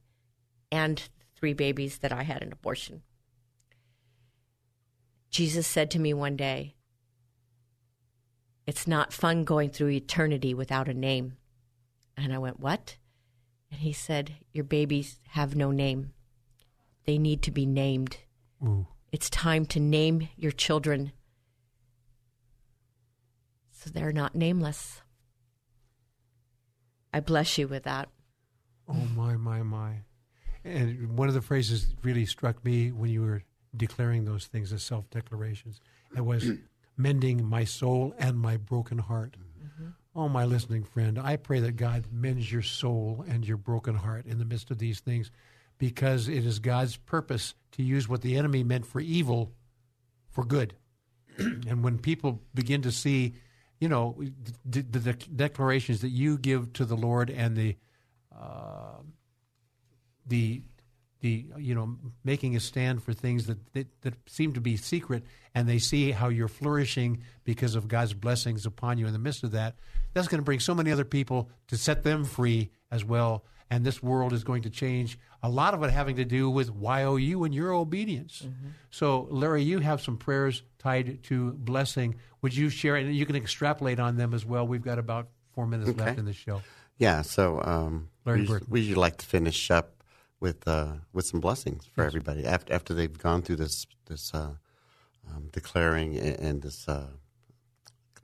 and 0.71 1.01
three 1.35 1.53
babies 1.53 1.99
that 1.99 2.11
I 2.11 2.23
had 2.23 2.43
an 2.43 2.51
abortion. 2.51 3.01
Jesus 5.29 5.65
said 5.65 5.89
to 5.91 5.99
me 5.99 6.13
one 6.13 6.35
day, 6.35 6.75
It's 8.67 8.87
not 8.87 9.13
fun 9.13 9.43
going 9.43 9.69
through 9.69 9.89
eternity 9.89 10.53
without 10.53 10.87
a 10.87 10.93
name. 10.93 11.37
And 12.17 12.33
I 12.33 12.37
went, 12.37 12.59
What? 12.59 12.97
And 13.71 13.79
he 13.79 13.93
said, 13.93 14.35
Your 14.51 14.65
babies 14.65 15.19
have 15.29 15.55
no 15.55 15.71
name. 15.71 16.13
They 17.05 17.17
need 17.17 17.41
to 17.43 17.51
be 17.51 17.65
named. 17.65 18.17
Ooh. 18.63 18.87
It's 19.11 19.29
time 19.29 19.65
to 19.67 19.79
name 19.79 20.29
your 20.35 20.51
children 20.51 21.11
so 23.71 23.89
they're 23.89 24.11
not 24.11 24.35
nameless. 24.35 25.01
I 27.13 27.21
bless 27.21 27.57
you 27.57 27.67
with 27.67 27.83
that. 27.83 28.09
Oh 28.87 29.07
my 29.15 29.37
my 29.37 29.63
my! 29.63 30.01
And 30.63 31.17
one 31.17 31.27
of 31.27 31.33
the 31.33 31.41
phrases 31.41 31.87
that 31.87 31.97
really 32.03 32.25
struck 32.25 32.63
me 32.65 32.91
when 32.91 33.09
you 33.09 33.21
were 33.21 33.43
declaring 33.75 34.25
those 34.25 34.45
things 34.47 34.73
as 34.73 34.83
self 34.83 35.09
declarations. 35.09 35.79
It 36.15 36.25
was 36.25 36.51
mending 36.97 37.45
my 37.45 37.63
soul 37.63 38.13
and 38.19 38.37
my 38.37 38.57
broken 38.57 38.97
heart. 38.97 39.37
Mm-hmm. 39.63 39.89
Oh, 40.15 40.27
my 40.27 40.43
listening 40.43 40.83
friend, 40.83 41.17
I 41.17 41.37
pray 41.37 41.59
that 41.61 41.73
God 41.73 42.05
mends 42.11 42.51
your 42.51 42.63
soul 42.63 43.23
and 43.27 43.47
your 43.47 43.57
broken 43.57 43.95
heart 43.95 44.25
in 44.25 44.39
the 44.39 44.45
midst 44.45 44.71
of 44.71 44.79
these 44.79 44.99
things 44.99 45.31
because 45.79 46.27
it 46.27 46.45
is 46.45 46.59
God's 46.59 46.97
purpose 46.97 47.55
to 47.71 47.81
use 47.81 48.07
what 48.07 48.21
the 48.21 48.37
enemy 48.37 48.63
meant 48.63 48.85
for 48.85 48.99
evil 48.99 49.53
for 50.29 50.43
good. 50.43 50.75
and 51.37 51.83
when 51.83 51.97
people 51.97 52.41
begin 52.53 52.83
to 52.83 52.91
see, 52.91 53.33
you 53.79 53.89
know, 53.89 54.21
the, 54.65 54.81
the, 54.81 55.13
declarations 55.13 56.01
that 56.01 56.09
you 56.09 56.37
give 56.37 56.73
to 56.73 56.85
the 56.85 56.97
Lord 56.97 57.29
and 57.29 57.55
the 57.55 57.77
uh, 58.37 58.99
the 60.27 60.61
the 61.21 61.45
you 61.57 61.75
know 61.75 61.97
making 62.23 62.55
a 62.55 62.59
stand 62.59 63.03
for 63.03 63.13
things 63.13 63.47
that, 63.47 63.73
that 63.73 63.87
that 64.01 64.13
seem 64.29 64.53
to 64.53 64.61
be 64.61 64.77
secret, 64.77 65.23
and 65.55 65.67
they 65.67 65.79
see 65.79 66.11
how 66.11 66.29
you're 66.29 66.47
flourishing 66.47 67.23
because 67.43 67.75
of 67.75 67.87
God's 67.87 68.13
blessings 68.13 68.65
upon 68.65 68.97
you 68.97 69.07
in 69.07 69.13
the 69.13 69.19
midst 69.19 69.43
of 69.43 69.51
that. 69.51 69.75
That's 70.13 70.27
going 70.27 70.39
to 70.39 70.45
bring 70.45 70.59
so 70.59 70.75
many 70.75 70.91
other 70.91 71.05
people 71.05 71.49
to 71.67 71.77
set 71.77 72.03
them 72.03 72.25
free 72.25 72.69
as 72.91 73.05
well. 73.05 73.45
And 73.71 73.85
this 73.85 74.01
world 74.01 74.33
is 74.33 74.43
going 74.43 74.63
to 74.63 74.69
change. 74.69 75.19
A 75.41 75.49
lot 75.49 75.73
of 75.73 75.81
it 75.83 75.89
having 75.91 76.17
to 76.17 76.25
do 76.25 76.49
with 76.49 76.69
YOU 76.81 77.43
and 77.45 77.53
your 77.55 77.73
obedience. 77.73 78.45
So, 78.91 79.27
Larry, 79.31 79.63
you 79.63 79.79
have 79.79 80.01
some 80.01 80.17
prayers 80.17 80.63
tied 80.79 81.23
to 81.23 81.51
blessing. 81.53 82.15
Would 82.41 82.55
you 82.55 82.69
share? 82.69 82.95
And 82.97 83.15
you 83.15 83.25
can 83.25 83.35
extrapolate 83.35 83.99
on 83.99 84.17
them 84.17 84.33
as 84.33 84.45
well. 84.45 84.67
We've 84.67 84.81
got 84.83 84.99
about 84.99 85.29
four 85.53 85.65
minutes 85.65 85.97
left 85.97 86.19
in 86.19 86.25
the 86.25 86.33
show. 86.33 86.61
Yeah, 86.97 87.21
so 87.21 87.61
um, 87.63 88.09
Larry 88.25 88.39
we, 88.39 88.41
usually, 88.41 88.61
we 88.69 88.79
usually 88.81 88.95
like 89.01 89.17
to 89.17 89.25
finish 89.25 89.71
up 89.71 90.03
with 90.41 90.67
uh, 90.67 90.93
with 91.13 91.25
some 91.25 91.39
blessings 91.39 91.85
for 91.85 92.03
everybody 92.03 92.45
after 92.45 92.73
after 92.73 92.93
they've 92.93 93.17
gone 93.17 93.41
through 93.41 93.55
this 93.57 93.87
this 94.07 94.33
uh, 94.33 94.51
um, 95.29 95.47
declaring 95.53 96.17
and, 96.17 96.39
and 96.39 96.61
this 96.61 96.87
uh, 96.89 97.07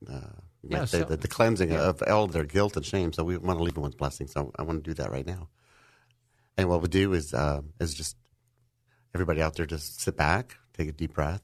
uh, 0.10 0.20
Yeah, 0.68 0.80
the, 0.82 0.88
so- 0.88 1.04
the, 1.06 1.18
the 1.18 1.28
cleansing 1.28 1.72
of 1.74 2.02
all 2.04 2.28
their 2.28 2.44
guilt 2.46 2.76
and 2.76 2.86
shame. 2.86 3.14
So 3.14 3.24
we 3.24 3.38
want 3.38 3.60
to 3.60 3.64
leave 3.64 3.76
them 3.76 3.84
with 3.84 3.98
blessings. 3.98 4.34
So 4.34 4.52
I 4.58 4.64
want 4.64 4.84
to 4.84 4.90
do 4.90 4.94
that 4.96 5.12
right 5.12 5.26
now. 5.26 5.48
And 6.57 6.69
what 6.69 6.82
we 6.82 6.88
do 6.88 7.14
is 7.14 7.34
uh, 7.34 7.61
is 7.80 7.94
just 7.94 8.15
everybody 9.14 9.41
out 9.41 9.56
there 9.56 9.65
just 9.65 10.02
sit 10.02 10.15
back, 10.15 10.57
take 10.73 10.88
a 10.90 10.91
deep 10.91 11.14
breath, 11.14 11.41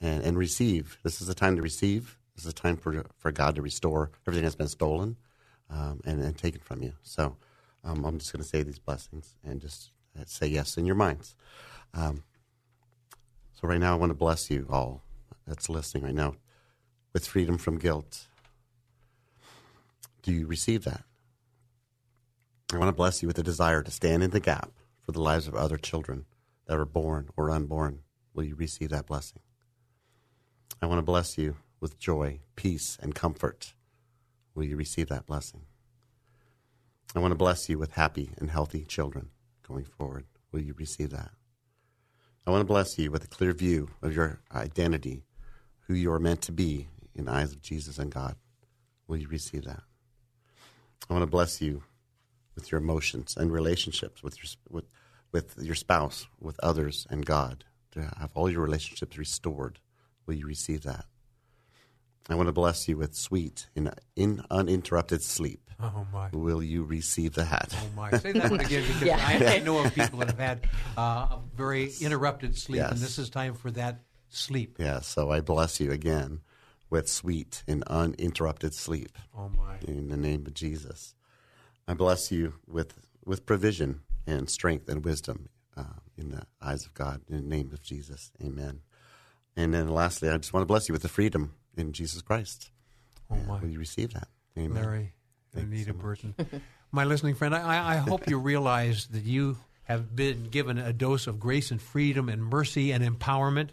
and, 0.00 0.22
and 0.24 0.38
receive. 0.38 0.98
This 1.02 1.20
is 1.20 1.28
a 1.28 1.34
time 1.34 1.56
to 1.56 1.62
receive. 1.62 2.16
This 2.34 2.44
is 2.44 2.50
a 2.50 2.54
time 2.54 2.76
for 2.76 3.04
for 3.18 3.32
God 3.32 3.54
to 3.56 3.62
restore 3.62 4.10
everything 4.26 4.44
that's 4.44 4.56
been 4.56 4.68
stolen 4.68 5.16
um, 5.70 6.00
and, 6.04 6.20
and 6.22 6.36
taken 6.36 6.60
from 6.60 6.82
you. 6.82 6.92
So 7.02 7.36
um, 7.84 8.04
I'm 8.04 8.18
just 8.18 8.32
going 8.32 8.42
to 8.42 8.48
say 8.48 8.62
these 8.62 8.78
blessings 8.78 9.36
and 9.44 9.60
just 9.60 9.90
uh, 10.18 10.24
say 10.26 10.46
yes 10.46 10.76
in 10.76 10.86
your 10.86 10.96
minds. 10.96 11.34
Um, 11.94 12.24
so 13.52 13.68
right 13.68 13.80
now, 13.80 13.92
I 13.92 13.96
want 13.96 14.10
to 14.10 14.14
bless 14.14 14.50
you 14.50 14.66
all 14.70 15.02
that's 15.46 15.68
listening 15.68 16.04
right 16.04 16.14
now 16.14 16.36
with 17.12 17.26
freedom 17.26 17.58
from 17.58 17.78
guilt. 17.78 18.26
Do 20.22 20.32
you 20.32 20.46
receive 20.46 20.84
that? 20.84 21.02
I 22.72 22.78
want 22.78 22.88
to 22.88 22.92
bless 22.92 23.20
you 23.20 23.26
with 23.26 23.38
a 23.38 23.42
desire 23.42 23.82
to 23.82 23.90
stand 23.90 24.22
in 24.22 24.30
the 24.30 24.38
gap 24.38 24.70
for 25.00 25.10
the 25.10 25.20
lives 25.20 25.48
of 25.48 25.56
other 25.56 25.76
children 25.76 26.26
that 26.66 26.78
are 26.78 26.84
born 26.84 27.28
or 27.36 27.50
unborn. 27.50 28.00
Will 28.32 28.44
you 28.44 28.54
receive 28.54 28.90
that 28.90 29.06
blessing? 29.06 29.40
I 30.80 30.86
want 30.86 30.98
to 30.98 31.02
bless 31.02 31.36
you 31.36 31.56
with 31.80 31.98
joy, 31.98 32.38
peace, 32.54 32.96
and 33.02 33.12
comfort. 33.12 33.74
Will 34.54 34.62
you 34.62 34.76
receive 34.76 35.08
that 35.08 35.26
blessing? 35.26 35.62
I 37.16 37.18
want 37.18 37.32
to 37.32 37.36
bless 37.36 37.68
you 37.68 37.76
with 37.76 37.92
happy 37.92 38.30
and 38.38 38.50
healthy 38.50 38.84
children 38.84 39.30
going 39.66 39.84
forward. 39.84 40.26
Will 40.52 40.60
you 40.60 40.74
receive 40.78 41.10
that? 41.10 41.32
I 42.46 42.52
want 42.52 42.60
to 42.60 42.72
bless 42.72 42.96
you 42.98 43.10
with 43.10 43.24
a 43.24 43.28
clear 43.28 43.52
view 43.52 43.90
of 44.00 44.14
your 44.14 44.40
identity, 44.54 45.24
who 45.88 45.94
you 45.94 46.12
are 46.12 46.20
meant 46.20 46.42
to 46.42 46.52
be 46.52 46.86
in 47.16 47.24
the 47.24 47.32
eyes 47.32 47.50
of 47.50 47.62
Jesus 47.62 47.98
and 47.98 48.12
God. 48.12 48.36
Will 49.08 49.16
you 49.16 49.26
receive 49.26 49.64
that? 49.64 49.82
I 51.08 51.12
want 51.12 51.24
to 51.24 51.30
bless 51.30 51.60
you 51.60 51.82
with 52.54 52.70
your 52.70 52.80
emotions 52.80 53.36
and 53.36 53.52
relationships 53.52 54.22
with 54.22 54.36
your 54.38 54.50
with 54.68 54.84
with 55.32 55.58
your 55.62 55.74
spouse, 55.76 56.26
with 56.40 56.58
others, 56.62 57.06
and 57.10 57.24
God. 57.24 57.64
To 57.92 58.02
have 58.18 58.30
all 58.34 58.48
your 58.50 58.62
relationships 58.62 59.18
restored. 59.18 59.80
Will 60.26 60.34
you 60.34 60.46
receive 60.46 60.82
that? 60.82 61.06
I 62.28 62.34
want 62.36 62.46
to 62.46 62.52
bless 62.52 62.86
you 62.88 62.96
with 62.96 63.16
sweet 63.16 63.66
and 63.74 63.92
in 64.14 64.44
uninterrupted 64.50 65.22
sleep. 65.22 65.68
Oh 65.80 66.06
my! 66.12 66.28
Will 66.32 66.62
you 66.62 66.84
receive 66.84 67.34
that? 67.34 67.74
Oh 67.76 67.88
my! 67.96 68.10
Say 68.18 68.32
that 68.32 68.50
one 68.50 68.60
again 68.60 68.82
because 68.86 69.02
Yeah. 69.06 69.18
I, 69.20 69.56
I 69.56 69.58
know 69.60 69.84
of 69.84 69.94
people 69.94 70.18
that 70.20 70.28
have 70.28 70.38
had 70.38 70.68
uh, 70.96 71.38
very 71.56 71.90
interrupted 72.00 72.56
sleep, 72.56 72.82
and 72.82 72.98
this 72.98 73.18
is 73.18 73.30
time 73.30 73.54
for 73.54 73.70
that 73.72 74.02
sleep. 74.28 74.76
Yeah, 74.78 75.00
so 75.00 75.30
I 75.32 75.40
bless 75.40 75.80
you 75.80 75.90
again 75.90 76.42
with 76.90 77.08
sweet 77.08 77.64
and 77.66 77.82
uninterrupted 77.84 78.74
sleep 78.74 79.16
Oh 79.36 79.48
my! 79.48 79.78
in 79.82 80.08
the 80.08 80.16
name 80.16 80.46
of 80.46 80.54
Jesus. 80.54 81.14
I 81.90 81.94
bless 81.94 82.30
you 82.30 82.54
with, 82.68 82.94
with 83.24 83.44
provision 83.44 84.02
and 84.24 84.48
strength 84.48 84.88
and 84.88 85.04
wisdom 85.04 85.48
uh, 85.76 85.82
in 86.16 86.30
the 86.30 86.42
eyes 86.62 86.86
of 86.86 86.94
God 86.94 87.20
in 87.28 87.34
the 87.34 87.42
name 87.42 87.70
of 87.72 87.82
Jesus. 87.82 88.30
Amen. 88.40 88.82
And 89.56 89.74
then 89.74 89.88
lastly, 89.88 90.28
I 90.28 90.36
just 90.36 90.52
want 90.52 90.62
to 90.62 90.68
bless 90.68 90.88
you 90.88 90.92
with 90.92 91.02
the 91.02 91.08
freedom 91.08 91.52
in 91.76 91.92
Jesus 91.92 92.22
Christ. 92.22 92.70
Oh 93.28 93.34
my! 93.48 93.58
Will 93.58 93.70
you 93.70 93.80
receive 93.80 94.12
that? 94.12 94.28
Amen. 94.56 94.80
Larry, 94.80 95.12
Anita 95.52 95.86
so. 95.86 95.92
Burton. 95.94 96.34
My 96.92 97.02
listening 97.02 97.34
friend, 97.34 97.56
I, 97.56 97.94
I 97.94 97.96
hope 97.96 98.30
you 98.30 98.38
realize 98.38 99.08
that 99.08 99.24
you 99.24 99.58
have 99.82 100.14
been 100.14 100.44
given 100.44 100.78
a 100.78 100.92
dose 100.92 101.26
of 101.26 101.40
grace 101.40 101.72
and 101.72 101.82
freedom 101.82 102.28
and 102.28 102.40
mercy 102.40 102.92
and 102.92 103.02
empowerment 103.02 103.70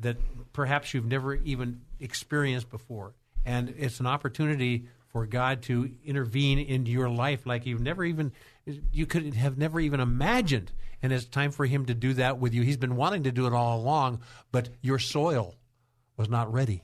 that 0.00 0.16
perhaps 0.52 0.92
you've 0.92 1.06
never 1.06 1.36
even 1.36 1.82
experienced 2.00 2.68
before. 2.68 3.14
And 3.44 3.74
it's 3.78 4.00
an 4.00 4.06
opportunity 4.06 4.88
for 5.14 5.26
God 5.26 5.62
to 5.62 5.92
intervene 6.04 6.58
into 6.58 6.90
your 6.90 7.08
life 7.08 7.46
like 7.46 7.66
you've 7.66 7.80
never 7.80 8.04
even 8.04 8.32
you 8.90 9.06
could 9.06 9.32
have 9.34 9.56
never 9.56 9.78
even 9.78 10.00
imagined. 10.00 10.72
And 11.02 11.12
it's 11.12 11.24
time 11.24 11.52
for 11.52 11.66
him 11.66 11.86
to 11.86 11.94
do 11.94 12.14
that 12.14 12.40
with 12.40 12.52
you. 12.52 12.62
He's 12.62 12.76
been 12.76 12.96
wanting 12.96 13.22
to 13.22 13.30
do 13.30 13.46
it 13.46 13.52
all 13.52 13.78
along, 13.78 14.22
but 14.50 14.70
your 14.82 14.98
soil 14.98 15.54
was 16.16 16.28
not 16.28 16.52
ready. 16.52 16.82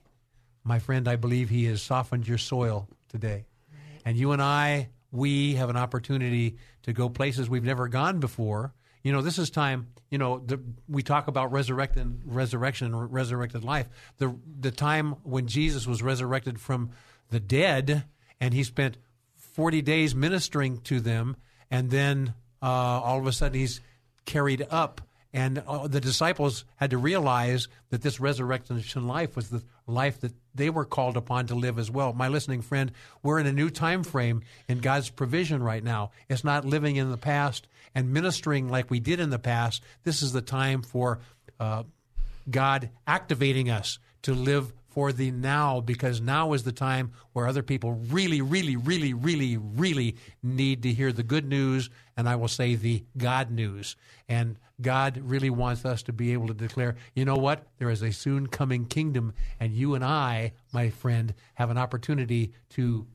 My 0.63 0.79
friend, 0.79 1.09
I 1.09 1.17
believe 1.17 1.51
he 1.51 1.65
has 1.65 1.83
softened 1.83 2.29
your 2.29 2.39
soil 2.39 2.89
today. 3.09 3.47
And 4.05 4.17
you 4.17 4.31
and 4.31 4.41
I, 4.41 4.91
we 5.11 5.57
have 5.57 5.69
an 5.69 5.77
opportunity 5.77 6.57
to 6.85 6.93
go 6.93 7.09
places 7.09 7.51
we've 7.51 7.65
never 7.65 7.89
gone 7.89 8.21
before. 8.21 8.73
You 9.03 9.11
know, 9.11 9.23
this 9.23 9.39
is 9.39 9.51
time. 9.51 9.89
You 10.09 10.19
know, 10.19 10.39
the, 10.39 10.61
we 10.89 11.03
talk 11.03 11.27
about 11.27 11.51
resurrected, 11.51 12.23
resurrection, 12.27 12.95
and 12.95 13.13
resurrected 13.13 13.65
life. 13.65 13.89
The 14.19 14.37
the 14.61 14.71
time 14.71 15.17
when 15.25 15.49
Jesus 15.49 15.85
was 15.85 16.01
resurrected 16.01 16.61
from 16.61 16.91
the 17.31 17.41
dead, 17.41 18.05
and 18.41 18.55
he 18.55 18.65
spent 18.65 18.97
forty 19.37 19.83
days 19.83 20.15
ministering 20.15 20.79
to 20.83 21.01
them, 21.01 21.37
and 21.71 21.91
then 21.91 22.35
uh, 22.63 22.67
all 22.67 23.19
of 23.19 23.27
a 23.27 23.33
sudden 23.33 23.59
he's 23.59 23.81
carried 24.25 24.67
up 24.71 25.01
and 25.33 25.63
uh, 25.67 25.87
the 25.87 26.01
disciples 26.01 26.65
had 26.77 26.91
to 26.91 26.99
realize 26.99 27.69
that 27.91 28.03
this 28.03 28.19
resurrection 28.19 29.07
life 29.07 29.37
was 29.37 29.49
the 29.51 29.63
life 29.87 30.21
that 30.21 30.33
they 30.55 30.71
were 30.71 30.85
called 30.85 31.17
upon 31.17 31.47
to 31.47 31.55
live 31.55 31.79
as 31.79 31.91
well. 31.91 32.13
My 32.13 32.29
listening 32.29 32.63
friend, 32.63 32.91
we're 33.23 33.39
in 33.39 33.47
a 33.47 33.53
new 33.53 33.71
time 33.71 34.03
frame 34.03 34.43
in 34.69 34.79
God's 34.79 35.09
provision 35.09 35.63
right 35.63 35.85
now. 35.85 36.11
It's 36.29 36.45
not 36.45 36.65
living 36.65 36.97
in 36.97 37.11
the 37.11 37.17
past 37.17 37.69
and 37.95 38.13
ministering 38.13 38.69
like 38.69 38.91
we 38.91 38.99
did 38.99 39.21
in 39.21 39.31
the 39.31 39.39
past. 39.39 39.83
This 40.03 40.23
is 40.23 40.33
the 40.33 40.43
time 40.43 40.83
for 40.83 41.21
uh, 41.61 41.85
God 42.51 42.91
activating 43.07 43.71
us 43.71 43.99
to 44.23 44.35
live 44.35 44.73
for 44.91 45.13
the 45.13 45.31
now 45.31 45.81
because 45.81 46.21
now 46.21 46.53
is 46.53 46.65
the 46.65 46.73
time 46.73 47.13
where 47.33 47.47
other 47.47 47.63
people 47.63 47.93
really, 47.93 48.43
really, 48.43 48.77
really, 48.77 49.15
really, 49.15 49.57
really 49.57 50.17
need 50.43 50.83
to 50.83 50.93
hear 50.93 51.13
the 51.13 51.23
good 51.23 51.47
news, 51.47 51.89
and 52.17 52.29
I 52.29 52.37
will 52.37 52.49
say 52.49 52.75
the 52.75 53.05
God 53.17 53.51
news. 53.51 53.97
And 54.29 54.59
God 54.81 55.19
really 55.23 55.51
wants 55.51 55.85
us 55.85 56.03
to 56.05 56.13
be 56.13 56.33
able 56.33 56.49
to 56.49 56.55
declare, 56.55 56.97
you 57.15 57.25
know 57.25 57.37
what? 57.37 57.67
There 57.79 57.91
is 57.91 58.03
a 58.03 58.13
soon 58.13 58.49
coming 58.49 58.85
kingdom, 58.87 59.33
and 59.61 59.73
you 59.73 59.95
and 59.95 60.05
I, 60.05 60.53
my 60.73 60.91
friend, 60.91 61.35
have 61.55 61.71
an 61.71 61.79
opportunity 61.79 62.53
to 62.71 63.07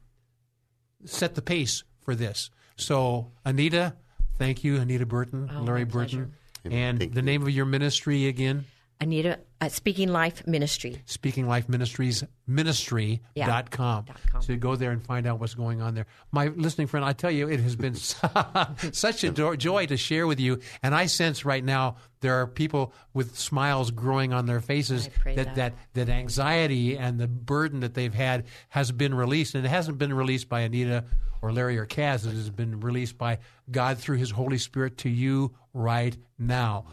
set 1.03 1.35
the 1.35 1.41
pace 1.41 1.84
for 2.02 2.15
this. 2.15 2.49
So, 2.77 3.31
Anita, 3.43 3.95
thank 4.38 4.64
you, 4.64 4.77
Anita 4.77 5.06
Burton, 5.06 5.52
Oh, 5.53 5.61
Larry 5.61 5.85
my 5.85 5.91
pleasure. 5.91 6.18
Burton. 6.18 6.34
And 6.72 6.99
Thank 6.99 7.14
the 7.14 7.22
name 7.22 7.43
of 7.43 7.49
your 7.52 7.65
ministry 7.65 8.27
again? 8.27 8.65
Anita, 9.01 9.39
uh, 9.59 9.69
Speaking 9.69 10.09
Life 10.09 10.47
Ministry. 10.47 11.01
Speaking 11.05 11.47
Life 11.47 11.67
Ministries 11.67 12.23
ministry.com. 12.47 13.19
Yeah, 13.35 13.47
dot 13.47 13.72
com. 13.72 14.05
dot 14.05 14.19
com. 14.31 14.41
So 14.41 14.53
you 14.53 14.59
go 14.59 14.76
there 14.76 14.91
and 14.91 15.03
find 15.03 15.27
out 15.27 15.39
what's 15.39 15.53
going 15.53 15.81
on 15.81 15.95
there. 15.95 16.05
My 16.31 16.47
listening 16.47 16.88
friend, 16.88 17.05
I 17.05 17.13
tell 17.13 17.31
you, 17.31 17.49
it 17.49 17.59
has 17.59 17.76
been 17.76 17.95
such 18.93 19.23
a 19.23 19.31
do- 19.31 19.57
joy 19.57 19.85
to 19.88 19.97
share 19.97 20.27
with 20.27 20.39
you. 20.39 20.59
And 20.84 20.95
I 20.95 21.07
sense 21.07 21.43
right 21.43 21.63
now 21.63 21.97
there 22.22 22.35
are 22.35 22.47
people 22.47 22.93
with 23.13 23.38
smiles 23.38 23.91
growing 23.91 24.34
on 24.34 24.45
their 24.45 24.61
faces 24.61 25.09
that, 25.26 25.35
that. 25.35 25.55
that 25.55 25.73
that 25.93 26.09
anxiety 26.09 26.97
and 26.97 27.19
the 27.19 27.27
burden 27.27 27.81
that 27.81 27.93
they've 27.93 28.13
had 28.13 28.45
has 28.69 28.91
been 28.91 29.13
released. 29.13 29.55
And 29.55 29.65
it 29.65 29.69
hasn't 29.69 29.97
been 29.97 30.13
released 30.13 30.47
by 30.49 30.61
Anita 30.61 31.03
or 31.41 31.51
Larry 31.51 31.77
or 31.77 31.85
Cass. 31.85 32.26
It 32.26 32.31
has 32.34 32.49
been 32.49 32.80
released 32.80 33.17
by 33.17 33.39
God 33.69 33.97
through 33.97 34.17
His 34.17 34.31
Holy 34.31 34.57
Spirit 34.57 34.97
to 34.99 35.09
you 35.09 35.53
right 35.73 36.15
now. 36.39 36.85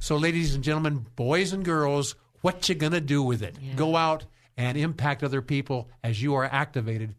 So, 0.00 0.16
ladies 0.16 0.54
and 0.54 0.64
gentlemen, 0.64 1.06
boys 1.14 1.52
and 1.52 1.64
girls, 1.64 2.14
what 2.40 2.68
you 2.68 2.74
gonna 2.74 3.00
do 3.00 3.22
with 3.22 3.42
it? 3.42 3.56
Go 3.76 3.96
out 3.96 4.24
and 4.56 4.76
impact 4.76 5.22
other 5.22 5.42
people 5.42 5.90
as 6.02 6.22
you 6.22 6.34
are 6.34 6.44
activated 6.44 7.14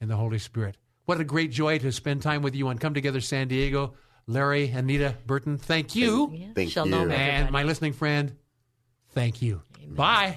in 0.00 0.08
the 0.08 0.16
Holy 0.16 0.38
Spirit. 0.38 0.76
What 1.06 1.20
a 1.20 1.24
great 1.24 1.50
joy 1.50 1.78
to 1.80 1.90
spend 1.90 2.22
time 2.22 2.42
with 2.42 2.54
you 2.54 2.68
on 2.68 2.78
Come 2.78 2.94
Together 2.94 3.20
San 3.20 3.48
Diego. 3.48 3.94
Larry, 4.28 4.70
Anita, 4.70 5.16
Burton, 5.26 5.58
thank 5.58 5.96
you. 5.96 6.30
Yeah, 6.32 6.46
Thank 6.54 6.70
Shalom, 6.70 7.10
you. 7.10 7.16
And 7.16 7.50
my 7.50 7.64
listening 7.64 7.94
friend, 7.94 8.36
thank 9.10 9.42
you. 9.42 9.62
Bye. 9.88 10.36